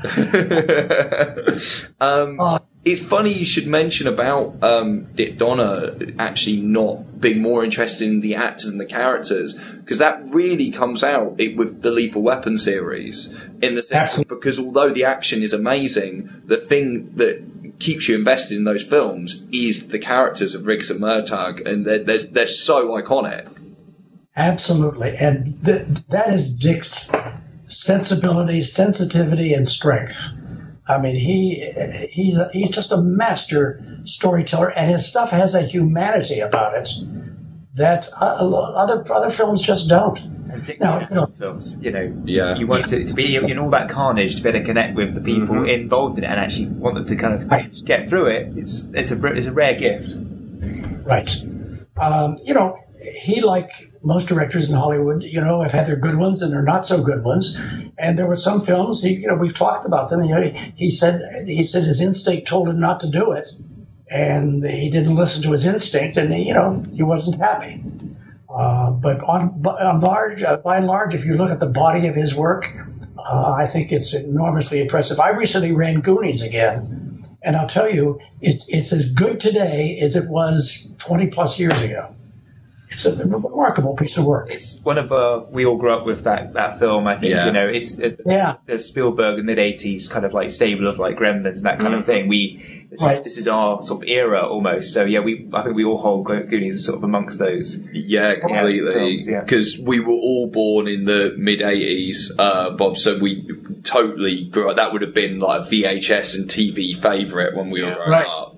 um, 2.00 2.40
Uh, 2.40 2.58
it's 2.84 3.00
funny 3.00 3.32
you 3.32 3.46
should 3.46 3.66
mention 3.66 4.06
about 4.06 4.62
um, 4.62 5.04
Dick 5.14 5.38
Donner 5.38 5.96
actually 6.18 6.60
not 6.60 7.20
being 7.20 7.40
more 7.40 7.64
interested 7.64 8.08
in 8.08 8.20
the 8.20 8.34
actors 8.34 8.70
and 8.70 8.78
the 8.78 8.86
characters 8.86 9.54
because 9.80 9.98
that 9.98 10.22
really 10.28 10.70
comes 10.70 11.02
out 11.02 11.34
it, 11.38 11.56
with 11.56 11.82
the 11.82 11.90
Lethal 11.90 12.22
Weapon 12.22 12.58
series 12.58 13.32
in 13.62 13.74
the 13.74 13.82
sense 13.82 14.10
Absolutely. 14.10 14.36
because 14.36 14.58
although 14.58 14.90
the 14.90 15.04
action 15.04 15.42
is 15.42 15.52
amazing, 15.52 16.42
the 16.44 16.58
thing 16.58 17.14
that 17.16 17.63
keeps 17.78 18.08
you 18.08 18.16
invested 18.16 18.56
in 18.56 18.64
those 18.64 18.82
films 18.82 19.44
is 19.52 19.88
the 19.88 19.98
characters 19.98 20.54
of 20.54 20.66
Riggs 20.66 20.90
and 20.90 21.00
Murtaugh, 21.00 21.66
and 21.66 21.84
they're, 21.84 22.02
they're, 22.04 22.18
they're 22.18 22.46
so 22.46 22.88
iconic. 23.00 23.48
Absolutely, 24.36 25.16
and 25.16 25.64
th- 25.64 25.86
that 26.08 26.34
is 26.34 26.56
Dick's 26.56 27.12
sensibility, 27.66 28.60
sensitivity, 28.60 29.54
and 29.54 29.66
strength. 29.66 30.32
I 30.86 30.98
mean, 30.98 31.16
he 31.16 31.72
he's 32.10 32.36
a, 32.36 32.50
he's 32.52 32.70
just 32.70 32.92
a 32.92 33.00
master 33.00 34.00
storyteller, 34.04 34.70
and 34.70 34.90
his 34.90 35.06
stuff 35.08 35.30
has 35.30 35.54
a 35.54 35.62
humanity 35.62 36.40
about 36.40 36.74
it 36.76 36.90
that 37.74 38.08
uh, 38.20 38.24
other 38.24 39.04
other 39.12 39.30
films 39.30 39.60
just 39.60 39.88
don't. 39.88 40.18
And 40.20 40.62
particularly 40.62 41.06
No, 41.06 41.16
you 41.16 41.22
action 41.22 41.38
films, 41.38 41.78
you 41.80 41.90
know, 41.90 42.22
Yeah. 42.24 42.54
you 42.56 42.66
want 42.68 42.86
to, 42.88 43.04
to 43.04 43.12
be 43.14 43.34
in 43.36 43.58
all 43.58 43.70
that 43.70 43.88
carnage 43.88 44.36
to 44.36 44.42
be 44.42 44.48
able 44.50 44.60
to 44.60 44.64
connect 44.64 44.94
with 44.94 45.14
the 45.14 45.20
people 45.20 45.56
Mm-hmm. 45.56 45.66
involved 45.66 46.16
in 46.18 46.24
it 46.24 46.28
and 46.28 46.38
actually 46.38 46.66
want 46.66 46.94
them 46.94 47.06
to 47.06 47.16
kind 47.16 47.34
of 47.42 47.50
Right. 47.50 47.74
get 47.84 48.08
through 48.08 48.26
it. 48.36 48.56
It's 48.56 48.90
it's 48.94 49.10
a 49.10 49.26
it's 49.34 49.46
a 49.46 49.52
rare 49.52 49.74
gift. 49.74 50.18
Right. 51.04 51.30
Um, 51.96 52.36
you 52.44 52.54
know, 52.54 52.78
he 53.00 53.40
like 53.40 53.70
most 54.02 54.28
directors 54.28 54.68
in 54.70 54.76
Hollywood, 54.76 55.22
you 55.22 55.40
know, 55.40 55.62
have 55.62 55.72
had 55.72 55.86
their 55.86 55.96
good 55.96 56.16
ones 56.16 56.42
and 56.42 56.52
their 56.52 56.62
not 56.62 56.86
so 56.86 57.02
good 57.02 57.24
ones. 57.24 57.60
And 57.98 58.18
there 58.18 58.26
were 58.26 58.34
some 58.34 58.60
films, 58.60 59.02
he, 59.02 59.14
you 59.14 59.28
know, 59.28 59.34
we've 59.34 59.54
talked 59.56 59.86
about 59.86 60.08
them. 60.10 60.22
You 60.24 60.34
know, 60.34 60.42
he, 60.42 60.72
he 60.76 60.90
said 60.90 61.46
he 61.46 61.62
said 61.64 61.84
his 61.84 62.00
instinct 62.00 62.46
told 62.48 62.68
him 62.68 62.78
not 62.80 63.00
to 63.00 63.10
do 63.10 63.32
it, 63.32 63.48
and 64.10 64.64
he 64.64 64.90
didn't 64.90 65.14
listen 65.14 65.42
to 65.44 65.52
his 65.52 65.66
instinct, 65.66 66.16
and 66.16 66.32
you 66.32 66.54
know, 66.54 66.82
he 66.92 67.02
wasn't 67.02 67.40
happy. 67.40 67.82
Uh, 68.48 68.90
but 68.90 69.20
on, 69.24 69.62
on 69.66 70.00
large, 70.00 70.42
uh, 70.42 70.56
by 70.58 70.76
and 70.76 70.86
large, 70.86 71.14
if 71.14 71.24
you 71.24 71.36
look 71.36 71.50
at 71.50 71.58
the 71.58 71.66
body 71.66 72.06
of 72.06 72.14
his 72.14 72.34
work, 72.34 72.68
uh, 73.18 73.52
I 73.52 73.66
think 73.66 73.90
it's 73.90 74.14
enormously 74.14 74.80
impressive. 74.80 75.18
I 75.18 75.30
recently 75.30 75.72
ran 75.72 76.00
Goonies 76.00 76.42
again, 76.42 77.24
and 77.42 77.56
I'll 77.56 77.66
tell 77.66 77.90
you, 77.90 78.20
it's 78.40 78.68
it's 78.68 78.92
as 78.92 79.12
good 79.12 79.40
today 79.40 79.98
as 80.00 80.16
it 80.16 80.30
was 80.30 80.94
20 80.98 81.28
plus 81.28 81.58
years 81.58 81.80
ago. 81.80 82.14
It's 82.94 83.06
a 83.06 83.26
remarkable 83.26 83.96
piece 83.96 84.16
of 84.18 84.24
work. 84.24 84.50
It's 84.52 84.80
one 84.84 84.98
of 84.98 85.10
uh, 85.10 85.42
we 85.50 85.66
all 85.66 85.76
grew 85.76 85.92
up 85.92 86.06
with 86.06 86.22
that 86.24 86.52
that 86.54 86.78
film. 86.78 87.06
I 87.08 87.16
think 87.16 87.32
Yeah. 87.34 87.46
you 87.46 87.52
know 87.52 87.66
it's 87.66 87.98
uh, 88.00 88.10
Yeah. 88.24 88.54
the 88.66 88.78
Spielberg 88.78 89.36
the 89.36 89.42
mid 89.42 89.58
'80s 89.58 90.08
kind 90.08 90.24
of 90.24 90.32
like 90.32 90.50
stable 90.50 90.86
of 90.86 90.98
like 91.00 91.16
Gremlins 91.16 91.56
and 91.56 91.64
that 91.64 91.80
kind 91.80 91.94
of 91.94 92.06
thing. 92.06 92.28
We 92.28 92.86
this, 92.90 93.02
Right. 93.02 93.18
is, 93.18 93.24
this 93.24 93.38
is 93.38 93.48
our 93.48 93.82
sort 93.82 94.02
of 94.04 94.08
era 94.08 94.42
almost. 94.46 94.92
So 94.92 95.04
yeah, 95.04 95.18
we 95.18 95.48
I 95.52 95.62
think 95.62 95.74
we 95.74 95.84
all 95.84 95.98
hold 95.98 96.26
Go- 96.26 96.44
Goonies 96.44 96.76
as 96.76 96.84
sort 96.84 96.98
of 96.98 97.02
amongst 97.04 97.40
those. 97.40 97.82
Yeah, 97.92 98.36
completely. 98.36 98.92
films, 98.94 99.26
yeah. 99.28 99.40
Because 99.40 99.76
we 99.78 99.98
were 99.98 100.12
all 100.12 100.46
born 100.46 100.86
in 100.86 101.04
the 101.04 101.34
mid 101.36 101.60
'80s, 101.60 102.30
uh, 102.38 102.70
Bob. 102.70 102.96
So 102.96 103.18
we 103.18 103.44
totally 103.82 104.44
grew 104.44 104.70
up. 104.70 104.76
That 104.76 104.92
would 104.92 105.02
have 105.02 105.14
been 105.14 105.40
like 105.40 105.62
a 105.62 105.64
VHS 105.64 106.36
and 106.38 106.48
TV 106.48 106.94
favorite 106.96 107.56
when 107.56 107.70
we 107.70 107.82
were 107.82 107.92
growing 107.94 108.10
Right. 108.10 108.26
up. 108.28 108.53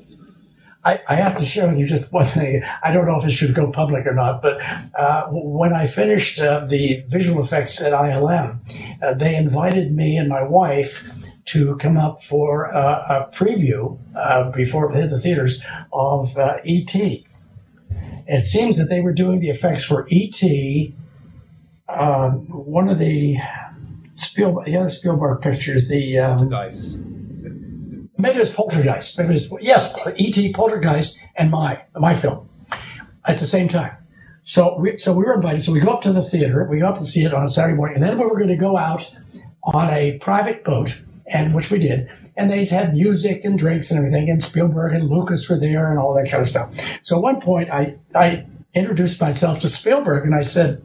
I, 0.87 1.01
I 1.09 1.15
have 1.17 1.39
to 1.39 1.45
share 1.45 1.69
with 1.69 1.79
you 1.79 1.87
just 1.87 2.13
one 2.13 2.27
thing. 2.27 2.63
I 2.81 2.93
don't 2.93 3.07
know 3.07 3.19
if 3.19 3.27
it 3.27 3.33
should 3.33 3.57
go 3.57 3.73
public 3.73 4.07
or 4.07 4.15
not, 4.15 4.41
but 4.41 4.61
uh, 4.95 5.27
when 5.31 5.73
I 5.73 5.87
finished 5.89 6.39
uh, 6.39 6.65
the 6.65 7.03
visual 7.09 7.43
effects 7.43 7.83
at 7.83 7.93
ILM, 7.93 9.03
uh, 9.03 9.15
they 9.15 9.35
invited 9.35 9.91
me 9.91 10.17
and 10.17 10.29
my 10.29 10.45
wife 10.45 11.11
to 11.47 11.77
come 11.79 11.97
up 11.97 12.23
for 12.23 12.73
uh, 12.73 13.27
a 13.27 13.37
preview 13.37 13.99
uh, 14.15 14.53
before 14.53 14.93
it 14.93 14.95
hit 14.95 15.11
the 15.11 15.19
theaters 15.19 15.65
of 15.93 16.39
uh, 16.39 16.59
E.T. 16.63 17.27
It 18.29 18.45
seems 18.45 18.79
that 18.79 18.89
they 18.89 19.01
were 19.01 19.13
doing 19.13 19.41
the 19.41 19.51
effects 19.51 19.85
for 19.85 20.07
E.T. 20.09 20.95
One 21.89 22.89
of 22.89 22.99
the 23.01 23.39
Spielberg, 24.15 24.67
the 24.67 24.77
other 24.77 24.89
Spielberg 24.89 25.43
pictures, 25.43 25.89
the 25.89 26.21
um, 26.21 26.49
Maybe 28.19 28.37
it 28.37 28.41
was 28.41 28.51
Poltergeist. 28.51 29.19
Maybe 29.19 29.35
it 29.35 29.51
was, 29.51 29.63
yes, 29.63 29.95
E.T. 30.17 30.53
Poltergeist 30.53 31.23
and 31.37 31.51
my 31.51 31.83
my 31.95 32.15
film 32.15 32.49
at 33.25 33.39
the 33.39 33.47
same 33.47 33.69
time. 33.69 33.97
So 34.43 34.79
we, 34.79 34.99
so 34.99 35.13
we 35.13 35.25
were 35.25 35.35
invited. 35.35 35.63
So 35.63 35.73
we 35.73 35.81
go 35.81 35.93
up 35.93 36.03
to 36.03 36.13
the 36.13 36.23
theater. 36.23 36.67
We 36.71 36.79
go 36.79 36.89
up 36.89 36.99
to 36.99 37.05
see 37.05 37.25
it 37.25 37.35
on 37.35 37.45
a 37.45 37.49
Saturday 37.49 37.77
morning, 37.77 37.97
and 37.97 38.05
then 38.05 38.19
we 38.19 38.25
were 38.25 38.37
going 38.37 38.49
to 38.49 38.57
go 38.57 38.77
out 38.77 39.11
on 39.63 39.91
a 39.91 40.19
private 40.19 40.63
boat, 40.63 40.97
and 41.27 41.53
which 41.53 41.71
we 41.71 41.79
did. 41.79 42.09
And 42.37 42.51
they 42.51 42.65
had 42.65 42.95
music 42.95 43.45
and 43.45 43.59
drinks 43.59 43.91
and 43.91 43.99
everything, 43.99 44.31
and 44.31 44.43
Spielberg 44.43 44.93
and 44.93 45.09
Lucas 45.09 45.49
were 45.51 45.59
there 45.59 45.91
and 45.91 45.99
all 45.99 46.15
that 46.15 46.31
kind 46.31 46.43
of 46.43 46.49
stuff. 46.49 46.73
So 47.03 47.17
at 47.17 47.23
one 47.23 47.41
point, 47.41 47.71
I 47.71 47.97
I 48.15 48.47
introduced 48.73 49.21
myself 49.21 49.61
to 49.61 49.71
Spielberg, 49.71 50.25
and 50.25 50.35
I 50.35 50.43
said, 50.43 50.83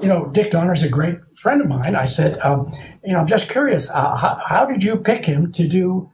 you 0.00 0.08
know, 0.08 0.26
Dick 0.26 0.50
Donner's 0.50 0.82
a 0.82 0.88
great 0.88 1.18
friend 1.36 1.60
of 1.60 1.68
mine. 1.68 1.94
I 1.94 2.06
said, 2.06 2.38
um, 2.40 2.72
you 3.04 3.12
know, 3.12 3.20
I'm 3.20 3.26
just 3.26 3.48
curious, 3.48 3.90
uh, 3.90 4.16
how, 4.16 4.38
how 4.44 4.66
did 4.66 4.82
you 4.82 4.96
pick 4.96 5.24
him 5.24 5.52
to 5.52 5.68
do? 5.68 6.10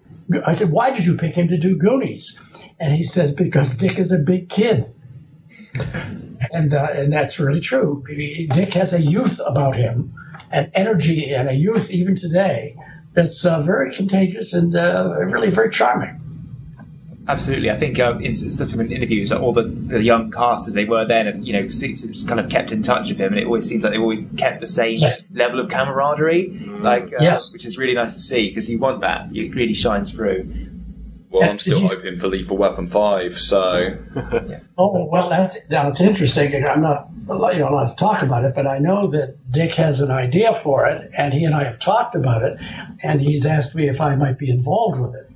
I 0.46 0.52
said, 0.52 0.70
why 0.70 0.90
did 0.90 1.04
you 1.04 1.16
pick 1.16 1.34
him 1.34 1.48
to 1.48 1.58
do 1.58 1.76
Goonies? 1.76 2.40
And 2.78 2.94
he 2.94 3.04
says, 3.04 3.34
because 3.34 3.76
Dick 3.76 3.98
is 3.98 4.12
a 4.12 4.18
big 4.18 4.48
kid. 4.48 4.84
and 6.52 6.74
uh, 6.74 6.88
and 6.92 7.12
that's 7.12 7.38
really 7.38 7.60
true. 7.60 8.04
Dick 8.08 8.74
has 8.74 8.92
a 8.92 9.00
youth 9.00 9.40
about 9.44 9.76
him, 9.76 10.14
an 10.50 10.70
energy 10.74 11.32
and 11.32 11.48
a 11.48 11.54
youth 11.54 11.90
even 11.90 12.16
today 12.16 12.76
that's 13.12 13.44
uh, 13.44 13.62
very 13.62 13.92
contagious 13.92 14.52
and 14.52 14.74
uh, 14.74 15.14
really 15.26 15.50
very 15.50 15.70
charming. 15.70 16.29
Absolutely. 17.30 17.70
I 17.70 17.76
think 17.78 17.98
um, 18.00 18.20
in 18.22 18.34
subsequent 18.36 18.92
interviews, 18.92 19.32
all 19.32 19.52
the, 19.52 19.62
the 19.64 20.02
young 20.02 20.30
cast 20.30 20.68
as 20.68 20.74
they 20.74 20.84
were 20.84 21.06
then, 21.06 21.26
have, 21.26 21.38
you 21.42 21.52
know, 21.52 21.66
s- 21.68 21.82
s- 21.82 22.22
kind 22.24 22.40
of 22.40 22.48
kept 22.50 22.72
in 22.72 22.82
touch 22.82 23.08
with 23.08 23.18
him, 23.18 23.32
and 23.32 23.40
it 23.40 23.46
always 23.46 23.66
seems 23.68 23.82
like 23.82 23.92
they've 23.92 24.00
always 24.00 24.24
kept 24.36 24.60
the 24.60 24.66
same 24.66 24.96
Yes. 24.96 25.22
level 25.32 25.60
of 25.60 25.68
camaraderie, 25.68 26.48
like 26.80 27.04
uh, 27.04 27.18
Yes. 27.20 27.52
which 27.52 27.64
is 27.64 27.78
really 27.78 27.94
nice 27.94 28.14
to 28.14 28.20
see 28.20 28.48
because 28.48 28.68
you 28.68 28.78
want 28.78 29.00
that. 29.02 29.34
It 29.34 29.54
really 29.54 29.74
shines 29.74 30.10
through. 30.12 30.52
Well, 31.30 31.42
Yeah, 31.44 31.50
I'm 31.50 31.58
still 31.60 31.78
you- 31.80 31.86
hoping 31.88 32.16
for 32.18 32.26
Lethal 32.26 32.56
Weapon 32.56 32.88
Five. 32.88 33.38
So 33.38 33.96
Oh 34.76 35.04
well, 35.06 35.28
that's 35.30 35.66
that's 35.68 36.00
interesting. 36.00 36.66
I'm 36.66 36.82
not 36.82 37.08
you 37.28 37.60
know 37.60 37.68
allowed 37.68 37.86
to 37.86 37.94
talk 37.96 38.22
about 38.22 38.44
it, 38.44 38.54
but 38.56 38.66
I 38.66 38.78
know 38.78 39.06
that 39.12 39.36
Dick 39.52 39.74
has 39.74 40.00
an 40.00 40.10
idea 40.10 40.52
for 40.54 40.86
it, 40.86 41.08
and 41.16 41.32
he 41.32 41.44
and 41.44 41.54
I 41.54 41.62
have 41.64 41.78
talked 41.78 42.16
about 42.16 42.42
it, 42.42 42.58
and 43.04 43.20
he's 43.20 43.46
asked 43.46 43.76
me 43.76 43.88
if 43.88 44.00
I 44.00 44.16
might 44.16 44.38
be 44.38 44.50
involved 44.50 44.98
with 45.00 45.14
it. 45.14 45.29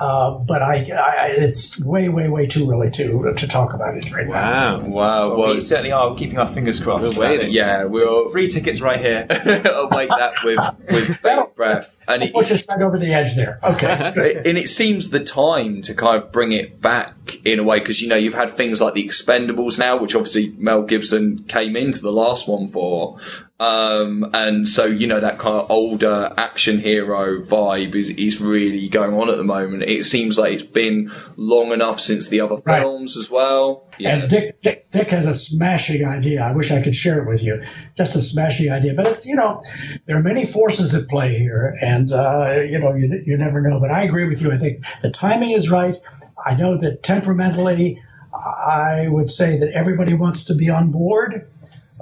Uh, 0.00 0.38
but 0.38 0.62
I, 0.62 0.88
I, 0.90 1.26
it's 1.36 1.78
way, 1.84 2.08
way, 2.08 2.28
way 2.28 2.46
too 2.46 2.70
early 2.70 2.90
to 2.92 3.34
to 3.34 3.48
talk 3.48 3.74
about 3.74 3.96
it 3.96 4.10
right 4.10 4.26
now. 4.26 4.32
Wow. 4.32 4.80
wow. 4.80 5.28
Well, 5.28 5.38
Well, 5.38 5.54
we 5.54 5.60
certainly 5.60 5.92
are 5.92 6.14
keeping 6.14 6.38
our 6.38 6.48
fingers 6.48 6.80
crossed. 6.80 7.16
We're 7.16 7.28
waiting. 7.28 7.48
yeah, 7.50 7.84
we'll 7.84 8.30
Free 8.30 8.48
tickets 8.48 8.80
right 8.80 8.98
here. 9.00 9.26
await 9.30 10.08
that 10.08 10.32
with 10.44 10.58
with 10.90 11.22
bated 11.22 11.54
breath. 11.54 12.00
And 12.08 12.22
it, 12.22 12.32
Push 12.32 12.50
us 12.50 12.66
back 12.66 12.80
over 12.80 12.98
the 12.98 13.12
edge 13.14 13.34
there. 13.36 13.60
Okay. 13.62 14.42
and 14.44 14.58
it 14.58 14.68
seems 14.68 15.10
the 15.10 15.20
time 15.22 15.82
to 15.82 15.94
kind 15.94 16.22
of 16.22 16.32
bring 16.32 16.52
it 16.52 16.80
back 16.80 17.14
in 17.44 17.58
a 17.58 17.62
way 17.62 17.78
because 17.78 18.02
you 18.02 18.08
know 18.08 18.16
you've 18.16 18.34
had 18.34 18.50
things 18.50 18.80
like 18.80 18.94
the 18.94 19.06
Expendables 19.06 19.78
now, 19.78 19.96
which 19.96 20.14
obviously 20.14 20.54
Mel 20.58 20.82
Gibson 20.82 21.44
came 21.44 21.76
into 21.76 22.00
the 22.02 22.10
last 22.12 22.48
one 22.48 22.66
for, 22.68 23.18
um, 23.60 24.28
and 24.34 24.68
so 24.68 24.84
you 24.86 25.06
know 25.06 25.20
that 25.20 25.38
kind 25.38 25.54
of 25.60 25.70
older 25.70 26.32
action 26.36 26.80
hero 26.80 27.40
vibe 27.44 27.94
is 27.94 28.10
is 28.10 28.40
really 28.40 28.88
going 28.88 29.14
on 29.14 29.30
at 29.30 29.36
the 29.36 29.44
moment. 29.44 29.84
It 29.84 30.04
seems 30.04 30.36
like 30.36 30.52
it's 30.54 30.62
been 30.64 31.12
long 31.36 31.70
enough 31.72 32.00
since 32.00 32.28
the 32.28 32.40
other 32.40 32.56
Right. 32.64 32.80
films 32.80 33.16
as 33.16 33.30
well. 33.30 33.86
And 34.00 34.28
Dick, 34.28 34.60
Dick, 34.60 34.90
Dick 34.90 35.10
has 35.10 35.26
a 35.26 35.34
smashing 35.34 36.04
idea. 36.04 36.42
I 36.42 36.52
wish 36.52 36.70
I 36.70 36.82
could 36.82 36.94
share 36.94 37.22
it 37.22 37.28
with 37.28 37.42
you. 37.42 37.62
Just 37.96 38.16
a 38.16 38.22
smashing 38.22 38.70
idea. 38.70 38.94
But 38.94 39.06
it's, 39.06 39.26
you 39.26 39.36
know, 39.36 39.62
there 40.06 40.16
are 40.16 40.22
many 40.22 40.46
forces 40.46 40.94
at 40.94 41.08
play 41.08 41.38
here, 41.38 41.76
and, 41.80 42.10
uh, 42.10 42.60
you 42.60 42.78
know, 42.78 42.94
you, 42.94 43.22
you 43.24 43.36
never 43.36 43.60
know. 43.60 43.80
But 43.80 43.90
I 43.90 44.02
agree 44.02 44.28
with 44.28 44.40
you. 44.40 44.52
I 44.52 44.58
think 44.58 44.84
the 45.02 45.10
timing 45.10 45.50
is 45.52 45.70
right. 45.70 45.96
I 46.44 46.54
know 46.54 46.78
that 46.78 47.02
temperamentally, 47.02 48.02
I 48.32 49.06
would 49.08 49.28
say 49.28 49.58
that 49.58 49.70
everybody 49.72 50.14
wants 50.14 50.46
to 50.46 50.54
be 50.54 50.70
on 50.70 50.90
board, 50.90 51.50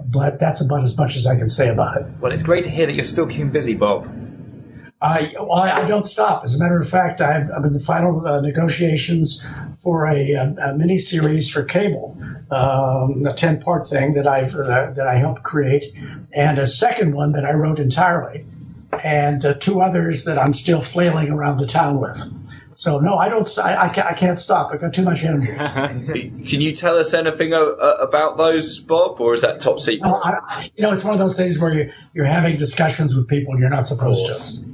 but 0.03 0.39
that's 0.39 0.61
about 0.65 0.83
as 0.85 0.97
much 0.97 1.17
as 1.17 1.27
I 1.27 1.37
can 1.37 1.49
say 1.49 1.69
about 1.69 2.01
it. 2.01 2.07
Well, 2.21 2.33
it's 2.33 2.43
great 2.43 2.65
to 2.65 2.71
hear 2.71 2.87
that 2.87 2.95
you're 2.95 3.05
still 3.05 3.27
keeping 3.27 3.51
busy, 3.51 3.75
Bob. 3.75 4.09
I, 5.03 5.33
well, 5.39 5.53
I 5.53 5.71
I 5.71 5.87
don't 5.87 6.05
stop. 6.05 6.45
As 6.45 6.55
a 6.57 6.59
matter 6.59 6.79
of 6.79 6.89
fact, 6.89 7.23
I've, 7.23 7.51
I'm 7.51 7.65
in 7.65 7.73
the 7.73 7.81
final 7.81 8.27
uh, 8.27 8.41
negotiations 8.43 9.47
for 9.79 10.07
a, 10.07 10.33
a, 10.33 10.43
a 10.45 10.75
mini 10.77 10.99
series 10.99 11.49
for 11.49 11.65
cable, 11.65 12.19
um, 12.51 13.25
a 13.27 13.33
10 13.35 13.63
part 13.63 13.89
thing 13.89 14.15
that 14.15 14.27
I've 14.27 14.55
uh, 14.55 14.91
that 14.91 15.07
I 15.07 15.17
helped 15.17 15.43
create, 15.43 15.87
and 16.33 16.59
a 16.59 16.67
second 16.67 17.15
one 17.15 17.33
that 17.33 17.47
I 17.47 17.53
wrote 17.53 17.79
entirely, 17.79 18.45
and 19.03 19.43
uh, 19.43 19.55
two 19.55 19.81
others 19.81 20.25
that 20.25 20.39
I'm 20.39 20.53
still 20.53 20.83
flailing 20.83 21.31
around 21.31 21.57
the 21.57 21.67
town 21.67 21.99
with. 21.99 22.21
So 22.75 22.99
no, 22.99 23.17
I 23.17 23.31
don't. 23.31 23.59
I, 23.59 23.87
I, 23.87 23.89
can't, 23.89 24.07
I 24.07 24.13
can't 24.13 24.39
stop. 24.39 24.71
I've 24.71 24.81
got 24.81 24.93
too 24.93 25.03
much 25.03 25.25
energy. 25.25 25.47
Can 26.47 26.61
you 26.61 26.75
tell 26.75 26.99
us 26.99 27.15
anything 27.15 27.55
uh, 27.55 27.61
uh, 27.61 27.97
about 28.01 28.37
those, 28.37 28.79
Bob, 28.81 29.19
or 29.21 29.33
is 29.33 29.41
that 29.41 29.63
top 29.63 29.81
secret? 29.81 30.07
No, 30.07 30.15
I, 30.23 30.71
you 30.77 30.83
know, 30.83 30.93
it's 30.93 31.05
one 31.05 31.15
of 31.15 31.19
those 31.19 31.37
things 31.37 31.59
where 31.59 31.73
you, 31.73 31.93
you're 32.13 32.27
having 32.27 32.59
discussions 32.59 33.15
with 33.15 33.29
people 33.29 33.59
you're 33.59 33.71
not 33.71 33.87
supposed 33.87 34.27
to. 34.27 34.70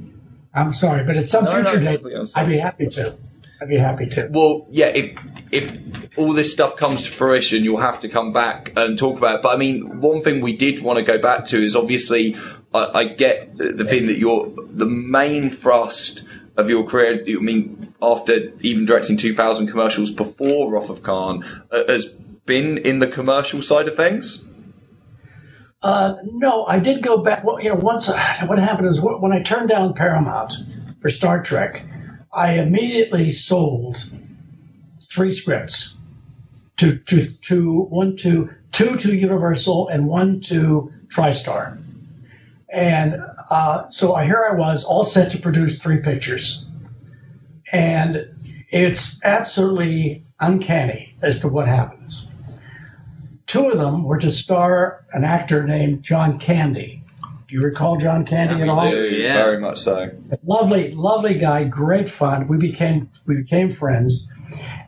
I'm 0.57 0.73
sorry, 0.73 1.03
but 1.03 1.15
at 1.17 1.27
some 1.27 1.45
No, 1.45 1.61
no, 1.61 1.69
future 1.69 1.83
date, 1.83 2.01
totally. 2.01 2.31
I'd 2.35 2.47
be 2.47 2.57
happy 2.57 2.87
to. 2.87 3.15
I'd 3.61 3.69
be 3.69 3.77
happy 3.77 4.07
to. 4.07 4.27
Well, 4.31 4.67
yeah, 4.69 4.87
if 4.87 5.19
if 5.51 6.17
all 6.17 6.33
this 6.33 6.51
stuff 6.51 6.75
comes 6.75 7.03
to 7.03 7.11
fruition, 7.11 7.63
you'll 7.63 7.79
have 7.79 7.99
to 8.01 8.09
come 8.09 8.33
back 8.33 8.73
and 8.75 8.97
talk 8.97 9.17
about 9.17 9.35
it. 9.35 9.41
But 9.43 9.53
I 9.53 9.57
mean, 9.57 10.01
one 10.01 10.21
thing 10.21 10.41
we 10.41 10.55
did 10.55 10.81
want 10.81 10.97
to 10.97 11.03
go 11.03 11.19
back 11.19 11.45
to 11.47 11.57
is 11.57 11.75
obviously, 11.75 12.35
I, 12.73 12.85
I 12.93 13.03
get 13.05 13.57
the, 13.57 13.71
the 13.71 13.85
thing 13.85 14.07
that 14.07 14.17
you're 14.17 14.51
the 14.57 14.85
main 14.85 15.49
thrust 15.49 16.23
of 16.55 16.69
your 16.69 16.83
career. 16.83 17.23
I 17.27 17.33
mean, 17.33 17.93
after 18.01 18.51
even 18.61 18.85
directing 18.85 19.17
2,000 19.17 19.67
commercials 19.67 20.11
before 20.11 20.71
Wrath 20.71 20.89
of 20.89 21.03
Khan, 21.03 21.43
uh, 21.71 21.83
has 21.87 22.07
been 22.45 22.77
in 22.79 22.99
the 22.99 23.07
commercial 23.07 23.61
side 23.61 23.87
of 23.87 23.95
things. 23.95 24.43
Uh, 25.81 26.15
no, 26.23 26.65
I 26.65 26.79
did 26.79 27.03
go 27.03 27.19
back. 27.19 27.43
Well, 27.43 27.61
you 27.61 27.69
know, 27.69 27.75
once 27.75 28.07
what 28.45 28.59
happened 28.59 28.87
is 28.87 29.01
when 29.01 29.31
I 29.31 29.41
turned 29.41 29.69
down 29.69 29.93
Paramount 29.93 30.53
for 31.01 31.09
Star 31.09 31.43
Trek, 31.43 31.83
I 32.33 32.53
immediately 32.53 33.29
sold 33.29 33.97
three 35.01 35.31
scripts. 35.31 35.95
To 36.77 36.95
to 36.95 37.21
to 37.41 37.81
one 37.81 38.17
to 38.17 38.51
two 38.71 38.97
to 38.97 39.15
Universal 39.15 39.87
and 39.87 40.07
one 40.07 40.41
to 40.41 40.91
TriStar, 41.07 41.81
and 42.71 43.19
uh, 43.49 43.87
so 43.87 44.13
I, 44.13 44.25
here 44.25 44.47
I 44.47 44.53
was 44.53 44.83
all 44.83 45.03
set 45.03 45.31
to 45.31 45.39
produce 45.39 45.81
three 45.81 46.01
pictures, 46.01 46.69
and 47.71 48.29
it's 48.69 49.25
absolutely 49.25 50.23
uncanny 50.39 51.15
as 51.19 51.39
to 51.39 51.47
what 51.47 51.67
happens 51.67 52.31
two 53.47 53.69
of 53.69 53.77
them 53.79 54.03
were 54.03 54.19
to 54.19 54.29
star 54.29 55.05
an 55.13 55.23
actor 55.23 55.65
named 55.65 56.03
John 56.03 56.37
Candy. 56.37 57.03
Do 57.47 57.55
you 57.55 57.63
recall 57.63 57.95
John 57.95 58.25
Candy 58.25 58.61
at 58.61 58.67
all? 58.69 58.81
Dude, 58.91 59.13
Yeah. 59.23 59.33
very 59.35 59.59
much 59.59 59.79
so. 59.79 60.11
lovely, 60.43 60.93
lovely 60.93 61.35
guy, 61.35 61.63
great 61.63 62.09
fun. 62.09 62.47
We 62.49 62.57
became 62.57 63.09
we 63.25 63.37
became 63.37 63.69
friends, 63.69 64.33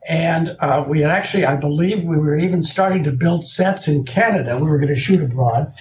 and 0.08 0.54
uh, 0.60 0.84
we 0.86 1.00
had 1.00 1.10
actually, 1.10 1.46
I 1.46 1.56
believe, 1.56 2.04
we 2.04 2.18
were 2.18 2.36
even 2.36 2.62
starting 2.62 3.04
to 3.06 3.12
build 3.12 3.46
sets 3.46 3.88
in 3.88 4.04
Canada. 4.04 4.58
We 4.58 4.70
were 4.70 4.78
going 4.78 4.94
to 4.94 5.00
shoot 5.00 5.22
abroad 5.24 5.74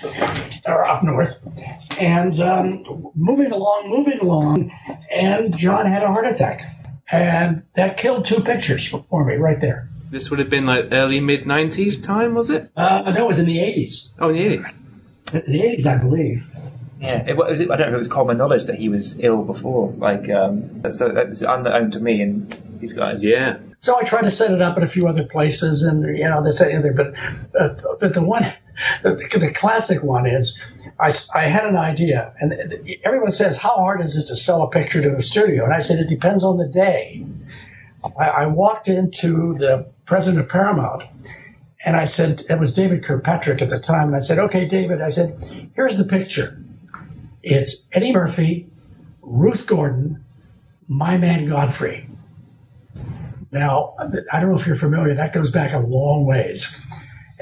or 0.69 0.89
up 0.89 1.03
north, 1.03 1.45
and 2.01 2.39
um, 2.41 2.85
moving 3.17 3.51
along, 3.51 3.89
moving 3.89 4.21
along, 4.21 4.71
and 5.13 5.57
John 5.59 5.85
had 5.91 6.05
a 6.05 6.13
heart 6.13 6.29
attack, 6.29 6.63
and 7.11 7.65
that 7.75 7.97
killed 7.97 8.25
two 8.25 8.41
pictures 8.43 8.87
for 8.87 9.25
me 9.25 9.35
right 9.35 9.61
there. 9.61 9.89
This 10.11 10.31
would 10.31 10.39
have 10.39 10.51
been 10.51 10.67
like 10.67 10.89
early 10.93 11.21
mid 11.21 11.45
'90s 11.45 12.03
time, 12.03 12.35
was 12.35 12.51
it? 12.51 12.71
Uh, 12.77 13.15
it 13.17 13.27
was 13.27 13.39
in 13.39 13.47
the 13.47 13.59
'80s. 13.59 14.15
Oh, 14.19 14.31
in 14.31 14.37
the 14.37 14.57
'80s. 14.57 14.75
In 15.47 15.53
the 15.53 15.61
'80s, 15.61 15.87
I 15.87 15.99
believe. 15.99 16.47
Yeah, 17.01 17.25
it, 17.29 17.37
was, 17.37 17.61
I 17.61 17.65
don't 17.65 17.79
know 17.79 17.87
if 17.87 17.95
it 17.95 17.99
was 17.99 18.09
common 18.09 18.39
knowledge 18.39 18.65
that 18.65 18.75
he 18.75 18.89
was 18.89 19.21
ill 19.21 19.45
before. 19.45 19.93
Like, 19.93 20.29
um, 20.31 20.83
so 20.93 21.09
that 21.11 21.29
was 21.29 21.43
unknown 21.43 21.93
to 21.93 22.01
me 22.01 22.21
and 22.21 22.51
these 22.81 22.93
guys. 22.93 23.25
Yeah. 23.25 23.59
So 23.79 23.97
I 23.97 24.03
tried 24.03 24.23
to 24.23 24.31
set 24.31 24.51
it 24.51 24.61
up 24.61 24.77
at 24.77 24.83
a 24.83 24.89
few 24.89 25.07
other 25.07 25.25
places, 25.25 25.83
and 25.83 26.03
you 26.17 26.25
know 26.25 26.43
this 26.43 26.59
that, 26.59 26.73
and 26.73 26.83
the 26.83 26.91
other. 26.91 27.11
But 27.53 27.61
uh, 27.61 27.97
but 28.01 28.15
the 28.15 28.23
one, 28.23 28.53
the, 29.03 29.11
the 29.15 29.53
classic 29.55 30.03
one 30.03 30.27
is, 30.27 30.63
I, 30.99 31.13
I 31.35 31.47
had 31.47 31.67
an 31.67 31.77
idea, 31.77 32.35
and 32.41 32.53
everyone 33.05 33.31
says, 33.31 33.57
how 33.57 33.77
hard 33.77 34.01
is 34.01 34.17
it 34.17 34.27
to 34.27 34.37
sell 34.37 34.63
a 34.63 34.71
picture 34.71 35.01
to 35.03 35.15
a 35.15 35.23
studio? 35.23 35.65
And 35.65 35.73
I 35.73 35.79
said, 35.79 36.01
it 36.01 36.09
depends 36.09 36.43
on 36.43 36.57
the 36.57 36.67
day. 36.67 37.25
I, 38.19 38.29
I 38.29 38.47
walked 38.47 38.89
into 38.89 39.57
the 39.59 39.91
president 40.05 40.45
of 40.45 40.51
Paramount, 40.51 41.05
and 41.85 41.97
I 41.97 42.05
said, 42.05 42.43
it 42.49 42.59
was 42.59 42.75
David 42.75 43.05
Kirkpatrick 43.05 43.63
at 43.63 43.69
the 43.69 43.79
time, 43.79 44.09
and 44.09 44.17
I 44.17 44.21
said, 44.21 44.39
okay, 44.39 44.67
David, 44.67 45.01
I 45.01 45.09
said, 45.09 45.71
here's 45.75 45.97
the 45.97 46.05
picture. 46.05 46.59
It's 47.43 47.89
Eddie 47.93 48.13
Murphy, 48.13 48.69
Ruth 49.23 49.67
Gordon, 49.67 50.25
my 50.89 51.19
man 51.19 51.47
Godfrey. 51.47 52.09
Now, 53.51 53.95
I 54.33 54.41
don't 54.41 54.51
know 54.51 54.57
if 54.57 54.67
you're 54.67 54.77
familiar, 54.77 55.15
that 55.15 55.33
goes 55.33 55.51
back 55.51 55.73
a 55.73 55.79
long 55.79 56.27
ways. 56.27 56.83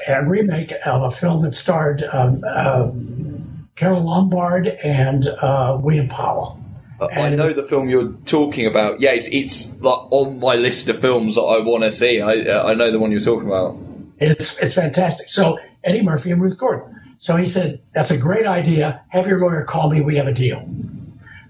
A 0.07 0.25
remake 0.25 0.73
of 0.85 1.03
a 1.03 1.11
film 1.11 1.41
that 1.41 1.55
starred 1.55 2.03
um, 2.03 2.45
um, 2.45 3.69
Carole 3.75 4.05
Lombard 4.05 4.69
and 4.69 5.27
uh, 5.27 5.79
William 5.81 6.09
Powell. 6.09 6.61
I 7.01 7.31
know 7.31 7.49
the 7.49 7.63
film 7.63 7.89
you're 7.89 8.13
talking 8.25 8.67
about. 8.67 9.01
Yeah, 9.01 9.13
it's, 9.13 9.29
it's 9.29 9.81
like 9.81 9.99
on 10.11 10.41
my 10.41 10.55
list 10.55 10.89
of 10.89 10.99
films 10.99 11.35
that 11.35 11.43
I 11.43 11.63
want 11.63 11.85
to 11.85 11.91
see. 11.91 12.21
I 12.21 12.41
uh, 12.41 12.69
I 12.69 12.75
know 12.75 12.91
the 12.91 12.99
one 12.99 13.13
you're 13.13 13.21
talking 13.21 13.47
about. 13.47 13.77
It's, 14.19 14.63
it's 14.63 14.75
fantastic. 14.75 15.29
So, 15.29 15.59
Eddie 15.85 16.03
Murphy 16.03 16.31
and 16.31 16.41
Ruth 16.41 16.57
Gordon. 16.57 16.97
So 17.19 17.37
he 17.37 17.47
said, 17.47 17.81
That's 17.93 18.11
a 18.11 18.19
great 18.19 18.47
idea. 18.47 19.03
Have 19.09 19.27
your 19.27 19.41
lawyer 19.41 19.65
call 19.65 19.91
me. 19.91 20.01
We 20.01 20.17
have 20.17 20.27
a 20.27 20.33
deal. 20.33 20.67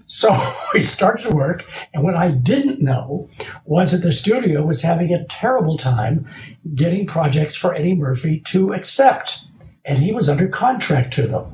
So 0.05 0.31
we 0.73 0.83
started 0.83 1.29
to 1.29 1.35
work. 1.35 1.69
And 1.93 2.03
what 2.03 2.15
I 2.15 2.31
didn't 2.31 2.81
know 2.81 3.29
was 3.65 3.91
that 3.91 3.99
the 3.99 4.11
studio 4.11 4.65
was 4.65 4.81
having 4.81 5.13
a 5.13 5.25
terrible 5.25 5.77
time 5.77 6.27
getting 6.73 7.05
projects 7.05 7.55
for 7.55 7.73
Eddie 7.73 7.95
Murphy 7.95 8.41
to 8.47 8.73
accept. 8.73 9.45
And 9.85 9.97
he 9.97 10.11
was 10.11 10.29
under 10.29 10.47
contract 10.47 11.13
to 11.13 11.27
them. 11.27 11.53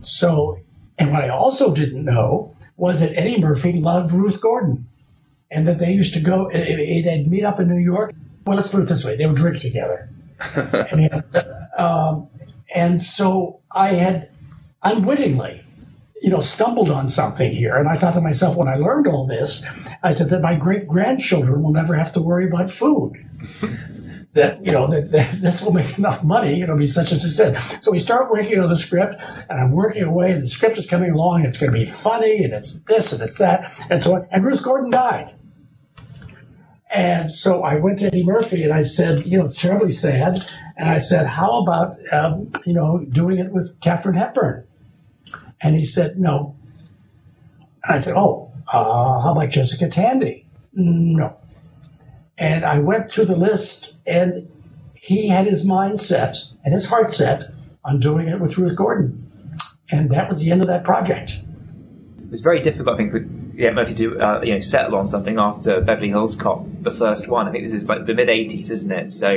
So, 0.00 0.58
and 0.98 1.12
what 1.12 1.24
I 1.24 1.28
also 1.28 1.74
didn't 1.74 2.04
know 2.04 2.54
was 2.80 3.00
that 3.00 3.14
Eddie 3.14 3.38
Murphy 3.38 3.74
loved 3.74 4.10
Ruth 4.10 4.40
Gordon 4.40 4.88
and 5.50 5.68
that 5.68 5.78
they 5.78 5.92
used 5.92 6.14
to 6.14 6.20
go, 6.20 6.48
they'd 6.50 7.26
meet 7.28 7.44
up 7.44 7.60
in 7.60 7.68
New 7.68 7.78
York. 7.78 8.14
Well, 8.46 8.56
let's 8.56 8.68
put 8.68 8.80
it 8.80 8.88
this 8.88 9.04
way 9.04 9.16
they 9.16 9.26
would 9.26 9.36
drink 9.36 9.60
together. 9.60 10.08
and, 10.54 11.22
um, 11.76 12.28
and 12.74 13.02
so 13.02 13.60
I 13.70 13.90
had 13.92 14.30
unwittingly, 14.82 15.62
you 16.22 16.30
know, 16.30 16.40
stumbled 16.40 16.90
on 16.90 17.08
something 17.08 17.52
here. 17.52 17.76
And 17.76 17.86
I 17.86 17.96
thought 17.96 18.14
to 18.14 18.22
myself, 18.22 18.56
when 18.56 18.68
I 18.68 18.76
learned 18.76 19.06
all 19.06 19.26
this, 19.26 19.66
I 20.02 20.12
said 20.12 20.30
that 20.30 20.40
my 20.40 20.54
great 20.54 20.86
grandchildren 20.86 21.62
will 21.62 21.72
never 21.72 21.94
have 21.94 22.14
to 22.14 22.22
worry 22.22 22.46
about 22.46 22.70
food. 22.70 23.12
That, 24.32 24.64
you 24.64 24.72
know, 24.72 24.90
that, 24.90 25.10
that 25.10 25.40
this 25.40 25.62
will 25.62 25.72
make 25.72 25.98
enough 25.98 26.22
money, 26.22 26.62
it'll 26.62 26.78
be 26.78 26.86
such 26.86 27.10
a 27.10 27.16
success. 27.16 27.84
So 27.84 27.90
we 27.90 27.98
start 27.98 28.30
working 28.30 28.60
on 28.60 28.68
the 28.68 28.76
script, 28.76 29.16
and 29.20 29.60
I'm 29.60 29.72
working 29.72 30.04
away, 30.04 30.30
and 30.32 30.42
the 30.42 30.48
script 30.48 30.78
is 30.78 30.86
coming 30.86 31.10
along, 31.10 31.44
it's 31.44 31.58
going 31.58 31.72
to 31.72 31.78
be 31.78 31.86
funny, 31.86 32.44
and 32.44 32.52
it's 32.52 32.80
this, 32.80 33.12
and 33.12 33.22
it's 33.22 33.38
that, 33.38 33.72
and 33.90 34.02
so 34.02 34.14
on. 34.14 34.28
And 34.30 34.44
Ruth 34.44 34.62
Gordon 34.62 34.90
died. 34.90 35.34
And 36.92 37.30
so 37.30 37.62
I 37.62 37.76
went 37.76 38.00
to 38.00 38.06
Eddie 38.06 38.24
Murphy 38.24 38.64
and 38.64 38.72
I 38.72 38.82
said, 38.82 39.24
you 39.24 39.38
know, 39.38 39.44
it's 39.44 39.60
terribly 39.60 39.92
sad. 39.92 40.44
And 40.76 40.90
I 40.90 40.98
said, 40.98 41.28
how 41.28 41.62
about, 41.62 41.94
um, 42.12 42.50
you 42.66 42.72
know, 42.72 42.98
doing 42.98 43.38
it 43.38 43.52
with 43.52 43.78
Katharine 43.80 44.16
Hepburn? 44.16 44.66
And 45.62 45.76
he 45.76 45.84
said, 45.84 46.18
no. 46.18 46.56
And 47.84 47.94
I 47.94 47.98
said, 48.00 48.14
oh, 48.16 48.50
uh, 48.66 49.20
how 49.20 49.32
about 49.32 49.50
Jessica 49.50 49.88
Tandy? 49.88 50.44
No. 50.72 51.36
And 52.40 52.64
I 52.64 52.78
went 52.78 53.12
through 53.12 53.26
the 53.26 53.36
list 53.36 54.00
and 54.06 54.50
he 54.94 55.28
had 55.28 55.46
his 55.46 55.64
mind 55.64 56.00
set 56.00 56.36
and 56.64 56.72
his 56.72 56.88
heart 56.88 57.14
set 57.14 57.44
on 57.84 58.00
doing 58.00 58.28
it 58.28 58.40
with 58.40 58.56
Ruth 58.56 58.74
Gordon. 58.74 59.30
And 59.90 60.10
that 60.10 60.28
was 60.28 60.40
the 60.40 60.50
end 60.50 60.62
of 60.62 60.66
that 60.68 60.82
project. 60.82 61.32
It 62.18 62.30
was 62.30 62.40
very 62.40 62.60
difficult, 62.60 62.94
I 62.94 62.96
think, 62.96 63.12
for 63.12 63.26
yeah, 63.54 63.72
Murphy 63.72 63.94
to 63.94 64.18
uh, 64.18 64.40
you 64.42 64.54
know 64.54 64.58
settle 64.60 64.96
on 64.96 65.06
something 65.06 65.38
after 65.38 65.80
Beverly 65.80 66.08
Hills 66.08 66.34
Cop, 66.34 66.64
the 66.80 66.90
first 66.90 67.28
one. 67.28 67.46
I 67.46 67.50
think 67.50 67.64
this 67.64 67.74
is 67.74 67.84
like 67.84 68.06
the 68.06 68.14
mid 68.14 68.28
'80s, 68.28 68.70
isn't 68.70 68.90
it? 68.90 69.12
So, 69.12 69.28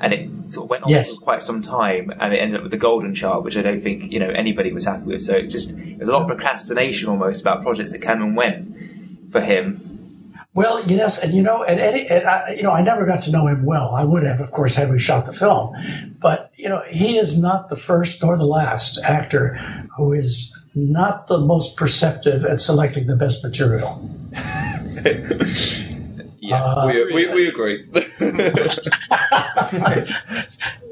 and 0.00 0.12
it 0.12 0.50
sort 0.50 0.64
of 0.64 0.70
went 0.70 0.84
on 0.84 0.88
Yes. 0.90 1.14
for 1.14 1.20
quite 1.20 1.42
some 1.42 1.62
time, 1.62 2.10
and 2.18 2.32
it 2.32 2.38
ended 2.38 2.56
up 2.56 2.62
with 2.62 2.72
the 2.72 2.78
Golden 2.78 3.14
Child, 3.14 3.44
which 3.44 3.56
I 3.56 3.62
don't 3.62 3.82
think 3.82 4.10
you 4.10 4.18
know 4.18 4.30
anybody 4.30 4.72
was 4.72 4.86
happy 4.86 5.04
with. 5.04 5.22
So 5.22 5.36
it's 5.36 5.52
just 5.52 5.76
there's 5.76 6.08
a 6.08 6.12
lot 6.12 6.22
of 6.22 6.28
procrastination 6.28 7.10
almost 7.10 7.42
about 7.42 7.62
projects 7.62 7.92
that 7.92 8.00
came 8.00 8.22
and 8.22 8.34
went 8.34 9.30
for 9.30 9.40
him. 9.40 9.89
Well, 10.52 10.84
yes, 10.86 11.22
and 11.22 11.32
you 11.32 11.42
know, 11.42 11.62
and 11.62 11.78
Eddie, 11.78 12.08
and 12.08 12.26
I, 12.26 12.54
you 12.54 12.62
know, 12.62 12.72
I 12.72 12.82
never 12.82 13.06
got 13.06 13.22
to 13.24 13.30
know 13.30 13.46
him 13.46 13.64
well. 13.64 13.94
I 13.94 14.02
would 14.02 14.24
have, 14.24 14.40
of 14.40 14.50
course, 14.50 14.74
had 14.74 14.90
we 14.90 14.98
shot 14.98 15.26
the 15.26 15.32
film, 15.32 15.76
but 16.18 16.50
you 16.56 16.68
know, 16.68 16.82
he 16.88 17.18
is 17.18 17.40
not 17.40 17.68
the 17.68 17.76
first 17.76 18.20
nor 18.22 18.36
the 18.36 18.44
last 18.44 18.98
actor 18.98 19.54
who 19.96 20.12
is 20.12 20.58
not 20.74 21.28
the 21.28 21.38
most 21.38 21.76
perceptive 21.76 22.44
at 22.44 22.58
selecting 22.58 23.06
the 23.06 23.16
best 23.16 23.44
material. 23.44 24.10
Yeah, 26.42 26.64
Uh, 26.64 26.86
we, 26.88 27.12
we, 27.12 27.26
we 27.34 27.48
agree. 27.48 27.86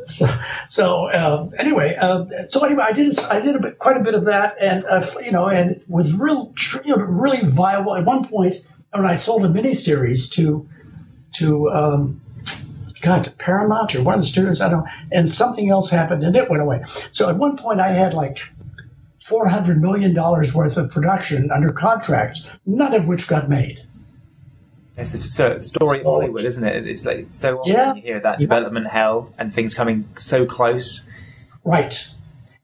So, 0.07 0.27
so 0.67 1.13
um, 1.13 1.51
anyway, 1.59 1.95
um, 1.97 2.31
so 2.49 2.65
anyway, 2.65 2.85
I 2.87 2.93
did 2.93 3.19
I 3.19 3.41
did 3.41 3.57
a 3.57 3.59
bit, 3.59 3.79
quite 3.79 3.99
a 3.99 4.03
bit 4.03 4.15
of 4.15 4.25
that, 4.25 4.57
and 4.59 4.83
uh, 4.87 5.05
you 5.23 5.33
know, 5.33 5.49
and 5.49 5.85
with 5.87 6.15
real, 6.15 6.55
you 6.83 6.97
know, 6.97 7.03
really 7.03 7.45
viable. 7.45 7.95
At 7.95 8.07
one 8.07 8.27
point, 8.27 8.55
when 8.93 9.07
I 9.07 9.17
sold 9.17 9.45
a 9.45 9.49
miniseries 9.49 10.33
to 10.33 10.69
to 11.35 11.71
um, 11.71 12.21
God 13.03 13.25
to 13.25 13.31
Paramount 13.37 13.95
or 13.95 14.03
one 14.03 14.15
of 14.15 14.21
the 14.21 14.27
studios, 14.27 14.61
I 14.61 14.71
don't, 14.71 14.87
and 15.13 15.31
something 15.31 15.69
else 15.71 15.91
happened, 15.91 16.25
and 16.25 16.35
it 16.37 16.49
went 16.51 16.63
away. 16.63 16.83
So 17.11 17.29
at 17.29 17.37
one 17.37 17.57
point, 17.57 17.81
I 17.81 17.91
had 17.91 18.15
like 18.15 18.41
four 19.23 19.47
hundred 19.47 19.81
million 19.81 20.15
dollars 20.15 20.55
worth 20.55 20.77
of 20.79 20.91
production 20.91 21.51
under 21.51 21.69
contract, 21.71 22.41
none 22.65 22.95
of 22.95 23.07
which 23.07 23.29
got 23.29 23.49
made. 23.49 23.83
it's 24.97 25.11
the 25.11 25.19
so, 25.19 25.61
story 25.61 25.99
of 25.99 26.05
Hollywood, 26.05 26.45
isn't 26.45 26.65
it? 26.65 26.87
It's 26.89 27.05
like 27.05 27.29
so 27.33 27.59
often 27.59 27.73
Yeah. 27.73 27.95
you 27.95 28.03
hear 28.03 28.21
that 28.21 28.41
Yeah. 28.41 28.47
development 28.47 28.89
hell 28.89 29.33
and 29.39 29.53
things 29.55 29.75
coming 29.75 30.09
so 30.17 30.45
close. 30.47 31.05
Right. 31.63 32.09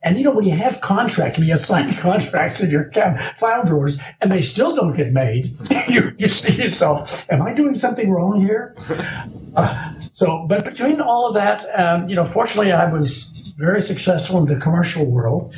And 0.04 0.18
you 0.18 0.24
know, 0.24 0.32
when 0.32 0.44
you 0.44 0.52
have 0.52 0.82
contracts, 0.82 1.38
when 1.38 1.48
you 1.48 1.56
sign 1.56 1.94
contracts 1.96 2.62
in 2.62 2.70
your 2.70 2.90
file 3.38 3.64
drawers 3.64 4.00
and 4.20 4.30
they 4.30 4.42
still 4.42 4.74
don't 4.76 4.92
get 4.92 5.12
made, 5.12 5.46
you, 5.88 6.12
you 6.18 6.28
to 6.28 6.52
yourself, 6.52 7.26
am 7.30 7.42
I 7.42 7.54
doing 7.54 7.74
something 7.74 8.10
wrong 8.10 8.40
here? 8.40 8.76
Uh, 9.54 9.92
so, 10.10 10.46
but 10.48 10.64
between 10.64 11.00
all 11.00 11.28
of 11.28 11.34
that, 11.34 11.64
um, 11.76 12.08
you 12.08 12.16
know, 12.16 12.24
fortunately, 12.24 12.72
I 12.72 12.92
was 12.92 13.54
very 13.56 13.80
successful 13.80 14.38
in 14.38 14.46
the 14.46 14.56
commercial 14.56 15.08
world. 15.08 15.54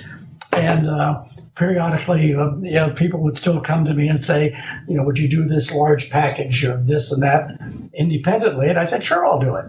And 0.53 0.87
uh, 0.87 1.25
periodically, 1.55 2.35
uh, 2.35 2.57
you 2.57 2.73
know, 2.73 2.91
people 2.91 3.21
would 3.21 3.39
still 3.39 3.59
come 3.63 3.87
to 3.87 3.95
me 3.95 4.09
and 4.09 4.21
say, 4.21 4.55
you 4.87 4.99
know, 4.99 5.05
would 5.05 5.19
you 5.19 5.31
do 5.31 5.47
this 5.47 5.75
large 5.75 6.11
package 6.11 6.65
of 6.65 6.85
this 6.85 7.11
and 7.11 7.23
that 7.23 7.59
independently? 7.95 8.69
And 8.69 8.79
I 8.79 8.85
said, 8.85 9.03
sure, 9.03 9.27
I'll 9.27 9.41
do 9.41 9.57
it. 9.57 9.65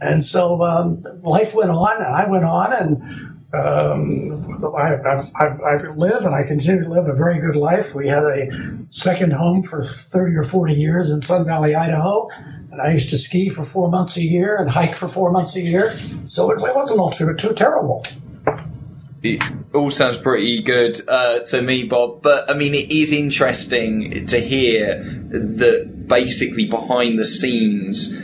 And 0.00 0.24
so 0.24 0.62
um, 0.62 1.02
life 1.22 1.54
went 1.54 1.70
on, 1.70 1.96
and 1.96 2.14
I 2.14 2.28
went 2.28 2.44
on, 2.44 2.72
and 2.72 3.33
um, 3.54 4.74
I, 4.76 4.96
I've, 5.04 5.60
I've, 5.62 5.96
live 5.96 6.24
and 6.24 6.34
I 6.34 6.42
continue 6.44 6.84
to 6.84 6.90
live 6.90 7.08
a 7.08 7.14
very 7.14 7.38
good 7.40 7.56
life. 7.56 7.94
We 7.94 8.08
had 8.08 8.24
a 8.24 8.50
second 8.90 9.32
home 9.32 9.62
for 9.62 9.82
30 9.82 10.36
or 10.36 10.44
40 10.44 10.74
years 10.74 11.10
in 11.10 11.20
Sun 11.20 11.44
Valley, 11.46 11.74
Idaho, 11.74 12.28
and 12.72 12.80
I 12.80 12.92
used 12.92 13.10
to 13.10 13.18
ski 13.18 13.50
for 13.50 13.64
four 13.64 13.88
months 13.88 14.16
a 14.16 14.22
year 14.22 14.56
and 14.56 14.68
hike 14.68 14.96
for 14.96 15.08
four 15.08 15.30
months 15.30 15.56
a 15.56 15.60
year. 15.60 15.90
So 16.26 16.50
it, 16.50 16.62
it 16.62 16.74
wasn't 16.74 17.00
all 17.00 17.10
too, 17.10 17.32
too 17.34 17.54
terrible. 17.54 18.04
It 19.22 19.42
all 19.72 19.90
sounds 19.90 20.18
pretty 20.18 20.62
good 20.62 21.00
uh, 21.08 21.40
to 21.40 21.62
me, 21.62 21.84
Bob. 21.84 22.22
But 22.22 22.50
I 22.50 22.54
mean, 22.54 22.74
it 22.74 22.90
is 22.90 23.12
interesting 23.12 24.26
to 24.26 24.38
hear 24.38 25.02
that 25.02 26.06
basically 26.06 26.66
behind 26.66 27.18
the 27.18 27.24
scenes, 27.24 28.14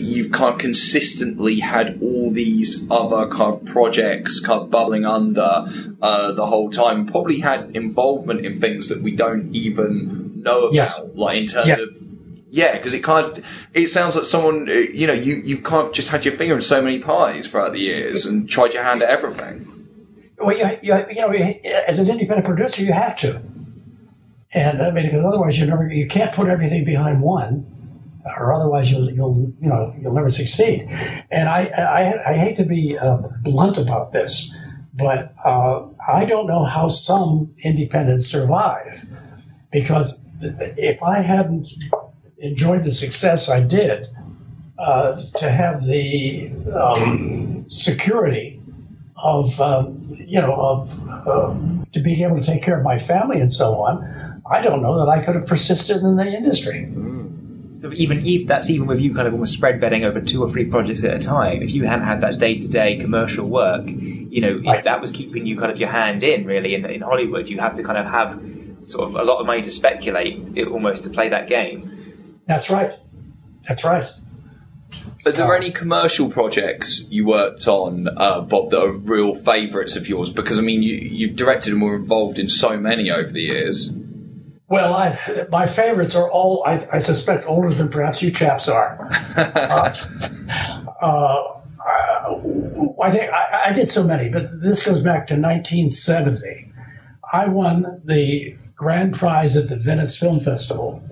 you've 0.00 0.32
kind 0.32 0.52
of 0.54 0.58
consistently 0.60 1.60
had 1.60 2.00
all 2.02 2.30
these 2.32 2.86
other 2.90 3.28
kind 3.28 3.54
of 3.54 3.64
projects 3.66 4.40
kind 4.40 4.60
of 4.62 4.70
bubbling 4.70 5.04
under 5.04 5.66
uh, 6.02 6.32
the 6.32 6.46
whole 6.46 6.70
time. 6.70 7.06
Probably 7.06 7.40
had 7.40 7.74
involvement 7.76 8.44
in 8.46 8.58
things 8.60 8.88
that 8.88 9.02
we 9.02 9.14
don't 9.14 9.54
even 9.54 10.42
know 10.42 10.62
about, 10.64 10.72
Yes. 10.72 11.00
like 11.14 11.38
in 11.38 11.46
terms 11.46 11.66
Yes. 11.68 11.80
of 11.82 12.06
yeah, 12.52 12.72
because 12.76 12.94
it 12.94 13.04
kind 13.04 13.26
of 13.26 13.44
it 13.74 13.86
sounds 13.88 14.16
like 14.16 14.24
someone 14.24 14.68
uh, 14.68 14.72
you 14.72 15.06
know 15.06 15.12
you 15.12 15.36
you've 15.36 15.62
kind 15.62 15.86
of 15.86 15.92
just 15.92 16.08
had 16.08 16.24
your 16.24 16.34
finger 16.34 16.54
in 16.56 16.60
so 16.60 16.82
many 16.82 16.98
pies 16.98 17.46
throughout 17.48 17.72
the 17.72 17.78
years 17.78 18.26
and 18.26 18.48
tried 18.50 18.74
your 18.74 18.82
hand 18.82 19.02
at 19.02 19.08
everything. 19.08 19.66
Well, 20.36 20.56
you, 20.56 20.78
you, 20.82 21.04
you 21.10 21.14
know, 21.20 21.30
as 21.86 22.00
an 22.00 22.08
independent 22.08 22.46
producer, 22.46 22.82
you 22.82 22.92
have 22.94 23.14
to, 23.18 23.40
and 24.52 24.82
I 24.82 24.90
mean, 24.90 25.04
because 25.04 25.24
otherwise 25.24 25.58
you 25.58 25.66
never, 25.66 25.86
you 25.92 26.08
can't 26.08 26.34
put 26.34 26.48
everything 26.48 26.84
behind 26.84 27.20
one, 27.20 27.66
or 28.24 28.52
otherwise 28.52 28.90
you'll, 28.90 29.10
you'll, 29.10 29.52
you 29.60 29.68
know, 29.68 29.94
you'll 29.98 30.14
never 30.14 30.30
succeed. 30.30 30.86
And 31.30 31.48
I, 31.48 31.64
I, 31.66 32.30
I 32.30 32.34
hate 32.36 32.56
to 32.56 32.64
be 32.64 32.98
uh, 32.98 33.18
blunt 33.42 33.78
about 33.78 34.12
this, 34.12 34.56
but 34.92 35.34
uh, 35.44 35.86
I 36.06 36.24
don't 36.24 36.46
know 36.46 36.64
how 36.64 36.88
some 36.88 37.54
independents 37.58 38.26
survive, 38.26 39.04
because 39.70 40.28
if 40.40 41.02
I 41.02 41.22
hadn't 41.22 41.68
enjoyed 42.38 42.84
the 42.84 42.92
success 42.92 43.48
I 43.48 43.62
did, 43.62 44.06
uh, 44.78 45.20
to 45.36 45.50
have 45.50 45.84
the 45.84 46.50
um, 46.74 47.66
security 47.68 48.62
of 49.14 49.60
um, 49.60 50.16
you 50.18 50.40
know 50.40 50.54
of 50.54 51.92
to 51.92 52.00
being 52.00 52.22
able 52.22 52.38
to 52.38 52.42
take 52.42 52.62
care 52.62 52.78
of 52.78 52.84
my 52.84 52.98
family 52.98 53.40
and 53.40 53.52
so 53.52 53.82
on, 53.82 54.40
I 54.50 54.62
don't 54.62 54.80
know 54.80 55.04
that 55.04 55.10
I 55.10 55.22
could 55.22 55.34
have 55.34 55.46
persisted 55.46 55.98
in 55.98 56.16
the 56.16 56.24
industry. 56.24 56.90
So 57.80 57.90
even, 57.94 58.26
even 58.26 58.46
that's 58.46 58.68
even 58.68 58.86
with 58.86 59.00
you 59.00 59.14
kind 59.14 59.26
of 59.26 59.32
almost 59.32 59.54
spread 59.54 59.80
betting 59.80 60.04
over 60.04 60.20
two 60.20 60.42
or 60.42 60.50
three 60.50 60.66
projects 60.66 61.02
at 61.02 61.14
a 61.14 61.18
time. 61.18 61.62
If 61.62 61.72
you 61.72 61.86
hadn't 61.86 62.04
had 62.04 62.20
that 62.20 62.38
day 62.38 62.58
to 62.58 62.68
day 62.68 62.98
commercial 62.98 63.48
work, 63.48 63.86
you 63.86 64.40
know 64.42 64.60
Right. 64.64 64.78
if 64.78 64.84
that 64.84 65.00
was 65.00 65.10
keeping 65.10 65.46
you 65.46 65.58
kind 65.58 65.72
of 65.72 65.78
your 65.78 65.88
hand 65.88 66.22
in 66.22 66.44
really 66.44 66.74
in, 66.74 66.84
in 66.84 67.00
Hollywood. 67.00 67.48
You 67.48 67.58
have 67.60 67.76
to 67.76 67.82
kind 67.82 67.96
of 67.98 68.06
have 68.06 68.38
sort 68.84 69.08
of 69.08 69.14
a 69.14 69.22
lot 69.22 69.40
of 69.40 69.46
money 69.46 69.62
to 69.62 69.70
speculate, 69.70 70.42
it, 70.54 70.66
almost 70.68 71.04
to 71.04 71.10
play 71.10 71.30
that 71.30 71.48
game. 71.48 72.38
That's 72.46 72.68
right. 72.68 72.92
That's 73.66 73.84
right. 73.84 74.06
Are 75.24 75.32
there 75.32 75.54
any 75.54 75.70
commercial 75.70 76.30
projects 76.30 77.06
you 77.10 77.26
worked 77.26 77.68
on, 77.68 78.08
uh, 78.16 78.40
Bob, 78.40 78.70
that 78.70 78.82
are 78.82 78.92
real 78.92 79.34
favourites 79.34 79.94
of 79.96 80.08
yours? 80.08 80.30
Because 80.30 80.58
I 80.58 80.62
mean, 80.62 80.82
you 80.82 80.96
you've 80.96 81.36
directed 81.36 81.72
and 81.72 81.82
were 81.82 81.94
involved 81.94 82.38
in 82.38 82.48
so 82.48 82.76
many 82.76 83.10
over 83.10 83.30
the 83.30 83.40
years. 83.42 83.92
Well, 84.70 84.94
I, 84.94 85.18
my 85.50 85.66
favorites 85.66 86.14
are 86.14 86.30
all, 86.30 86.62
I, 86.64 86.86
I 86.92 86.98
suspect, 86.98 87.44
older 87.44 87.70
than 87.70 87.88
perhaps 87.88 88.22
you 88.22 88.30
chaps 88.30 88.68
are. 88.68 89.08
uh, 89.36 89.94
uh, 91.02 91.60
I 93.02 93.10
think 93.10 93.32
I, 93.32 93.62
I 93.66 93.72
did 93.72 93.90
so 93.90 94.04
many, 94.04 94.28
but 94.28 94.60
this 94.60 94.86
goes 94.86 95.02
back 95.02 95.26
to 95.26 95.34
1970. 95.34 96.72
I 97.32 97.48
won 97.48 98.02
the 98.04 98.56
grand 98.76 99.14
prize 99.14 99.56
at 99.56 99.68
the 99.68 99.74
Venice 99.74 100.16
Film 100.16 100.38
Festival 100.38 101.02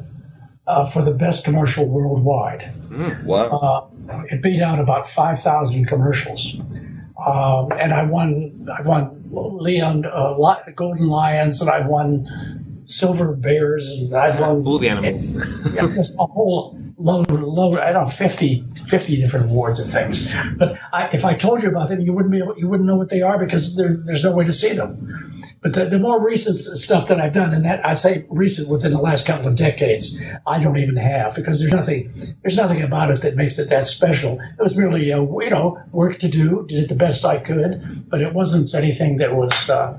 uh, 0.64 0.85
for 0.85 1.02
the 1.02 1.10
best 1.10 1.44
commercial 1.44 1.89
worldwide. 1.89 2.76
Wow. 3.24 3.90
Uh, 4.09 4.22
it 4.28 4.40
beat 4.40 4.62
out 4.62 4.78
about 4.78 5.09
5,000 5.09 5.86
commercials. 5.86 6.60
Um, 6.60 7.72
and 7.72 7.93
I 7.93 8.05
won, 8.05 8.68
I 8.72 8.82
won 8.82 9.30
Leon, 9.32 10.06
uh, 10.06 10.36
Golden 10.76 11.09
Lions, 11.09 11.60
and 11.60 11.68
I 11.68 11.85
won 11.85 12.66
Silver 12.89 13.35
Bears, 13.35 14.01
and 14.01 14.15
I 14.15 14.40
won 14.40 14.66
All 14.66 14.78
the 14.78 14.89
animals. 14.89 15.32
yeah, 15.32 15.86
just 15.94 16.19
a 16.19 16.24
whole 16.24 16.78
load, 16.97 17.31
load, 17.31 17.78
I 17.78 17.93
don't 17.93 18.05
know, 18.05 18.10
50, 18.10 18.65
50 18.74 19.16
different 19.16 19.51
awards 19.51 19.81
and 19.81 19.90
things. 19.93 20.35
But 20.56 20.78
I, 20.93 21.09
if 21.12 21.24
I 21.24 21.35
told 21.35 21.62
you 21.62 21.69
about 21.69 21.89
them, 21.90 22.01
you 22.01 22.12
wouldn't 22.12 22.32
be 22.32 22.39
able, 22.39 22.59
you 22.59 22.69
wouldn't 22.69 22.89
know 22.89 22.97
what 22.97 23.09
they 23.09 23.23
are 23.23 23.39
because 23.39 23.77
there, 23.77 23.97
there's 24.05 24.24
no 24.24 24.35
way 24.35 24.47
to 24.47 24.52
see 24.52 24.73
them. 24.73 25.43
But 25.60 25.74
the, 25.74 25.86
the 25.86 25.98
more 25.98 26.24
recent 26.24 26.59
stuff 26.59 27.09
that 27.09 27.20
I've 27.20 27.32
done, 27.32 27.52
and 27.52 27.65
that 27.65 27.85
I 27.85 27.94
say 27.94 28.27
recent 28.28 28.69
within 28.69 28.93
the 28.93 28.98
last 28.98 29.27
couple 29.27 29.48
of 29.48 29.56
decades, 29.56 30.23
I 30.47 30.60
don't 30.62 30.78
even 30.78 30.97
have 30.97 31.35
because 31.35 31.60
there's 31.60 31.73
nothing, 31.73 32.36
there's 32.43 32.56
nothing 32.56 32.82
about 32.82 33.10
it 33.10 33.23
that 33.23 33.35
makes 33.36 33.59
it 33.59 33.69
that 33.70 33.86
special. 33.86 34.40
It 34.40 34.62
was 34.62 34.78
merely, 34.78 35.12
uh, 35.12 35.20
you 35.20 35.51
know, 35.51 35.82
work 35.93 36.20
to 36.20 36.28
do, 36.28 36.65
did 36.69 36.89
the 36.89 36.94
best 36.94 37.24
I 37.24 37.39
could, 37.39 38.09
but 38.09 38.20
it 38.20 38.32
wasn't 38.32 38.74
anything 38.74 39.19
that 39.19 39.35
was 39.35 39.69
uh, 39.69 39.98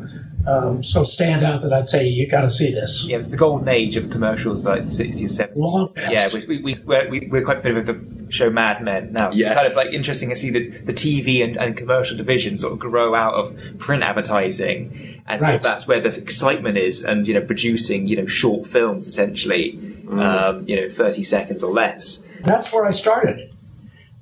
um, 0.49 0.83
so 0.83 1.03
stand 1.03 1.43
out 1.43 1.61
that 1.61 1.71
I'd 1.73 1.87
say 1.87 2.07
you 2.07 2.27
got 2.27 2.41
to 2.41 2.49
see 2.49 2.71
this. 2.73 3.05
Yeah, 3.07 3.15
it 3.15 3.17
was 3.19 3.29
the 3.29 3.37
golden 3.37 3.67
age 3.67 3.95
of 3.95 4.09
commercials, 4.09 4.65
like 4.65 4.85
the 4.85 4.91
sixties, 4.91 5.35
seventies. 5.35 5.61
Long 5.61 5.87
past. 5.93 6.11
Yeah, 6.11 6.27
we, 6.39 6.45
we, 6.47 6.61
we, 6.63 6.75
we're, 6.85 7.09
we, 7.09 7.27
we're 7.31 7.43
quite 7.45 7.59
familiar 7.59 7.83
with 7.83 8.27
the 8.27 8.31
show 8.31 8.49
Mad 8.49 8.81
Men 8.83 9.13
now. 9.13 9.31
So 9.31 9.37
Yes. 9.37 9.51
it's 9.51 9.61
kind 9.61 9.71
of 9.71 9.75
like 9.75 9.93
interesting 9.93 10.29
to 10.29 10.35
see 10.35 10.49
the, 10.49 10.69
the 10.69 10.93
TV 10.93 11.43
and, 11.43 11.57
and 11.57 11.75
commercial 11.77 12.15
division 12.17 12.57
sort 12.57 12.73
of 12.73 12.79
grow 12.79 13.13
out 13.15 13.33
of 13.35 13.77
print 13.79 14.03
advertising. 14.03 15.21
And 15.27 15.39
sort 15.41 15.55
of 15.55 15.63
Right. 15.63 15.63
that's 15.63 15.87
where 15.87 16.01
the 16.01 16.09
excitement 16.15 16.77
is 16.77 17.03
and, 17.03 17.27
you 17.27 17.33
know, 17.35 17.41
producing, 17.41 18.07
you 18.07 18.15
know, 18.17 18.25
short 18.25 18.65
films 18.65 19.07
essentially, 19.07 19.79
um, 20.09 20.65
you 20.67 20.75
know, 20.75 20.89
30 20.89 21.23
seconds 21.23 21.63
or 21.63 21.71
less. 21.71 22.23
That's 22.43 22.73
where 22.73 22.85
I 22.85 22.91
started. 22.91 23.53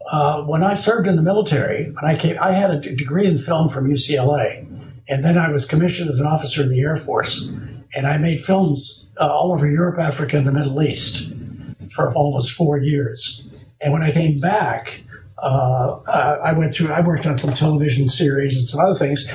Uh, 0.09 0.43
when 0.45 0.63
I 0.63 0.73
served 0.73 1.07
in 1.07 1.15
the 1.15 1.21
military, 1.21 1.85
when 1.85 2.05
I 2.05 2.15
came, 2.17 2.37
I 2.41 2.51
had 2.51 2.71
a 2.71 2.79
d- 2.79 2.95
degree 2.95 3.25
in 3.27 3.37
film 3.37 3.67
from 3.69 3.89
UCLA, 3.89 4.66
and 5.07 5.23
then 5.23 5.37
I 5.37 5.49
was 5.49 5.65
commissioned 5.65 6.09
as 6.09 6.19
an 6.19 6.27
officer 6.27 6.61
in 6.61 6.69
the 6.69 6.81
Air 6.81 6.97
Force, 6.97 7.53
and 7.93 8.05
I 8.05 8.17
made 8.17 8.41
films 8.41 9.11
uh, 9.19 9.27
all 9.27 9.53
over 9.53 9.69
Europe, 9.69 9.99
Africa, 9.99 10.37
and 10.37 10.47
the 10.47 10.51
Middle 10.51 10.81
East 10.81 11.33
for 11.89 12.13
almost 12.13 12.53
four 12.53 12.77
years. 12.77 13.47
And 13.79 13.93
when 13.93 14.03
I 14.03 14.11
came 14.11 14.37
back, 14.37 15.01
uh, 15.37 15.95
I 16.43 16.53
went 16.53 16.73
through. 16.73 16.91
I 16.91 17.01
worked 17.01 17.27
on 17.27 17.37
some 17.37 17.53
television 17.53 18.07
series 18.07 18.57
and 18.57 18.67
some 18.67 18.83
other 18.83 18.95
things, 18.95 19.31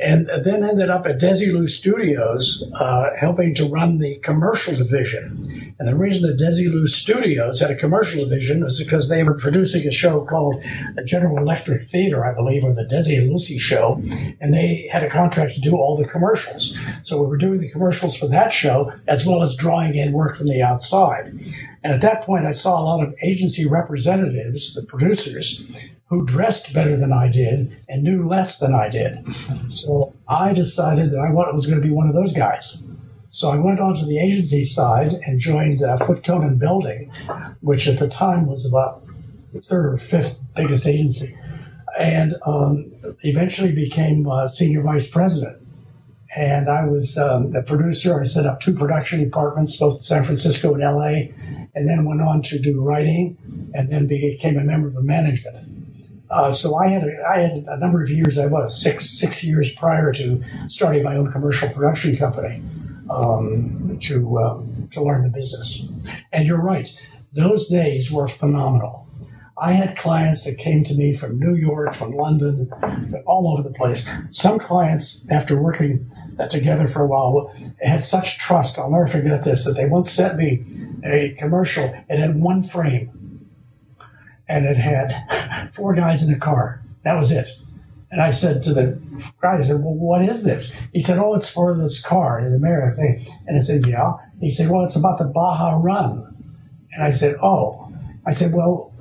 and 0.00 0.28
then 0.44 0.64
ended 0.64 0.90
up 0.90 1.06
at 1.06 1.20
Desilu 1.20 1.68
Studios, 1.68 2.72
uh, 2.74 3.10
helping 3.16 3.54
to 3.56 3.66
run 3.66 3.98
the 3.98 4.18
commercial 4.18 4.74
division. 4.74 5.74
And 5.78 5.86
the 5.86 5.94
reason 5.94 6.28
that 6.28 6.42
Desilu 6.42 6.88
Studios 6.88 7.60
had 7.60 7.70
a 7.70 7.76
commercial 7.76 8.24
division 8.24 8.64
was 8.64 8.82
because 8.82 9.08
they 9.08 9.22
were 9.22 9.36
producing 9.36 9.86
a 9.86 9.92
show 9.92 10.24
called 10.24 10.64
the 10.94 11.04
General 11.04 11.38
Electric 11.38 11.82
Theater, 11.82 12.24
I 12.24 12.34
believe, 12.34 12.64
or 12.64 12.72
the 12.72 12.84
Desi 12.84 13.18
and 13.18 13.30
Lucy 13.30 13.58
show, 13.58 14.00
and 14.40 14.52
they 14.52 14.88
had 14.90 15.04
a 15.04 15.10
contract 15.10 15.54
to 15.54 15.60
do 15.60 15.76
all 15.76 15.96
the 15.96 16.08
commercials. 16.08 16.78
So 17.04 17.22
we 17.22 17.28
were 17.28 17.36
doing 17.36 17.60
the 17.60 17.70
commercials 17.70 18.18
for 18.18 18.28
that 18.28 18.52
show 18.52 18.90
as 19.06 19.24
well 19.26 19.42
as 19.42 19.54
drawing 19.54 19.94
in 19.94 20.12
work 20.12 20.36
from 20.36 20.48
the 20.48 20.62
outside. 20.62 21.34
And 21.86 21.94
at 21.94 22.00
that 22.00 22.22
point, 22.22 22.46
I 22.46 22.50
saw 22.50 22.80
a 22.80 22.82
lot 22.82 23.04
of 23.04 23.14
agency 23.22 23.64
representatives, 23.64 24.74
the 24.74 24.84
producers, 24.84 25.70
who 26.06 26.26
dressed 26.26 26.74
better 26.74 26.96
than 26.96 27.12
I 27.12 27.30
did 27.30 27.76
and 27.88 28.02
knew 28.02 28.26
less 28.26 28.58
than 28.58 28.74
I 28.74 28.88
did. 28.88 29.24
So 29.70 30.12
I 30.26 30.52
decided 30.52 31.12
that 31.12 31.20
I 31.20 31.30
was 31.30 31.68
going 31.68 31.80
to 31.80 31.86
be 31.86 31.94
one 31.94 32.08
of 32.08 32.14
those 32.14 32.32
guys. 32.32 32.84
So 33.28 33.52
I 33.52 33.58
went 33.58 33.78
onto 33.78 34.04
the 34.04 34.18
agency 34.18 34.64
side 34.64 35.12
and 35.12 35.38
joined 35.38 35.80
uh, 35.80 35.96
Foote, 35.98 36.24
Cone 36.24 36.56
& 36.56 36.58
Belding, 36.58 37.12
which 37.60 37.86
at 37.86 38.00
the 38.00 38.08
time 38.08 38.46
was 38.48 38.66
about 38.66 39.04
the 39.52 39.60
third 39.60 39.86
or 39.86 39.96
fifth 39.96 40.42
biggest 40.56 40.88
agency, 40.88 41.38
and 41.96 42.34
um, 42.44 43.16
eventually 43.22 43.72
became 43.72 44.28
uh, 44.28 44.48
senior 44.48 44.82
vice 44.82 45.08
president. 45.08 45.62
And 46.34 46.68
I 46.68 46.84
was 46.84 47.16
um, 47.16 47.50
the 47.50 47.62
producer. 47.62 48.20
I 48.20 48.24
set 48.24 48.44
up 48.44 48.60
two 48.60 48.74
production 48.74 49.20
departments, 49.20 49.78
both 49.78 49.94
in 49.94 50.00
San 50.00 50.24
Francisco 50.24 50.74
and 50.74 50.82
LA, 50.82 51.32
and 51.76 51.88
then 51.88 52.06
went 52.06 52.22
on 52.22 52.42
to 52.42 52.58
do 52.60 52.82
writing, 52.82 53.72
and 53.74 53.92
then 53.92 54.08
became 54.08 54.58
a 54.58 54.64
member 54.64 54.88
of 54.88 54.94
the 54.94 55.02
management. 55.02 55.58
Uh, 56.30 56.50
so 56.50 56.76
I 56.76 56.88
had 56.88 57.04
a, 57.04 57.22
I 57.28 57.38
had 57.38 57.56
a 57.68 57.78
number 57.78 58.02
of 58.02 58.10
years. 58.10 58.38
I 58.38 58.46
was 58.46 58.82
six 58.82 59.10
six 59.10 59.44
years 59.44 59.74
prior 59.74 60.12
to 60.14 60.42
starting 60.68 61.04
my 61.04 61.16
own 61.16 61.30
commercial 61.30 61.68
production 61.68 62.16
company 62.16 62.62
um, 63.10 63.98
to 64.02 64.38
uh, 64.38 64.62
to 64.92 65.04
learn 65.04 65.22
the 65.22 65.30
business. 65.30 65.92
And 66.32 66.46
you're 66.46 66.60
right; 66.60 66.88
those 67.32 67.68
days 67.68 68.10
were 68.10 68.28
phenomenal. 68.28 69.06
I 69.58 69.72
had 69.72 69.96
clients 69.96 70.44
that 70.44 70.58
came 70.58 70.84
to 70.84 70.94
me 70.94 71.14
from 71.14 71.38
New 71.40 71.54
York, 71.54 71.94
from 71.94 72.12
London, 72.12 72.70
all 73.26 73.52
over 73.52 73.62
the 73.66 73.74
place. 73.74 74.10
Some 74.30 74.58
clients, 74.58 75.30
after 75.30 75.60
working 75.60 76.12
uh, 76.38 76.46
together 76.48 76.88
for 76.88 77.02
a 77.02 77.06
while, 77.06 77.54
had 77.80 78.02
such 78.02 78.38
trust. 78.38 78.78
I'll 78.78 78.90
never 78.90 79.06
forget 79.06 79.44
this 79.44 79.64
that 79.64 79.72
they 79.72 79.86
once 79.86 80.10
sent 80.10 80.36
me 80.36 80.64
a 81.04 81.34
commercial. 81.38 81.84
It 82.08 82.18
had 82.18 82.36
one 82.36 82.62
frame, 82.62 83.46
and 84.48 84.64
it 84.64 84.76
had 84.76 85.70
four 85.72 85.94
guys 85.94 86.26
in 86.26 86.34
a 86.34 86.38
car. 86.38 86.82
That 87.02 87.14
was 87.14 87.32
it. 87.32 87.48
And 88.10 88.22
I 88.22 88.30
said 88.30 88.62
to 88.62 88.74
the 88.74 89.00
guy, 89.42 89.58
I 89.58 89.60
said, 89.62 89.82
well, 89.82 89.94
what 89.94 90.24
is 90.24 90.44
this? 90.44 90.80
He 90.92 91.00
said, 91.00 91.18
oh, 91.18 91.34
it's 91.34 91.48
for 91.48 91.76
this 91.76 92.02
car 92.02 92.38
in 92.38 92.54
America. 92.54 93.02
And 93.46 93.56
I 93.56 93.60
said, 93.60 93.86
yeah. 93.86 94.14
He 94.40 94.50
said, 94.50 94.70
well, 94.70 94.84
it's 94.84 94.96
about 94.96 95.18
the 95.18 95.24
Baja 95.24 95.78
Run. 95.80 96.36
And 96.92 97.02
I 97.02 97.10
said, 97.10 97.36
oh. 97.42 97.92
I 98.24 98.32
said, 98.32 98.52
well, 98.52 98.92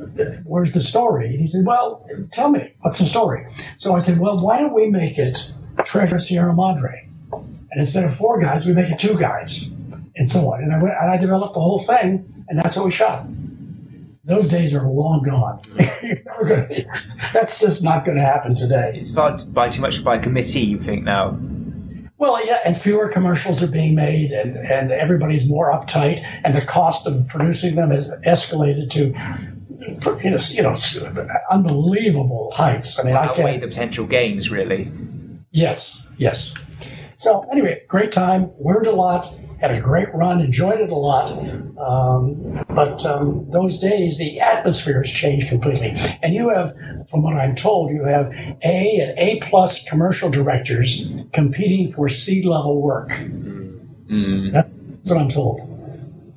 where's 0.44 0.74
the 0.74 0.82
story? 0.82 1.32
And 1.32 1.40
he 1.40 1.48
said, 1.48 1.66
well, 1.66 2.08
tell 2.32 2.50
me, 2.50 2.74
what's 2.82 3.00
the 3.00 3.06
story? 3.06 3.48
So 3.78 3.96
I 3.96 4.00
said, 4.00 4.20
well, 4.20 4.38
why 4.38 4.60
don't 4.60 4.74
we 4.74 4.88
make 4.88 5.18
it 5.18 5.52
Treasure 5.84 6.20
Sierra 6.20 6.54
Madre? 6.54 7.05
And 7.76 7.82
instead 7.82 8.06
of 8.06 8.16
four 8.16 8.40
guys, 8.40 8.66
we 8.66 8.72
make 8.72 8.90
it 8.90 9.00
two 9.00 9.20
guys, 9.20 9.70
and 10.16 10.26
so 10.26 10.54
on. 10.54 10.64
And 10.64 10.74
I, 10.74 10.82
went, 10.82 10.96
and 10.98 11.12
I 11.12 11.18
developed 11.18 11.56
the 11.56 11.60
whole 11.60 11.78
thing, 11.78 12.46
and 12.48 12.58
that's 12.58 12.78
what 12.78 12.86
we 12.86 12.92
shot. 12.92 13.28
Those 14.24 14.48
days 14.48 14.74
are 14.74 14.88
long 14.88 15.24
gone. 15.24 15.60
Gonna, 16.48 16.70
that's 17.34 17.60
just 17.60 17.84
not 17.84 18.06
going 18.06 18.16
to 18.16 18.24
happen 18.24 18.56
today. 18.56 18.94
It's 18.96 19.12
far 19.12 19.38
by 19.40 19.68
too 19.68 19.82
much 19.82 20.06
by 20.06 20.20
committee. 20.20 20.62
You 20.62 20.80
think 20.80 21.04
now? 21.04 21.38
Well, 22.18 22.46
yeah, 22.46 22.62
and 22.64 22.80
fewer 22.80 23.10
commercials 23.10 23.62
are 23.62 23.70
being 23.70 23.94
made, 23.94 24.32
and, 24.32 24.56
and 24.56 24.94
everybody's 24.94 25.50
more 25.50 25.70
uptight, 25.70 26.24
and 26.46 26.56
the 26.56 26.62
cost 26.62 27.08
of 27.08 27.28
producing 27.28 27.76
them 27.76 27.92
has 27.92 28.10
escalated 28.10 28.90
to 28.92 29.08
you 30.24 30.32
know, 30.32 30.38
you 30.48 30.62
know 30.64 31.28
unbelievable 31.52 32.54
heights. 32.56 33.02
I 33.02 33.04
mean, 33.04 33.18
I 33.18 33.26
Outweigh 33.26 33.44
can't. 33.44 33.62
the 33.64 33.68
potential 33.68 34.06
gains, 34.08 34.50
really. 34.50 34.90
Yes, 35.52 36.08
yes. 36.18 36.54
So 37.16 37.48
anyway, 37.52 37.84
great 37.88 38.12
time. 38.12 38.52
Learned 38.60 38.88
a 38.88 38.92
lot. 38.92 39.28
Had 39.62 39.72
a 39.72 39.80
great 39.80 40.14
run. 40.14 40.42
Enjoyed 40.42 40.82
it 40.82 40.90
a 40.92 40.96
lot. 40.96 41.32
Um, 41.32 42.66
but 42.70 43.06
um, 43.06 43.50
those 43.50 43.80
days, 43.80 44.18
the 44.18 44.42
atmosphere 44.42 45.02
has 45.02 45.10
changed 45.10 45.48
completely. 45.48 45.94
And 46.22 46.34
you 46.34 46.50
have, 46.50 46.74
from 47.10 47.24
what 47.24 47.36
I'm 47.36 47.56
told, 47.56 47.92
you 47.92 48.04
have 48.04 48.32
A 48.34 49.00
and 49.00 49.18
A 49.18 49.40
plus 49.40 49.88
commercial 49.88 50.30
directors 50.30 51.14
competing 51.32 51.90
for 51.92 52.10
C 52.10 52.44
level 52.44 52.82
work. 52.82 53.10
That's 54.08 54.82
what 55.04 55.18
I'm 55.18 55.30
told. 55.30 55.72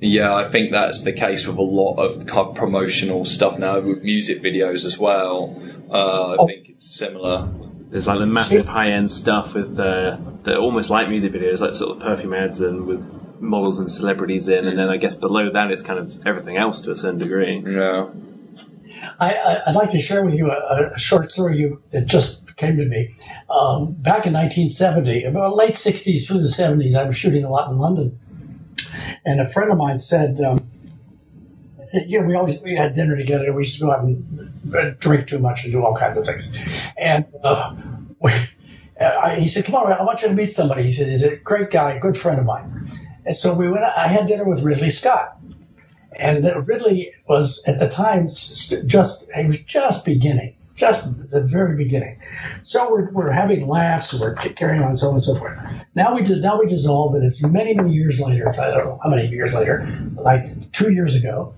Yeah, 0.01 0.33
I 0.33 0.45
think 0.45 0.71
that's 0.71 1.01
the 1.01 1.11
case 1.11 1.45
with 1.45 1.57
a 1.57 1.61
lot 1.61 1.95
of 1.97 2.25
kind 2.25 2.47
of 2.47 2.55
promotional 2.55 3.25
stuff 3.25 3.59
now 3.59 3.81
with 3.81 4.01
music 4.01 4.41
videos 4.41 4.85
as 4.85 4.97
well. 4.97 5.61
Uh, 5.91 6.31
I 6.31 6.35
Oh. 6.39 6.47
think 6.47 6.69
it's 6.69 6.89
similar. 6.89 7.49
There's 7.89 8.07
like 8.07 8.19
the 8.19 8.27
massive 8.27 8.67
high 8.67 8.91
end 8.91 9.09
stuff 9.09 9.55
with 9.55 9.79
uh, 9.79 10.17
that 10.43 10.57
almost 10.57 10.89
like 10.89 11.09
music 11.09 11.33
videos, 11.33 11.59
like 11.59 11.73
sort 11.73 11.97
of 11.97 12.03
perfume 12.03 12.33
ads 12.33 12.61
and 12.61 12.85
with 12.85 13.41
models 13.41 13.79
and 13.79 13.91
celebrities 13.91 14.47
in, 14.47 14.67
and 14.67 14.77
then 14.77 14.89
I 14.89 14.97
guess 14.97 15.15
below 15.15 15.49
that 15.51 15.71
it's 15.71 15.83
kind 15.83 15.99
of 15.99 16.27
everything 16.27 16.57
else 16.57 16.81
to 16.81 16.91
a 16.91 16.95
certain 16.95 17.19
degree. 17.19 17.63
Yeah. 17.65 18.09
I, 19.19 19.33
I, 19.33 19.69
I'd 19.69 19.75
like 19.75 19.91
to 19.91 19.99
share 19.99 20.23
with 20.23 20.35
you 20.35 20.51
a, 20.51 20.91
a 20.93 20.99
short 20.99 21.31
story 21.31 21.57
you, 21.57 21.81
that 21.91 22.05
just 22.05 22.55
came 22.57 22.77
to 22.77 22.85
me. 22.85 23.15
Um, 23.49 23.93
back 23.93 24.27
in 24.27 24.33
1970, 24.33 25.23
about 25.25 25.55
late 25.55 25.75
60s 25.75 26.27
through 26.27 26.41
the 26.41 26.47
70s, 26.47 26.95
I 26.95 27.05
was 27.05 27.15
shooting 27.15 27.43
a 27.43 27.49
lot 27.49 27.71
in 27.71 27.77
London. 27.77 28.19
And 29.25 29.39
a 29.39 29.45
friend 29.45 29.71
of 29.71 29.77
mine 29.77 29.97
said, 29.97 30.39
um, 30.41 30.67
know, 32.21 32.27
we 32.27 32.35
always 32.35 32.61
we 32.61 32.75
had 32.75 32.93
dinner 32.93 33.15
together. 33.15 33.51
We 33.53 33.61
used 33.61 33.79
to 33.79 33.85
go 33.85 33.91
out 33.91 34.03
and 34.03 34.75
uh, 34.75 34.91
drink 34.99 35.27
too 35.27 35.39
much 35.39 35.63
and 35.63 35.73
do 35.73 35.83
all 35.83 35.95
kinds 35.95 36.17
of 36.17 36.25
things. 36.25 36.57
And 36.97 37.25
uh, 37.43 37.75
we, 38.19 38.31
uh, 38.99 39.05
I, 39.05 39.35
he 39.39 39.47
said, 39.47 39.65
"Come 39.65 39.75
on, 39.75 39.91
I 39.91 40.03
want 40.03 40.21
you 40.21 40.27
to 40.27 40.33
meet 40.33 40.47
somebody." 40.47 40.83
He 40.83 40.91
said, 40.91 41.07
"He's 41.07 41.23
a 41.23 41.37
great 41.37 41.69
guy, 41.69 41.93
a 41.93 41.99
good 41.99 42.17
friend 42.17 42.39
of 42.39 42.45
mine." 42.45 42.91
And 43.25 43.35
so 43.35 43.53
we 43.55 43.69
went. 43.69 43.83
I 43.83 44.07
had 44.07 44.25
dinner 44.27 44.43
with 44.43 44.63
Ridley 44.63 44.91
Scott, 44.91 45.37
and 46.15 46.67
Ridley 46.67 47.11
was 47.27 47.63
at 47.67 47.79
the 47.79 47.87
time 47.87 48.27
just 48.27 49.31
he 49.31 49.45
was 49.45 49.61
just 49.61 50.05
beginning, 50.05 50.55
just 50.79 51.29
the 51.29 51.43
very 51.43 51.75
beginning. 51.75 52.19
So 52.63 52.91
we're, 52.91 53.11
we're 53.11 53.31
having 53.31 53.67
laughs, 53.67 54.17
we're 54.17 54.33
carrying 54.35 54.81
on, 54.81 54.95
so 54.95 55.07
on 55.07 55.13
and 55.15 55.21
so 55.23 55.35
forth. 55.35 55.59
Now 55.93 56.15
we 56.15 56.23
did, 56.23 56.41
now 56.41 56.59
we 56.59 56.67
dissolve, 56.67 57.15
and 57.15 57.23
it's 57.23 57.45
many 57.45 57.73
many 57.73 57.93
years 57.93 58.19
later. 58.19 58.49
I 58.49 58.71
don't 58.71 58.85
know 58.85 58.99
how 59.03 59.09
many 59.09 59.27
years 59.27 59.53
later, 59.53 59.85
like 60.15 60.71
two 60.71 60.93
years 60.93 61.15
ago, 61.15 61.53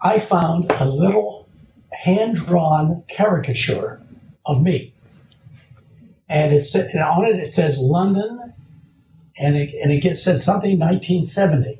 I 0.00 0.18
found 0.18 0.70
a 0.70 0.86
little 0.86 1.46
hand 1.92 2.36
drawn 2.36 3.04
caricature 3.08 4.00
of 4.46 4.62
me, 4.62 4.94
and 6.28 6.54
it's 6.54 6.74
and 6.74 6.98
on 6.98 7.26
it 7.26 7.36
it 7.36 7.48
says 7.48 7.78
London, 7.78 8.54
and 9.36 9.56
it 9.56 9.74
and 9.74 9.92
it 9.92 10.00
gets, 10.00 10.22
says 10.22 10.42
something 10.44 10.78
1970. 10.78 11.78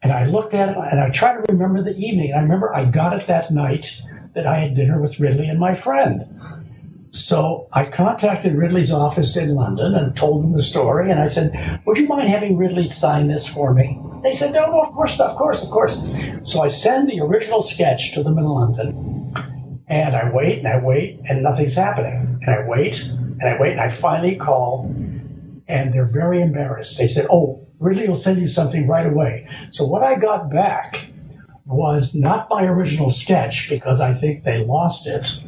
And 0.00 0.12
I 0.12 0.26
looked 0.26 0.54
at 0.54 0.68
it 0.68 0.76
and 0.76 1.00
I 1.00 1.10
tried 1.10 1.44
to 1.44 1.52
remember 1.52 1.82
the 1.82 1.96
evening. 1.96 2.32
I 2.32 2.38
remember 2.42 2.72
I 2.72 2.84
got 2.84 3.20
it 3.20 3.26
that 3.26 3.50
night 3.50 4.00
that 4.38 4.46
I 4.46 4.58
had 4.58 4.74
dinner 4.74 5.00
with 5.00 5.18
Ridley 5.18 5.48
and 5.48 5.58
my 5.58 5.74
friend. 5.74 6.40
So 7.10 7.66
I 7.72 7.86
contacted 7.86 8.54
Ridley's 8.54 8.92
office 8.92 9.36
in 9.36 9.52
London 9.52 9.96
and 9.96 10.16
told 10.16 10.44
them 10.44 10.52
the 10.52 10.62
story. 10.62 11.10
And 11.10 11.18
I 11.18 11.26
said, 11.26 11.80
Would 11.84 11.98
you 11.98 12.06
mind 12.06 12.28
having 12.28 12.56
Ridley 12.56 12.86
sign 12.86 13.26
this 13.26 13.48
for 13.48 13.74
me? 13.74 14.00
They 14.22 14.30
said, 14.30 14.54
No, 14.54 14.70
no, 14.70 14.80
of 14.80 14.92
course, 14.92 15.18
of 15.18 15.34
course, 15.34 15.64
of 15.64 15.70
course. 15.70 16.06
So 16.44 16.60
I 16.60 16.68
send 16.68 17.10
the 17.10 17.20
original 17.22 17.62
sketch 17.62 18.14
to 18.14 18.22
them 18.22 18.38
in 18.38 18.44
London. 18.44 19.82
And 19.88 20.14
I 20.14 20.30
wait 20.30 20.58
and 20.58 20.68
I 20.68 20.78
wait 20.78 21.18
and 21.28 21.42
nothing's 21.42 21.74
happening. 21.74 22.38
And 22.40 22.54
I 22.54 22.64
wait 22.64 23.08
and 23.10 23.42
I 23.42 23.58
wait 23.58 23.72
and 23.72 23.80
I 23.80 23.90
finally 23.90 24.36
call 24.36 24.94
and 25.66 25.92
they're 25.92 26.06
very 26.06 26.40
embarrassed. 26.42 26.96
They 26.96 27.08
said, 27.08 27.26
"Oh, 27.28 27.66
Ridley 27.80 28.06
will 28.06 28.14
send 28.14 28.38
you 28.38 28.46
something 28.46 28.86
right 28.86 29.06
away." 29.06 29.48
So 29.70 29.86
what 29.86 30.04
I 30.04 30.14
got 30.14 30.48
back 30.48 31.08
was 31.68 32.14
not 32.14 32.48
my 32.50 32.64
original 32.64 33.10
sketch 33.10 33.68
because 33.68 34.00
I 34.00 34.14
think 34.14 34.42
they 34.42 34.64
lost 34.64 35.06
it, 35.06 35.44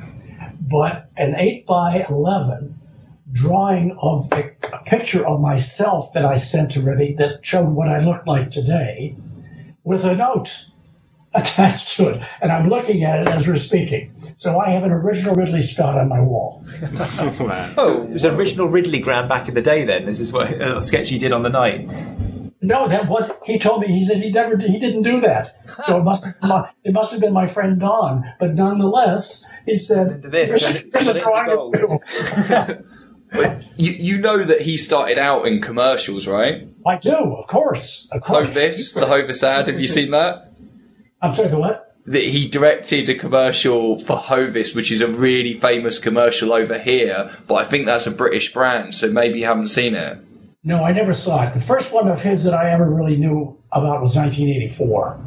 but 0.61 1.11
an 1.17 1.35
eight 1.37 1.67
by 1.67 2.05
eleven 2.09 2.79
drawing 3.33 3.97
of 4.01 4.29
a, 4.33 4.51
a 4.73 4.83
picture 4.85 5.27
of 5.27 5.41
myself 5.41 6.13
that 6.15 6.25
I 6.25 6.37
sent 6.37 6.73
to 6.73 6.81
Ridley 6.81 7.15
that 7.19 7.45
showed 7.45 7.69
what 7.69 7.89
I 7.89 7.99
looked 7.99 8.27
like 8.27 8.51
today, 8.51 9.17
with 9.85 10.05
a 10.05 10.15
note 10.15 10.67
attached 11.35 11.97
to 11.97 12.09
it, 12.09 12.23
and 12.43 12.51
I'm 12.51 12.69
looking 12.69 13.05
at 13.05 13.21
it 13.21 13.29
as 13.29 13.47
we're 13.47 13.57
speaking. 13.57 14.13
So 14.35 14.59
I 14.59 14.71
have 14.71 14.83
an 14.83 14.91
original 14.91 15.35
Ridley 15.37 15.63
Scott 15.63 15.97
on 15.97 16.09
my 16.09 16.21
wall. 16.21 16.65
Wow. 16.83 17.75
Oh, 17.79 18.03
it 18.03 18.11
was 18.11 18.25
an 18.25 18.35
original 18.35 18.69
Ridley 18.69 18.99
Graham 18.99 19.29
back 19.29 19.49
in 19.49 19.55
the 19.55 19.63
day. 19.63 19.85
Then 19.85 20.07
this 20.07 20.19
is 20.19 20.33
what 20.33 20.61
uh, 20.61 20.79
a 20.79 20.83
sketch 20.83 21.09
he 21.09 21.19
did 21.19 21.33
on 21.33 21.43
the 21.43 21.49
night. 21.49 21.89
No, 22.63 22.87
that 22.89 23.09
was. 23.09 23.33
He 23.47 23.59
told 23.59 23.81
me 23.81 23.89
he 23.89 24.05
said 24.05 24.19
he 24.19 24.31
never, 24.31 24.57
he 24.59 24.79
didn't 24.79 25.03
do 25.03 25.21
that. 25.23 25.49
So 25.87 25.99
it 25.99 26.05
must, 26.05 26.25
have 26.27 26.41
been 26.41 26.49
my, 26.51 26.71
it 26.85 26.93
must 26.93 27.13
have 27.13 27.21
been 27.21 27.33
my 27.33 27.47
friend 27.47 27.81
Don. 27.81 28.25
But 28.39 28.55
nonetheless, 28.55 29.51
he 29.65 29.79
said, 29.79 30.23
this, 30.23 30.51
"Here's, 30.51 30.63
turn 30.65 30.73
a- 30.75 30.79
it- 30.79 30.93
here's 30.93 31.07
turn 31.07 31.17
a 31.17 31.19
it 31.19 31.23
drawing 31.23 31.51
of 31.53 32.81
you." 32.81 32.85
You, 33.77 33.93
you 33.93 34.19
know 34.19 34.45
that 34.45 34.61
he 34.63 34.77
started 34.77 35.17
out 35.17 35.47
in 35.47 35.63
commercials, 35.63 36.27
right? 36.27 36.67
I 36.85 36.99
do, 36.99 37.15
of 37.15 37.47
course, 37.47 38.09
of 38.11 38.23
course. 38.23 38.47
Hovis, 38.49 38.93
the 38.93 39.07
Hovis 39.07 39.43
ad. 39.45 39.69
Have 39.69 39.81
you 39.81 39.87
seen 39.87 40.11
that? 40.11 40.51
I'm 41.23 41.35
sorry, 41.35 41.49
the 41.49 41.59
what? 41.59 41.97
That 42.07 42.25
he 42.25 42.49
directed 42.49 43.09
a 43.09 43.15
commercial 43.15 44.01
for 44.01 44.17
Hovis, 44.17 44.75
which 44.75 44.91
is 44.91 45.01
a 45.01 45.07
really 45.07 45.55
famous 45.61 45.99
commercial 46.01 46.53
over 46.53 46.79
here, 46.79 47.31
but 47.47 47.55
I 47.55 47.65
think 47.65 47.87
that's 47.87 48.07
a 48.07 48.11
British 48.11 48.53
brand, 48.53 48.97
so 48.97 49.11
maybe 49.13 49.39
you 49.39 49.45
haven't 49.47 49.69
seen 49.69 49.95
it. 49.95 50.19
No, 50.63 50.85
I 50.85 50.93
never 50.93 51.13
saw 51.15 51.45
it. 51.49 51.55
The 51.55 51.61
first 51.61 51.95
one 51.95 52.09
of 52.09 52.21
his 52.23 52.45
that 52.45 52.55
I 52.55 52.71
ever 52.71 52.89
really 52.89 53.17
knew 53.17 53.59
about 53.73 54.03
was 54.03 54.15
1984. 54.17 55.21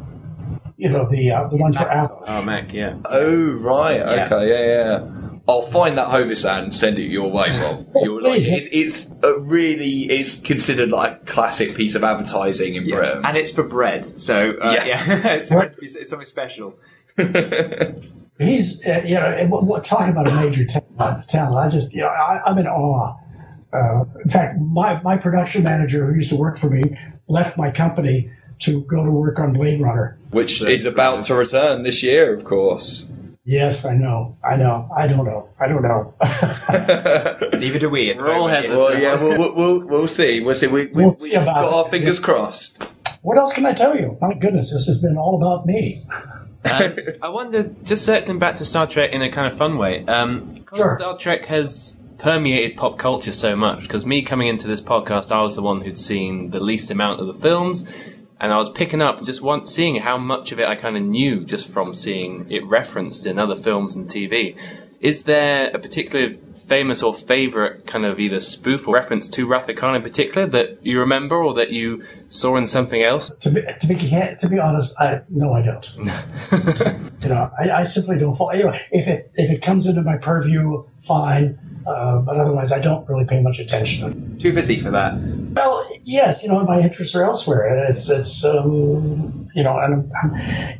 You 0.76 0.88
know, 0.90 1.08
the 1.10 1.30
uh, 1.30 1.48
the 1.48 1.56
one 1.56 1.72
for 1.72 1.90
Apple. 1.90 2.22
Oh, 2.26 2.42
Mac, 2.42 2.72
yeah. 2.72 2.96
Oh 3.04 3.34
right, 3.52 3.96
Yeah. 3.96 4.26
okay, 4.26 4.48
yeah, 4.48 4.66
yeah. 5.00 5.10
I'll 5.46 5.62
find 5.62 5.98
that 5.98 6.08
Hovis 6.08 6.44
ad 6.46 6.64
and 6.64 6.74
send 6.74 6.98
it 6.98 7.04
your 7.10 7.30
way, 7.30 7.50
Rob. 7.50 7.86
You're 7.96 8.22
like, 8.22 8.42
Please. 8.42 8.48
it's, 8.72 9.06
it's 9.06 9.12
a 9.22 9.38
really 9.40 10.04
it's 10.04 10.40
considered 10.40 10.88
like 10.90 11.12
a 11.22 11.24
classic 11.26 11.74
piece 11.76 11.94
of 11.94 12.02
advertising 12.02 12.76
in 12.76 12.88
Britain. 12.88 13.24
and 13.24 13.36
it's 13.36 13.50
for 13.50 13.62
bread. 13.62 14.20
So 14.20 14.52
uh, 14.60 14.72
Yeah. 14.72 14.84
yeah, 14.86 15.26
it's, 15.34 15.50
meant 15.50 15.76
to 15.76 15.84
it's 15.84 16.10
something 16.10 16.24
special. 16.26 16.78
He's, 18.38 18.84
uh, 18.84 19.02
you 19.04 19.14
know, 19.14 19.46
we'll, 19.48 19.62
we'll 19.64 19.80
talk 19.82 20.08
about 20.08 20.28
a 20.28 20.34
major 20.34 20.64
talent. 20.64 21.28
talent. 21.28 21.56
I 21.56 21.68
just, 21.68 21.92
you 21.94 22.00
know, 22.00 22.08
I, 22.08 22.40
I'm 22.44 22.58
in 22.58 22.66
awe. 22.66 23.16
Uh, 23.74 24.04
in 24.22 24.30
fact, 24.30 24.58
my, 24.60 25.00
my 25.02 25.16
production 25.16 25.64
manager 25.64 26.06
who 26.06 26.14
used 26.14 26.30
to 26.30 26.36
work 26.36 26.58
for 26.58 26.70
me 26.70 26.96
left 27.28 27.58
my 27.58 27.70
company 27.70 28.30
to 28.60 28.82
go 28.82 29.04
to 29.04 29.10
work 29.10 29.40
on 29.40 29.52
Blade 29.52 29.80
Runner. 29.80 30.16
Which 30.30 30.62
is 30.62 30.86
about 30.86 31.24
to 31.24 31.34
return 31.34 31.82
this 31.82 32.02
year, 32.02 32.32
of 32.32 32.44
course. 32.44 33.10
Yes, 33.46 33.84
I 33.84 33.94
know. 33.94 34.36
I 34.42 34.56
know. 34.56 34.88
I 34.96 35.06
don't 35.06 35.26
know. 35.26 35.48
I 35.60 35.66
don't 35.68 35.82
know. 35.82 36.14
Neither 37.58 37.78
do 37.78 37.88
we. 37.90 38.10
at 38.10 38.16
We're 38.16 38.32
all 38.32 38.48
hesitant. 38.48 38.78
Well, 38.78 38.98
yeah, 38.98 39.20
we'll, 39.22 39.36
we'll, 39.38 39.54
we'll, 39.54 39.80
we'll 39.80 40.08
see. 40.08 40.40
We'll 40.40 40.54
see. 40.54 40.66
We, 40.68 40.86
we, 40.86 40.92
We'll 40.92 41.04
we've 41.06 41.14
see 41.14 41.34
about 41.34 41.58
got 41.60 41.68
it. 41.68 41.74
our 41.74 41.90
fingers 41.90 42.18
crossed. 42.20 42.82
what 43.22 43.36
else 43.36 43.52
can 43.52 43.66
I 43.66 43.72
tell 43.74 43.96
you? 43.96 44.16
My 44.20 44.32
goodness, 44.34 44.72
this 44.72 44.86
has 44.86 45.02
been 45.02 45.18
all 45.18 45.36
about 45.36 45.66
me. 45.66 46.00
Um, 46.64 46.96
I 47.22 47.28
wonder, 47.28 47.64
just 47.84 48.06
circling 48.06 48.38
back 48.38 48.56
to 48.56 48.64
Star 48.64 48.86
Trek 48.86 49.12
in 49.12 49.20
a 49.20 49.28
kind 49.30 49.46
of 49.46 49.58
fun 49.58 49.76
way, 49.76 50.06
um, 50.06 50.54
'cause 50.64 50.78
Sure. 50.78 50.96
Star 50.98 51.18
Trek 51.18 51.44
has 51.44 52.00
permeated 52.24 52.74
pop 52.74 52.96
culture 52.96 53.32
so 53.32 53.54
much. 53.54 53.82
Because 53.82 54.06
me 54.06 54.22
coming 54.22 54.48
into 54.48 54.66
this 54.66 54.80
podcast, 54.80 55.30
I 55.30 55.42
was 55.42 55.56
the 55.56 55.62
one 55.62 55.82
who'd 55.82 55.98
seen 55.98 56.52
the 56.52 56.58
least 56.58 56.90
amount 56.90 57.20
of 57.20 57.26
the 57.26 57.34
films, 57.34 57.86
and 58.40 58.50
I 58.50 58.56
was 58.56 58.70
picking 58.70 59.02
up 59.02 59.24
just 59.24 59.42
one, 59.42 59.66
seeing 59.66 59.96
how 59.96 60.16
much 60.16 60.50
of 60.50 60.58
it 60.58 60.66
I 60.66 60.74
kind 60.74 60.96
of 60.96 61.02
knew 61.02 61.44
just 61.44 61.68
from 61.68 61.94
seeing 61.94 62.50
it 62.50 62.64
referenced 62.64 63.26
in 63.26 63.38
other 63.38 63.54
films 63.54 63.94
and 63.94 64.08
TV. 64.08 64.56
Is 65.02 65.24
there 65.24 65.68
a 65.74 65.78
particular 65.78 66.32
famous 66.66 67.02
or 67.02 67.12
favorite 67.12 67.86
kind 67.86 68.06
of 68.06 68.18
either 68.18 68.40
spoof 68.40 68.88
or 68.88 68.94
reference 68.94 69.28
to 69.28 69.46
Wrath 69.46 69.68
Khan 69.76 69.94
in 69.94 70.00
particular 70.00 70.46
that 70.46 70.78
you 70.84 71.00
remember 71.00 71.36
or 71.36 71.52
that 71.52 71.72
you 71.72 72.04
saw 72.30 72.56
in 72.56 72.66
something 72.66 73.02
else? 73.02 73.30
To 73.40 73.50
be, 73.50 73.60
to 73.60 73.86
be, 73.86 73.96
to 73.96 74.48
be 74.48 74.58
honest, 74.58 74.98
I, 74.98 75.20
no, 75.28 75.52
I 75.52 75.60
don't. 75.60 75.94
you 77.22 77.28
know, 77.28 77.50
I, 77.58 77.70
I 77.70 77.82
simply 77.82 78.18
don't. 78.18 78.34
You 78.54 78.64
know, 78.64 78.78
if 78.90 79.08
it, 79.08 79.30
if 79.34 79.50
it 79.50 79.60
comes 79.60 79.86
into 79.86 80.02
my 80.02 80.16
purview, 80.16 80.84
fine. 81.00 81.58
Uh, 81.86 82.18
but 82.18 82.36
otherwise, 82.36 82.72
I 82.72 82.80
don't 82.80 83.06
really 83.08 83.26
pay 83.26 83.40
much 83.40 83.58
attention. 83.58 84.38
Too 84.38 84.52
busy 84.52 84.80
for 84.80 84.90
that. 84.90 85.18
Well, 85.54 85.86
yes, 86.02 86.42
you 86.42 86.48
know, 86.48 86.64
my 86.64 86.80
interests 86.80 87.14
are 87.14 87.24
elsewhere, 87.24 87.66
and 87.66 87.88
it's 87.88 88.08
it's 88.08 88.44
um, 88.44 89.50
you 89.54 89.62
know, 89.62 89.78
and 89.78 90.10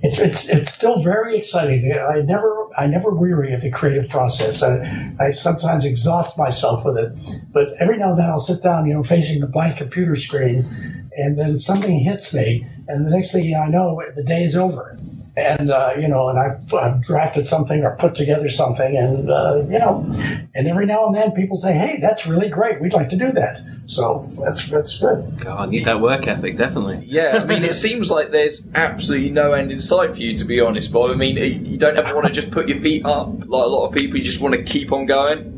it's 0.02 0.18
it's 0.18 0.48
it's 0.48 0.72
still 0.72 0.98
very 0.98 1.36
exciting. 1.36 1.92
I 1.92 2.20
never 2.20 2.68
I 2.76 2.86
never 2.86 3.10
weary 3.10 3.52
of 3.52 3.60
the 3.60 3.70
creative 3.70 4.08
process. 4.08 4.62
I, 4.62 5.14
I 5.20 5.30
sometimes 5.32 5.84
exhaust 5.84 6.38
myself 6.38 6.84
with 6.84 6.96
it, 6.96 7.12
but 7.52 7.74
every 7.78 7.98
now 7.98 8.10
and 8.10 8.18
then 8.18 8.30
I'll 8.30 8.38
sit 8.38 8.62
down, 8.62 8.86
you 8.86 8.94
know, 8.94 9.02
facing 9.02 9.40
the 9.40 9.46
blank 9.46 9.76
computer 9.76 10.16
screen, 10.16 11.10
and 11.16 11.38
then 11.38 11.58
something 11.58 11.98
hits 11.98 12.32
me, 12.32 12.66
and 12.88 13.06
the 13.06 13.10
next 13.10 13.32
thing 13.32 13.54
I 13.54 13.68
know, 13.68 14.02
the 14.16 14.24
day 14.24 14.42
is 14.42 14.56
over 14.56 14.98
and 15.36 15.70
uh, 15.70 15.90
you 15.98 16.06
know, 16.06 16.28
and 16.28 16.38
I've, 16.38 16.72
I've, 16.74 17.02
drafted 17.02 17.44
something 17.44 17.82
or 17.82 17.96
put 17.96 18.14
together 18.14 18.48
something, 18.48 18.96
and 18.96 19.28
uh, 19.28 19.64
you 19.68 19.78
know, 19.78 20.06
and 20.54 20.68
every 20.68 20.86
now 20.86 21.06
and 21.06 21.16
then 21.16 21.32
people 21.32 21.56
say, 21.56 21.72
"Hey, 21.74 21.98
that's 22.00 22.26
really 22.26 22.48
great. 22.48 22.80
We'd 22.80 22.92
like 22.92 23.08
to 23.08 23.16
do 23.16 23.32
that." 23.32 23.58
So 23.88 24.26
that's 24.40 24.70
that's 24.70 25.00
good. 25.00 25.40
God, 25.40 25.68
I 25.68 25.70
need 25.70 25.86
that 25.86 26.00
work 26.00 26.28
ethic, 26.28 26.56
definitely. 26.56 27.00
Yeah, 27.02 27.40
I 27.42 27.44
mean, 27.44 27.64
it 27.64 27.74
seems 27.74 28.10
like 28.10 28.30
there's 28.30 28.66
absolutely 28.74 29.30
no 29.30 29.52
end 29.52 29.72
in 29.72 29.80
sight 29.80 30.14
for 30.14 30.20
you, 30.20 30.36
to 30.38 30.44
be 30.44 30.60
honest. 30.60 30.92
But 30.92 31.10
I 31.10 31.14
mean, 31.14 31.36
you 31.66 31.78
don't 31.78 31.96
ever 31.96 32.14
want 32.14 32.28
to 32.28 32.32
just 32.32 32.52
put 32.52 32.68
your 32.68 32.78
feet 32.78 33.04
up 33.04 33.28
like 33.28 33.64
a 33.64 33.68
lot 33.68 33.88
of 33.88 33.94
people. 33.94 34.18
You 34.18 34.24
just 34.24 34.40
want 34.40 34.54
to 34.54 34.62
keep 34.62 34.92
on 34.92 35.06
going. 35.06 35.50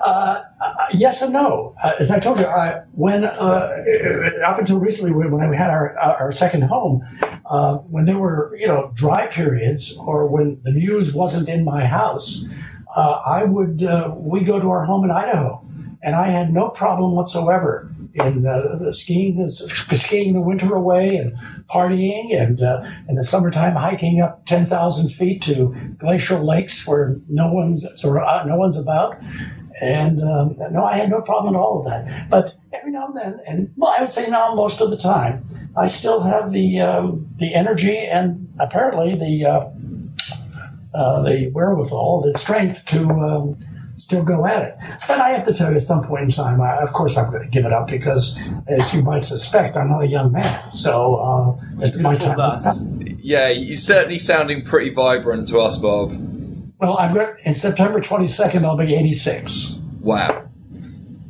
Uh, 0.00 0.42
uh, 0.60 0.74
yes 0.92 1.22
and 1.22 1.32
no. 1.32 1.74
Uh, 1.82 1.92
as 1.98 2.10
I 2.10 2.18
told 2.18 2.40
you, 2.40 2.46
I, 2.46 2.82
when 2.92 3.24
uh, 3.24 3.70
up 4.44 4.58
until 4.58 4.80
recently, 4.80 5.12
when, 5.12 5.30
when 5.30 5.48
we 5.48 5.56
had 5.56 5.70
our 5.70 5.96
our 5.98 6.32
second 6.32 6.62
home, 6.62 7.06
uh, 7.52 7.76
when 7.76 8.06
there 8.06 8.18
were 8.18 8.56
you 8.58 8.66
know 8.66 8.90
dry 8.94 9.26
periods 9.26 9.96
or 9.98 10.26
when 10.26 10.58
the 10.62 10.72
muse 10.72 11.12
wasn't 11.14 11.48
in 11.48 11.64
my 11.64 11.84
house, 11.84 12.48
uh, 12.96 13.20
I 13.24 13.44
would 13.44 13.82
we 14.16 14.42
go 14.42 14.58
to 14.58 14.70
our 14.70 14.84
home 14.84 15.04
in 15.04 15.10
Idaho, 15.10 15.64
and 16.02 16.16
I 16.16 16.30
had 16.30 16.52
no 16.52 16.68
problem 16.70 17.12
whatsoever 17.12 17.92
in 18.14 18.46
uh, 18.46 18.92
skiing, 18.92 19.48
skiing 19.48 20.34
the 20.34 20.40
winter 20.40 20.74
away 20.74 21.16
and 21.16 21.36
partying, 21.68 22.34
and 22.34 22.62
uh, 22.62 22.84
in 23.08 23.16
the 23.16 23.24
summertime 23.24 23.74
hiking 23.74 24.20
up 24.20 24.44
10,000 24.44 25.10
feet 25.10 25.42
to 25.42 25.74
glacial 25.98 26.46
lakes 26.46 26.86
where 26.86 27.16
no 27.28 27.52
one's 27.52 27.86
sort 28.00 28.22
of, 28.22 28.46
no 28.46 28.56
one's 28.56 28.78
about. 28.78 29.16
And 29.82 30.20
um, 30.20 30.56
no, 30.70 30.84
I 30.84 30.96
had 30.96 31.10
no 31.10 31.22
problem 31.22 31.54
at 31.54 31.58
all 31.58 31.78
with 31.82 31.88
that. 31.88 32.30
But 32.30 32.54
every 32.72 32.92
now 32.92 33.08
and 33.08 33.16
then, 33.16 33.40
and 33.46 33.72
well, 33.76 33.92
I 33.96 34.00
would 34.02 34.12
say 34.12 34.30
now 34.30 34.54
most 34.54 34.80
of 34.80 34.90
the 34.90 34.96
time, 34.96 35.72
I 35.76 35.88
still 35.88 36.20
have 36.20 36.52
the 36.52 36.80
um, 36.82 37.28
the 37.36 37.54
energy 37.54 37.98
and 37.98 38.54
apparently 38.60 39.14
the 39.14 39.46
uh, 39.50 39.70
uh, 40.94 41.22
the 41.22 41.50
wherewithal, 41.52 42.22
the 42.22 42.38
strength 42.38 42.86
to 42.86 43.10
um, 43.10 43.56
still 43.96 44.24
go 44.24 44.46
at 44.46 44.62
it. 44.62 44.76
But 45.08 45.20
I 45.20 45.30
have 45.30 45.46
to 45.46 45.54
tell 45.54 45.70
you, 45.70 45.76
at 45.76 45.82
some 45.82 46.04
point 46.04 46.24
in 46.24 46.30
time, 46.30 46.60
I, 46.60 46.78
of 46.82 46.92
course, 46.92 47.16
I'm 47.16 47.30
going 47.30 47.42
to 47.42 47.48
give 47.48 47.64
it 47.64 47.72
up 47.72 47.88
because, 47.88 48.40
as 48.68 48.94
you 48.94 49.02
might 49.02 49.24
suspect, 49.24 49.76
I'm 49.76 49.88
not 49.88 50.02
a 50.02 50.06
young 50.06 50.32
man. 50.32 50.70
So 50.70 51.58
uh, 51.80 51.92
my 52.00 52.16
time, 52.16 52.60
yeah, 53.18 53.48
you're 53.48 53.76
certainly 53.76 54.18
sounding 54.18 54.64
pretty 54.64 54.90
vibrant 54.90 55.48
to 55.48 55.60
us, 55.60 55.76
Bob. 55.78 56.31
Well, 56.82 56.98
I'm 56.98 57.14
going 57.14 57.36
in 57.44 57.54
September 57.54 58.00
22nd. 58.00 58.64
I'll 58.64 58.76
be 58.76 58.96
86. 58.96 59.80
Wow. 60.00 60.48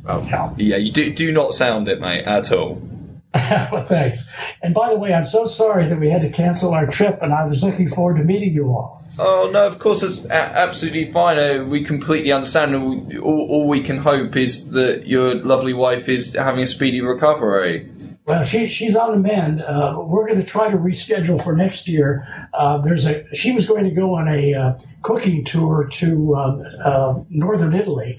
Oh, 0.07 0.23
yeah. 0.23 0.55
yeah, 0.57 0.77
you 0.79 0.91
do 0.91 1.13
do 1.13 1.31
not 1.31 1.53
sound 1.53 1.89
it, 1.89 2.01
mate, 2.01 2.25
at 2.25 2.51
all. 2.53 2.81
well, 3.35 3.85
thanks. 3.85 4.33
And 4.63 4.73
by 4.73 4.89
the 4.89 4.99
way, 4.99 5.13
I'm 5.13 5.27
so 5.27 5.45
sorry 5.45 5.91
that 5.91 6.01
we 6.01 6.09
had 6.09 6.23
to 6.23 6.31
cancel 6.31 6.73
our 6.73 6.87
trip, 6.87 7.19
and 7.21 7.35
I 7.35 7.45
was 7.45 7.63
looking 7.63 7.91
forward 7.91 8.17
to 8.17 8.25
meeting 8.25 8.55
you 8.55 8.69
all. 8.69 9.05
Oh 9.19 9.51
no, 9.53 9.67
of 9.67 9.79
course 9.79 10.03
it's 10.03 10.25
absolutely 10.25 11.13
fine. 11.13 11.39
Uh, 11.39 11.65
we 11.65 11.85
completely 11.85 12.33
understand. 12.33 12.75
All, 12.75 13.47
all, 13.51 13.69
we 13.69 13.83
can 13.83 13.99
hope 13.99 14.37
is 14.37 14.71
that 14.71 15.07
your 15.07 15.35
lovely 15.35 15.75
wife 15.75 16.09
is 16.09 16.33
having 16.33 16.63
a 16.63 16.67
speedy 16.67 17.03
recovery. 17.03 17.92
Well, 18.33 18.43
she 18.45 18.67
she's 18.67 18.97
on 18.97 19.13
the 19.13 19.19
mend. 19.19 19.61
Uh, 19.61 19.95
we're 19.99 20.27
going 20.27 20.41
to 20.41 20.47
try 20.47 20.71
to 20.71 20.79
reschedule 20.79 21.43
for 21.43 21.55
next 21.55 21.87
year. 21.87 22.49
Uh, 22.55 22.79
there's 22.79 23.07
a 23.07 23.35
she 23.35 23.53
was 23.53 23.67
going 23.67 23.85
to 23.85 23.91
go 23.91 24.15
on 24.15 24.27
a 24.27 24.55
uh, 24.55 24.79
cooking 25.03 25.45
tour 25.45 25.89
to 25.93 26.35
um, 26.37 26.63
uh, 26.83 27.15
northern 27.29 27.75
Italy, 27.75 28.19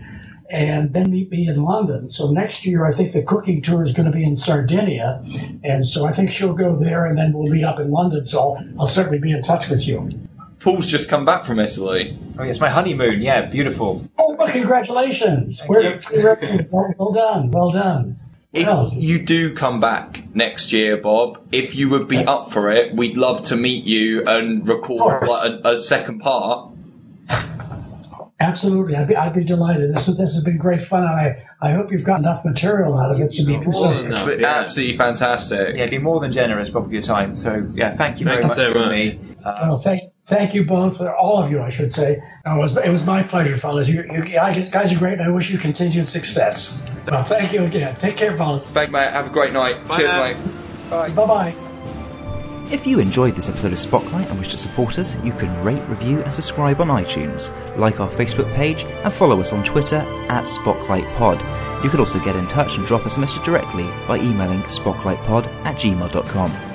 and 0.51 0.93
then 0.93 1.09
meet 1.09 1.31
me 1.31 1.47
in 1.47 1.63
London. 1.63 2.07
So 2.07 2.29
next 2.29 2.65
year, 2.67 2.85
I 2.85 2.91
think 2.91 3.13
the 3.13 3.23
cooking 3.23 3.63
tour 3.63 3.81
is 3.81 3.93
going 3.93 4.05
to 4.05 4.11
be 4.11 4.23
in 4.23 4.35
Sardinia, 4.35 5.23
and 5.63 5.85
so 5.85 6.05
I 6.05 6.11
think 6.11 6.29
she'll 6.29 6.53
go 6.53 6.77
there, 6.77 7.07
and 7.07 7.17
then 7.17 7.33
we'll 7.33 7.51
meet 7.51 7.63
up 7.63 7.79
in 7.79 7.89
London. 7.89 8.23
So 8.23 8.39
I'll, 8.39 8.65
I'll 8.81 8.85
certainly 8.85 9.17
be 9.19 9.31
in 9.31 9.41
touch 9.41 9.69
with 9.69 9.87
you. 9.87 10.11
Paul's 10.59 10.85
just 10.85 11.09
come 11.09 11.25
back 11.25 11.43
from 11.43 11.59
Italy. 11.59 12.17
Oh, 12.37 12.43
yes, 12.43 12.59
my 12.59 12.69
honeymoon. 12.69 13.21
Yeah, 13.21 13.47
beautiful. 13.47 14.07
Oh, 14.17 14.35
well, 14.35 14.47
congratulations! 14.47 15.61
Well, 15.67 15.99
well 16.71 17.11
done, 17.11 17.51
well 17.51 17.71
done. 17.71 18.19
If 18.53 18.93
you 18.93 19.19
do 19.19 19.55
come 19.55 19.79
back 19.79 20.23
next 20.35 20.71
year, 20.71 20.97
Bob, 20.97 21.41
if 21.51 21.75
you 21.75 21.89
would 21.89 22.07
be 22.07 22.17
yes. 22.17 22.27
up 22.27 22.51
for 22.51 22.69
it, 22.69 22.95
we'd 22.95 23.17
love 23.17 23.45
to 23.45 23.55
meet 23.55 23.83
you 23.83 24.23
and 24.27 24.67
record 24.67 25.27
like 25.27 25.51
a, 25.51 25.69
a, 25.69 25.81
second 25.81 26.19
part. 26.19 26.69
Absolutely, 28.39 28.95
I'd 28.95 29.07
be, 29.07 29.15
I'd 29.15 29.33
be 29.33 29.43
delighted. 29.43 29.93
This 29.93 30.05
this 30.05 30.35
has 30.35 30.43
been 30.43 30.57
great 30.57 30.83
fun, 30.83 31.03
and 31.03 31.11
I, 31.11 31.47
I 31.61 31.71
hope 31.71 31.91
you've 31.91 32.03
got 32.03 32.19
enough 32.19 32.45
material 32.45 32.95
out 32.99 33.11
of 33.11 33.19
it 33.19 33.31
to 33.31 33.43
be 33.43 33.57
considered. 33.57 34.39
Yeah. 34.39 34.47
Absolutely 34.47 34.97
fantastic. 34.97 35.75
Yeah, 35.75 35.87
be 35.87 35.97
more 35.97 36.19
than 36.19 36.31
generous, 36.31 36.69
Bob, 36.69 36.83
with 36.83 36.93
your 36.93 37.01
time. 37.01 37.35
So 37.35 37.67
yeah, 37.73 37.95
thank 37.95 38.19
you 38.19 38.25
very 38.25 38.43
thank 38.43 38.49
much 38.49 38.57
you 38.57 38.73
so 38.73 38.79
much. 38.79 38.91
me. 38.91 39.19
Uh, 39.43 39.57
well, 39.61 39.77
thank, 39.77 40.01
thank 40.25 40.53
you 40.53 40.65
both, 40.65 41.01
all 41.01 41.43
of 41.43 41.51
you, 41.51 41.61
I 41.61 41.69
should 41.69 41.91
say. 41.91 42.21
it, 42.45 42.57
was, 42.57 42.75
it 42.77 42.89
was 42.89 43.05
my 43.05 43.23
pleasure, 43.23 43.57
fellas. 43.57 43.89
You, 43.89 44.03
you 44.03 44.21
guys 44.23 44.93
are 44.95 44.99
great, 44.99 45.13
and 45.13 45.21
I 45.21 45.29
wish 45.29 45.51
you 45.51 45.57
continued 45.57 46.05
success. 46.05 46.85
Well, 47.09 47.23
thank 47.23 47.53
you 47.53 47.63
again. 47.63 47.95
Take 47.97 48.17
care, 48.17 48.35
fellas. 48.37 48.65
Thank 48.67 48.91
mate. 48.91 49.11
Have 49.11 49.27
a 49.27 49.29
great 49.29 49.53
night. 49.53 49.87
Bye 49.87 49.97
Cheers, 49.97 50.11
now. 50.11 50.23
mate. 50.23 50.37
Bye. 50.89 51.09
Bye-bye. 51.09 51.55
If 52.71 52.87
you 52.87 52.99
enjoyed 52.99 53.35
this 53.35 53.49
episode 53.49 53.73
of 53.73 53.77
Spotlight 53.77 54.29
and 54.29 54.39
wish 54.39 54.47
to 54.49 54.57
support 54.57 54.97
us, 54.97 55.21
you 55.23 55.31
can 55.33 55.63
rate, 55.63 55.83
review, 55.89 56.21
and 56.21 56.33
subscribe 56.33 56.81
on 56.81 56.87
iTunes, 56.87 57.51
like 57.77 57.99
our 57.99 58.09
Facebook 58.09 58.51
page, 58.55 58.83
and 58.83 59.13
follow 59.13 59.39
us 59.39 59.53
on 59.53 59.63
Twitter 59.63 59.97
at 60.29 60.45
SpotlightPod. 60.45 61.83
You 61.83 61.89
could 61.89 61.99
also 61.99 62.19
get 62.23 62.35
in 62.35 62.47
touch 62.47 62.77
and 62.77 62.87
drop 62.87 63.05
us 63.05 63.17
a 63.17 63.19
message 63.19 63.43
directly 63.43 63.87
by 64.07 64.17
emailing 64.17 64.61
spotlightpod 64.63 65.45
at 65.65 65.75
gmail.com. 65.75 66.72